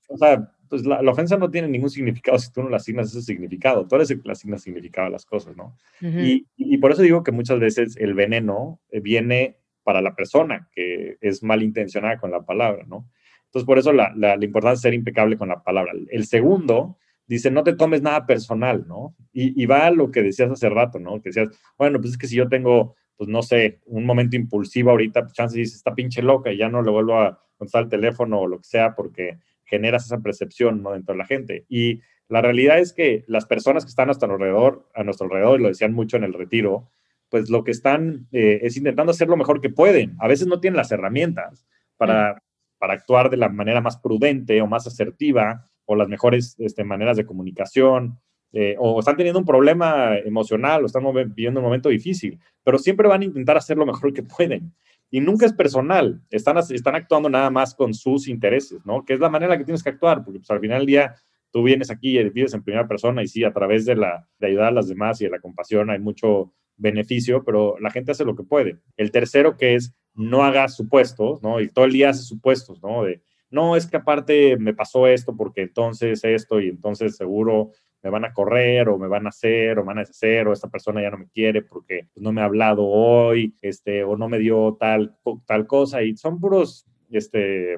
o 0.10 0.18
sea, 0.18 0.52
pues 0.70 0.86
la, 0.86 1.00
ofensa 1.10 1.38
no 1.38 1.50
tiene 1.50 1.68
ningún 1.68 1.90
significado 1.90 2.38
si 2.40 2.52
tú 2.52 2.64
no 2.64 2.70
le 2.70 2.76
asignas 2.76 3.10
ese 3.10 3.22
significado, 3.22 3.88
tú 3.88 3.96
eres 3.96 4.12
el 4.12 4.22
que 4.22 4.28
le 4.28 4.34
asignas 4.34 4.62
significado 4.62 5.08
a 5.08 5.12
las 5.12 5.26
cosas, 5.26 5.56
¿no? 5.56 5.76
y, 6.02 6.46
y, 6.58 6.78
por 6.78 6.92
eso 6.92 7.02
digo 7.02 7.24
que 7.24 7.32
muchas 7.32 7.60
veces 7.60 7.96
el 7.98 8.14
veneno 8.14 8.80
eh, 8.92 9.00
viene 9.00 9.58
para 9.84 10.02
la 10.02 10.16
persona 10.16 10.68
que 10.74 11.18
es 11.22 11.44
malintencionada 11.44 12.18
con 12.18 12.32
la 12.32 12.46
palabra, 12.46 12.84
¿no? 12.88 13.08
Entonces, 13.48 13.66
por 13.66 13.78
eso 13.78 13.94
la, 13.94 14.14
la, 14.16 14.36
importancia 14.36 14.76
es 14.76 14.82
ser 14.82 14.94
impecable 14.94 15.38
con 15.38 15.50
la 15.50 15.64
palabra. 15.64 15.94
El 16.10 16.26
segundo 16.26 16.98
dice, 17.26 17.50
no 17.52 17.64
te 17.64 17.74
tomes 17.74 18.02
nada 18.02 18.26
personal, 18.26 18.86
¿no? 18.88 19.16
Y, 19.34 19.62
y, 19.62 19.66
va 19.66 19.88
a 19.88 19.92
lo 19.92 20.12
que 20.12 20.22
decías 20.22 20.52
hace 20.52 20.70
rato, 20.70 21.00
¿no? 21.00 21.22
Que 21.22 21.30
decías, 21.30 21.50
bueno, 21.78 22.00
pues 22.00 22.12
es 22.12 22.18
que 22.18 22.28
si 22.28 22.36
yo 22.36 22.48
tengo, 22.48 22.96
pues 23.16 23.30
no 23.30 23.42
sé, 23.42 23.80
un 23.86 24.06
momento 24.06 24.36
impulsivo 24.36 24.92
ahorita, 24.92 25.24
pues 25.24 25.34
chance 25.34 25.58
dice, 25.58 25.76
está 25.76 25.96
pinche 25.96 26.22
loca 26.22 26.52
y 26.52 26.58
ya 26.58 26.70
no 26.70 26.82
le 26.82 26.92
vuelvo 26.92 27.20
a 27.20 27.42
contestar 27.58 27.84
el 27.84 27.90
teléfono 27.90 28.42
o 28.42 28.48
lo 28.48 28.58
que 28.60 28.66
sea 28.66 28.96
porque 28.96 29.38
generas 29.66 30.06
esa 30.06 30.20
percepción, 30.20 30.84
¿no? 30.84 30.92
Dentro 30.92 31.14
de 31.14 31.18
la 31.20 31.26
gente. 31.26 31.66
Y 31.70 32.02
la 32.30 32.42
realidad 32.42 32.80
es 32.80 32.94
que 32.94 33.24
las 33.28 33.46
personas 33.46 33.86
que 33.86 33.90
están 33.90 34.04
a 34.04 34.08
nuestro 34.08 34.32
alrededor, 34.32 34.88
a 34.94 35.04
nuestro 35.04 35.26
alrededor, 35.26 35.60
y 35.60 35.64
lo 35.64 35.70
decían 35.70 35.94
mucho 35.94 36.18
en 36.18 36.24
el 36.24 36.34
retiro, 36.34 36.90
pues 37.30 37.50
lo 37.50 37.64
que 37.64 37.72
están 37.72 38.28
eh, 38.32 38.60
es 38.64 38.78
intentando 38.78 39.12
hacer 39.12 39.28
lo 39.28 39.38
mejor 39.38 39.62
que 39.62 39.70
pueden. 39.70 40.16
A 40.20 40.28
veces 40.28 40.48
no 40.48 40.60
tienen 40.60 40.78
las 40.78 40.92
herramientas 40.92 41.66
para 41.98 42.42
para 42.78 42.94
actuar 42.94 43.30
de 43.30 43.38
la 43.38 43.50
manera 43.50 43.82
más 43.82 43.98
prudente 43.98 44.62
o 44.62 44.68
más 44.68 44.88
asertiva 44.88 45.70
o 45.86 45.96
las 45.96 46.08
mejores 46.10 46.56
este, 46.60 46.84
maneras 46.84 47.18
de 47.18 47.26
comunicación, 47.26 48.20
eh, 48.54 48.76
o 48.80 49.00
están 49.00 49.18
teniendo 49.18 49.40
un 49.40 49.46
problema 49.46 50.18
emocional 50.18 50.84
o 50.84 50.86
están 50.86 51.04
viviendo 51.14 51.60
un 51.60 51.66
momento 51.66 51.90
difícil, 51.90 52.40
pero 52.64 52.78
siempre 52.78 53.08
van 53.08 53.22
a 53.22 53.26
intentar 53.26 53.58
hacer 53.58 53.78
lo 53.78 53.86
mejor 53.86 54.14
que 54.14 54.24
pueden. 54.24 54.74
Y 55.10 55.22
nunca 55.22 55.46
es 55.46 55.54
personal, 55.54 56.22
están, 56.30 56.58
están 56.58 56.96
actuando 56.96 57.30
nada 57.30 57.50
más 57.50 57.76
con 57.76 57.94
sus 57.94 58.28
intereses, 58.28 58.86
¿no? 58.86 59.06
Que 59.06 59.14
es 59.14 59.20
la 59.20 59.30
manera 59.30 59.58
que 59.58 59.64
tienes 59.64 59.84
que 59.84 59.90
actuar, 59.90 60.24
porque 60.24 60.40
pues, 60.40 60.52
al 60.52 60.60
final 60.60 60.80
del 60.80 60.88
día 60.88 61.16
tú 61.52 61.64
vienes 61.64 61.90
aquí 61.92 62.20
y 62.20 62.30
vives 62.30 62.54
en 62.54 62.64
primera 62.64 62.88
persona 62.88 63.24
y 63.24 63.28
sí, 63.28 63.44
a 63.44 63.54
través 63.54 63.86
de, 63.86 63.96
la, 63.96 64.28
de 64.40 64.48
ayudar 64.48 64.68
a 64.68 64.72
las 64.72 64.88
demás 64.88 65.22
y 65.22 65.26
de 65.26 65.32
la 65.32 65.40
compasión 65.40 65.90
hay 65.90 66.00
mucho 66.00 66.54
beneficio, 66.76 67.44
pero 67.44 67.78
la 67.80 67.90
gente 67.90 68.12
hace 68.12 68.26
lo 68.26 68.36
que 68.36 68.44
puede. 68.44 68.80
El 68.98 69.12
tercero 69.12 69.58
que 69.58 69.76
es 69.76 69.94
no 70.18 70.44
hagas 70.44 70.76
supuestos, 70.76 71.42
¿no? 71.42 71.62
Y 71.62 71.70
todo 71.70 71.86
el 71.86 71.94
día 71.94 72.10
hace 72.10 72.24
supuestos, 72.24 72.82
¿no? 72.84 73.04
De, 73.04 73.22
no, 73.50 73.76
es 73.76 73.88
que 73.88 73.98
aparte 73.98 74.58
me 74.58 74.74
pasó 74.74 75.08
esto 75.08 75.36
porque 75.36 75.62
entonces 75.62 76.24
esto 76.24 76.60
y 76.60 76.68
entonces 76.68 77.16
seguro 77.16 77.72
me 78.04 78.10
van 78.10 78.26
a 78.26 78.34
correr 78.34 78.90
o 78.90 78.98
me 78.98 79.08
van 79.08 79.26
a 79.26 79.30
hacer 79.30 79.80
o 79.80 79.86
van 79.86 79.98
a 79.98 80.02
deshacer 80.02 80.48
o 80.48 80.54
esta 80.54 80.70
persona 80.70 81.02
ya 81.02 81.10
no 81.10 81.18
me 81.18 81.30
quiere 81.30 81.62
porque 81.62 82.08
no 82.16 82.32
me 82.32 82.42
ha 82.42 82.46
hablado 82.46 82.86
hoy, 82.86 83.56
este, 83.62 84.04
o 84.04 84.18
no 84.18 84.28
me 84.28 84.40
dio 84.40 84.76
tal, 84.80 85.18
tal 85.46 85.68
cosa 85.68 86.04
y 86.04 86.18
son 86.18 86.40
puros, 86.40 86.86
este, 87.10 87.78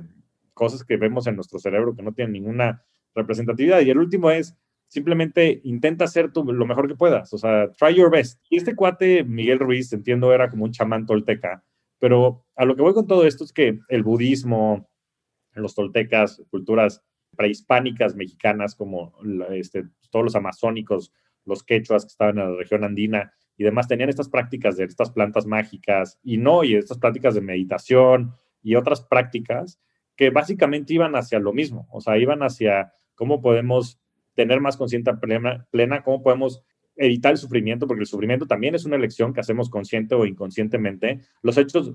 cosas 0.54 0.84
que 0.84 0.98
vemos 0.98 1.28
en 1.28 1.36
nuestro 1.36 1.60
cerebro 1.60 1.96
que 1.96 2.04
no 2.04 2.14
tienen 2.14 2.34
ninguna 2.34 2.84
representatividad. 3.16 3.82
Y 3.82 3.90
el 3.90 3.98
último 3.98 4.32
es, 4.32 4.56
simplemente 4.88 5.62
intenta 5.64 6.06
hacer 6.06 6.32
lo 6.36 6.66
mejor 6.66 6.88
que 6.88 6.96
puedas, 6.96 7.32
o 7.34 7.38
sea, 7.38 7.72
try 7.74 7.96
your 7.96 8.12
best. 8.12 8.42
Y 8.50 8.58
este 8.58 8.76
cuate, 8.76 9.24
Miguel 9.24 9.60
Ruiz, 9.60 9.94
entiendo, 9.94 10.34
era 10.34 10.50
como 10.50 10.66
un 10.66 10.72
chamán 10.72 11.06
tolteca, 11.06 11.64
pero 12.00 12.46
a 12.56 12.66
lo 12.66 12.76
que 12.76 12.82
voy 12.82 12.94
con 12.94 13.08
todo 13.08 13.26
esto 13.26 13.44
es 13.44 13.54
que 13.54 13.80
el 13.90 14.04
budismo, 14.04 14.90
los 15.54 15.76
toltecas, 15.76 16.42
culturas 16.50 17.04
prehispánicas 17.36 18.16
mexicanas 18.16 18.76
como 18.76 19.14
este, 19.52 19.86
todos 20.10 20.26
los 20.26 20.36
amazónicos, 20.36 21.14
los 21.46 21.64
quechuas 21.64 22.04
que 22.04 22.10
estaban 22.10 22.40
en 22.40 22.52
la 22.52 22.58
región 22.58 22.84
andina 22.84 23.32
y 23.58 23.64
demás, 23.64 23.88
tenían 23.88 24.10
estas 24.10 24.30
prácticas 24.30 24.78
de 24.78 24.86
estas 24.86 25.12
plantas 25.12 25.46
mágicas 25.46 26.20
y 26.24 26.38
no, 26.38 26.64
y 26.64 26.76
estas 26.76 26.98
prácticas 26.98 27.36
de 27.36 27.42
meditación 27.42 28.34
y 28.64 28.76
otras 28.76 29.02
prácticas 29.02 29.80
que 30.16 30.30
básicamente 30.30 30.94
iban 30.94 31.16
hacia 31.16 31.40
lo 31.40 31.54
mismo, 31.54 31.88
o 31.92 32.02
sea, 32.02 32.18
iban 32.18 32.44
hacia 32.44 32.94
cómo 33.16 33.42
podemos 33.42 34.00
tener 34.34 34.62
más 34.62 34.78
conciencia 34.78 35.16
plena, 35.16 35.68
plena, 35.72 36.04
cómo 36.04 36.24
podemos 36.24 36.64
evitar 37.00 37.32
el 37.32 37.38
sufrimiento, 37.38 37.88
porque 37.88 38.02
el 38.02 38.08
sufrimiento 38.08 38.46
también 38.46 38.76
es 38.76 38.86
una 38.86 38.98
elección 38.98 39.34
que 39.34 39.40
hacemos 39.40 39.70
consciente 39.70 40.16
o 40.16 40.26
inconscientemente. 40.26 41.22
Los 41.42 41.58
hechos 41.58 41.94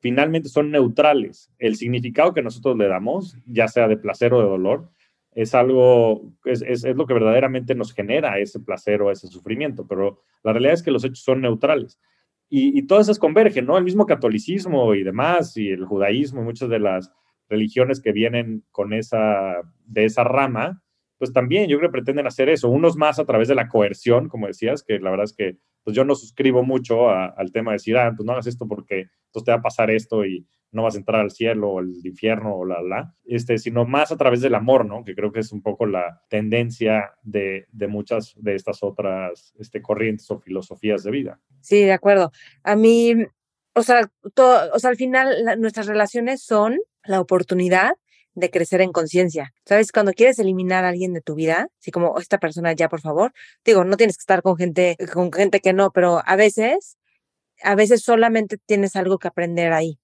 finalmente 0.00 0.48
son 0.48 0.70
neutrales. 0.70 1.52
El 1.58 1.76
significado 1.76 2.32
que 2.32 2.42
nosotros 2.42 2.76
le 2.76 2.88
damos, 2.88 3.36
ya 3.46 3.68
sea 3.68 3.86
de 3.86 3.98
placer 3.98 4.32
o 4.32 4.40
de 4.40 4.48
dolor, 4.48 4.90
es 5.32 5.54
algo, 5.54 6.32
es, 6.44 6.62
es, 6.62 6.84
es, 6.84 6.96
lo 6.96 7.06
que 7.06 7.12
verdaderamente 7.12 7.74
nos 7.74 7.92
genera 7.92 8.38
ese 8.38 8.58
placer 8.58 9.02
o 9.02 9.10
ese 9.10 9.28
sufrimiento, 9.28 9.86
pero 9.86 10.22
la 10.42 10.52
realidad 10.52 10.72
es 10.72 10.82
que 10.82 10.90
los 10.90 11.04
hechos 11.04 11.22
son 11.22 11.42
neutrales. 11.42 12.00
Y, 12.48 12.78
y 12.78 12.86
todas 12.86 13.06
esas 13.06 13.18
convergen, 13.18 13.66
¿no? 13.66 13.76
El 13.76 13.84
mismo 13.84 14.06
catolicismo 14.06 14.94
y 14.94 15.02
demás, 15.02 15.54
y 15.58 15.68
el 15.68 15.84
judaísmo, 15.84 16.40
y 16.40 16.44
muchas 16.44 16.70
de 16.70 16.78
las 16.78 17.12
religiones 17.50 18.00
que 18.00 18.12
vienen 18.12 18.64
con 18.70 18.94
esa, 18.94 19.60
de 19.84 20.06
esa 20.06 20.24
rama, 20.24 20.82
pues 21.18 21.32
también 21.32 21.68
yo 21.68 21.78
creo 21.78 21.90
que 21.90 21.94
pretenden 21.94 22.26
hacer 22.26 22.48
eso, 22.48 22.68
unos 22.68 22.96
más 22.96 23.18
a 23.18 23.24
través 23.24 23.48
de 23.48 23.54
la 23.54 23.68
coerción, 23.68 24.28
como 24.28 24.46
decías, 24.46 24.82
que 24.82 24.98
la 24.98 25.10
verdad 25.10 25.24
es 25.24 25.34
que 25.34 25.58
pues 25.82 25.94
yo 25.94 26.04
no 26.04 26.16
suscribo 26.16 26.64
mucho 26.64 27.10
al 27.10 27.52
tema 27.52 27.70
de 27.70 27.76
decir, 27.76 27.96
ah, 27.96 28.12
pues 28.16 28.26
no 28.26 28.32
hagas 28.32 28.48
esto 28.48 28.66
porque 28.66 29.06
entonces 29.26 29.44
te 29.44 29.52
va 29.52 29.58
a 29.58 29.62
pasar 29.62 29.90
esto 29.90 30.24
y 30.24 30.44
no 30.72 30.82
vas 30.82 30.96
a 30.96 30.98
entrar 30.98 31.20
al 31.20 31.30
cielo 31.30 31.70
o 31.70 31.78
al 31.78 31.94
infierno 32.04 32.56
o 32.56 32.64
la, 32.64 32.82
la, 32.82 33.14
este, 33.24 33.56
sino 33.58 33.84
más 33.84 34.10
a 34.10 34.16
través 34.16 34.40
del 34.40 34.56
amor, 34.56 34.84
¿no? 34.84 35.04
Que 35.04 35.14
creo 35.14 35.30
que 35.30 35.40
es 35.40 35.52
un 35.52 35.62
poco 35.62 35.86
la 35.86 36.22
tendencia 36.28 37.12
de, 37.22 37.66
de 37.70 37.86
muchas 37.86 38.34
de 38.36 38.56
estas 38.56 38.82
otras 38.82 39.54
este, 39.58 39.80
corrientes 39.80 40.28
o 40.30 40.40
filosofías 40.40 41.04
de 41.04 41.10
vida. 41.12 41.40
Sí, 41.60 41.82
de 41.84 41.92
acuerdo. 41.92 42.32
A 42.64 42.74
mí, 42.74 43.14
o 43.74 43.82
sea, 43.82 44.10
todo, 44.34 44.72
o 44.74 44.78
sea 44.78 44.90
al 44.90 44.96
final 44.96 45.60
nuestras 45.60 45.86
relaciones 45.86 46.42
son 46.42 46.78
la 47.04 47.20
oportunidad 47.20 47.92
de 48.36 48.50
crecer 48.50 48.80
en 48.82 48.92
conciencia. 48.92 49.52
¿Sabes? 49.64 49.90
Cuando 49.90 50.12
quieres 50.12 50.38
eliminar 50.38 50.84
a 50.84 50.88
alguien 50.90 51.12
de 51.12 51.22
tu 51.22 51.34
vida, 51.34 51.68
así 51.80 51.90
como 51.90 52.10
oh, 52.10 52.20
esta 52.20 52.38
persona 52.38 52.72
ya, 52.72 52.88
por 52.88 53.00
favor, 53.00 53.32
digo, 53.64 53.84
no 53.84 53.96
tienes 53.96 54.16
que 54.16 54.22
estar 54.22 54.42
con 54.42 54.56
gente, 54.56 54.96
con 55.12 55.32
gente 55.32 55.60
que 55.60 55.72
no, 55.72 55.90
pero 55.90 56.22
a 56.24 56.36
veces, 56.36 56.98
a 57.62 57.74
veces 57.74 58.02
solamente 58.02 58.58
tienes 58.58 58.94
algo 58.94 59.18
que 59.18 59.28
aprender 59.28 59.72
ahí. 59.72 59.98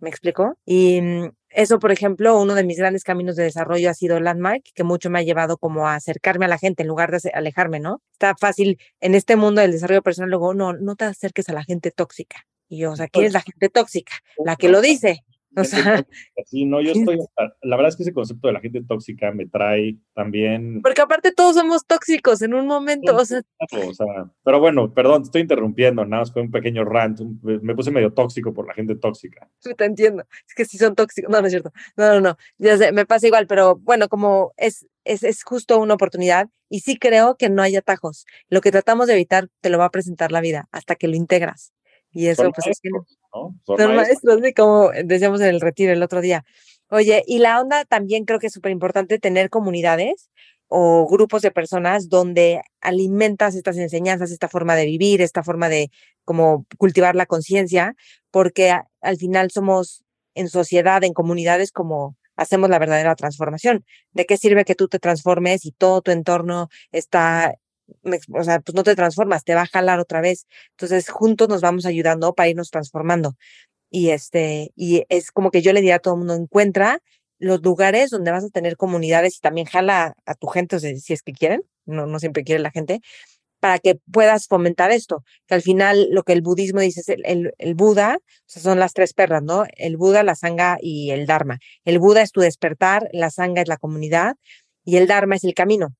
¿Me 0.00 0.10
explico? 0.10 0.56
Y 0.64 1.00
mm, 1.00 1.30
eso, 1.50 1.78
por 1.78 1.90
ejemplo, 1.90 2.38
uno 2.40 2.54
de 2.54 2.62
mis 2.62 2.76
grandes 2.78 3.04
caminos 3.04 3.34
de 3.34 3.44
desarrollo 3.44 3.90
ha 3.90 3.94
sido 3.94 4.20
Landmark, 4.20 4.62
que 4.74 4.84
mucho 4.84 5.10
me 5.10 5.18
ha 5.18 5.22
llevado 5.22 5.56
como 5.56 5.88
a 5.88 5.94
acercarme 5.94 6.44
a 6.44 6.48
la 6.48 6.58
gente 6.58 6.82
en 6.82 6.88
lugar 6.88 7.10
de 7.10 7.30
alejarme, 7.32 7.80
¿no? 7.80 8.02
Está 8.12 8.36
fácil 8.36 8.78
en 9.00 9.14
este 9.14 9.34
mundo 9.34 9.60
del 9.62 9.72
desarrollo 9.72 10.02
personal, 10.02 10.30
luego, 10.30 10.54
no, 10.54 10.74
no 10.74 10.94
te 10.94 11.06
acerques 11.06 11.48
a 11.48 11.54
la 11.54 11.64
gente 11.64 11.90
tóxica. 11.90 12.46
Y 12.68 12.78
yo, 12.78 12.92
o 12.92 12.96
sea, 12.96 13.08
¿quién 13.08 13.24
es 13.24 13.32
la 13.32 13.40
gente 13.40 13.70
tóxica? 13.70 14.12
La 14.44 14.56
que 14.56 14.68
lo 14.68 14.82
dice. 14.82 15.24
O 15.56 15.64
sea, 15.64 16.04
sí, 16.46 16.64
no, 16.64 16.80
yo 16.80 16.92
estoy, 16.94 17.18
la 17.62 17.76
verdad 17.76 17.88
es 17.88 17.96
que 17.96 18.02
ese 18.02 18.12
concepto 18.12 18.48
de 18.48 18.54
la 18.54 18.60
gente 18.60 18.82
tóxica 18.86 19.32
me 19.32 19.46
trae 19.46 19.96
también. 20.14 20.82
Porque 20.82 21.00
aparte 21.00 21.32
todos 21.32 21.56
somos 21.56 21.86
tóxicos 21.86 22.42
en 22.42 22.54
un 22.54 22.66
momento, 22.66 23.16
o 23.16 23.24
sea. 23.24 23.42
O 23.72 23.94
sea 23.94 24.30
pero 24.44 24.60
bueno, 24.60 24.92
perdón, 24.92 25.22
te 25.22 25.26
estoy 25.26 25.42
interrumpiendo, 25.42 26.04
nada 26.04 26.22
más 26.22 26.32
fue 26.32 26.42
un 26.42 26.50
pequeño 26.50 26.84
rant, 26.84 27.20
me 27.42 27.74
puse 27.74 27.90
medio 27.90 28.12
tóxico 28.12 28.52
por 28.52 28.66
la 28.66 28.74
gente 28.74 28.94
tóxica. 28.94 29.48
Sí, 29.58 29.74
te 29.74 29.84
entiendo, 29.84 30.24
es 30.46 30.54
que 30.54 30.64
sí 30.64 30.78
son 30.78 30.94
tóxicos, 30.94 31.30
no, 31.30 31.40
no 31.40 31.46
es 31.46 31.52
cierto, 31.52 31.72
no, 31.96 32.14
no, 32.14 32.20
no, 32.20 32.36
ya 32.58 32.76
sé, 32.76 32.92
me 32.92 33.06
pasa 33.06 33.26
igual, 33.26 33.46
pero 33.46 33.76
bueno, 33.76 34.08
como 34.08 34.52
es, 34.56 34.86
es, 35.04 35.22
es 35.22 35.42
justo 35.42 35.78
una 35.80 35.94
oportunidad 35.94 36.48
y 36.68 36.80
sí 36.80 36.98
creo 36.98 37.36
que 37.36 37.48
no 37.48 37.62
hay 37.62 37.76
atajos. 37.76 38.26
Lo 38.48 38.60
que 38.60 38.70
tratamos 38.70 39.06
de 39.06 39.14
evitar 39.14 39.48
te 39.60 39.70
lo 39.70 39.78
va 39.78 39.86
a 39.86 39.90
presentar 39.90 40.32
la 40.32 40.40
vida 40.40 40.68
hasta 40.70 40.96
que 40.96 41.08
lo 41.08 41.16
integras. 41.16 41.72
Y 42.12 42.26
eso, 42.28 42.42
Son 42.44 42.52
pues 42.52 42.66
es 42.68 42.80
que. 42.80 42.90
maestros, 42.90 43.18
¿no? 43.34 43.54
Son, 43.66 43.76
Son 43.78 43.96
maestros, 43.96 44.40
¿sí? 44.42 44.52
como 44.54 44.90
decíamos 45.04 45.40
en 45.40 45.48
el 45.48 45.60
retiro 45.60 45.92
el 45.92 46.02
otro 46.02 46.20
día. 46.20 46.44
Oye, 46.90 47.22
y 47.26 47.38
la 47.38 47.60
onda 47.60 47.84
también 47.84 48.24
creo 48.24 48.38
que 48.38 48.46
es 48.48 48.52
súper 48.52 48.72
importante 48.72 49.18
tener 49.18 49.50
comunidades 49.50 50.30
o 50.68 51.06
grupos 51.08 51.42
de 51.42 51.50
personas 51.50 52.08
donde 52.08 52.62
alimentas 52.80 53.54
estas 53.54 53.76
enseñanzas, 53.78 54.30
esta 54.30 54.48
forma 54.48 54.74
de 54.76 54.86
vivir, 54.86 55.20
esta 55.22 55.42
forma 55.42 55.68
de 55.68 55.90
como 56.24 56.66
cultivar 56.78 57.14
la 57.16 57.26
conciencia, 57.26 57.94
porque 58.30 58.70
a- 58.70 58.86
al 59.00 59.16
final 59.16 59.50
somos 59.50 60.04
en 60.34 60.48
sociedad, 60.48 61.02
en 61.04 61.12
comunidades, 61.14 61.72
como 61.72 62.16
hacemos 62.36 62.70
la 62.70 62.78
verdadera 62.78 63.14
transformación. 63.16 63.84
¿De 64.12 64.24
qué 64.26 64.36
sirve 64.36 64.64
que 64.64 64.74
tú 64.74 64.88
te 64.88 64.98
transformes 64.98 65.64
y 65.66 65.72
todo 65.72 66.02
tu 66.02 66.10
entorno 66.10 66.68
está, 66.92 67.54
o 68.32 68.44
sea, 68.44 68.60
pues 68.60 68.74
no 68.74 68.82
te 68.82 68.94
transformas, 68.94 69.44
te 69.44 69.54
va 69.54 69.62
a 69.62 69.66
jalar 69.66 70.00
otra 70.00 70.20
vez? 70.20 70.46
Entonces, 70.70 71.08
juntos 71.10 71.48
nos 71.48 71.60
vamos 71.60 71.86
ayudando 71.86 72.34
para 72.34 72.48
irnos 72.48 72.70
transformando. 72.70 73.36
Y 73.90 74.10
este, 74.10 74.72
y 74.76 75.04
es 75.08 75.30
como 75.32 75.50
que 75.50 75.62
yo 75.62 75.72
le 75.72 75.80
diría 75.80 75.96
a 75.96 75.98
todo 76.00 76.14
el 76.14 76.18
mundo, 76.18 76.34
encuentra 76.34 77.00
los 77.38 77.62
lugares 77.62 78.10
donde 78.10 78.30
vas 78.32 78.44
a 78.44 78.50
tener 78.50 78.76
comunidades 78.76 79.36
y 79.36 79.40
también 79.40 79.66
jala 79.66 80.14
a, 80.26 80.34
tu 80.34 80.48
gente, 80.48 80.78
si 80.80 81.12
es 81.12 81.22
que 81.22 81.32
quieren, 81.32 81.62
no, 81.86 82.06
no 82.06 82.18
siempre 82.18 82.44
quiere 82.44 82.60
la 82.62 82.70
gente, 82.70 83.00
para 83.60 83.78
que 83.78 83.96
puedas 84.12 84.46
fomentar 84.46 84.90
esto, 84.90 85.24
que 85.46 85.54
al 85.54 85.62
final 85.62 86.08
lo 86.10 86.22
que 86.22 86.32
el 86.32 86.42
budismo 86.42 86.80
dice 86.80 87.00
es 87.00 87.08
el, 87.08 87.74
Buda, 87.74 88.18
son 88.46 88.78
las 88.78 88.92
tres 88.92 89.14
perras, 89.14 89.42
¿no? 89.42 89.64
El 89.76 89.96
Buda, 89.96 90.22
la 90.22 90.34
Sangha 90.34 90.78
y 90.80 91.10
el 91.10 91.26
Dharma. 91.26 91.58
El 91.84 91.98
Buda 91.98 92.22
es 92.22 92.32
tu 92.32 92.40
despertar, 92.40 93.08
la 93.12 93.30
Sangha 93.30 93.62
es 93.62 93.68
la 93.68 93.76
comunidad 93.76 94.36
y 94.84 94.96
el 94.96 95.06
Dharma 95.06 95.36
es 95.36 95.44
el 95.44 95.54
camino, 95.54 95.94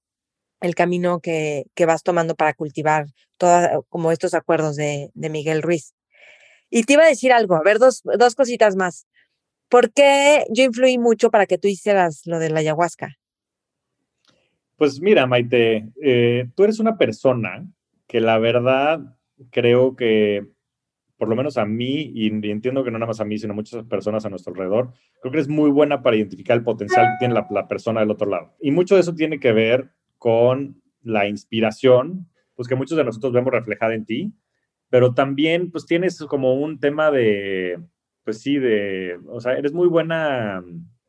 el 0.61 0.74
camino 0.74 1.20
que, 1.20 1.64
que 1.74 1.86
vas 1.86 2.02
tomando 2.02 2.34
para 2.34 2.54
cultivar 2.54 3.06
todas, 3.36 3.70
como 3.88 4.12
estos 4.12 4.34
acuerdos 4.34 4.76
de, 4.76 5.11
de 5.14 5.30
Miguel 5.30 5.62
Ruiz. 5.62 5.94
Y 6.70 6.82
te 6.82 6.94
iba 6.94 7.04
a 7.04 7.09
decir 7.09 7.32
algo, 7.32 7.54
a 7.54 7.62
ver, 7.62 7.78
dos, 7.78 8.02
dos 8.02 8.34
cositas 8.34 8.76
más. 8.76 9.06
¿Por 9.68 9.92
qué 9.92 10.44
yo 10.50 10.64
influí 10.64 10.98
mucho 10.98 11.30
para 11.30 11.46
que 11.46 11.59
tú 11.59 11.68
hicieras 11.68 12.22
lo 12.26 12.38
de 12.38 12.50
la 12.50 12.61
ayahuasca? 12.61 13.16
Pues 14.76 15.00
mira, 15.00 15.26
Maite, 15.26 15.88
eh, 16.02 16.48
tú 16.54 16.64
eres 16.64 16.78
una 16.78 16.96
persona 16.96 17.66
que 18.06 18.20
la 18.20 18.38
verdad 18.38 19.00
creo 19.50 19.96
que, 19.96 20.46
por 21.16 21.28
lo 21.28 21.36
menos 21.36 21.59
a 21.59 21.66
mí, 21.66 22.12
y, 22.14 22.46
y 22.46 22.50
entiendo 22.50 22.84
que 22.84 22.90
no 22.90 22.98
nada 22.98 23.09
más 23.09 23.20
a 23.20 23.24
mí, 23.24 23.38
sino 23.38 23.52
a 23.52 23.56
muchas 23.56 23.84
personas 23.84 24.24
a 24.24 24.30
nuestro 24.30 24.52
alrededor, 24.52 24.92
creo 25.20 25.32
que 25.32 25.38
eres 25.38 25.48
muy 25.48 25.70
buena 25.70 26.02
para 26.02 26.16
identificar 26.16 26.56
el 26.56 26.64
potencial 26.64 27.06
que 27.06 27.18
tiene 27.18 27.34
la, 27.34 27.46
la 27.50 27.68
persona 27.68 28.00
del 28.00 28.11
otro 28.11 28.28
lado. 28.28 28.54
Y 28.61 28.70
mucho 28.70 28.94
de 28.94 29.02
eso 29.02 29.14
tiene 29.14 29.40
que 29.40 29.52
ver 29.52 29.90
con 30.19 30.83
la 31.03 31.29
inspiración, 31.29 32.29
pues 32.55 32.69
que 32.69 32.75
muchos 32.75 32.99
de 32.99 33.05
nosotros 33.05 33.33
vemos 33.33 33.53
reflejada 33.53 33.95
en 33.95 34.05
ti, 34.05 34.33
pero 34.91 35.14
también 35.14 35.71
pues 35.71 35.87
tienes 35.87 36.19
como 36.21 36.55
un 36.55 36.81
tema 36.81 37.11
de, 37.11 37.81
pues 38.25 38.41
sí, 38.41 38.59
de, 38.59 39.19
o 39.29 39.41
sea, 39.41 39.55
eres 39.55 39.73
muy 39.73 39.89
buena 39.89 40.62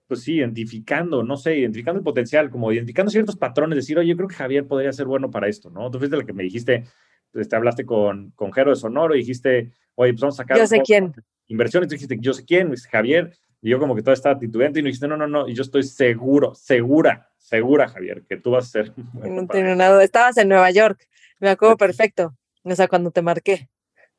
pues 0.10 0.24
sí, 0.24 0.38
identificando, 0.38 1.22
no 1.22 1.38
sé, 1.38 1.60
identificando 1.60 2.00
el 2.00 2.04
potencial, 2.04 2.50
como 2.50 2.72
identificando 2.72 3.12
ciertos 3.12 3.38
patrones, 3.38 3.76
decir, 3.76 4.00
oye, 4.00 4.10
yo 4.10 4.18
creo 4.18 4.28
que 4.28 4.34
Javier 4.34 4.66
podría 4.66 4.92
ser 4.92 5.06
bueno 5.06 5.30
para 5.30 5.48
esto, 5.48 5.70
¿no? 5.70 5.92
Tú 5.92 6.00
fuiste 6.00 6.18
la 6.18 6.26
que 6.26 6.34
me 6.34 6.42
dijiste, 6.42 6.86
pues, 7.32 7.48
te 7.48 7.56
hablaste 7.56 7.86
con, 7.86 8.32
con 8.32 8.52
Jero 8.52 8.72
de 8.72 8.76
Sonoro 8.76 9.14
y 9.14 9.20
dijiste, 9.20 9.72
oye, 9.94 10.14
pues 10.14 10.22
vamos 10.22 10.40
a 10.40 10.44
sacar 10.44 10.58
Yo 10.58 10.66
sé 10.66 10.82
quién. 10.82 11.14
inversiones, 11.46 11.90
tú 11.90 11.94
dijiste, 11.94 12.18
yo 12.20 12.34
sé 12.34 12.44
quién, 12.44 12.74
Javier, 12.92 13.38
y 13.62 13.70
yo 13.70 13.80
como 13.80 13.96
que 13.96 14.02
todo 14.02 14.14
estaba 14.14 14.40
titubante 14.40 14.80
y 14.80 14.84
me 14.84 14.88
dijiste, 14.88 15.08
no, 15.08 15.18
no, 15.18 15.28
no, 15.28 15.48
y 15.48 15.54
yo 15.54 15.64
estoy 15.64 15.84
seguro, 15.84 16.56
segura, 16.56 17.30
segura, 17.38 17.90
Javier, 17.90 18.24
que 18.28 18.38
tú 18.38 18.52
vas 18.52 18.66
a 18.66 18.70
ser 18.70 18.94
bueno 19.14 19.42
No 19.42 19.48
tengo 19.48 19.76
nada. 19.76 20.04
Estabas 20.04 20.38
en 20.38 20.50
Nueva 20.50 20.72
York, 20.72 21.08
me 21.40 21.50
acuerdo 21.50 21.78
perfecto. 21.78 22.36
O 22.64 22.76
sea, 22.76 22.88
cuando 22.88 23.12
te 23.12 23.22
marqué. 23.22 23.70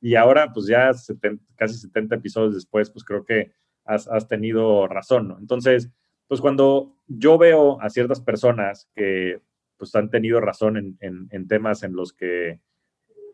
Y 0.00 0.14
ahora, 0.14 0.52
pues 0.52 0.66
ya 0.66 0.92
70, 0.92 1.42
casi 1.56 1.74
70 1.74 2.16
episodios 2.16 2.54
después, 2.54 2.90
pues 2.90 3.04
creo 3.04 3.24
que 3.24 3.52
has, 3.84 4.08
has, 4.08 4.28
tenido 4.28 4.86
razón, 4.86 5.28
¿no? 5.28 5.38
Entonces, 5.38 5.90
pues 6.26 6.40
cuando 6.40 6.96
yo 7.06 7.38
veo 7.38 7.80
a 7.80 7.90
ciertas 7.90 8.20
personas 8.20 8.88
que 8.94 9.40
pues 9.76 9.94
han 9.94 10.10
tenido 10.10 10.40
razón 10.40 10.76
en, 10.76 10.96
en, 11.00 11.28
en 11.30 11.48
temas 11.48 11.82
en 11.82 11.94
los 11.94 12.12
que 12.12 12.60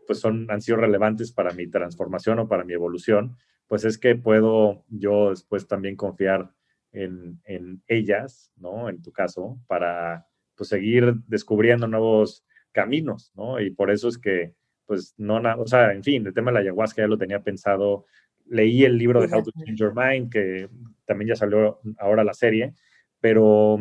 pues 0.07 0.21
son, 0.21 0.51
han 0.51 0.63
sido 0.63 0.79
relevantes 0.79 1.33
para 1.33 1.53
mi 1.53 1.67
transformación 1.67 2.39
o 2.39 2.49
para 2.49 2.65
mi 2.65 2.73
evolución, 2.73 3.37
pues 3.69 3.85
es 3.85 3.99
que 3.99 4.15
puedo 4.15 4.85
yo 4.89 5.31
después 5.31 5.67
también 5.67 5.97
confiar 5.97 6.53
en, 6.93 7.41
en 7.45 7.83
ellas, 7.87 8.53
¿no? 8.57 8.89
En 8.89 9.03
tu 9.03 9.13
caso, 9.13 9.59
para 9.67 10.27
pues 10.55 10.71
seguir 10.71 11.15
descubriendo 11.27 11.87
nuevos 11.87 12.45
caminos, 12.73 13.33
¿no? 13.35 13.61
Y 13.61 13.71
por 13.71 13.91
eso 13.91 14.09
es 14.09 14.19
que, 14.19 14.55
pues, 14.87 15.15
no, 15.17 15.41
o 15.59 15.67
sea, 15.67 15.93
en 15.93 16.03
fin, 16.03 16.27
el 16.27 16.35
tema 16.35 16.51
de 16.51 16.55
la 16.55 16.61
ayahuasca 16.61 17.03
ya 17.03 17.09
lo 17.09 17.19
tenía 17.19 17.43
pensado, 17.43 18.07
leí 18.47 18.85
el 18.85 18.97
libro 18.97 19.21
de 19.21 19.35
How 19.35 19.43
to 19.43 19.51
Change 19.51 19.79
Your 19.79 19.95
Mind, 19.95 20.31
que 20.31 20.69
también 21.05 21.29
ya 21.29 21.37
salió 21.37 21.81
ahora 21.99 22.25
la 22.25 22.35
serie, 22.35 22.75
pero, 23.21 23.79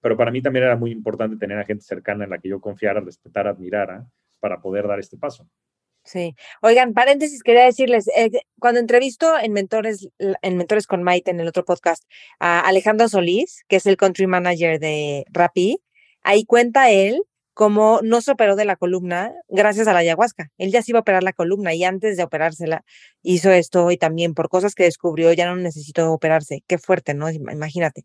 pero 0.00 0.16
para 0.16 0.30
mí 0.30 0.42
también 0.42 0.64
era 0.64 0.76
muy 0.76 0.90
importante 0.90 1.36
tener 1.36 1.58
a 1.58 1.64
gente 1.64 1.84
cercana 1.84 2.24
en 2.24 2.30
la 2.30 2.38
que 2.38 2.48
yo 2.48 2.60
confiara, 2.60 3.00
respetara, 3.00 3.50
admirara, 3.50 4.06
para 4.40 4.60
poder 4.60 4.86
dar 4.86 4.98
este 4.98 5.16
paso. 5.16 5.48
Sí. 6.08 6.34
Oigan, 6.62 6.94
paréntesis, 6.94 7.42
quería 7.42 7.64
decirles, 7.64 8.08
eh, 8.16 8.30
cuando 8.58 8.80
entrevisto 8.80 9.38
en 9.38 9.52
Mentores, 9.52 10.08
en 10.18 10.56
Mentores 10.56 10.86
con 10.86 11.02
Maite 11.02 11.30
en 11.30 11.38
el 11.38 11.48
otro 11.48 11.66
podcast 11.66 12.04
a 12.40 12.60
Alejandro 12.60 13.08
Solís, 13.10 13.62
que 13.68 13.76
es 13.76 13.84
el 13.84 13.98
country 13.98 14.26
manager 14.26 14.80
de 14.80 15.26
Rappi, 15.30 15.82
ahí 16.22 16.46
cuenta 16.46 16.90
él 16.90 17.24
cómo 17.52 18.00
no 18.02 18.22
se 18.22 18.30
operó 18.30 18.56
de 18.56 18.64
la 18.64 18.76
columna 18.76 19.34
gracias 19.48 19.86
a 19.86 19.92
la 19.92 19.98
ayahuasca. 19.98 20.50
Él 20.56 20.70
ya 20.72 20.80
se 20.80 20.92
iba 20.92 21.00
a 21.00 21.02
operar 21.02 21.22
la 21.22 21.34
columna 21.34 21.74
y 21.74 21.84
antes 21.84 22.16
de 22.16 22.22
operársela 22.22 22.84
hizo 23.22 23.50
esto 23.50 23.90
y 23.90 23.98
también 23.98 24.32
por 24.32 24.48
cosas 24.48 24.74
que 24.74 24.84
descubrió 24.84 25.30
ya 25.34 25.44
no 25.46 25.56
necesitó 25.56 26.10
operarse. 26.12 26.62
Qué 26.66 26.78
fuerte, 26.78 27.12
¿no? 27.12 27.28
Imagínate. 27.30 28.04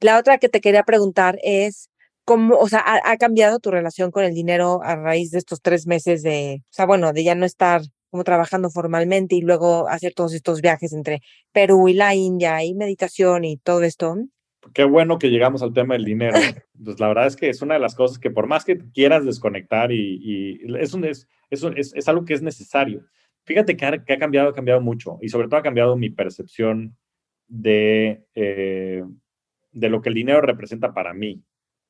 La 0.00 0.18
otra 0.18 0.38
que 0.38 0.48
te 0.48 0.60
quería 0.60 0.82
preguntar 0.82 1.38
es, 1.44 1.88
¿cómo, 2.24 2.56
o 2.56 2.68
sea, 2.68 2.82
ha, 2.86 3.16
cambiado 3.16 3.58
tu 3.58 3.70
relación 3.70 4.10
con 4.10 4.24
el 4.24 4.34
dinero 4.34 4.80
a 4.82 4.96
raíz 4.96 5.30
de 5.30 5.38
estos 5.38 5.60
tres 5.60 5.86
meses 5.86 6.22
de, 6.22 6.62
o 6.62 6.72
sea, 6.72 6.86
bueno, 6.86 7.12
de 7.12 7.24
ya 7.24 7.34
no 7.34 7.44
estar 7.44 7.82
como 8.10 8.22
trabajando 8.24 8.70
formalmente 8.70 9.34
y 9.34 9.40
luego 9.40 9.88
hacer 9.88 10.14
todos 10.14 10.34
estos 10.34 10.60
viajes 10.60 10.92
entre 10.92 11.20
Perú 11.52 11.88
y 11.88 11.94
la 11.94 12.14
India 12.14 12.62
y 12.62 12.72
meditación 12.74 13.44
y 13.44 13.56
todo 13.56 13.82
esto? 13.82 14.16
Qué 14.72 14.84
bueno 14.84 15.18
que 15.18 15.30
llegamos 15.30 15.62
al 15.62 15.72
tema 15.72 15.94
del 15.94 16.04
dinero. 16.04 16.38
Pues 16.84 17.00
la 17.00 17.08
verdad 17.08 17.26
es 17.26 17.36
que 17.36 17.48
es 17.48 17.62
una 17.62 17.74
de 17.74 17.80
las 17.80 17.94
cosas 17.94 18.18
que 18.18 18.30
por 18.30 18.46
más 18.46 18.64
que 18.64 18.78
quieras 18.92 19.24
desconectar 19.24 19.90
y, 19.90 20.60
es, 20.78 22.08
algo 22.08 22.24
que 22.24 22.34
es 22.34 22.42
necesario. 22.42 23.04
Fíjate 23.44 23.76
que 23.76 23.84
ha, 23.84 24.18
cambiado, 24.18 24.50
ha 24.50 24.54
cambiado 24.54 24.80
mucho 24.80 25.18
y 25.22 25.28
sobre 25.28 25.48
todo 25.48 25.58
ha 25.58 25.62
cambiado 25.62 25.96
mi 25.96 26.10
percepción 26.10 26.96
de, 27.46 28.24
eh, 28.34 29.02
de 29.72 29.88
lo 29.88 30.02
que 30.02 30.08
el 30.08 30.14
dinero 30.14 30.40
representa 30.40 30.92
para 30.94 31.14
mí, 31.14 31.42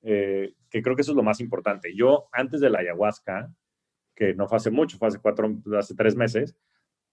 eh, 0.06 0.52
que 0.68 0.82
creo 0.82 0.94
que 0.94 1.02
eso 1.02 1.12
es 1.12 1.16
lo 1.16 1.22
más 1.22 1.40
importante. 1.40 1.94
Yo 1.96 2.28
antes 2.30 2.60
de 2.60 2.68
la 2.68 2.80
ayahuasca, 2.80 3.50
que 4.14 4.34
no 4.34 4.46
fue 4.46 4.56
hace 4.56 4.70
mucho, 4.70 4.98
fue 4.98 5.08
hace 5.08 5.18
cuatro, 5.18 5.56
hace 5.78 5.94
tres 5.94 6.14
meses, 6.14 6.56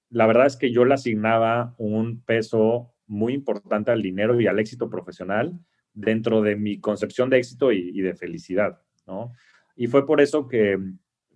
la 0.09 0.27
verdad 0.27 0.45
es 0.45 0.57
que 0.57 0.71
yo 0.71 0.83
le 0.83 0.93
asignaba 0.93 1.73
un 1.77 2.21
peso 2.21 2.93
muy 3.07 3.33
importante 3.33 3.91
al 3.91 4.01
dinero 4.01 4.39
y 4.39 4.47
al 4.47 4.59
éxito 4.59 4.89
profesional 4.89 5.57
dentro 5.93 6.41
de 6.41 6.57
mi 6.57 6.79
concepción 6.79 7.29
de 7.29 7.37
éxito 7.37 7.71
y, 7.71 8.01
de 8.01 8.13
felicidad, 8.13 8.81
¿no? 9.07 9.31
Y 9.75 9.87
fue 9.87 10.05
por 10.05 10.19
eso 10.19 10.47
que, 10.47 10.77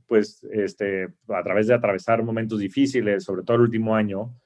pues, 0.08 0.46
este, 0.52 1.08
a 1.30 1.44
través 1.44 1.68
de 1.68 1.74
atravesar 1.74 2.22
momentos 2.22 2.60
difíciles, 2.60 3.24
sobre 3.24 3.44
todo 3.44 3.56
el 3.56 3.64
último 3.64 3.96
año, 3.96 4.38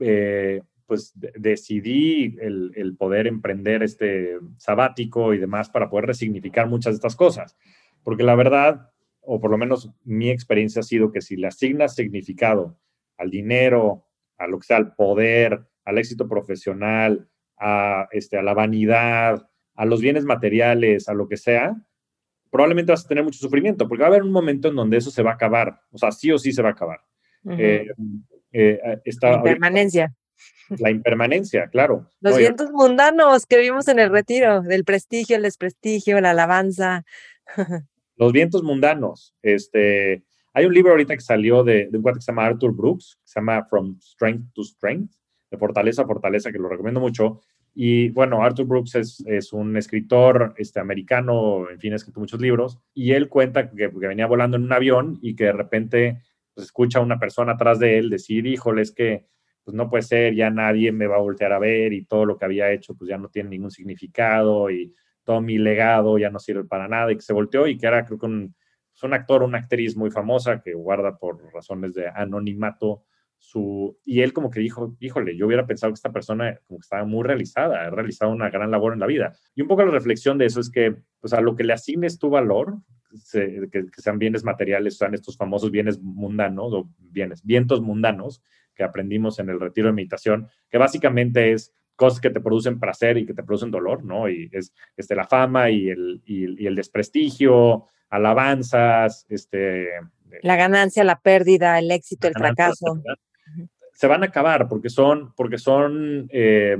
eh, 0.00 0.60
pues 0.92 1.14
decidí 1.16 2.36
el, 2.38 2.70
el, 2.74 2.98
poder 2.98 3.26
emprender 3.26 3.82
este 3.82 4.36
sabático 4.58 5.32
y 5.32 5.38
demás 5.38 5.70
para 5.70 5.88
poder 5.88 6.04
resignificar 6.04 6.68
muchas 6.68 6.92
de 6.92 6.96
estas 6.96 7.16
cosas. 7.16 7.56
Porque 8.02 8.24
la 8.24 8.34
verdad, 8.34 8.90
o 9.22 9.40
por 9.40 9.50
lo 9.50 9.56
menos 9.56 9.90
mi 10.04 10.28
experiencia 10.28 10.80
ha 10.80 10.82
sido 10.82 11.10
que 11.10 11.22
si 11.22 11.36
le 11.36 11.46
asignas 11.46 11.94
significado 11.94 12.78
al 13.16 13.30
dinero, 13.30 14.04
a 14.36 14.46
lo 14.46 14.58
que 14.58 14.66
sea, 14.66 14.76
al 14.76 14.94
poder, 14.94 15.66
al 15.86 15.96
éxito 15.96 16.28
profesional, 16.28 17.26
a, 17.56 18.06
este, 18.12 18.36
a 18.36 18.42
la 18.42 18.52
vanidad, 18.52 19.48
a 19.74 19.86
los 19.86 20.02
bienes 20.02 20.26
materiales, 20.26 21.08
a 21.08 21.14
lo 21.14 21.26
que 21.26 21.38
sea, 21.38 21.74
probablemente 22.50 22.92
vas 22.92 23.06
a 23.06 23.08
tener 23.08 23.24
mucho 23.24 23.38
sufrimiento, 23.38 23.88
porque 23.88 24.02
va 24.02 24.08
a 24.08 24.10
haber 24.10 24.24
un 24.24 24.32
momento 24.32 24.68
en 24.68 24.76
donde 24.76 24.98
eso 24.98 25.10
se 25.10 25.22
va 25.22 25.30
a 25.30 25.34
acabar, 25.36 25.80
o 25.90 25.96
sea, 25.96 26.12
sí 26.12 26.30
o 26.30 26.36
sí 26.36 26.52
se 26.52 26.60
va 26.60 26.68
a 26.68 26.72
acabar. 26.72 27.00
Eh, 27.48 27.86
eh, 28.52 29.00
la 29.22 29.36
impermanencia. 29.36 30.14
La 30.78 30.90
impermanencia, 30.90 31.68
claro. 31.68 32.06
Los 32.20 32.36
vientos 32.36 32.70
mundanos 32.70 33.46
que 33.46 33.58
vimos 33.58 33.88
en 33.88 33.98
el 33.98 34.10
retiro, 34.10 34.62
del 34.62 34.84
prestigio, 34.84 35.36
el 35.36 35.42
desprestigio, 35.42 36.20
la 36.20 36.30
alabanza. 36.30 37.04
Los 38.16 38.32
vientos 38.32 38.62
mundanos. 38.62 39.34
Este, 39.42 40.22
hay 40.52 40.66
un 40.66 40.74
libro 40.74 40.92
ahorita 40.92 41.14
que 41.14 41.22
salió 41.22 41.64
de, 41.64 41.88
de 41.90 41.96
un 41.96 42.02
cuate 42.02 42.18
que 42.18 42.24
se 42.24 42.30
llama 42.30 42.46
Arthur 42.46 42.74
Brooks, 42.74 43.16
que 43.16 43.28
se 43.28 43.40
llama 43.40 43.64
From 43.64 43.98
Strength 44.00 44.52
to 44.52 44.62
Strength, 44.62 45.12
de 45.50 45.58
fortaleza 45.58 46.02
a 46.02 46.06
fortaleza, 46.06 46.52
que 46.52 46.58
lo 46.58 46.68
recomiendo 46.68 47.00
mucho. 47.00 47.40
Y 47.74 48.10
bueno, 48.10 48.42
Arthur 48.42 48.66
Brooks 48.66 48.94
es, 48.96 49.24
es 49.26 49.52
un 49.52 49.76
escritor 49.76 50.54
este, 50.56 50.78
americano, 50.78 51.70
en 51.70 51.80
fin, 51.80 51.92
ha 51.92 51.96
escrito 51.96 52.20
muchos 52.20 52.40
libros, 52.40 52.78
y 52.92 53.12
él 53.12 53.28
cuenta 53.28 53.70
que, 53.70 53.76
que, 53.76 53.88
venía 53.88 54.26
volando 54.26 54.56
en 54.56 54.64
un 54.64 54.72
avión 54.72 55.18
y 55.22 55.34
que 55.34 55.44
de 55.44 55.52
repente 55.52 56.22
pues, 56.54 56.66
escucha 56.66 56.98
a 56.98 57.02
una 57.02 57.18
persona 57.18 57.52
atrás 57.52 57.78
de 57.78 57.98
él 57.98 58.10
decir, 58.10 58.46
híjole, 58.46 58.82
es 58.82 58.92
que 58.92 59.26
pues 59.64 59.74
no 59.74 59.88
puede 59.88 60.02
ser, 60.02 60.34
ya 60.34 60.50
nadie 60.50 60.92
me 60.92 61.06
va 61.06 61.16
a 61.16 61.20
voltear 61.20 61.52
a 61.52 61.58
ver 61.58 61.92
y 61.92 62.04
todo 62.04 62.24
lo 62.24 62.36
que 62.36 62.44
había 62.44 62.72
hecho 62.72 62.94
pues 62.94 63.08
ya 63.08 63.18
no 63.18 63.28
tiene 63.28 63.50
ningún 63.50 63.70
significado 63.70 64.70
y 64.70 64.94
todo 65.24 65.40
mi 65.40 65.58
legado 65.58 66.18
ya 66.18 66.30
no 66.30 66.38
sirve 66.38 66.64
para 66.64 66.88
nada 66.88 67.12
y 67.12 67.16
que 67.16 67.22
se 67.22 67.32
volteó 67.32 67.66
y 67.66 67.78
que 67.78 67.86
era 67.86 68.04
creo 68.04 68.18
que 68.18 68.26
un, 68.26 68.54
pues, 68.92 69.02
un 69.04 69.14
actor, 69.14 69.42
una 69.42 69.58
actriz 69.58 69.96
muy 69.96 70.10
famosa 70.10 70.60
que 70.60 70.74
guarda 70.74 71.16
por 71.16 71.52
razones 71.52 71.94
de 71.94 72.08
anonimato 72.08 73.04
su, 73.38 73.98
y 74.04 74.20
él 74.20 74.32
como 74.32 74.50
que 74.50 74.60
dijo, 74.60 74.96
híjole, 75.00 75.36
yo 75.36 75.46
hubiera 75.46 75.66
pensado 75.66 75.92
que 75.92 75.96
esta 75.96 76.12
persona 76.12 76.60
estaba 76.78 77.04
muy 77.04 77.24
realizada, 77.24 77.86
ha 77.86 77.90
realizado 77.90 78.30
una 78.30 78.50
gran 78.50 78.70
labor 78.70 78.92
en 78.92 79.00
la 79.00 79.06
vida. 79.06 79.32
Y 79.56 79.62
un 79.62 79.68
poco 79.68 79.84
la 79.84 79.90
reflexión 79.90 80.38
de 80.38 80.46
eso 80.46 80.60
es 80.60 80.70
que, 80.70 80.94
pues 81.20 81.32
a 81.32 81.40
lo 81.40 81.56
que 81.56 81.64
le 81.64 81.72
asignes 81.72 82.20
tu 82.20 82.30
valor, 82.30 82.76
que, 83.32 83.86
sean 83.96 84.20
bienes 84.20 84.44
materiales, 84.44 84.96
sean 84.96 85.14
estos 85.14 85.36
famosos 85.36 85.72
bienes 85.72 86.00
mundanos 86.00 86.72
o 86.72 86.88
bienes, 86.98 87.44
vientos 87.44 87.80
mundanos 87.80 88.42
que 88.74 88.84
aprendimos 88.84 89.38
en 89.38 89.48
el 89.50 89.60
retiro 89.60 89.88
de 89.88 89.94
meditación, 89.94 90.48
que 90.68 90.78
básicamente 90.78 91.52
es 91.52 91.72
cosas 91.96 92.20
que 92.20 92.30
te 92.30 92.40
producen 92.40 92.80
placer 92.80 93.18
y 93.18 93.26
que 93.26 93.34
te 93.34 93.42
producen 93.42 93.70
dolor, 93.70 94.04
¿no? 94.04 94.28
Y 94.28 94.48
es 94.52 94.72
este, 94.96 95.14
la 95.14 95.26
fama 95.26 95.70
y 95.70 95.88
el, 95.88 96.22
y 96.24 96.66
el 96.66 96.74
desprestigio, 96.74 97.86
alabanzas, 98.08 99.26
este... 99.28 99.88
La 100.42 100.56
ganancia, 100.56 101.04
la 101.04 101.20
pérdida, 101.20 101.78
el 101.78 101.90
éxito, 101.90 102.26
el 102.26 102.34
fracaso 102.34 103.02
se 104.02 104.08
van 104.08 104.24
a 104.24 104.26
acabar 104.26 104.68
porque 104.68 104.90
son, 104.90 105.32
porque 105.36 105.58
son... 105.58 106.28
Eh, 106.32 106.76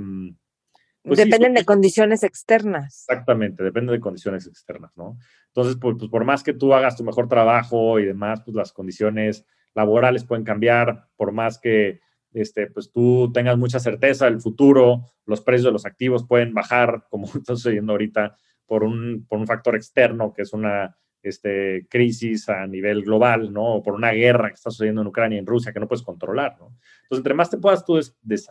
pues 1.04 1.18
Dependen 1.18 1.54
de 1.54 1.64
condiciones 1.64 2.24
externas. 2.24 3.06
Exactamente, 3.08 3.62
depende 3.62 3.92
de 3.92 4.00
condiciones 4.00 4.46
externas, 4.46 4.90
¿no? 4.96 5.18
Entonces, 5.46 5.76
pues, 5.80 5.96
pues, 5.98 6.10
por 6.10 6.24
más 6.24 6.42
que 6.42 6.52
tú 6.52 6.74
hagas 6.74 6.96
tu 6.96 7.04
mejor 7.04 7.28
trabajo 7.28 8.00
y 8.00 8.06
demás, 8.06 8.40
pues 8.44 8.56
las 8.56 8.72
condiciones 8.72 9.44
laborales 9.74 10.24
pueden 10.24 10.44
cambiar, 10.44 11.08
por 11.16 11.32
más 11.32 11.58
que 11.58 12.00
este, 12.32 12.66
pues 12.68 12.90
tú 12.90 13.30
tengas 13.32 13.58
mucha 13.58 13.78
certeza 13.78 14.24
del 14.24 14.40
futuro, 14.40 15.06
los 15.26 15.40
precios 15.42 15.66
de 15.66 15.72
los 15.72 15.86
activos 15.86 16.26
pueden 16.26 16.54
bajar, 16.54 17.06
como 17.10 17.26
está 17.26 17.54
sucediendo 17.54 17.92
ahorita, 17.92 18.36
por 18.66 18.84
un, 18.84 19.26
por 19.28 19.38
un 19.38 19.46
factor 19.46 19.76
externo 19.76 20.32
que 20.32 20.42
es 20.42 20.52
una 20.52 20.96
este, 21.22 21.86
crisis 21.88 22.48
a 22.48 22.66
nivel 22.66 23.02
global, 23.02 23.52
¿no? 23.52 23.82
Por 23.82 23.94
una 23.94 24.10
guerra 24.12 24.48
que 24.48 24.54
está 24.54 24.70
sucediendo 24.70 25.02
en 25.02 25.08
Ucrania 25.08 25.36
y 25.36 25.38
en 25.40 25.46
Rusia 25.46 25.72
que 25.72 25.78
no 25.78 25.86
puedes 25.86 26.02
controlar, 26.02 26.56
¿no? 26.58 26.76
Entonces, 27.02 27.18
entre 27.18 27.34
más 27.34 27.50
te 27.50 27.58
puedas 27.58 27.84
tú 27.84 28.00
des, 28.22 28.50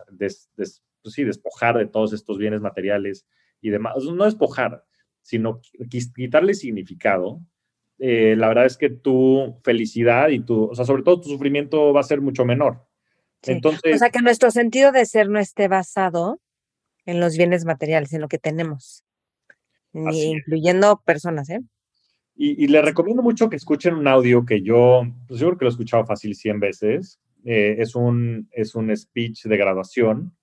pues 0.56 1.14
sí, 1.14 1.24
despojar 1.24 1.76
de 1.76 1.86
todos 1.86 2.12
estos 2.12 2.38
bienes 2.38 2.60
materiales 2.60 3.26
y 3.60 3.70
demás, 3.70 3.94
no 4.04 4.24
despojar, 4.24 4.84
sino 5.20 5.60
quitarle 5.90 6.54
significado, 6.54 7.40
eh, 8.04 8.34
la 8.36 8.48
verdad 8.48 8.66
es 8.66 8.76
que 8.76 8.90
tu 8.90 9.60
felicidad 9.62 10.30
y 10.30 10.40
tu, 10.40 10.64
o 10.64 10.74
sea, 10.74 10.84
sobre 10.84 11.04
todo 11.04 11.20
tu 11.20 11.28
sufrimiento 11.28 11.92
va 11.92 12.00
a 12.00 12.02
ser 12.02 12.20
mucho 12.20 12.44
menor. 12.44 12.84
Entonces, 13.42 13.94
o 13.94 13.98
sea, 13.98 14.10
que 14.10 14.20
nuestro 14.20 14.50
sentido 14.50 14.90
de 14.90 15.06
ser 15.06 15.28
no 15.28 15.38
esté 15.38 15.68
basado 15.68 16.40
en 17.06 17.20
los 17.20 17.36
bienes 17.36 17.64
materiales, 17.64 18.12
en 18.12 18.20
lo 18.20 18.26
que 18.26 18.38
tenemos, 18.38 19.04
ni 19.92 20.32
incluyendo 20.32 21.00
personas, 21.04 21.48
¿eh? 21.50 21.60
Y, 22.34 22.66
le 22.66 22.82
recomiendo 22.82 23.22
mucho 23.22 23.48
que 23.48 23.54
escuchen 23.54 23.94
un 23.94 24.08
audio 24.08 24.44
que 24.44 24.62
yo, 24.62 25.02
pues 25.28 25.38
yo 25.38 25.46
creo 25.46 25.58
que 25.58 25.64
lo 25.66 25.68
he 25.68 25.74
escuchado 25.74 26.04
fácil 26.04 26.34
100 26.34 26.58
veces. 26.58 27.20
Eh, 27.44 27.76
es, 27.78 27.94
un, 27.94 28.48
es 28.50 28.74
un 28.74 28.96
speech 28.96 29.44
de 29.44 29.56
graduación 29.56 30.34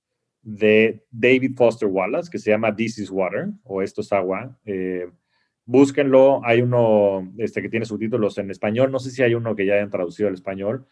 de 0.41 1.03
David 1.11 1.57
Foster 1.57 1.90
Wallace 1.90 2.30
que 2.31 2.40
se 2.40 2.52
llama 2.52 2.73
This 2.73 2.99
is 2.99 3.11
Water 3.11 3.49
o 3.64 3.81
Esto 3.81 3.99
es 3.99 4.14
agua. 4.14 4.57
Eh, 4.64 5.10
búsquenlo. 5.70 6.41
Hay 6.44 6.62
uno 6.62 7.32
este, 7.38 7.62
que 7.62 7.70
tiene 7.70 7.86
subtítulos 7.86 8.38
en 8.40 8.50
español. 8.50 8.91
No 8.91 8.98
sé 8.98 9.12
si 9.12 9.22
hay 9.22 9.36
uno 9.36 9.56
que 9.56 9.68
ya 9.68 9.76
hayan 9.76 9.91
traducido 9.91 10.28
al 10.28 10.34
español, 10.34 10.88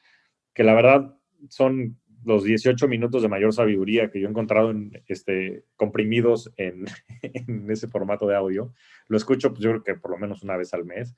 que 0.53 0.63
la 0.63 0.75
verdad 0.75 1.17
son 1.49 1.97
los 2.23 2.43
18 2.43 2.87
minutos 2.87 3.21
de 3.21 3.27
mayor 3.27 3.53
sabiduría 3.53 4.11
que 4.11 4.19
yo 4.19 4.27
he 4.27 4.29
encontrado 4.29 4.69
en, 4.69 4.91
este, 5.07 5.63
comprimidos 5.75 6.51
en, 6.57 6.85
en, 7.21 7.71
ese 7.71 7.87
formato 7.87 8.27
de 8.27 8.35
audio. 8.35 8.71
Lo 9.07 9.17
escucho, 9.17 9.49
pues 9.49 9.61
yo 9.61 9.71
creo 9.71 9.83
que 9.83 9.95
por 9.95 10.11
lo 10.11 10.17
menos 10.17 10.43
una 10.43 10.57
vez 10.57 10.73
al 10.73 10.85
mes. 10.85 11.15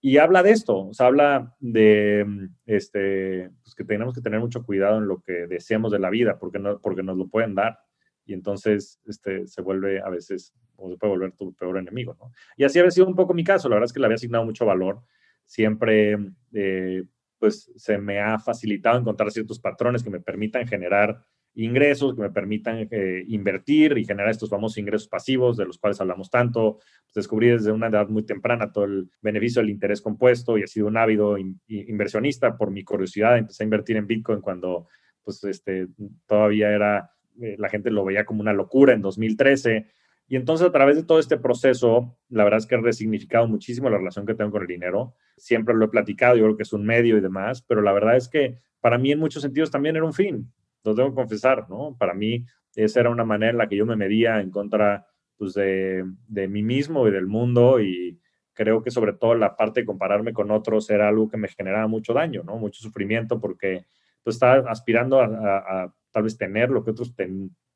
Y 0.00 0.18
habla 0.18 0.42
de 0.42 0.52
esto, 0.52 0.86
o 0.86 0.94
sea, 0.94 1.06
habla 1.08 1.56
de 1.58 2.48
este, 2.64 3.50
pues 3.62 3.74
que 3.74 3.84
tenemos 3.84 4.14
que 4.14 4.22
tener 4.22 4.40
mucho 4.40 4.64
cuidado 4.64 4.98
en 4.98 5.08
lo 5.08 5.20
que 5.20 5.46
deseamos 5.46 5.92
de 5.92 5.98
la 5.98 6.10
vida, 6.10 6.38
porque, 6.38 6.58
no, 6.58 6.80
porque 6.80 7.02
nos 7.02 7.18
lo 7.18 7.28
pueden 7.28 7.54
dar. 7.54 7.80
Y 8.24 8.32
entonces 8.32 9.00
este, 9.06 9.46
se 9.46 9.60
vuelve 9.60 10.00
a 10.00 10.08
veces, 10.08 10.54
o 10.80 10.90
se 10.90 10.96
puede 10.96 11.12
volver 11.12 11.32
tu 11.32 11.52
peor 11.54 11.78
enemigo, 11.78 12.16
¿no? 12.18 12.32
Y 12.56 12.64
así 12.64 12.78
había 12.78 12.90
sido 12.90 13.06
un 13.06 13.14
poco 13.14 13.34
mi 13.34 13.44
caso. 13.44 13.68
La 13.68 13.76
verdad 13.76 13.86
es 13.86 13.92
que 13.92 14.00
le 14.00 14.06
había 14.06 14.16
asignado 14.16 14.44
mucho 14.44 14.66
valor. 14.66 15.02
Siempre 15.44 16.16
eh, 16.52 17.04
pues 17.38 17.72
se 17.74 17.98
me 17.98 18.20
ha 18.20 18.38
facilitado 18.38 18.98
encontrar 18.98 19.30
ciertos 19.30 19.58
patrones 19.58 20.04
que 20.04 20.10
me 20.10 20.20
permitan 20.20 20.68
generar 20.68 21.20
ingresos, 21.54 22.14
que 22.14 22.20
me 22.20 22.30
permitan 22.30 22.86
eh, 22.90 23.24
invertir 23.26 23.96
y 23.98 24.04
generar 24.04 24.30
estos 24.30 24.50
famosos 24.50 24.78
ingresos 24.78 25.08
pasivos 25.08 25.56
de 25.56 25.64
los 25.64 25.78
cuales 25.78 26.00
hablamos 26.00 26.30
tanto. 26.30 26.74
Pues, 26.74 27.14
descubrí 27.14 27.48
desde 27.48 27.72
una 27.72 27.88
edad 27.88 28.08
muy 28.08 28.24
temprana 28.24 28.72
todo 28.72 28.84
el 28.84 29.10
beneficio 29.20 29.60
del 29.60 29.70
interés 29.70 30.00
compuesto 30.00 30.58
y 30.58 30.62
he 30.62 30.66
sido 30.66 30.86
un 30.86 30.96
ávido 30.96 31.36
inversionista 31.66 32.56
por 32.56 32.70
mi 32.70 32.84
curiosidad. 32.84 33.38
Empecé 33.38 33.64
a 33.64 33.64
invertir 33.64 33.96
en 33.96 34.06
Bitcoin 34.06 34.40
cuando 34.40 34.86
pues, 35.24 35.42
este, 35.44 35.88
todavía 36.26 36.70
era, 36.70 37.10
eh, 37.40 37.56
la 37.58 37.68
gente 37.68 37.90
lo 37.90 38.04
veía 38.04 38.24
como 38.24 38.42
una 38.42 38.52
locura 38.52 38.92
en 38.92 39.00
2013 39.00 39.86
y 40.30 40.36
entonces 40.36 40.64
a 40.64 40.70
través 40.70 40.94
de 40.94 41.02
todo 41.02 41.18
este 41.18 41.38
proceso, 41.38 42.16
la 42.28 42.44
verdad 42.44 42.58
es 42.58 42.66
que 42.66 42.76
he 42.76 42.80
resignificado 42.80 43.48
muchísimo 43.48 43.90
la 43.90 43.98
relación 43.98 44.24
que 44.24 44.34
tengo 44.34 44.52
con 44.52 44.62
el 44.62 44.68
dinero. 44.68 45.16
Siempre 45.36 45.74
lo 45.74 45.86
he 45.86 45.88
platicado, 45.88 46.36
yo 46.36 46.44
creo 46.44 46.56
que 46.56 46.62
es 46.62 46.72
un 46.72 46.86
medio 46.86 47.18
y 47.18 47.20
demás, 47.20 47.62
pero 47.62 47.82
la 47.82 47.92
verdad 47.92 48.16
es 48.16 48.28
que 48.28 48.56
para 48.78 48.96
mí 48.96 49.10
en 49.10 49.18
muchos 49.18 49.42
sentidos 49.42 49.72
también 49.72 49.96
era 49.96 50.04
un 50.04 50.12
fin, 50.12 50.48
lo 50.84 50.94
tengo 50.94 51.08
que 51.08 51.16
confesar, 51.16 51.68
¿no? 51.68 51.96
Para 51.98 52.14
mí 52.14 52.46
esa 52.76 53.00
era 53.00 53.10
una 53.10 53.24
manera 53.24 53.50
en 53.50 53.58
la 53.58 53.68
que 53.68 53.74
yo 53.74 53.84
me 53.86 53.96
medía 53.96 54.40
en 54.40 54.52
contra 54.52 55.04
pues, 55.36 55.52
de, 55.54 56.04
de 56.28 56.46
mí 56.46 56.62
mismo 56.62 57.08
y 57.08 57.10
del 57.10 57.26
mundo 57.26 57.80
y 57.80 58.20
creo 58.52 58.84
que 58.84 58.92
sobre 58.92 59.14
todo 59.14 59.34
la 59.34 59.56
parte 59.56 59.80
de 59.80 59.86
compararme 59.86 60.32
con 60.32 60.52
otros 60.52 60.90
era 60.90 61.08
algo 61.08 61.28
que 61.28 61.38
me 61.38 61.48
generaba 61.48 61.88
mucho 61.88 62.14
daño, 62.14 62.44
¿no? 62.44 62.56
Mucho 62.56 62.80
sufrimiento 62.80 63.40
porque 63.40 63.84
pues 64.22 64.36
estaba 64.36 64.70
aspirando 64.70 65.20
a, 65.20 65.92
tal 66.12 66.22
vez 66.22 66.38
tener 66.38 66.70
lo 66.70 66.84
que 66.84 66.92
otros 66.92 67.16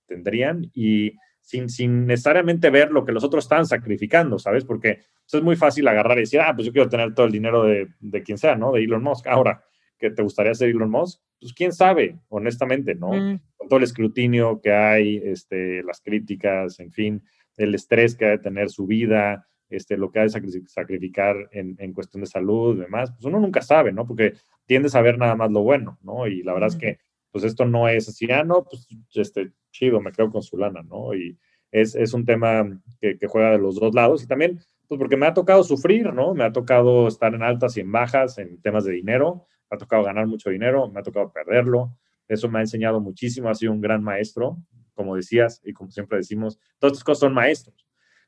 tendrían 0.07 0.71
y 0.73 1.17
sin, 1.45 1.69
sin 1.69 2.07
necesariamente 2.07 2.71
ver 2.71 2.91
lo 2.91 3.05
que 3.05 3.13
los 3.13 3.23
otros 3.23 3.45
están 3.45 3.67
sacrificando, 3.67 4.39
¿sabes? 4.39 4.65
Porque 4.65 5.01
es 5.31 5.43
muy 5.43 5.57
fácil 5.57 5.87
agarrar 5.87 6.17
y 6.17 6.23
decir, 6.23 6.41
ah, 6.41 6.55
pues 6.55 6.67
yo 6.67 6.73
quiero 6.73 6.89
tener 6.89 7.15
todo 7.15 7.27
el 7.27 7.33
dinero 7.33 7.65
de, 7.65 7.89
de 8.01 8.23
quien 8.23 8.39
sea, 8.39 8.57
¿no? 8.57 8.73
De 8.73 8.83
Elon 8.83 9.03
Musk. 9.03 9.27
Ahora, 9.27 9.63
¿que 9.99 10.11
te 10.11 10.23
gustaría 10.23 10.55
ser 10.55 10.71
Elon 10.71 10.91
Musk? 10.91 11.21
Pues 11.39 11.53
quién 11.53 11.73
sabe, 11.73 12.19
honestamente, 12.29 12.95
¿no? 12.95 13.13
Mm. 13.13 13.41
Con 13.57 13.69
todo 13.69 13.77
el 13.77 13.85
escrutinio 13.85 14.61
que 14.63 14.73
hay, 14.73 15.19
este, 15.23 15.83
las 15.83 16.01
críticas, 16.01 16.81
en 16.81 16.91
fin, 16.91 17.23
el 17.59 17.75
estrés 17.75 18.17
que 18.17 18.25
ha 18.25 18.31
de 18.31 18.39
tener 18.39 18.71
su 18.71 18.87
vida, 18.87 19.47
este, 19.69 19.99
lo 19.99 20.11
que 20.11 20.21
ha 20.21 20.23
de 20.23 20.63
sacrificar 20.67 21.37
en, 21.53 21.77
en 21.79 21.93
cuestión 21.93 22.23
de 22.23 22.27
salud 22.27 22.77
y 22.77 22.81
demás, 22.81 23.13
pues 23.13 23.25
uno 23.27 23.39
nunca 23.39 23.61
sabe, 23.61 23.93
¿no? 23.93 24.07
Porque 24.07 24.35
tiendes 24.65 24.95
a 24.95 25.03
ver 25.03 25.19
nada 25.19 25.37
más 25.37 25.51
lo 25.51 25.63
bueno, 25.63 25.99
¿no? 26.03 26.27
Y 26.27 26.43
la 26.43 26.55
verdad 26.55 26.71
es 26.71 26.77
que 26.77 26.99
pues 27.31 27.43
esto 27.43 27.67
no 27.67 27.89
es 27.89 28.09
así, 28.09 28.31
ah, 28.31 28.45
no, 28.45 28.65
pues 28.65 28.87
este, 29.13 29.51
chido, 29.75 30.01
me 30.01 30.13
quedo 30.13 30.31
con 30.31 30.43
su 30.43 30.57
lana, 30.57 30.83
¿no? 30.83 31.15
Y 31.15 31.37
es, 31.71 31.95
es 31.95 32.15
un 32.15 32.25
tema 32.25 32.81
que, 33.01 33.19
que, 33.19 33.27
juega 33.27 33.51
de 33.51 33.59
los 33.59 33.79
dos 33.79 33.95
lados 33.95 34.23
y 34.23 34.27
también, 34.27 34.61
pues 34.89 34.99
porque 34.99 35.17
me 35.17 35.27
ha 35.27 35.35
tocado 35.35 35.65
sufrir, 35.65 36.13
¿no? 36.13 36.35
Me 36.35 36.45
ha 36.45 36.53
tocado 36.53 37.09
estar 37.09 37.35
en 37.35 37.43
altas 37.43 37.77
y 37.77 37.81
en 37.81 37.91
bajas 37.91 38.39
en 38.39 38.61
temas 38.63 38.85
de 38.85 38.93
dinero, 38.93 39.47
me 39.71 39.75
ha 39.75 39.79
tocado 39.79 40.05
ganar 40.05 40.27
mucho 40.27 40.51
dinero, 40.51 40.89
me 40.89 41.01
ha 41.01 41.03
tocado 41.03 41.33
perderlo, 41.33 41.97
eso 42.29 42.49
me 42.49 42.61
ha 42.61 42.63
enseñado 42.63 43.01
muchísimo, 43.01 43.51
ha 43.51 43.55
sido 43.55 43.73
un 43.73 43.81
gran 43.81 44.03
maestro, 44.03 44.59
como 44.95 45.17
decías 45.17 45.61
y 45.65 45.73
como 45.73 45.91
siempre 45.91 46.19
decimos, 46.19 46.59
todas 46.79 46.93
estas 46.93 47.05
cosas 47.05 47.21
son 47.21 47.35
maestros, 47.35 47.87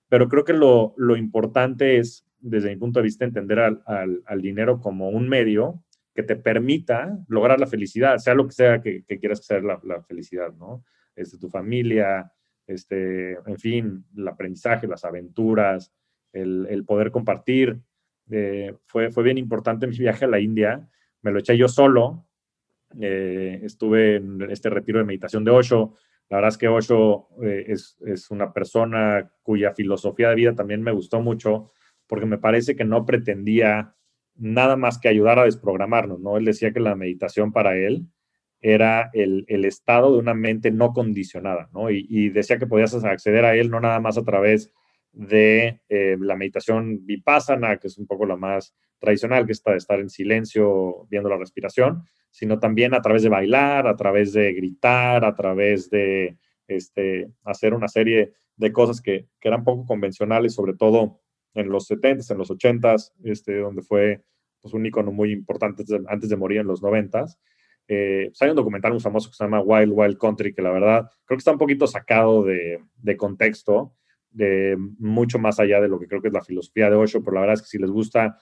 pero 0.08 0.28
creo 0.28 0.44
que 0.44 0.52
lo, 0.52 0.94
lo 0.96 1.16
importante 1.16 1.98
es, 1.98 2.26
desde 2.40 2.70
mi 2.70 2.76
punto 2.76 2.98
de 2.98 3.04
vista, 3.04 3.24
entender 3.24 3.60
al, 3.60 3.82
al, 3.86 4.22
al 4.26 4.42
dinero 4.42 4.80
como 4.80 5.08
un 5.08 5.28
medio 5.28 5.82
que 6.16 6.22
te 6.22 6.34
permita 6.34 7.18
lograr 7.28 7.60
la 7.60 7.66
felicidad, 7.66 8.16
sea 8.16 8.34
lo 8.34 8.46
que 8.46 8.52
sea 8.52 8.80
que, 8.80 9.04
quieras 9.04 9.44
ser 9.44 9.62
la, 9.62 9.78
felicidad, 10.08 10.52
¿no? 10.54 10.82
Este, 11.16 11.38
tu 11.38 11.48
familia, 11.48 12.30
este, 12.66 13.32
en 13.32 13.58
fin, 13.58 14.04
el 14.16 14.28
aprendizaje, 14.28 14.86
las 14.86 15.04
aventuras, 15.04 15.92
el, 16.32 16.84
poder 16.86 17.10
compartir. 17.10 17.80
Eh, 18.30 18.74
fue, 18.84 19.10
fue 19.10 19.24
bien 19.24 19.38
importante 19.38 19.86
mi 19.86 19.96
viaje 19.96 20.26
a 20.26 20.28
la 20.28 20.38
India. 20.38 20.88
Me 21.22 21.30
lo 21.30 21.38
eché 21.38 21.56
yo 21.56 21.68
solo. 21.68 22.26
Eh, 23.00 23.60
estuve 23.62 24.16
en 24.16 24.42
este 24.50 24.68
retiro 24.70 24.98
de 24.98 25.04
meditación 25.04 25.42
de 25.42 25.50
Osho. 25.50 25.94
La 26.28 26.38
verdad 26.38 26.48
es 26.48 26.58
que 26.58 26.68
Osho 26.68 27.28
eh, 27.42 27.64
es, 27.68 27.96
es 28.04 28.30
una 28.30 28.52
persona 28.52 29.32
cuya 29.42 29.72
filosofía 29.72 30.28
de 30.28 30.34
vida 30.34 30.54
también 30.54 30.82
me 30.82 30.92
gustó 30.92 31.20
mucho 31.20 31.70
porque 32.06 32.26
me 32.26 32.38
parece 32.38 32.76
que 32.76 32.84
no 32.84 33.06
pretendía 33.06 33.94
nada 34.34 34.76
más 34.76 34.98
que 34.98 35.08
ayudar 35.08 35.38
a 35.38 35.44
desprogramarnos, 35.44 36.20
¿no? 36.20 36.36
Él 36.36 36.44
decía 36.44 36.72
que 36.72 36.80
la 36.80 36.94
meditación 36.94 37.52
para 37.52 37.76
él 37.76 38.06
era 38.60 39.10
el, 39.12 39.46
estado 39.64 40.12
de 40.12 40.18
una 40.18 40.34
mente 40.34 40.70
no 40.70 40.92
condicionada, 40.92 41.68
¿no? 41.72 41.90
Y, 41.90 42.30
decía 42.30 42.58
que 42.58 42.66
podías 42.66 42.94
acceder 42.94 43.44
a 43.44 43.54
él 43.54 43.70
no 43.70 43.80
nada 43.80 44.00
más 44.00 44.18
a 44.18 44.24
través 44.24 44.72
de 45.12 45.80
eh, 45.88 46.16
la 46.20 46.36
meditación 46.36 47.04
vipassana, 47.06 47.78
que 47.78 47.88
es 47.88 47.98
un 47.98 48.06
poco 48.06 48.26
la 48.26 48.36
más 48.36 48.74
tradicional, 48.98 49.46
que 49.46 49.52
de 49.52 49.76
estar 49.76 50.00
en 50.00 50.10
silencio 50.10 51.06
viendo 51.10 51.28
la 51.28 51.36
respiración, 51.36 52.04
sino 52.30 52.58
también 52.58 52.94
a 52.94 53.02
través 53.02 53.22
de 53.22 53.28
bailar, 53.28 53.86
a 53.86 53.96
través 53.96 54.32
de 54.32 54.52
gritar, 54.52 55.24
a 55.24 55.34
través 55.34 55.88
de 55.90 56.36
este, 56.66 57.30
hacer 57.44 57.74
una 57.74 57.88
serie 57.88 58.32
de 58.56 58.72
cosas 58.72 59.00
que, 59.00 59.26
que 59.40 59.48
eran 59.48 59.64
poco 59.64 59.86
convencionales, 59.86 60.54
sobre 60.54 60.74
todo 60.74 61.20
en 61.56 61.70
los 61.70 61.90
70s, 61.90 62.30
en 62.30 62.38
los 62.38 62.50
80s, 62.50 63.12
este, 63.24 63.58
donde 63.58 63.82
fue 63.82 64.22
pues, 64.60 64.74
un 64.74 64.86
icono 64.86 65.12
muy 65.12 65.32
importante 65.32 65.84
antes 66.08 66.28
de, 66.28 66.36
morir 66.36 66.60
en 66.60 66.66
los 66.66 66.82
90s. 66.82 67.38
Eh, 67.88 68.26
pues, 68.28 68.42
hay 68.42 68.50
un 68.50 68.56
documental 68.56 68.92
muy 68.92 69.00
famoso 69.00 69.30
que 69.30 69.36
se 69.36 69.44
llama 69.44 69.60
Wild 69.60 69.92
Wild 69.94 70.18
Country, 70.18 70.52
que 70.52 70.62
la 70.62 70.70
verdad 70.70 71.10
creo 71.24 71.36
que 71.36 71.40
está 71.40 71.52
un 71.52 71.58
poquito 71.58 71.86
sacado 71.86 72.42
de, 72.42 72.82
de 72.96 73.16
contexto, 73.16 73.94
de 74.30 74.76
mucho 74.98 75.38
más 75.38 75.58
allá 75.60 75.80
de 75.80 75.88
lo 75.88 75.98
que 75.98 76.08
creo 76.08 76.20
que 76.20 76.28
es 76.28 76.34
la 76.34 76.42
filosofía 76.42 76.90
de 76.90 76.96
Osho, 76.96 77.22
pero 77.22 77.34
la 77.34 77.40
verdad 77.40 77.54
es 77.54 77.62
que 77.62 77.68
si 77.68 77.78
les 77.78 77.90
gusta 77.90 78.38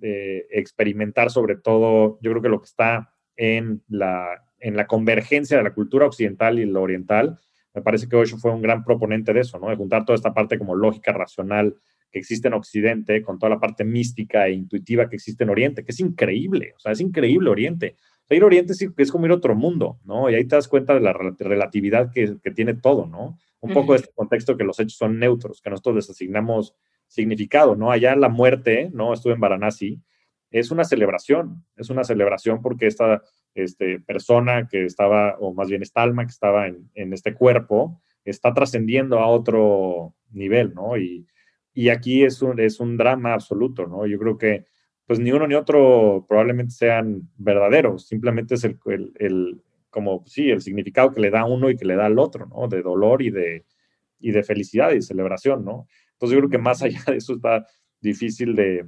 eh, 0.00 0.46
experimentar 0.50 1.30
sobre 1.30 1.56
todo, 1.56 2.18
yo 2.22 2.30
creo 2.30 2.42
que 2.42 2.48
lo 2.48 2.60
que 2.60 2.66
está 2.66 3.14
en 3.36 3.82
la, 3.88 4.44
en 4.58 4.76
la 4.76 4.86
convergencia 4.86 5.56
de 5.56 5.62
la 5.62 5.74
cultura 5.74 6.06
occidental 6.06 6.58
y 6.58 6.66
la 6.66 6.80
oriental, 6.80 7.38
me 7.74 7.82
parece 7.82 8.08
que 8.08 8.16
Osho 8.16 8.36
fue 8.36 8.52
un 8.52 8.62
gran 8.62 8.84
proponente 8.84 9.32
de 9.32 9.40
eso. 9.40 9.58
De 9.58 9.76
juntar 9.76 10.04
toda 10.04 10.16
esta 10.16 10.34
parte 10.34 10.58
como 10.58 10.74
lógica, 10.74 11.12
racional, 11.12 11.76
que 12.10 12.18
existe 12.18 12.48
en 12.48 12.54
Occidente, 12.54 13.22
con 13.22 13.38
toda 13.38 13.50
la 13.50 13.60
parte 13.60 13.84
mística 13.84 14.46
e 14.46 14.52
intuitiva 14.52 15.08
que 15.08 15.16
existe 15.16 15.44
en 15.44 15.50
Oriente, 15.50 15.82
que 15.82 15.92
es 15.92 16.00
increíble, 16.00 16.74
o 16.76 16.78
sea, 16.78 16.92
es 16.92 17.00
increíble 17.00 17.48
Oriente. 17.48 17.96
O 18.30 18.34
ir 18.34 18.42
a 18.42 18.46
Oriente 18.46 18.72
es, 18.72 18.88
es 18.96 19.10
como 19.10 19.26
ir 19.26 19.32
a 19.32 19.36
otro 19.36 19.54
mundo, 19.54 19.98
¿no? 20.04 20.30
Y 20.30 20.34
ahí 20.34 20.44
te 20.44 20.56
das 20.56 20.68
cuenta 20.68 20.94
de 20.94 21.00
la 21.00 21.12
relatividad 21.12 22.10
que, 22.12 22.36
que 22.42 22.50
tiene 22.50 22.74
todo, 22.74 23.06
¿no? 23.06 23.38
Un 23.60 23.72
poco 23.72 23.92
de 23.92 24.00
este 24.00 24.12
contexto 24.12 24.56
que 24.56 24.64
los 24.64 24.80
hechos 24.80 24.96
son 24.96 25.18
neutros, 25.18 25.60
que 25.60 25.70
nosotros 25.70 25.94
les 25.96 26.10
asignamos 26.10 26.74
significado, 27.06 27.76
¿no? 27.76 27.92
Allá 27.92 28.16
la 28.16 28.28
muerte, 28.28 28.90
¿no? 28.92 29.12
Estuve 29.12 29.34
en 29.34 29.40
Varanasi, 29.40 30.00
es 30.50 30.70
una 30.70 30.84
celebración, 30.84 31.64
es 31.76 31.90
una 31.90 32.04
celebración 32.04 32.60
porque 32.60 32.86
esta 32.86 33.22
este, 33.54 34.00
persona 34.00 34.66
que 34.68 34.84
estaba, 34.84 35.36
o 35.38 35.54
más 35.54 35.68
bien 35.68 35.82
esta 35.82 36.02
alma 36.02 36.24
que 36.24 36.32
estaba 36.32 36.66
en, 36.66 36.90
en 36.94 37.12
este 37.12 37.34
cuerpo, 37.34 38.00
está 38.24 38.52
trascendiendo 38.54 39.18
a 39.18 39.28
otro 39.28 40.14
nivel, 40.30 40.74
¿no? 40.74 40.96
Y, 40.96 41.26
y 41.74 41.88
aquí 41.88 42.24
es 42.24 42.42
un, 42.42 42.60
es 42.60 42.80
un 42.80 42.96
drama 42.96 43.34
absoluto, 43.34 43.86
¿no? 43.86 44.06
Yo 44.06 44.18
creo 44.18 44.38
que 44.38 44.66
pues 45.12 45.20
ni 45.20 45.30
uno 45.30 45.46
ni 45.46 45.54
otro 45.54 46.24
probablemente 46.26 46.72
sean 46.72 47.28
verdaderos, 47.36 48.06
simplemente 48.06 48.54
es 48.54 48.64
el, 48.64 48.78
el, 49.18 49.60
como, 49.90 50.24
sí, 50.26 50.48
el 50.48 50.62
significado 50.62 51.12
que 51.12 51.20
le 51.20 51.28
da 51.28 51.44
uno 51.44 51.68
y 51.68 51.76
que 51.76 51.84
le 51.84 51.96
da 51.96 52.06
al 52.06 52.18
otro, 52.18 52.46
¿no? 52.46 52.66
De 52.66 52.80
dolor 52.80 53.20
y 53.20 53.28
de, 53.28 53.66
y 54.20 54.30
de 54.30 54.42
felicidad 54.42 54.92
y 54.92 55.02
celebración, 55.02 55.66
¿no? 55.66 55.86
Entonces 56.12 56.34
yo 56.34 56.38
creo 56.38 56.48
que 56.48 56.56
más 56.56 56.82
allá 56.82 57.02
de 57.06 57.18
eso 57.18 57.34
está 57.34 57.66
difícil 58.00 58.56
de, 58.56 58.86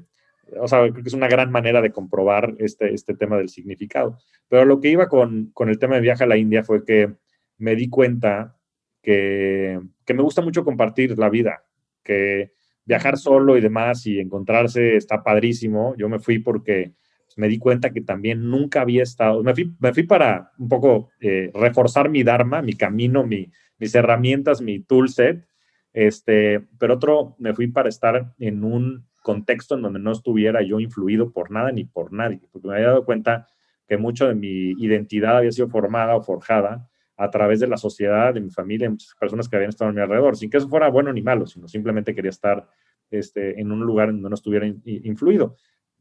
o 0.58 0.66
sea, 0.66 0.80
creo 0.90 0.94
que 0.94 1.08
es 1.08 1.12
una 1.12 1.28
gran 1.28 1.50
manera 1.50 1.82
de 1.82 1.92
comprobar 1.92 2.54
este, 2.56 2.94
este 2.94 3.14
tema 3.14 3.36
del 3.36 3.50
significado. 3.50 4.16
Pero 4.48 4.64
lo 4.64 4.80
que 4.80 4.88
iba 4.88 5.10
con, 5.10 5.50
con 5.52 5.68
el 5.68 5.78
tema 5.78 5.96
de 5.96 6.00
viaje 6.00 6.24
a 6.24 6.26
la 6.26 6.38
India 6.38 6.64
fue 6.64 6.86
que 6.86 7.12
me 7.58 7.76
di 7.76 7.90
cuenta 7.90 8.56
que, 9.02 9.78
que 10.06 10.14
me 10.14 10.22
gusta 10.22 10.40
mucho 10.40 10.64
compartir 10.64 11.18
la 11.18 11.28
vida, 11.28 11.66
que 12.02 12.54
viajar 12.84 13.16
solo 13.18 13.56
y 13.56 13.60
demás 13.60 14.06
y 14.06 14.20
encontrarse 14.20 14.96
está 14.96 15.22
padrísimo. 15.22 15.94
Yo 15.96 16.08
me 16.08 16.18
fui 16.18 16.38
porque 16.38 16.92
me 17.36 17.48
di 17.48 17.58
cuenta 17.58 17.90
que 17.90 18.00
también 18.00 18.48
nunca 18.48 18.82
había 18.82 19.02
estado, 19.02 19.42
me 19.42 19.54
fui, 19.54 19.74
me 19.80 19.92
fui 19.92 20.04
para 20.04 20.52
un 20.58 20.68
poco 20.68 21.10
eh, 21.20 21.50
reforzar 21.54 22.08
mi 22.08 22.22
Dharma, 22.22 22.62
mi 22.62 22.74
camino, 22.74 23.26
mi, 23.26 23.50
mis 23.78 23.94
herramientas, 23.94 24.60
mi 24.60 24.80
toolset, 24.80 25.44
este, 25.92 26.60
pero 26.78 26.94
otro, 26.94 27.36
me 27.38 27.54
fui 27.54 27.68
para 27.68 27.88
estar 27.88 28.34
en 28.38 28.64
un 28.64 29.06
contexto 29.22 29.74
en 29.74 29.82
donde 29.82 30.00
no 30.00 30.12
estuviera 30.12 30.62
yo 30.62 30.80
influido 30.80 31.32
por 31.32 31.50
nada 31.50 31.72
ni 31.72 31.84
por 31.84 32.12
nadie, 32.12 32.40
porque 32.52 32.68
me 32.68 32.74
había 32.74 32.88
dado 32.88 33.04
cuenta 33.04 33.48
que 33.88 33.96
mucho 33.96 34.28
de 34.28 34.34
mi 34.34 34.72
identidad 34.72 35.38
había 35.38 35.52
sido 35.52 35.68
formada 35.68 36.16
o 36.16 36.22
forjada 36.22 36.88
a 37.16 37.30
través 37.30 37.60
de 37.60 37.68
la 37.68 37.76
sociedad, 37.76 38.34
de 38.34 38.40
mi 38.40 38.50
familia, 38.50 38.86
de 38.86 38.90
muchas 38.90 39.14
personas 39.18 39.48
que 39.48 39.56
habían 39.56 39.70
estado 39.70 39.90
a 39.90 39.92
mi 39.92 40.00
alrededor, 40.00 40.36
sin 40.36 40.50
que 40.50 40.56
eso 40.56 40.68
fuera 40.68 40.88
bueno 40.88 41.12
ni 41.12 41.22
malo, 41.22 41.46
sino 41.46 41.68
simplemente 41.68 42.14
quería 42.14 42.30
estar 42.30 42.68
este, 43.10 43.60
en 43.60 43.70
un 43.70 43.80
lugar 43.80 44.08
donde 44.08 44.28
no 44.28 44.34
estuviera 44.34 44.66
influido. 44.84 45.56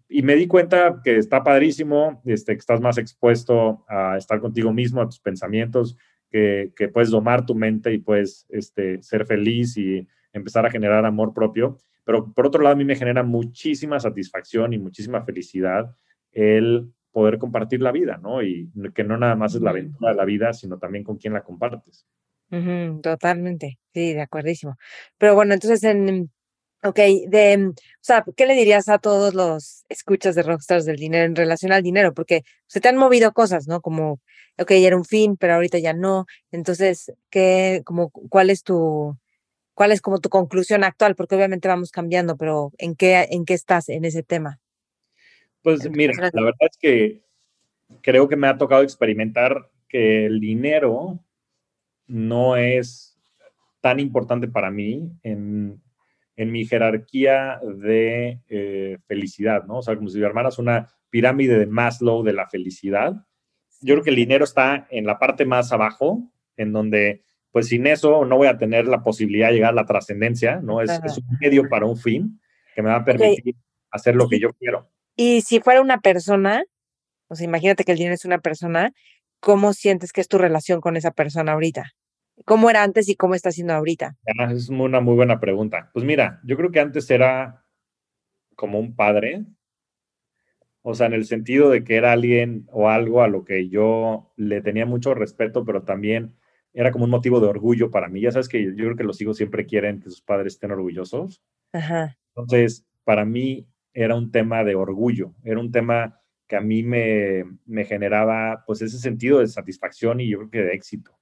Y 0.10 0.22
me 0.22 0.36
di 0.36 0.48
cuenta 0.48 1.02
que 1.04 1.18
está 1.18 1.44
padrísimo, 1.44 2.22
este, 2.26 2.54
que 2.54 2.60
estás 2.60 2.82
más 2.82 2.98
expuesto 2.98 3.86
a 3.88 4.18
estar 4.18 4.40
contigo 4.40 4.74
mismo, 4.74 5.02
a 5.02 5.06
tus 5.06 5.20
pensamientos, 5.20 5.98
que, 6.30 6.74
que 6.76 6.88
puedes 6.88 7.10
domar 7.10 7.46
tu 7.46 7.56
mente 7.56 7.94
y 7.94 8.00
puedes 8.00 8.46
este, 8.50 9.02
ser 9.02 9.26
feliz 9.26 9.78
y 9.78 10.08
empezar 10.34 10.66
a 10.66 10.72
generar 10.72 11.06
amor 11.06 11.34
propio. 11.34 11.78
Pero 12.04 12.34
por 12.34 12.48
otro 12.48 12.62
lado, 12.62 12.74
a 12.74 12.78
mí 12.78 12.86
me 12.86 12.96
genera 12.96 13.24
muchísima 13.24 14.00
satisfacción 14.00 14.74
y 14.74 14.80
muchísima 14.80 15.24
felicidad 15.24 15.96
el 16.32 16.92
poder 17.14 17.38
compartir 17.38 17.82
la 17.82 17.92
vida, 17.92 18.20
¿no? 18.22 18.42
Y 18.42 18.70
que 18.94 19.04
no 19.04 19.18
nada 19.18 19.36
más 19.36 19.56
es 19.56 19.62
la 19.62 19.70
aventura 19.70 20.12
de 20.12 20.18
la 20.18 20.26
vida, 20.26 20.52
sino 20.52 20.80
también 20.80 21.04
con 21.04 21.18
quién 21.18 21.34
la 21.34 21.44
compartes. 21.44 22.06
totalmente, 23.02 23.80
sí, 23.94 24.14
de 24.14 24.22
acuerdísimo. 24.22 24.76
Pero 25.18 25.36
bueno, 25.36 25.54
entonces 25.54 25.84
en, 25.84 26.32
ok, 26.84 27.00
de, 27.28 27.68
o 27.70 27.74
sea, 28.02 28.26
¿qué 28.36 28.46
le 28.46 28.56
dirías 28.56 28.90
a 28.90 29.00
todos 29.00 29.34
los 29.34 29.86
escuchas 29.90 30.36
de 30.36 30.44
Rockstars 30.44 30.86
del 30.86 30.98
dinero 30.98 31.26
en 31.26 31.36
relación 31.36 31.72
al 31.72 31.84
dinero? 31.84 32.14
Porque 32.14 32.44
se 32.68 32.82
te 32.82 32.90
han 32.90 32.98
movido 32.98 33.32
cosas, 33.32 33.68
¿no? 33.68 33.82
Como, 33.82 34.20
ok, 34.58 34.72
era 34.72 34.98
un 34.98 35.06
fin, 35.06 35.38
pero 35.38 35.54
ahorita 35.54 35.78
ya 35.80 35.94
no. 35.94 36.26
Entonces, 36.52 37.14
¿qué, 37.30 37.82
como, 37.86 38.10
cuál 38.10 38.50
es 38.50 38.64
tu, 38.64 39.18
cuál 39.76 39.92
es 39.92 40.02
como 40.02 40.20
tu 40.20 40.30
conclusión 40.30 40.84
actual? 40.84 41.16
Porque 41.16 41.36
obviamente 41.36 41.68
vamos 41.68 41.92
cambiando, 41.92 42.38
pero 42.38 42.72
¿en 42.80 42.96
qué, 42.96 43.28
en 43.32 43.46
qué 43.46 43.54
estás 43.54 43.90
en 43.90 44.06
ese 44.06 44.24
tema? 44.24 44.60
Pues 45.64 45.90
mira, 45.90 46.14
la 46.34 46.42
verdad 46.42 46.70
es 46.70 46.78
que 46.78 47.24
creo 48.02 48.28
que 48.28 48.36
me 48.36 48.48
ha 48.48 48.58
tocado 48.58 48.84
experimentar 48.84 49.70
que 49.88 50.26
el 50.26 50.40
dinero 50.40 51.20
no 52.08 52.58
es 52.58 53.18
tan 53.82 54.00
importante 54.00 54.48
para 54.48 54.72
mí 54.72 55.12
en, 55.24 55.82
en 56.36 56.52
mi 56.52 56.66
jerarquía 56.66 57.60
de 57.64 58.40
eh, 58.50 58.98
felicidad, 59.08 59.66
¿no? 59.66 59.78
O 59.78 59.82
sea, 59.82 59.96
como 59.96 60.10
si 60.10 60.24
armaras 60.24 60.60
una 60.60 60.90
pirámide 61.10 61.60
de 61.60 61.68
Maslow 61.68 62.24
de 62.24 62.34
la 62.34 62.48
felicidad. 62.48 63.14
Yo 63.82 63.96
creo 63.96 64.04
que 64.04 64.10
el 64.10 64.16
dinero 64.16 64.46
está 64.46 64.88
en 64.90 65.06
la 65.06 65.20
parte 65.20 65.46
más 65.46 65.72
abajo, 65.72 66.32
en 66.58 66.74
donde, 66.74 67.24
pues 67.52 67.68
sin 67.68 67.86
eso 67.86 68.26
no 68.26 68.38
voy 68.38 68.48
a 68.48 68.58
tener 68.58 68.88
la 68.88 69.04
posibilidad 69.04 69.50
de 69.50 69.56
llegar 69.56 69.72
a 69.72 69.76
la 69.76 69.86
trascendencia, 69.86 70.60
¿no? 70.62 70.82
Es, 70.82 70.90
un 70.90 71.38
medio 71.40 71.70
para 71.70 71.86
un 71.86 71.98
fin 71.98 72.40
que 72.74 72.82
me 72.82 72.90
va 72.90 72.96
a 72.96 73.06
permitir 73.06 73.56
hacer 73.92 74.16
lo 74.16 74.28
que 74.28 74.40
yo 74.40 74.50
quiero. 74.54 74.90
Y 75.16 75.42
si 75.42 75.60
fuera 75.60 75.82
una 75.82 76.02
persona, 76.02 76.64
o 77.28 77.36
sea, 77.36 77.46
imagínate 77.46 77.84
que 77.84 77.92
el 77.92 77.98
dinero 77.98 78.16
es 78.16 78.26
una 78.26 78.40
persona, 78.40 78.94
¿cómo 79.40 79.74
sientes 79.74 80.12
que 80.12 80.22
es 80.22 80.28
tu 80.28 80.38
relación 80.38 80.82
con 80.82 80.98
esa 80.98 81.12
persona 81.12 81.54
ahorita? 81.54 81.92
¿Cómo 82.46 82.70
era 82.70 82.84
antes 82.84 83.10
y 83.10 83.16
cómo 83.16 83.36
está 83.36 83.52
siendo 83.52 83.74
ahorita? 83.74 84.16
Ah, 84.40 84.52
es 84.52 84.70
una 84.70 85.02
muy 85.02 85.16
buena 85.16 85.40
pregunta. 85.40 85.92
Pues 85.94 86.04
mira, 86.04 86.42
yo 86.44 86.58
creo 86.58 86.72
que 86.72 86.80
antes 86.80 87.10
era 87.12 87.64
como 88.56 88.80
un 88.80 88.96
padre, 88.96 89.46
o 90.82 90.96
sea, 90.96 91.08
en 91.08 91.14
el 91.14 91.26
sentido 91.26 91.70
de 91.70 91.84
que 91.84 91.96
era 91.96 92.12
alguien 92.12 92.68
o 92.72 92.90
algo 92.90 93.22
a 93.22 93.28
lo 93.28 93.46
que 93.46 93.70
yo 93.70 94.34
le 94.36 94.62
tenía 94.62 94.86
mucho 94.86 95.14
respeto, 95.14 95.64
pero 95.64 95.84
también 95.84 96.36
era 96.74 96.92
como 96.92 97.06
un 97.06 97.12
motivo 97.12 97.40
de 97.40 97.48
orgullo 97.48 97.92
para 97.92 98.10
mí. 98.10 98.22
Ya 98.22 98.32
sabes 98.32 98.50
que 98.50 98.64
yo 98.64 98.76
creo 98.76 98.96
que 98.96 99.04
los 99.04 99.22
hijos 99.22 99.38
siempre 99.38 99.66
quieren 99.66 100.02
que 100.02 100.10
sus 100.10 100.22
padres 100.22 100.54
estén 100.54 100.72
orgullosos. 100.72 101.44
Ajá. 101.72 102.18
Entonces, 102.36 102.86
para 103.04 103.26
mí 103.26 103.68
era 103.94 104.16
un 104.16 104.32
tema 104.32 104.64
de 104.64 104.76
orgullo, 104.76 105.34
era 105.44 105.60
un 105.60 105.72
tema 105.72 106.20
que 106.48 106.56
a 106.56 106.62
mí 106.62 106.84
me, 106.84 107.44
me 107.66 107.86
generaba 107.86 108.64
pues 108.66 108.82
ese 108.82 109.00
sentido 109.00 109.40
de 109.40 109.48
satisfacción 109.48 110.20
y 110.20 110.30
yo 110.30 110.40
creo 110.40 110.50
que 110.50 110.64
de 110.64 110.74
éxito 110.74 111.18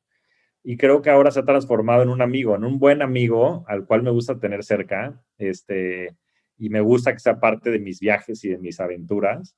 y 0.64 0.78
creo 0.78 1.02
que 1.02 1.10
ahora 1.10 1.32
se 1.32 1.40
ha 1.40 1.46
transformado 1.46 2.04
en 2.04 2.10
un 2.10 2.22
amigo, 2.22 2.56
en 2.56 2.64
un 2.64 2.78
buen 2.80 3.02
amigo 3.02 3.66
al 3.68 3.86
cual 3.86 4.04
me 4.04 4.12
gusta 4.12 4.40
tener 4.40 4.64
cerca, 4.64 5.22
este, 5.38 6.16
y 6.58 6.70
me 6.70 6.82
gusta 6.82 7.14
que 7.14 7.20
sea 7.20 7.40
parte 7.40 7.72
de 7.72 7.80
mis 7.80 8.00
viajes 8.00 8.44
y 8.44 8.50
de 8.50 8.60
mis 8.60 8.80
aventuras, 8.80 9.56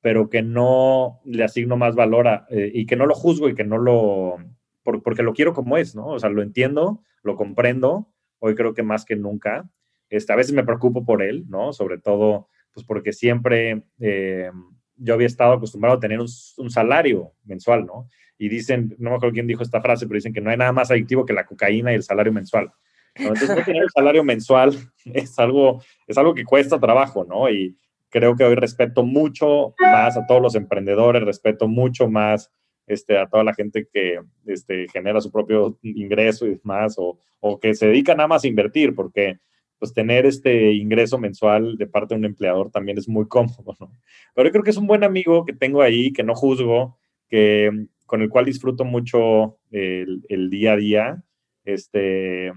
pero 0.00 0.28
que 0.28 0.42
no 0.42 1.20
le 1.24 1.44
asigno 1.44 1.76
más 1.76 1.94
valor 1.94 2.26
a, 2.26 2.46
eh, 2.50 2.70
y 2.74 2.86
que 2.86 2.96
no 2.96 3.06
lo 3.06 3.14
juzgo 3.14 3.48
y 3.48 3.54
que 3.54 3.64
no 3.64 3.78
lo, 3.78 4.38
porque 4.82 5.22
lo 5.22 5.34
quiero 5.34 5.52
como 5.54 5.76
es, 5.76 5.94
¿no? 5.94 6.06
O 6.06 6.18
sea, 6.18 6.30
lo 6.30 6.42
entiendo, 6.42 7.04
lo 7.22 7.36
comprendo, 7.36 8.12
hoy 8.38 8.54
creo 8.54 8.74
que 8.74 8.82
más 8.82 9.04
que 9.04 9.16
nunca. 9.16 9.70
Este, 10.08 10.32
a 10.32 10.36
veces 10.36 10.52
me 10.52 10.64
preocupo 10.64 11.04
por 11.04 11.22
él, 11.22 11.44
¿no? 11.48 11.72
Sobre 11.72 11.98
todo, 11.98 12.48
pues 12.72 12.84
porque 12.86 13.12
siempre 13.12 13.82
eh, 13.98 14.50
yo 14.96 15.14
había 15.14 15.26
estado 15.26 15.54
acostumbrado 15.54 15.96
a 15.96 16.00
tener 16.00 16.20
un, 16.20 16.28
salario 16.28 17.32
mensual, 17.44 17.86
¿no? 17.86 18.08
y 18.40 18.48
dicen, 18.48 18.96
no 18.98 19.10
me 19.10 19.16
acuerdo 19.16 19.34
quién 19.34 19.46
dijo 19.46 19.62
esta 19.62 19.82
frase, 19.82 20.06
pero 20.06 20.16
dicen 20.16 20.32
que 20.32 20.40
no 20.40 20.48
hay 20.48 20.56
nada 20.56 20.72
más 20.72 20.90
adictivo 20.90 21.26
que 21.26 21.34
la 21.34 21.44
cocaína 21.44 21.92
y 21.92 21.96
el 21.96 22.02
salario 22.02 22.32
mensual. 22.32 22.72
Entonces, 23.14 23.64
tener 23.66 23.82
un 23.82 23.90
salario 23.90 24.24
mensual 24.24 24.72
es 25.04 25.38
algo, 25.38 25.82
es 26.06 26.16
algo 26.16 26.34
que 26.34 26.44
cuesta 26.44 26.80
trabajo, 26.80 27.24
¿no? 27.24 27.50
Y 27.50 27.76
creo 28.08 28.34
que 28.36 28.44
hoy 28.44 28.54
respeto 28.54 29.02
mucho 29.02 29.74
más 29.78 30.16
a 30.16 30.26
todos 30.26 30.40
los 30.40 30.54
emprendedores, 30.54 31.22
respeto 31.22 31.68
mucho 31.68 32.08
más 32.08 32.50
este, 32.86 33.18
a 33.18 33.26
toda 33.26 33.44
la 33.44 33.52
gente 33.52 33.86
que 33.92 34.20
este, 34.46 34.86
genera 34.88 35.20
su 35.20 35.30
propio 35.30 35.78
ingreso 35.82 36.46
y 36.46 36.56
demás, 36.56 36.94
o, 36.96 37.18
o 37.40 37.60
que 37.60 37.74
se 37.74 37.88
dedica 37.88 38.14
nada 38.14 38.28
más 38.28 38.44
a 38.44 38.48
invertir, 38.48 38.94
porque 38.94 39.38
pues 39.80 39.94
tener 39.94 40.26
este 40.26 40.74
ingreso 40.74 41.18
mensual 41.18 41.76
de 41.76 41.86
parte 41.86 42.14
de 42.14 42.18
un 42.18 42.26
empleador 42.26 42.70
también 42.70 42.98
es 42.98 43.08
muy 43.08 43.26
cómodo, 43.28 43.74
¿no? 43.80 43.90
Pero 44.34 44.48
yo 44.48 44.52
creo 44.52 44.62
que 44.62 44.70
es 44.70 44.76
un 44.76 44.86
buen 44.86 45.02
amigo 45.02 45.44
que 45.44 45.54
tengo 45.54 45.82
ahí, 45.82 46.12
que 46.12 46.22
no 46.22 46.36
juzgo, 46.36 46.98
que 47.28 47.86
con 48.06 48.22
el 48.22 48.28
cual 48.28 48.44
disfruto 48.44 48.84
mucho 48.84 49.58
el, 49.70 50.50
día 50.50 50.72
a 50.72 50.76
día, 50.76 51.24
este, 51.64 52.52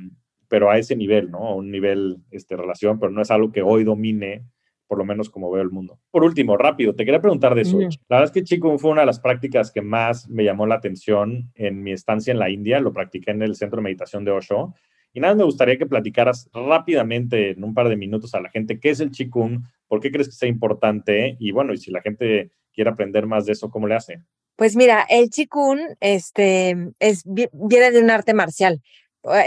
pero 0.48 0.70
a 0.70 0.78
ese 0.78 0.96
nivel, 0.96 1.32
¿no? 1.32 1.48
A 1.48 1.56
un 1.56 1.72
nivel, 1.72 2.18
este, 2.32 2.58
relación, 2.58 3.00
pero 3.00 3.12
no 3.12 3.22
es 3.22 3.32
algo 3.32 3.52
que 3.52 3.62
hoy 3.62 3.84
domine, 3.84 4.46
por 4.88 4.98
lo 4.98 5.06
menos 5.06 5.30
como 5.30 5.52
veo 5.52 5.62
el 5.62 5.70
mundo. 5.70 6.00
Por 6.10 6.24
último, 6.24 6.58
rápido, 6.58 6.96
te 6.96 7.06
quería 7.06 7.22
preguntar 7.22 7.54
de 7.56 7.62
eso. 7.62 7.80
La 7.80 8.18
verdad 8.18 8.24
es 8.24 8.32
que 8.32 8.44
Chico 8.44 8.78
fue 8.80 8.92
una 8.92 9.02
de 9.02 9.08
las 9.08 9.20
prácticas 9.20 9.72
que 9.72 9.82
más 9.82 10.28
me 10.28 10.44
llamó 10.44 10.66
la 10.66 10.76
atención 10.76 11.52
en 11.56 11.84
mi 11.84 11.92
estancia 11.92 12.32
en 12.32 12.40
la 12.40 12.50
India, 12.50 12.80
lo 12.80 12.92
practiqué 12.92 13.32
en 13.32 13.44
el 13.44 13.56
centro 13.56 13.78
de 13.78 13.84
meditación 13.84 14.26
de 14.26 14.32
Osho. 14.32 14.74
Y 15.14 15.20
nada, 15.20 15.36
me 15.36 15.44
gustaría 15.44 15.78
que 15.78 15.86
platicaras 15.86 16.50
rápidamente, 16.54 17.52
en 17.52 17.64
un 17.64 17.74
par 17.74 17.88
de 17.88 17.96
minutos, 17.96 18.34
a 18.34 18.42
la 18.42 18.50
gente 18.50 18.80
qué 18.80 18.90
es 18.90 19.00
el 19.00 19.12
Qigong, 19.12 19.64
por 19.88 20.00
qué 20.00 20.12
crees 20.12 20.28
que 20.28 20.36
sea 20.36 20.50
importante 20.50 21.38
y 21.40 21.52
bueno, 21.52 21.72
y 21.72 21.78
si 21.78 21.92
la 21.92 22.02
gente 22.02 22.52
quiere 22.74 22.90
aprender 22.90 23.28
más 23.28 23.46
de 23.46 23.54
eso, 23.54 23.70
¿cómo 23.70 23.88
le 23.88 23.96
hace? 23.96 24.20
Pues 24.56 24.76
mira, 24.76 25.06
el 25.10 25.30
chikun 25.30 25.80
este, 26.00 26.76
es, 27.00 27.24
viene 27.26 27.92
de 27.92 28.00
un 28.02 28.10
arte 28.10 28.34
marcial. 28.34 28.82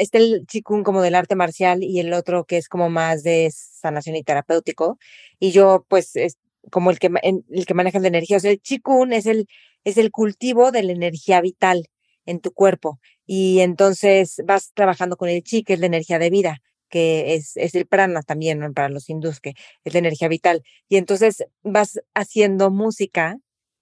Este 0.00 0.18
el 0.18 0.46
chikun 0.46 0.82
como 0.82 1.02
del 1.02 1.14
arte 1.14 1.34
marcial 1.36 1.82
y 1.82 2.00
el 2.00 2.12
otro 2.12 2.44
que 2.44 2.56
es 2.56 2.68
como 2.68 2.88
más 2.88 3.22
de 3.22 3.50
sanación 3.52 4.16
y 4.16 4.24
terapéutico. 4.24 4.98
Y 5.38 5.52
yo, 5.52 5.84
pues, 5.88 6.16
es 6.16 6.38
como 6.70 6.90
el 6.90 6.98
que, 6.98 7.10
el 7.22 7.66
que 7.66 7.74
maneja 7.74 7.98
la 7.98 8.08
energía. 8.08 8.38
O 8.38 8.40
sea, 8.40 8.50
el 8.50 8.60
chikun 8.60 9.12
es 9.12 9.26
el, 9.26 9.48
es 9.84 9.96
el 9.96 10.10
cultivo 10.10 10.72
de 10.72 10.82
la 10.82 10.92
energía 10.92 11.40
vital 11.40 11.88
en 12.24 12.40
tu 12.40 12.52
cuerpo. 12.52 12.98
Y 13.26 13.60
entonces 13.60 14.40
vas 14.44 14.72
trabajando 14.74 15.16
con 15.16 15.28
el 15.28 15.42
chi, 15.42 15.62
que 15.64 15.74
es 15.74 15.80
la 15.80 15.86
energía 15.86 16.18
de 16.18 16.30
vida, 16.30 16.58
que 16.88 17.34
es, 17.34 17.56
es 17.56 17.74
el 17.74 17.86
prana 17.86 18.22
también 18.22 18.72
para 18.74 18.88
los 18.88 19.08
hindús, 19.10 19.40
que 19.40 19.54
es 19.84 19.92
la 19.92 19.98
energía 19.98 20.28
vital. 20.28 20.62
Y 20.88 20.96
entonces 20.96 21.44
vas 21.62 22.00
haciendo 22.14 22.70
música 22.70 23.38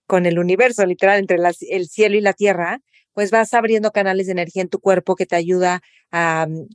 con 0.07 0.27
el 0.27 0.39
universo, 0.39 0.85
literal, 0.87 1.19
entre 1.19 1.39
el 1.71 1.89
cielo 1.89 2.17
y 2.17 2.21
la 2.21 2.33
tierra, 2.35 2.81
pues 3.13 3.31
vas 3.31 3.55
abriendo 3.55 3.93
canales 3.93 4.27
de 4.27 4.33
energía 4.33 4.63
en 4.63 4.69
tu 4.69 4.81
cuerpo 4.81 5.17
que 5.17 5.27
te 5.27 5.37
ayuda 5.37 5.81
a 6.11 6.47
mm, 6.49 6.67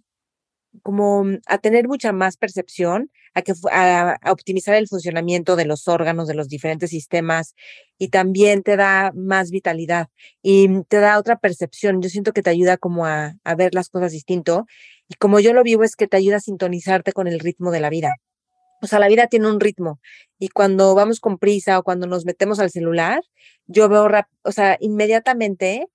como 0.83 1.23
mm, 1.23 1.39
a 1.47 1.57
tener 1.59 1.87
mucha 1.87 2.11
más 2.11 2.37
percepción, 2.37 3.11
a, 3.33 3.41
que, 3.41 3.53
a, 3.71 4.17
optimizar 4.31 4.75
el 4.75 4.87
funcionamiento 4.87 5.55
de 5.55 5.65
los 5.65 5.87
órganos, 5.87 6.27
de 6.27 6.35
los 6.35 6.47
diferentes 6.47 6.89
sistemas 6.91 7.55
y 7.97 8.09
también 8.09 8.63
te 8.63 8.75
da 8.75 9.11
más 9.15 9.51
vitalidad 9.51 10.07
y 10.41 10.67
mm, 10.67 10.83
te 10.85 10.97
da 10.97 11.19
otra 11.19 11.37
percepción. 11.39 12.01
Yo 12.01 12.09
siento 12.09 12.33
que 12.33 12.41
te 12.43 12.49
ayuda 12.49 12.77
como 12.77 13.05
a, 13.05 13.35
a 13.43 13.55
ver 13.55 13.73
las 13.73 13.89
cosas 13.89 14.11
distinto 14.11 14.65
y 15.07 15.15
como 15.15 15.39
yo 15.39 15.53
lo 15.53 15.63
vivo 15.63 15.83
es 15.83 15.95
que 15.95 16.07
te 16.07 16.17
ayuda 16.17 16.37
a 16.37 16.41
sintonizarte 16.41 17.13
con 17.13 17.27
el 17.27 17.39
ritmo 17.39 17.71
de 17.71 17.79
la 17.79 17.89
vida. 17.89 18.15
O 18.81 18.87
sea, 18.87 18.99
la 18.99 19.09
vida 19.09 19.27
tiene 19.27 19.47
un 19.49 19.59
ritmo 19.59 19.99
y 20.37 20.49
cuando 20.49 20.95
vamos 20.95 21.19
con 21.19 21.37
prisa 21.37 21.79
o 21.79 21.83
cuando 21.83 22.07
nos 22.07 22.25
metemos 22.25 22.59
al 22.59 22.71
celular, 22.71 23.21
yo 23.67 23.89
veo, 23.89 24.07
o 24.43 24.51
sea, 24.51 24.77
inmediatamente 24.79 25.87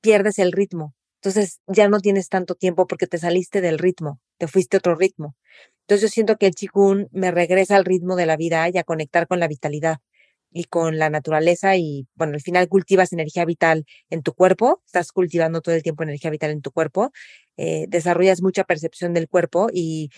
pierdes 0.00 0.38
el 0.38 0.52
ritmo. 0.52 0.94
Entonces 1.22 1.60
ya 1.66 1.88
no 1.88 2.00
tienes 2.00 2.28
tanto 2.30 2.54
tiempo 2.54 2.86
porque 2.86 3.06
te 3.06 3.18
saliste 3.18 3.60
del 3.60 3.78
ritmo, 3.78 4.20
te 4.38 4.46
fuiste 4.48 4.76
a 4.76 4.78
otro 4.78 4.94
ritmo. 4.94 5.36
Entonces 5.82 6.02
yo 6.02 6.08
siento 6.08 6.36
que 6.36 6.46
el 6.46 6.54
chikun 6.54 7.08
me 7.12 7.30
regresa 7.30 7.76
al 7.76 7.84
ritmo 7.84 8.16
de 8.16 8.24
la 8.24 8.36
vida 8.36 8.68
y 8.72 8.78
a 8.78 8.84
conectar 8.84 9.26
con 9.26 9.38
la 9.38 9.48
vitalidad 9.48 9.98
y 10.52 10.64
con 10.64 10.98
la 10.98 11.10
naturaleza 11.10 11.76
y 11.76 12.06
bueno, 12.14 12.34
al 12.34 12.40
final 12.40 12.68
cultivas 12.68 13.12
energía 13.12 13.44
vital 13.44 13.84
en 14.08 14.22
tu 14.22 14.32
cuerpo, 14.32 14.82
estás 14.86 15.12
cultivando 15.12 15.60
todo 15.60 15.74
el 15.74 15.82
tiempo 15.82 16.02
energía 16.02 16.30
vital 16.30 16.50
en 16.50 16.62
tu 16.62 16.72
cuerpo, 16.72 17.12
eh, 17.56 17.86
desarrollas 17.88 18.40
mucha 18.42 18.64
percepción 18.64 19.12
del 19.12 19.28
cuerpo 19.28 19.68
y 19.72 20.10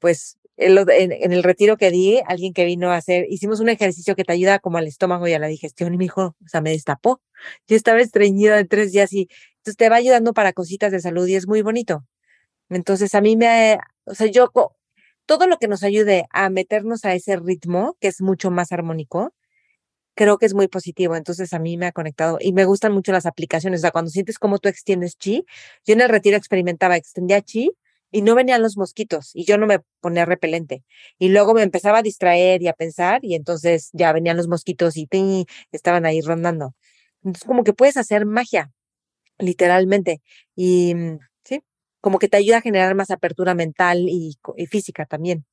pues 0.00 0.38
en, 0.58 1.32
el 1.32 1.42
retiro 1.42 1.76
que 1.76 1.90
di, 1.90 2.20
alguien 2.26 2.52
que 2.52 2.64
vino 2.64 2.90
a 2.90 2.96
hacer, 2.96 3.26
hicimos 3.30 3.60
un 3.60 3.68
ejercicio 3.68 4.16
que 4.16 4.24
te 4.24 4.32
ayuda 4.32 4.58
como 4.58 4.78
al 4.78 4.88
estómago 4.88 5.28
y 5.28 5.32
a 5.32 5.38
la 5.38 5.46
digestión 5.46 5.94
y 5.94 5.98
me 5.98 6.04
dijo, 6.04 6.36
o 6.44 6.48
sea, 6.48 6.60
me 6.60 6.70
destapó. 6.70 7.20
Yo 7.68 7.76
estaba 7.76 8.00
estreñida 8.00 8.56
de 8.56 8.64
tres 8.64 8.92
días 8.92 9.12
y 9.12 9.28
entonces 9.68 9.76
te 9.76 9.90
va 9.90 9.96
ayudando 9.96 10.32
para 10.32 10.54
cositas 10.54 10.92
de 10.92 11.00
salud 11.00 11.26
y 11.26 11.34
es 11.34 11.46
muy 11.46 11.60
bonito. 11.60 12.06
Entonces 12.70 13.14
a 13.14 13.20
mí 13.20 13.36
me, 13.36 13.78
o 14.04 14.14
sea, 14.14 14.26
yo, 14.28 14.50
todo 15.26 15.46
lo 15.46 15.58
que 15.58 15.68
nos 15.68 15.82
ayude 15.82 16.26
a 16.30 16.48
meternos 16.48 17.04
a 17.04 17.14
ese 17.14 17.36
ritmo, 17.36 17.96
que 18.00 18.08
es 18.08 18.22
mucho 18.22 18.50
más 18.50 18.72
armónico, 18.72 19.34
creo 20.14 20.38
que 20.38 20.46
es 20.46 20.54
muy 20.54 20.68
positivo. 20.68 21.16
Entonces 21.16 21.52
a 21.52 21.58
mí 21.58 21.76
me 21.76 21.86
ha 21.86 21.92
conectado 21.92 22.38
y 22.40 22.52
me 22.54 22.64
gustan 22.64 22.92
mucho 22.92 23.12
las 23.12 23.26
aplicaciones. 23.26 23.80
O 23.80 23.82
sea, 23.82 23.90
cuando 23.90 24.10
sientes 24.10 24.38
cómo 24.38 24.58
tú 24.58 24.70
extiendes 24.70 25.18
chi, 25.18 25.44
yo 25.86 25.94
en 25.94 26.00
el 26.00 26.08
retiro 26.08 26.36
experimentaba, 26.38 26.96
extendía 26.96 27.42
chi 27.42 27.72
y 28.10 28.22
no 28.22 28.34
venían 28.34 28.62
los 28.62 28.78
mosquitos 28.78 29.32
y 29.34 29.44
yo 29.44 29.58
no 29.58 29.66
me 29.66 29.80
ponía 30.00 30.24
repelente. 30.24 30.82
Y 31.18 31.28
luego 31.28 31.52
me 31.54 31.62
empezaba 31.62 31.98
a 31.98 32.02
distraer 32.02 32.62
y 32.62 32.68
a 32.68 32.72
pensar 32.72 33.20
y 33.22 33.34
entonces 33.34 33.90
ya 33.92 34.12
venían 34.12 34.38
los 34.38 34.48
mosquitos 34.48 34.96
y 34.96 35.08
estaban 35.72 36.06
ahí 36.06 36.22
rondando. 36.22 36.74
Entonces 37.22 37.44
como 37.46 37.64
que 37.64 37.74
puedes 37.74 37.98
hacer 37.98 38.24
magia, 38.24 38.72
literalmente. 39.38 40.20
Y 40.54 40.94
mm, 40.94 41.18
sí, 41.44 41.60
como 42.00 42.18
que 42.18 42.28
te 42.28 42.36
ayuda 42.36 42.58
a 42.58 42.62
generar 42.62 42.94
más 42.94 43.10
apertura 43.10 43.54
mental 43.54 44.06
y, 44.08 44.36
física 44.68 45.06
también. 45.06 45.44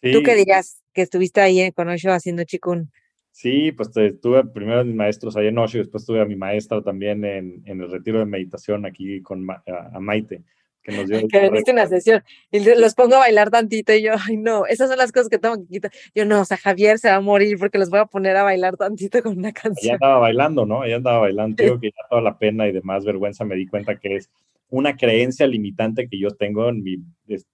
¿Tú 0.00 0.22
qué 0.24 0.34
dirías 0.34 0.82
que 0.92 1.02
estuviste 1.02 1.40
ahí 1.40 1.70
con 1.72 1.88
Osho 1.88 2.10
haciendo 2.10 2.42
chikun? 2.42 2.90
Sí, 3.30 3.70
pues 3.72 3.90
tuve 4.20 4.44
primero 4.44 4.80
a 4.80 4.84
mis 4.84 4.96
maestros 4.96 5.36
ahí 5.36 5.46
en 5.46 5.58
Osho 5.58 5.78
y 5.78 5.82
después 5.82 6.04
tuve 6.04 6.20
a 6.20 6.24
mi 6.24 6.34
maestra 6.34 6.82
también 6.82 7.24
en, 7.24 7.62
en 7.66 7.80
el 7.80 7.90
retiro 7.90 8.18
de 8.18 8.26
meditación 8.26 8.84
aquí 8.84 9.22
con 9.22 9.48
a 9.48 10.00
Maite 10.00 10.42
que 10.82 10.92
nos 10.92 11.08
dio. 11.08 11.20
Que 11.28 11.50
diste 11.50 11.72
una 11.72 11.86
sesión 11.86 12.22
y 12.50 12.60
los 12.60 12.94
pongo 12.94 13.16
a 13.16 13.20
bailar 13.20 13.50
tantito 13.50 13.92
y 13.92 14.02
yo, 14.02 14.12
ay 14.28 14.36
no, 14.36 14.66
esas 14.66 14.88
son 14.88 14.98
las 14.98 15.12
cosas 15.12 15.28
que 15.28 15.38
tengo 15.38 15.56
que 15.56 15.66
quitar. 15.66 15.90
Yo 16.14 16.24
no, 16.24 16.40
o 16.40 16.44
sea, 16.44 16.56
Javier 16.56 16.98
se 16.98 17.08
va 17.08 17.16
a 17.16 17.20
morir 17.20 17.58
porque 17.58 17.78
los 17.78 17.90
voy 17.90 18.00
a 18.00 18.06
poner 18.06 18.36
a 18.36 18.42
bailar 18.42 18.76
tantito 18.76 19.22
con 19.22 19.38
una 19.38 19.52
canción. 19.52 19.84
Ella 19.84 19.94
andaba 19.94 20.18
bailando, 20.18 20.66
¿no? 20.66 20.84
Ella 20.84 20.96
andaba 20.96 21.18
bailando, 21.20 21.56
creo 21.56 21.80
que 21.80 21.88
ya 21.88 22.08
toda 22.08 22.22
la 22.22 22.38
pena 22.38 22.68
y 22.68 22.72
demás 22.72 23.04
vergüenza 23.04 23.44
me 23.44 23.54
di 23.54 23.66
cuenta 23.66 23.98
que 23.98 24.16
es 24.16 24.30
una 24.72 24.96
creencia 24.96 25.46
limitante 25.46 26.08
que 26.08 26.18
yo 26.18 26.30
tengo 26.30 26.68
en 26.68 26.82
mi, 26.82 26.98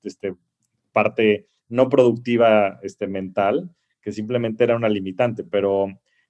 este, 0.05 0.35
parte 0.93 1.47
no 1.69 1.89
productiva 1.89 2.79
este, 2.83 3.07
mental, 3.09 3.71
que 4.01 4.13
simplemente 4.13 4.65
era 4.65 4.77
una 4.77 4.89
limitante, 4.89 5.43
pero 5.45 5.89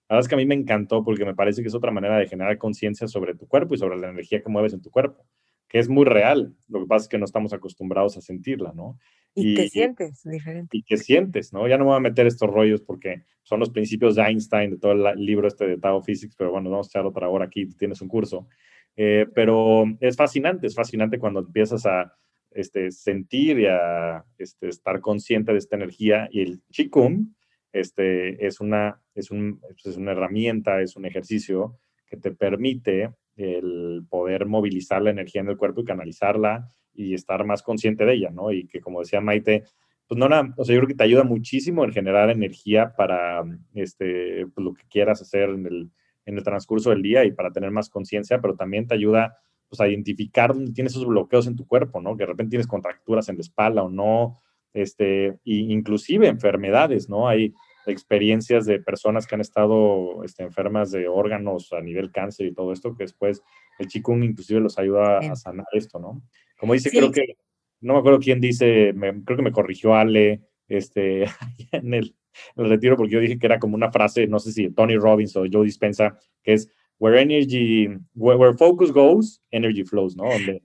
la 0.08 0.16
verdad 0.16 0.20
es 0.20 0.28
que 0.28 0.34
a 0.34 0.38
mí 0.38 0.46
me 0.46 0.54
encantó 0.54 1.04
porque 1.04 1.26
me 1.26 1.34
parece 1.34 1.60
que 1.60 1.68
es 1.68 1.74
otra 1.74 1.90
manera 1.90 2.16
de 2.16 2.26
generar 2.26 2.56
conciencia 2.56 3.06
sobre 3.06 3.34
tu 3.34 3.46
cuerpo 3.46 3.74
y 3.74 3.78
sobre 3.78 3.98
la 3.98 4.08
energía 4.08 4.42
que 4.42 4.48
mueves 4.48 4.72
en 4.72 4.80
tu 4.80 4.90
cuerpo, 4.90 5.26
que 5.68 5.78
es 5.78 5.88
muy 5.88 6.04
real. 6.04 6.54
Lo 6.68 6.80
que 6.80 6.86
pasa 6.86 7.04
es 7.04 7.08
que 7.08 7.18
no 7.18 7.24
estamos 7.24 7.52
acostumbrados 7.52 8.16
a 8.16 8.20
sentirla, 8.20 8.72
¿no? 8.74 8.98
Y, 9.34 9.54
te 9.54 9.68
sientes 9.68 10.22
diferente. 10.24 10.76
Y 10.76 10.82
que 10.82 10.96
sientes, 10.96 11.52
¿no? 11.52 11.68
Ya 11.68 11.76
no 11.76 11.84
me 11.84 11.90
voy 11.90 11.98
a 11.98 12.00
meter 12.00 12.26
estos 12.26 12.50
rollos 12.50 12.80
porque 12.80 13.24
son 13.42 13.60
los 13.60 13.70
principios 13.70 14.16
de 14.16 14.22
Einstein, 14.22 14.70
de 14.70 14.78
todo 14.78 14.92
el 14.92 15.24
libro 15.24 15.46
este 15.46 15.66
de 15.66 15.78
Tao 15.78 16.02
Physics, 16.02 16.34
pero 16.36 16.50
bueno, 16.50 16.70
vamos 16.70 16.88
a 16.88 16.90
echar 16.90 17.06
otra 17.06 17.28
hora 17.28 17.44
aquí, 17.44 17.66
tienes 17.66 18.00
un 18.00 18.08
curso. 18.08 18.48
Eh, 18.96 19.26
pero 19.32 19.84
es 20.00 20.16
fascinante, 20.16 20.66
es 20.66 20.74
fascinante 20.74 21.18
cuando 21.18 21.40
empiezas 21.40 21.86
a 21.86 22.12
este, 22.50 22.90
sentir 22.90 23.60
y 23.60 23.66
a 23.66 24.24
este, 24.38 24.68
estar 24.68 25.00
consciente 25.00 25.52
de 25.52 25.58
esta 25.58 25.76
energía. 25.76 26.28
Y 26.32 26.40
el 26.40 26.62
Qigong 26.70 27.34
este, 27.72 28.44
es, 28.44 28.60
una, 28.60 29.00
es, 29.14 29.30
un, 29.30 29.60
es 29.84 29.96
una 29.96 30.12
herramienta, 30.12 30.80
es 30.80 30.96
un 30.96 31.04
ejercicio 31.04 31.78
que 32.06 32.16
te 32.16 32.32
permite 32.32 33.12
el 33.38 34.04
poder 34.10 34.46
movilizar 34.46 35.00
la 35.00 35.10
energía 35.10 35.40
en 35.40 35.48
el 35.48 35.56
cuerpo 35.56 35.80
y 35.80 35.84
canalizarla 35.84 36.70
y 36.94 37.14
estar 37.14 37.44
más 37.44 37.62
consciente 37.62 38.04
de 38.04 38.14
ella, 38.14 38.30
¿no? 38.30 38.52
Y 38.52 38.66
que 38.66 38.80
como 38.80 39.00
decía 39.00 39.20
Maite, 39.20 39.64
pues 40.08 40.18
no, 40.18 40.28
nada, 40.28 40.52
o 40.56 40.64
sea, 40.64 40.74
yo 40.74 40.80
creo 40.80 40.88
que 40.88 40.94
te 40.94 41.04
ayuda 41.04 41.22
muchísimo 41.22 41.84
en 41.84 41.92
generar 41.92 42.30
energía 42.30 42.94
para 42.96 43.44
este, 43.74 44.46
pues, 44.54 44.64
lo 44.64 44.74
que 44.74 44.82
quieras 44.88 45.22
hacer 45.22 45.50
en 45.50 45.66
el, 45.66 45.90
en 46.26 46.36
el 46.36 46.42
transcurso 46.42 46.90
del 46.90 47.02
día 47.02 47.24
y 47.24 47.30
para 47.30 47.52
tener 47.52 47.70
más 47.70 47.88
conciencia, 47.88 48.40
pero 48.40 48.56
también 48.56 48.86
te 48.86 48.94
ayuda 48.94 49.36
pues, 49.68 49.80
a 49.80 49.88
identificar 49.88 50.54
dónde 50.54 50.72
tienes 50.72 50.92
esos 50.92 51.06
bloqueos 51.06 51.46
en 51.46 51.56
tu 51.56 51.66
cuerpo, 51.66 52.00
¿no? 52.00 52.16
Que 52.16 52.24
de 52.24 52.28
repente 52.28 52.50
tienes 52.50 52.66
contracturas 52.66 53.28
en 53.28 53.36
la 53.36 53.42
espalda 53.42 53.82
o 53.82 53.90
no, 53.90 54.40
este, 54.72 55.38
inclusive 55.44 56.26
enfermedades, 56.26 57.08
¿no? 57.08 57.28
Hay 57.28 57.54
experiencias 57.92 58.66
de 58.66 58.80
personas 58.80 59.26
que 59.26 59.34
han 59.34 59.40
estado 59.40 60.22
este, 60.24 60.42
enfermas 60.42 60.90
de 60.90 61.08
órganos 61.08 61.72
a 61.72 61.80
nivel 61.80 62.10
cáncer 62.10 62.46
y 62.46 62.54
todo 62.54 62.72
esto, 62.72 62.94
que 62.96 63.04
después 63.04 63.42
el 63.78 63.88
Qigong 63.88 64.24
inclusive 64.24 64.60
los 64.60 64.78
ayuda 64.78 65.18
a 65.18 65.36
sanar 65.36 65.66
esto, 65.72 65.98
¿no? 65.98 66.22
Como 66.58 66.72
dice, 66.72 66.90
creo 66.90 67.10
que, 67.10 67.36
no 67.80 67.94
me 67.94 68.00
acuerdo 68.00 68.18
quién 68.18 68.40
dice, 68.40 68.94
creo 69.24 69.36
que 69.36 69.42
me 69.42 69.52
corrigió 69.52 69.94
Ale, 69.94 70.42
este, 70.68 71.24
en 71.72 71.94
el, 71.94 72.14
el, 72.56 72.68
retiro, 72.68 72.96
porque 72.96 73.12
yo 73.12 73.20
dije 73.20 73.38
que 73.38 73.46
era 73.46 73.58
como 73.58 73.74
una 73.74 73.90
frase, 73.90 74.26
no 74.26 74.38
sé 74.38 74.52
si 74.52 74.70
Tony 74.70 74.96
Robbins 74.96 75.36
o 75.36 75.44
Joe 75.50 75.64
Dispensa, 75.64 76.18
que 76.42 76.54
es, 76.54 76.70
where 76.98 77.20
energy, 77.20 77.88
where, 78.14 78.56
focus 78.56 78.92
goes, 78.92 79.40
energy 79.50 79.84
flows, 79.84 80.16
¿no? 80.16 80.24
Donde, 80.24 80.60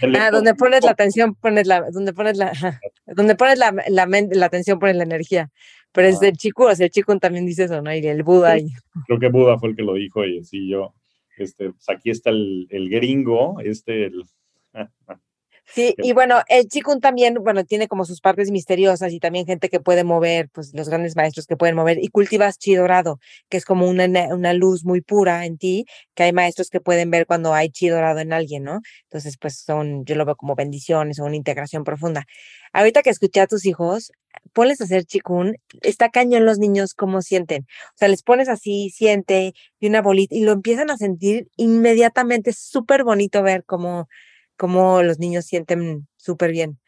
donde, 0.00 0.18
ah, 0.18 0.30
donde 0.30 0.54
pones 0.54 0.82
la 0.82 0.90
atención, 0.92 1.34
pones 1.34 1.66
la, 1.66 1.90
donde 1.90 2.12
pones 2.12 2.36
la, 2.36 2.52
donde 3.06 3.36
pones 3.36 3.58
la, 3.58 3.74
la, 3.88 4.06
la 4.06 4.46
atención, 4.46 4.78
pones 4.78 4.96
la 4.96 5.04
energía. 5.04 5.50
Pero 5.94 6.08
es 6.08 6.18
del 6.18 6.36
chico, 6.36 6.66
o 6.66 6.74
sea, 6.74 6.86
el 6.86 6.92
chico 6.92 7.16
también 7.18 7.46
dice 7.46 7.64
eso, 7.64 7.80
¿no? 7.80 7.94
Y 7.94 8.04
el 8.04 8.24
Buda. 8.24 8.56
Creo 9.06 9.18
que 9.20 9.28
Buda 9.28 9.58
fue 9.58 9.70
el 9.70 9.76
que 9.76 9.82
lo 9.82 9.94
dijo, 9.94 10.24
y 10.24 10.44
sí, 10.44 10.68
yo, 10.68 10.92
este, 11.38 11.70
pues 11.70 11.88
aquí 11.88 12.10
está 12.10 12.30
el, 12.30 12.66
el 12.70 12.90
gringo, 12.90 13.60
este, 13.60 14.06
el, 14.06 14.24
Sí, 15.66 15.94
y 15.98 16.12
bueno, 16.12 16.42
el 16.48 16.68
Chikun 16.68 17.00
también, 17.00 17.34
bueno, 17.42 17.64
tiene 17.64 17.88
como 17.88 18.04
sus 18.04 18.20
partes 18.20 18.50
misteriosas 18.50 19.12
y 19.12 19.18
también 19.18 19.46
gente 19.46 19.68
que 19.70 19.80
puede 19.80 20.04
mover, 20.04 20.48
pues 20.52 20.72
los 20.74 20.88
grandes 20.88 21.16
maestros 21.16 21.46
que 21.46 21.56
pueden 21.56 21.74
mover, 21.74 21.98
y 22.02 22.08
cultivas 22.08 22.58
chi 22.58 22.74
dorado, 22.74 23.18
que 23.48 23.56
es 23.56 23.64
como 23.64 23.88
una, 23.88 24.04
una 24.34 24.52
luz 24.52 24.84
muy 24.84 25.00
pura 25.00 25.46
en 25.46 25.56
ti, 25.58 25.86
que 26.14 26.24
hay 26.24 26.32
maestros 26.32 26.68
que 26.68 26.80
pueden 26.80 27.10
ver 27.10 27.26
cuando 27.26 27.54
hay 27.54 27.70
chi 27.70 27.88
dorado 27.88 28.20
en 28.20 28.32
alguien, 28.32 28.62
¿no? 28.64 28.80
Entonces, 29.04 29.36
pues 29.40 29.58
son, 29.58 30.04
yo 30.04 30.14
lo 30.16 30.24
veo 30.26 30.36
como 30.36 30.54
bendiciones 30.54 31.18
o 31.18 31.24
una 31.24 31.36
integración 31.36 31.82
profunda. 31.82 32.24
Ahorita 32.72 33.02
que 33.02 33.10
escuché 33.10 33.40
a 33.40 33.46
tus 33.46 33.64
hijos, 33.66 34.12
ponles 34.52 34.80
a 34.80 34.84
hacer 34.84 35.04
chikun, 35.04 35.56
está 35.82 36.10
cañón 36.10 36.44
los 36.44 36.58
niños 36.58 36.92
cómo 36.94 37.22
sienten. 37.22 37.62
O 37.94 37.96
sea, 37.96 38.08
les 38.08 38.22
pones 38.22 38.48
así, 38.48 38.90
siente, 38.90 39.54
y 39.80 39.86
una 39.88 40.02
bolita, 40.02 40.34
y 40.34 40.40
lo 40.42 40.52
empiezan 40.52 40.90
a 40.90 40.96
sentir 40.98 41.48
inmediatamente, 41.56 42.50
es 42.50 42.58
súper 42.58 43.02
bonito 43.04 43.42
ver 43.42 43.64
cómo 43.64 44.08
cómo 44.56 45.02
los 45.02 45.18
niños 45.18 45.46
sienten 45.46 46.06
súper 46.16 46.52
bien. 46.52 46.78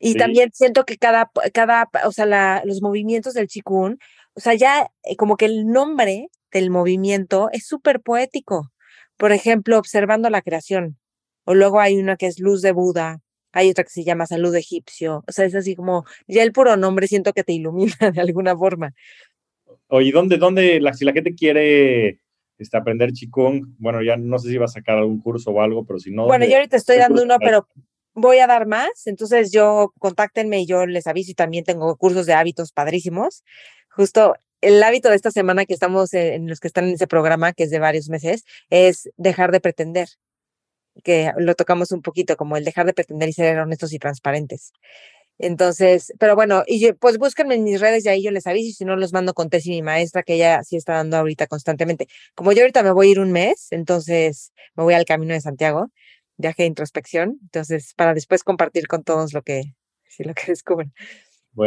Y 0.00 0.14
también 0.14 0.50
siento 0.52 0.84
que 0.84 0.96
cada, 0.96 1.30
cada, 1.52 1.88
o 2.04 2.12
sea, 2.12 2.24
la, 2.24 2.62
los 2.64 2.82
movimientos 2.82 3.34
del 3.34 3.48
chikun, 3.48 3.98
o 4.34 4.40
sea, 4.40 4.54
ya 4.54 4.88
eh, 5.02 5.16
como 5.16 5.36
que 5.36 5.46
el 5.46 5.66
nombre 5.66 6.28
del 6.52 6.70
movimiento 6.70 7.48
es 7.52 7.66
súper 7.66 8.00
poético. 8.00 8.70
Por 9.16 9.32
ejemplo, 9.32 9.76
observando 9.78 10.30
la 10.30 10.42
creación. 10.42 10.98
O 11.44 11.54
luego 11.54 11.80
hay 11.80 11.96
una 11.98 12.16
que 12.16 12.26
es 12.26 12.38
luz 12.38 12.62
de 12.62 12.72
Buda, 12.72 13.20
hay 13.52 13.70
otra 13.70 13.82
que 13.82 13.90
se 13.90 14.04
llama 14.04 14.26
salud 14.26 14.54
egipcio. 14.54 15.24
O 15.26 15.32
sea, 15.32 15.46
es 15.46 15.54
así 15.54 15.74
como, 15.74 16.04
ya 16.28 16.42
el 16.42 16.52
puro 16.52 16.76
nombre 16.76 17.08
siento 17.08 17.32
que 17.32 17.42
te 17.42 17.52
ilumina 17.52 17.96
de 18.14 18.20
alguna 18.20 18.56
forma. 18.56 18.94
Oye, 19.88 20.12
¿dónde, 20.12 20.36
dónde, 20.36 20.80
la, 20.80 20.92
si 20.92 21.04
la 21.04 21.12
gente 21.12 21.34
quiere 21.34 22.20
este, 22.58 22.76
aprender 22.76 23.12
Qigong. 23.12 23.76
Bueno, 23.78 24.02
ya 24.02 24.16
no 24.16 24.38
sé 24.38 24.48
si 24.48 24.56
va 24.58 24.66
a 24.66 24.68
sacar 24.68 24.98
algún 24.98 25.20
curso 25.20 25.50
o 25.50 25.60
algo, 25.60 25.84
pero 25.84 25.98
si 25.98 26.10
no. 26.10 26.26
Bueno, 26.26 26.44
yo 26.46 26.56
ahorita 26.56 26.76
estoy 26.76 26.98
dando 26.98 27.22
uno, 27.22 27.38
pero 27.38 27.68
voy 28.14 28.38
a 28.38 28.46
dar 28.46 28.66
más. 28.66 29.06
Entonces, 29.06 29.52
yo 29.52 29.92
contáctenme 29.98 30.60
y 30.60 30.66
yo 30.66 30.86
les 30.86 31.06
aviso. 31.06 31.30
Y 31.30 31.34
también 31.34 31.64
tengo 31.64 31.96
cursos 31.96 32.26
de 32.26 32.34
hábitos 32.34 32.72
padrísimos. 32.72 33.44
Justo 33.90 34.34
el 34.60 34.82
hábito 34.82 35.08
de 35.08 35.16
esta 35.16 35.30
semana 35.30 35.64
que 35.66 35.74
estamos 35.74 36.12
en, 36.14 36.48
los 36.48 36.60
que 36.60 36.68
están 36.68 36.88
en 36.88 36.94
ese 36.94 37.06
programa, 37.06 37.52
que 37.52 37.64
es 37.64 37.70
de 37.70 37.78
varios 37.78 38.08
meses, 38.08 38.44
es 38.70 39.08
dejar 39.16 39.52
de 39.52 39.60
pretender. 39.60 40.08
Que 41.04 41.32
lo 41.38 41.54
tocamos 41.54 41.92
un 41.92 42.02
poquito, 42.02 42.36
como 42.36 42.56
el 42.56 42.64
dejar 42.64 42.86
de 42.86 42.92
pretender 42.92 43.28
y 43.28 43.32
ser 43.32 43.58
honestos 43.60 43.92
y 43.92 44.00
transparentes. 44.00 44.72
Entonces, 45.38 46.12
pero 46.18 46.34
bueno, 46.34 46.64
y 46.66 46.92
pues 46.92 47.18
búsquenme 47.18 47.54
en 47.54 47.64
mis 47.64 47.80
redes 47.80 48.04
y 48.04 48.08
ahí 48.08 48.22
yo 48.22 48.30
les 48.30 48.46
aviso, 48.46 48.68
y 48.68 48.72
si 48.72 48.84
no 48.84 48.96
los 48.96 49.12
mando 49.12 49.34
con 49.34 49.50
Tessy, 49.50 49.70
mi 49.70 49.82
maestra, 49.82 50.22
que 50.24 50.34
ella 50.34 50.62
sí 50.64 50.76
está 50.76 50.94
dando 50.94 51.16
ahorita 51.16 51.46
constantemente. 51.46 52.08
Como 52.34 52.52
yo 52.52 52.62
ahorita 52.62 52.82
me 52.82 52.90
voy 52.90 53.08
a 53.08 53.10
ir 53.12 53.20
un 53.20 53.30
mes, 53.30 53.68
entonces 53.70 54.52
me 54.74 54.82
voy 54.82 54.94
al 54.94 55.04
Camino 55.04 55.34
de 55.34 55.40
Santiago, 55.40 55.90
viaje 56.36 56.64
de 56.64 56.68
introspección, 56.68 57.38
entonces 57.42 57.94
para 57.96 58.14
después 58.14 58.42
compartir 58.42 58.88
con 58.88 59.04
todos 59.04 59.32
lo 59.32 59.42
que, 59.42 59.74
sí, 60.08 60.24
lo 60.24 60.34
que 60.34 60.42
descubren. 60.48 60.92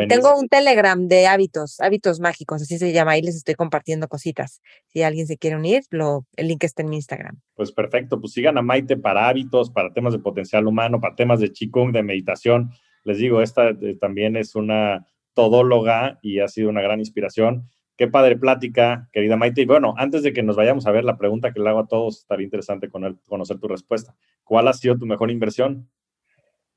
Tengo 0.08 0.38
un 0.38 0.48
Telegram 0.48 1.08
de 1.08 1.28
hábitos, 1.28 1.82
hábitos 1.82 2.22
mágicos, 2.22 2.62
así 2.62 2.78
se 2.78 2.94
llama, 2.94 3.12
ahí 3.12 3.22
les 3.22 3.36
estoy 3.36 3.56
compartiendo 3.56 4.08
cositas. 4.08 4.62
Si 4.88 5.02
alguien 5.02 5.28
se 5.28 5.38
quiere 5.38 5.58
unir, 5.58 5.84
lo, 5.90 6.26
el 6.38 6.48
link 6.48 6.64
está 6.64 6.82
en 6.82 6.90
mi 6.90 6.96
Instagram. 6.98 7.42
Pues 7.56 7.74
perfecto, 7.74 8.22
pues 8.22 8.32
sigan 8.32 8.58
a 8.58 8.62
Maite 8.62 8.96
para 8.96 9.28
hábitos, 9.28 9.70
para 9.70 9.92
temas 9.92 10.14
de 10.14 10.20
potencial 10.20 10.66
humano, 10.66 11.02
para 11.02 11.16
temas 11.16 11.42
de 11.42 11.52
Qigong, 11.52 11.92
de 11.92 12.04
meditación 12.04 12.72
les 13.04 13.18
digo, 13.18 13.42
esta 13.42 13.70
eh, 13.70 13.98
también 14.00 14.36
es 14.36 14.56
una 14.56 15.08
todóloga 15.34 16.20
y 16.22 16.40
ha 16.40 16.48
sido 16.48 16.70
una 16.70 16.82
gran 16.82 17.00
inspiración. 17.00 17.70
Qué 17.98 18.08
padre 18.08 18.38
plática, 18.38 19.10
querida 19.12 19.38
Maite. 19.38 19.62
Y 19.62 19.66
bueno, 19.66 19.94
antes 19.98 20.24
de 20.24 20.34
que 20.34 20.44
nos 20.44 20.56
vayamos 20.56 20.88
a 20.88 20.92
ver 20.92 21.04
la 21.04 21.18
pregunta 21.18 21.54
que 21.54 21.60
le 21.60 21.70
hago 21.70 21.80
a 21.80 21.88
todos, 21.88 22.20
estaría 22.20 22.46
interesante 22.46 22.90
conocer 22.90 23.60
tu 23.60 23.68
respuesta. 23.68 24.16
¿Cuál 24.44 24.68
ha 24.68 24.74
sido 24.74 24.98
tu 24.98 25.06
mejor 25.06 25.30
inversión? 25.30 25.90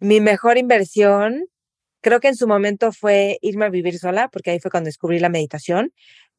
Mi 0.01 0.21
mejor 0.21 0.59
inversión, 0.59 1.47
creo 2.01 2.21
que 2.21 2.29
en 2.29 2.37
su 2.37 2.47
momento 2.47 2.93
fue 2.93 3.39
irme 3.41 3.65
a 3.65 3.71
vivir 3.71 3.99
sola, 3.99 4.29
porque 4.29 4.51
ahí 4.51 4.61
fue 4.61 4.71
cuando 4.71 4.89
descubrí 4.89 5.19
la 5.19 5.31
meditación, 5.31 5.93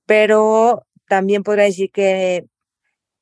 pero 0.05 0.85
también 1.07 1.43
podría 1.43 1.65
decir 1.65 1.89
que 1.91 2.45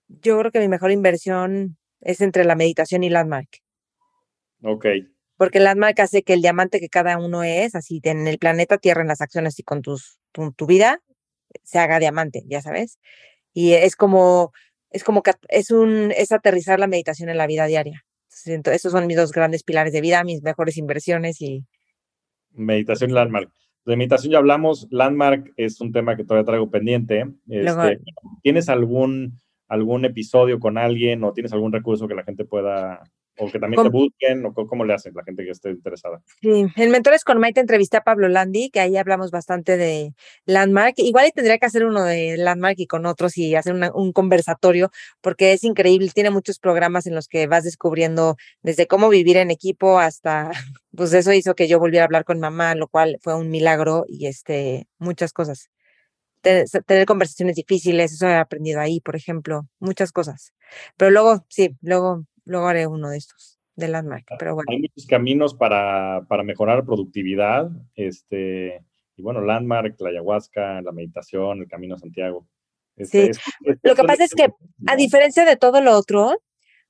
yo 0.08 0.38
creo 0.40 0.52
que 0.52 0.60
mi 0.60 0.68
mejor 0.68 0.92
inversión 0.92 1.78
es 2.02 2.22
entre 2.22 2.44
la 2.44 2.56
meditación 2.56 3.04
y 3.04 3.10
Landmark. 3.10 3.62
Ok, 4.64 4.86
porque 5.38 5.60
Landmark 5.60 6.00
hace 6.00 6.24
que 6.24 6.34
el 6.34 6.42
diamante 6.42 6.80
que 6.80 6.90
cada 6.90 7.18
uno 7.18 7.44
es, 7.44 7.76
así 7.76 8.00
en 8.04 8.28
el 8.28 8.38
planeta 8.38 8.78
Tierra, 8.78 9.02
en 9.02 9.08
las 9.08 9.22
acciones 9.22 9.58
y 9.60 9.64
con 9.64 9.82
tus, 9.82 10.20
tu, 10.32 10.66
vida, 10.66 11.02
se 11.64 11.80
haga 11.80 12.00
diamante, 12.00 12.44
ya 12.48 12.62
sabes. 12.62 13.00
Y 13.54 13.74
es 13.74 13.96
como, 13.96 14.52
es 14.92 15.04
como 15.04 15.24
es 15.50 15.72
un, 15.72 16.12
es 16.16 16.32
aterrizar 16.32 16.80
la 16.80 16.88
meditación 16.88 17.30
en 17.30 17.38
la 17.38 17.48
vida 17.48 17.66
diaria. 17.66 18.06
Entonces, 18.46 18.82
esos 18.82 18.92
son 18.92 19.08
mis 19.08 19.18
dos 19.18 19.32
grandes 19.32 19.64
pilares 19.64 19.94
de 19.94 20.02
vida, 20.02 20.24
mis 20.24 20.42
mejores 20.42 20.78
inversiones 20.78 21.42
y... 21.42 21.66
Meditación 22.52 23.12
y 23.12 23.14
Landmark. 23.14 23.52
De 23.86 23.98
meditación 23.98 24.32
ya 24.32 24.38
hablamos, 24.38 24.88
Landmark 24.92 25.54
es 25.58 25.82
un 25.82 25.92
tema 25.92 26.16
que 26.16 26.24
todavía 26.24 26.46
traigo 26.46 26.70
pendiente. 26.70 27.26
Este, 27.50 28.00
¿Tienes 28.42 28.70
algún, 28.70 29.40
algún 29.68 30.06
episodio 30.06 30.60
con 30.60 30.78
alguien 30.78 31.24
o 31.24 31.34
tienes 31.34 31.54
algún 31.54 31.74
recurso 31.74 32.08
que 32.08 32.16
la 32.16 32.24
gente 32.24 32.46
pueda 32.46 33.04
o 33.38 33.52
que 33.52 33.60
también 33.60 33.82
te 33.82 33.90
busquen, 33.90 34.46
o 34.46 34.54
cómo 34.54 34.86
le 34.86 34.94
hacen 34.94 35.14
la 35.16 35.24
gente 35.24 35.44
que 35.44 35.52
esté 35.52 35.72
interesada. 35.72 36.22
Sí, 36.42 36.66
en 36.76 36.92
Mentores 36.92 37.24
con 37.24 37.40
Maite 37.40 37.62
entrevisté 37.62 37.98
a 37.98 38.04
Pablo 38.04 38.28
Landi, 38.30 38.70
que 38.70 38.80
ahí 38.80 38.96
hablamos 38.96 39.32
bastante 39.32 39.76
de 39.76 40.14
Landmark. 40.46 40.96
Igual 40.98 41.32
tendría 41.34 41.58
que 41.58 41.66
hacer 41.66 41.86
uno 41.86 42.04
de 42.04 42.38
Landmark 42.38 42.76
y 42.80 42.86
con 42.86 43.06
otros 43.06 43.38
y 43.38 43.56
hacer 43.56 43.74
un 43.94 44.14
conversatorio, 44.14 44.92
porque 45.22 45.54
es 45.54 45.64
increíble. 45.64 46.12
Tiene 46.14 46.30
muchos 46.30 46.60
programas 46.60 47.08
en 47.08 47.16
los 47.16 47.28
que 47.28 47.48
vas 47.48 47.64
descubriendo 47.64 48.38
desde 48.62 48.86
cómo 48.88 49.10
vivir 49.10 49.38
en 49.38 49.50
equipo 49.50 50.00
hasta, 50.00 50.52
pues 50.96 51.14
eso 51.14 51.34
hizo 51.34 51.56
que 51.56 51.68
yo 51.68 51.80
volviera 51.80 52.04
a 52.04 52.06
hablar 52.08 52.26
con 52.26 52.40
mamá, 52.40 52.76
lo 52.76 52.88
cual 52.88 53.18
fue 53.22 53.36
un 53.36 53.50
milagro 53.50 54.06
y 54.08 54.28
este, 54.28 54.88
muchas 55.00 55.34
cosas. 55.34 55.70
Tener 56.42 57.06
conversaciones 57.06 57.56
difíciles, 57.56 58.12
eso 58.12 58.28
he 58.28 58.36
aprendido 58.36 58.82
ahí, 58.82 59.00
por 59.00 59.16
ejemplo, 59.16 59.66
muchas 59.80 60.12
cosas. 60.12 60.54
Pero 60.98 61.10
luego, 61.10 61.46
sí, 61.48 61.78
luego 61.82 62.26
luego 62.46 62.68
haré 62.68 62.88
uno 62.88 63.10
de 63.10 63.18
estos. 63.18 63.60
de 63.76 63.88
Landmark, 63.88 64.26
pero 64.38 64.56
bueno. 64.56 64.68
Hay 64.70 64.80
muchos 64.80 65.06
caminos 65.08 65.54
para, 65.56 66.26
para 66.28 66.44
mejorar 66.44 66.86
productividad, 66.86 67.72
este, 67.96 68.84
y 69.16 69.22
bueno, 69.22 69.42
Landmark, 69.42 69.96
la 70.00 70.10
ayahuasca, 70.10 70.82
la 70.82 70.92
meditación, 70.92 71.62
el 71.62 71.68
Camino 71.68 71.96
a 71.96 72.00
Santiago. 72.00 72.48
Este, 72.96 73.34
sí, 73.34 73.42
lo 73.82 73.96
que 73.96 74.04
pasa 74.04 74.24
es 74.24 74.34
que 74.34 74.50
a 74.86 74.96
diferencia 74.96 75.46
de 75.46 75.56
todo 75.56 75.82
lo 75.82 75.98
otro, 75.98 76.38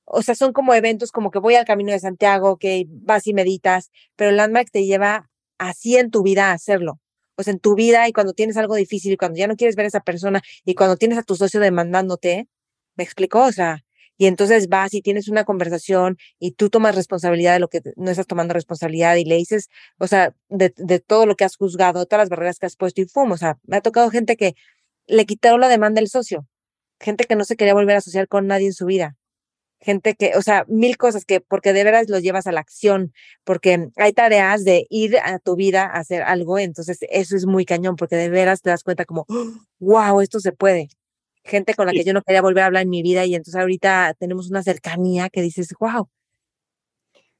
o 0.04 0.22
sea, 0.22 0.34
son 0.34 0.52
como 0.52 0.74
eventos 0.74 1.10
como 1.10 1.30
que 1.30 1.38
voy 1.38 1.54
al 1.54 1.64
Camino 1.64 1.92
de 1.92 1.98
Santiago, 1.98 2.58
que 2.58 2.86
vas 2.88 3.26
y 3.26 3.34
meditas, 3.34 3.90
pero 4.16 4.30
Landmark 4.30 4.70
te 4.70 4.84
lleva 4.84 5.30
así 5.58 5.96
en 5.96 6.10
tu 6.10 6.22
vida 6.22 6.50
a 6.50 6.52
hacerlo. 6.52 7.00
O 7.36 7.42
sea, 7.42 7.52
en 7.52 7.58
tu 7.58 7.74
vida 7.74 8.08
y 8.08 8.12
cuando 8.12 8.32
tienes 8.32 8.56
algo 8.56 8.76
difícil 8.76 9.12
y 9.12 9.16
cuando 9.16 9.38
ya 9.38 9.46
no 9.46 9.56
quieres 9.56 9.76
ver 9.76 9.84
a 9.84 9.88
esa 9.88 10.00
persona 10.00 10.40
y 10.64 10.74
cuando 10.74 10.96
tienes 10.96 11.18
a 11.18 11.22
tu 11.22 11.34
socio 11.34 11.58
demandándote, 11.58 12.48
¿me 12.96 13.04
explicó? 13.04 13.44
O 13.44 13.52
sea, 13.52 13.83
y 14.16 14.26
entonces 14.26 14.68
vas 14.68 14.94
y 14.94 15.02
tienes 15.02 15.28
una 15.28 15.44
conversación 15.44 16.18
y 16.38 16.52
tú 16.52 16.70
tomas 16.70 16.94
responsabilidad 16.94 17.54
de 17.54 17.60
lo 17.60 17.68
que 17.68 17.80
no 17.96 18.10
estás 18.10 18.26
tomando 18.26 18.54
responsabilidad 18.54 19.16
y 19.16 19.24
le 19.24 19.36
dices, 19.36 19.68
o 19.98 20.06
sea, 20.06 20.34
de, 20.48 20.72
de 20.76 21.00
todo 21.00 21.26
lo 21.26 21.36
que 21.36 21.44
has 21.44 21.56
juzgado, 21.56 22.06
todas 22.06 22.22
las 22.22 22.28
barreras 22.28 22.58
que 22.58 22.66
has 22.66 22.76
puesto 22.76 23.00
y 23.00 23.06
fumo. 23.06 23.34
O 23.34 23.38
sea, 23.38 23.58
me 23.64 23.76
ha 23.76 23.80
tocado 23.80 24.10
gente 24.10 24.36
que 24.36 24.54
le 25.06 25.26
quitaron 25.26 25.60
la 25.60 25.68
demanda 25.68 26.00
del 26.00 26.08
socio, 26.08 26.46
gente 27.00 27.24
que 27.24 27.36
no 27.36 27.44
se 27.44 27.56
quería 27.56 27.74
volver 27.74 27.96
a 27.96 27.98
asociar 27.98 28.28
con 28.28 28.46
nadie 28.46 28.66
en 28.66 28.72
su 28.72 28.86
vida, 28.86 29.16
gente 29.80 30.14
que, 30.14 30.32
o 30.36 30.42
sea, 30.42 30.64
mil 30.68 30.96
cosas 30.96 31.24
que 31.24 31.40
porque 31.40 31.72
de 31.72 31.84
veras 31.84 32.08
los 32.08 32.22
llevas 32.22 32.46
a 32.46 32.52
la 32.52 32.60
acción, 32.60 33.12
porque 33.44 33.88
hay 33.96 34.12
tareas 34.12 34.64
de 34.64 34.86
ir 34.90 35.18
a 35.18 35.38
tu 35.38 35.56
vida 35.56 35.84
a 35.84 35.98
hacer 35.98 36.22
algo, 36.22 36.58
entonces 36.58 36.98
eso 37.10 37.36
es 37.36 37.46
muy 37.46 37.66
cañón, 37.66 37.96
porque 37.96 38.16
de 38.16 38.30
veras 38.30 38.62
te 38.62 38.70
das 38.70 38.82
cuenta 38.82 39.04
como, 39.04 39.26
wow, 39.78 40.20
esto 40.20 40.40
se 40.40 40.52
puede. 40.52 40.88
Gente 41.44 41.74
con 41.74 41.86
la 41.86 41.92
que 41.92 42.04
yo 42.04 42.12
no 42.12 42.22
quería 42.22 42.42
volver 42.42 42.62
a 42.62 42.66
hablar 42.66 42.82
en 42.82 42.90
mi 42.90 43.02
vida 43.02 43.24
y 43.26 43.34
entonces 43.34 43.60
ahorita 43.60 44.14
tenemos 44.18 44.50
una 44.50 44.62
cercanía 44.62 45.28
que 45.28 45.42
dices, 45.42 45.74
wow. 45.78 46.08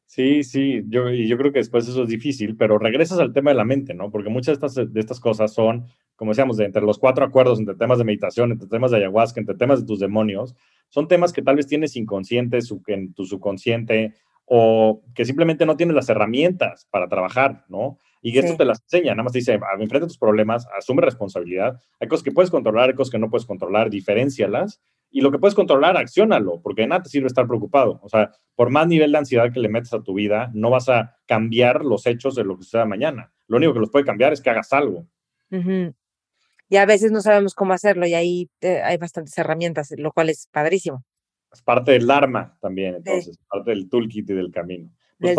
Sí, 0.07 0.45
sí, 0.45 0.83
yo, 0.87 1.11
yo 1.11 1.37
creo 1.37 1.53
que 1.53 1.59
después 1.59 1.89
eso 1.89 2.05
es 2.05 2.09
difícil, 2.09 2.57
pero 2.57 2.79
regresas 2.79 3.19
al 3.19 3.33
tema 3.33 3.51
de 3.51 3.57
la 3.57 3.65
mente, 3.65 3.95
¿no? 3.95 4.13
Porque 4.13 4.31
muchas 4.31 4.61
de 4.61 4.67
estas, 4.67 4.93
de 4.93 5.01
estas 5.01 5.19
cosas 5.19 5.53
son, 5.53 5.87
como 6.15 6.31
decíamos, 6.31 6.57
de 6.57 6.67
entre 6.67 6.83
los 6.83 6.99
cuatro 6.99 7.25
acuerdos, 7.25 7.59
entre 7.59 7.75
temas 7.75 7.99
de 7.99 8.05
meditación, 8.05 8.53
entre 8.53 8.69
temas 8.69 8.93
de 8.93 8.99
ayahuasca, 8.99 9.41
entre 9.41 9.57
temas 9.57 9.81
de 9.81 9.87
tus 9.87 9.99
demonios, 9.99 10.55
son 10.89 11.09
temas 11.09 11.33
que 11.33 11.43
tal 11.43 11.57
vez 11.57 11.67
tienes 11.67 11.97
inconsciente, 11.97 12.61
en 12.87 13.13
tu 13.13 13.25
subconsciente, 13.25 14.15
o 14.47 15.03
que 15.15 15.25
simplemente 15.25 15.67
no 15.67 15.77
tienes 15.77 15.95
las 15.95 16.09
herramientas 16.09 16.87
para 16.91 17.09
trabajar, 17.09 17.65
¿no? 17.69 17.99
Y 18.21 18.39
esto 18.39 18.57
te 18.57 18.65
las 18.65 18.81
enseña, 18.83 19.13
nada 19.13 19.25
más 19.25 19.33
te 19.33 19.41
dice, 19.41 19.61
enfrenta 19.79 20.07
tus 20.07 20.17
problemas, 20.17 20.67
asume 20.79 21.03
responsabilidad. 21.03 21.79
Hay 22.01 22.09
cosas 22.09 22.25
que 22.25 22.33
puedes 22.33 22.51
controlar, 22.51 22.89
hay 22.89 22.95
cosas 22.95 23.13
que 23.13 23.19
no 23.19 23.29
puedes 23.29 23.45
controlar, 23.45 23.91
diferencialas. 23.91 24.81
Y 25.11 25.21
lo 25.21 25.31
que 25.31 25.39
puedes 25.39 25.55
controlar, 25.55 25.99
acciónalo, 25.99 26.63
porque 26.63 26.83
de 26.83 26.89
nada 26.89 27.03
te 27.03 27.11
sirve 27.11 27.27
estar 27.27 27.47
preocupado. 27.47 28.01
O 28.03 28.09
sea, 28.09 28.33
por 28.55 28.71
más 28.71 28.89
nivel 28.89 29.13
de 29.13 29.19
ansiedad 29.19 29.53
que 29.53 29.61
le 29.61 29.69
metes 29.69 29.93
a 29.93 30.03
tu 30.03 30.15
vida, 30.15 30.51
no 30.55 30.71
vas 30.71 30.89
a 30.89 31.17
cambiar 31.27 31.85
los 31.85 32.07
hechos 32.07 32.35
de 32.35 32.45
lo 32.45 32.57
que 32.57 32.65
sea 32.65 32.87
mañana. 32.87 33.31
Lo 33.47 33.59
único 33.59 33.75
que 33.75 33.81
los 33.81 33.91
puede 33.91 34.07
cambiar 34.07 34.33
es 34.33 34.41
que 34.41 34.49
hagas 34.49 34.73
algo 34.73 35.07
y 36.69 36.77
a 36.77 36.87
veces 36.87 37.13
no 37.13 37.21
sabemos 37.21 37.55
cómo 37.55 37.73
hacerlo 37.73 38.07
y 38.07 38.15
ahí 38.15 38.51
eh, 38.61 38.81
hay 38.83 38.97
bastantes 38.97 39.37
herramientas, 39.39 39.93
lo 39.97 40.13
cual 40.13 40.31
es 40.31 40.49
padrísimo. 40.51 41.05
Es 41.55 41.63
parte 41.63 41.93
del 41.93 42.11
arma 42.11 42.57
también, 42.61 42.97
entonces, 42.97 43.39
parte 43.49 43.71
del 43.71 43.89
toolkit 43.89 44.29
y 44.29 44.35
del 44.35 44.51
camino. 44.51 44.91
Pues 45.19 45.37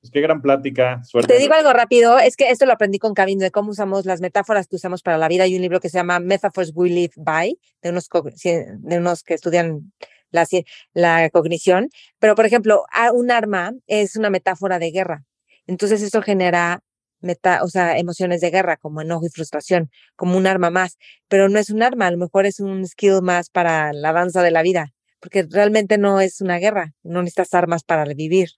pues 0.00 0.10
qué 0.10 0.20
gran 0.22 0.40
plática. 0.40 1.02
Suerte. 1.04 1.34
Te 1.34 1.38
digo 1.38 1.52
algo 1.52 1.72
rápido, 1.74 2.18
es 2.18 2.36
que 2.36 2.48
esto 2.48 2.64
lo 2.64 2.72
aprendí 2.72 2.98
con 2.98 3.12
Camino, 3.12 3.42
de 3.42 3.50
cómo 3.50 3.70
usamos 3.70 4.06
las 4.06 4.22
metáforas 4.22 4.66
que 4.66 4.76
usamos 4.76 5.02
para 5.02 5.18
la 5.18 5.28
vida. 5.28 5.44
Hay 5.44 5.54
un 5.54 5.60
libro 5.60 5.78
que 5.78 5.90
se 5.90 5.98
llama 5.98 6.20
Metaphors 6.20 6.72
We 6.74 6.88
Live 6.88 7.12
By, 7.16 7.58
de 7.82 7.90
unos, 7.90 8.08
de 8.42 8.98
unos 8.98 9.22
que 9.22 9.34
estudian 9.34 9.92
la, 10.30 10.46
la 10.94 11.28
cognición. 11.28 11.90
Pero, 12.18 12.34
por 12.34 12.46
ejemplo, 12.46 12.84
un 13.12 13.30
arma 13.30 13.72
es 13.86 14.16
una 14.16 14.30
metáfora 14.30 14.78
de 14.78 14.90
guerra. 14.90 15.24
Entonces, 15.66 16.00
eso 16.00 16.22
genera 16.22 16.82
meta, 17.20 17.62
o 17.62 17.68
sea, 17.68 17.98
emociones 17.98 18.40
de 18.40 18.50
guerra, 18.50 18.78
como 18.78 19.02
enojo 19.02 19.26
y 19.26 19.30
frustración, 19.30 19.90
como 20.16 20.38
un 20.38 20.46
arma 20.46 20.70
más, 20.70 20.96
pero 21.28 21.50
no 21.50 21.58
es 21.58 21.68
un 21.68 21.82
arma, 21.82 22.06
a 22.06 22.10
lo 22.10 22.16
mejor 22.16 22.46
es 22.46 22.60
un 22.60 22.86
skill 22.86 23.20
más 23.20 23.50
para 23.50 23.92
la 23.92 24.14
danza 24.14 24.42
de 24.42 24.50
la 24.50 24.62
vida, 24.62 24.94
porque 25.20 25.46
realmente 25.48 25.98
no 25.98 26.20
es 26.20 26.40
una 26.40 26.58
guerra, 26.58 26.94
no 27.02 27.22
necesitas 27.22 27.54
armas 27.54 27.84
para 27.84 28.04
vivir. 28.04 28.50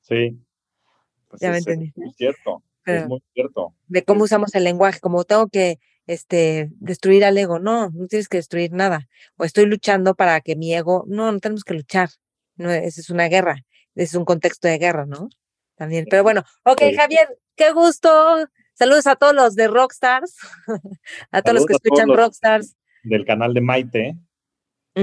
Sí. 0.00 0.38
Pues 1.28 1.42
ya 1.42 1.50
me 1.50 1.58
entendí. 1.58 1.92
Es 1.96 2.16
cierto, 2.16 2.62
es 2.86 3.06
muy 3.06 3.22
cierto. 3.34 3.74
De 3.86 4.02
cómo 4.04 4.24
usamos 4.24 4.54
el 4.54 4.64
lenguaje, 4.64 5.00
como 5.00 5.24
tengo 5.24 5.48
que 5.48 5.78
este, 6.06 6.70
destruir 6.80 7.24
al 7.24 7.36
ego, 7.36 7.58
no, 7.58 7.90
no 7.90 8.06
tienes 8.06 8.28
que 8.28 8.38
destruir 8.38 8.72
nada, 8.72 9.08
o 9.36 9.44
estoy 9.44 9.66
luchando 9.66 10.14
para 10.14 10.40
que 10.40 10.56
mi 10.56 10.74
ego, 10.74 11.04
no, 11.06 11.30
no 11.30 11.38
tenemos 11.38 11.64
que 11.64 11.74
luchar, 11.74 12.08
no, 12.56 12.70
esa 12.70 13.00
es 13.00 13.10
una 13.10 13.28
guerra, 13.28 13.64
es 13.94 14.14
un 14.14 14.24
contexto 14.24 14.68
de 14.68 14.78
guerra, 14.78 15.04
¿no? 15.04 15.28
También, 15.76 16.06
pero 16.08 16.22
bueno, 16.22 16.42
ok, 16.64 16.80
Javier, 16.96 17.28
qué 17.54 17.72
gusto. 17.72 18.08
Saludos 18.74 19.06
a 19.06 19.16
todos 19.16 19.34
los 19.34 19.54
de 19.54 19.68
Rockstars, 19.68 20.36
a 21.30 21.42
todos 21.42 21.56
los 21.56 21.66
que 21.66 21.74
escuchan 21.74 22.08
Rockstars. 22.08 22.76
Del 23.02 23.24
canal 23.24 23.52
de 23.52 23.60
Maite. 23.60 24.16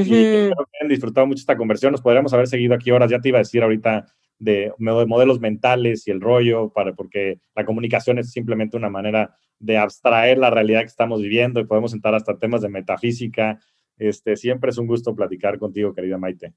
Espero 0.01 0.65
que 0.71 0.77
hayan 0.79 0.89
disfrutado 0.89 1.27
mucho 1.27 1.39
esta 1.39 1.57
conversión. 1.57 1.91
Nos 1.91 2.01
podríamos 2.01 2.33
haber 2.33 2.47
seguido 2.47 2.75
aquí 2.75 2.91
horas. 2.91 3.11
Ya 3.11 3.19
te 3.19 3.29
iba 3.29 3.37
a 3.37 3.41
decir 3.41 3.63
ahorita 3.63 4.05
de, 4.39 4.73
modelos 4.77 5.39
mentales 5.39 6.07
y 6.07 6.11
el 6.11 6.21
rollo, 6.21 6.69
para, 6.69 6.93
porque 6.93 7.39
la 7.55 7.65
comunicación 7.65 8.19
es 8.19 8.31
simplemente 8.31 8.77
una 8.77 8.89
manera 8.89 9.35
de 9.59 9.77
abstraer 9.77 10.37
la 10.37 10.49
realidad 10.49 10.81
que 10.81 10.87
estamos 10.87 11.21
viviendo 11.21 11.59
y 11.59 11.65
podemos 11.65 11.93
entrar 11.93 12.15
hasta 12.15 12.37
temas 12.37 12.61
de 12.61 12.69
metafísica. 12.69 13.59
Este, 13.97 14.35
siempre 14.35 14.71
es 14.71 14.77
un 14.77 14.87
gusto 14.87 15.15
platicar 15.15 15.57
contigo, 15.57 15.93
querida 15.93 16.17
Maite. 16.17 16.53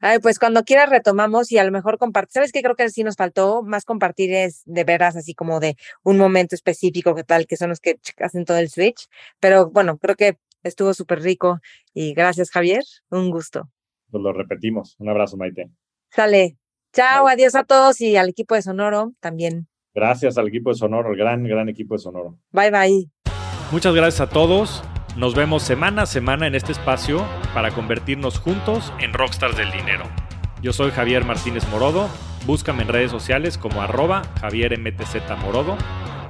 Ay, 0.00 0.20
pues 0.20 0.38
cuando 0.38 0.64
quieras 0.64 0.88
retomamos 0.88 1.52
y 1.52 1.58
a 1.58 1.64
lo 1.64 1.72
mejor 1.72 1.98
compartir. 1.98 2.32
¿Sabes 2.34 2.52
qué? 2.52 2.62
Creo 2.62 2.76
que 2.76 2.88
sí 2.88 3.04
nos 3.04 3.16
faltó 3.16 3.62
más 3.62 3.84
compartir 3.84 4.32
es 4.32 4.62
de 4.64 4.84
veras, 4.84 5.16
así 5.16 5.34
como 5.34 5.60
de 5.60 5.76
un 6.02 6.16
momento 6.16 6.54
específico, 6.54 7.14
que 7.14 7.24
tal, 7.24 7.46
que 7.46 7.56
son 7.56 7.70
los 7.70 7.80
que 7.80 7.98
hacen 8.18 8.44
todo 8.44 8.58
el 8.58 8.70
switch. 8.70 9.08
Pero 9.40 9.70
bueno, 9.70 9.98
creo 9.98 10.16
que 10.16 10.38
estuvo 10.62 10.94
súper 10.94 11.22
rico 11.22 11.60
y 11.94 12.14
gracias, 12.14 12.50
Javier. 12.50 12.82
Un 13.10 13.30
gusto. 13.30 13.68
Pues 14.10 14.22
lo 14.22 14.32
repetimos. 14.32 14.96
Un 14.98 15.08
abrazo, 15.08 15.36
Maite. 15.36 15.70
Sale. 16.10 16.56
Chao, 16.92 17.28
adiós 17.28 17.54
a 17.54 17.64
todos 17.64 18.00
y 18.00 18.16
al 18.16 18.30
equipo 18.30 18.54
de 18.54 18.62
Sonoro 18.62 19.12
también. 19.20 19.68
Gracias 19.94 20.38
al 20.38 20.48
equipo 20.48 20.70
de 20.70 20.76
Sonoro, 20.76 21.10
el 21.10 21.18
gran, 21.18 21.44
gran 21.44 21.68
equipo 21.68 21.94
de 21.94 21.98
Sonoro. 21.98 22.38
Bye, 22.50 22.70
bye. 22.70 23.10
Muchas 23.70 23.94
gracias 23.94 24.20
a 24.20 24.30
todos. 24.30 24.82
Nos 25.16 25.34
vemos 25.34 25.62
semana 25.62 26.02
a 26.02 26.06
semana 26.06 26.46
en 26.46 26.54
este 26.54 26.72
espacio 26.72 27.26
para 27.52 27.72
convertirnos 27.72 28.38
juntos 28.38 28.92
en 29.00 29.12
rockstars 29.12 29.56
del 29.56 29.70
dinero. 29.72 30.04
Yo 30.62 30.72
soy 30.72 30.90
Javier 30.90 31.24
Martínez 31.24 31.68
Morodo, 31.68 32.08
búscame 32.46 32.82
en 32.82 32.88
redes 32.88 33.10
sociales 33.10 33.58
como 33.58 33.82
arroba 33.82 34.22
Javier 34.40 34.78
Morodo 35.42 35.76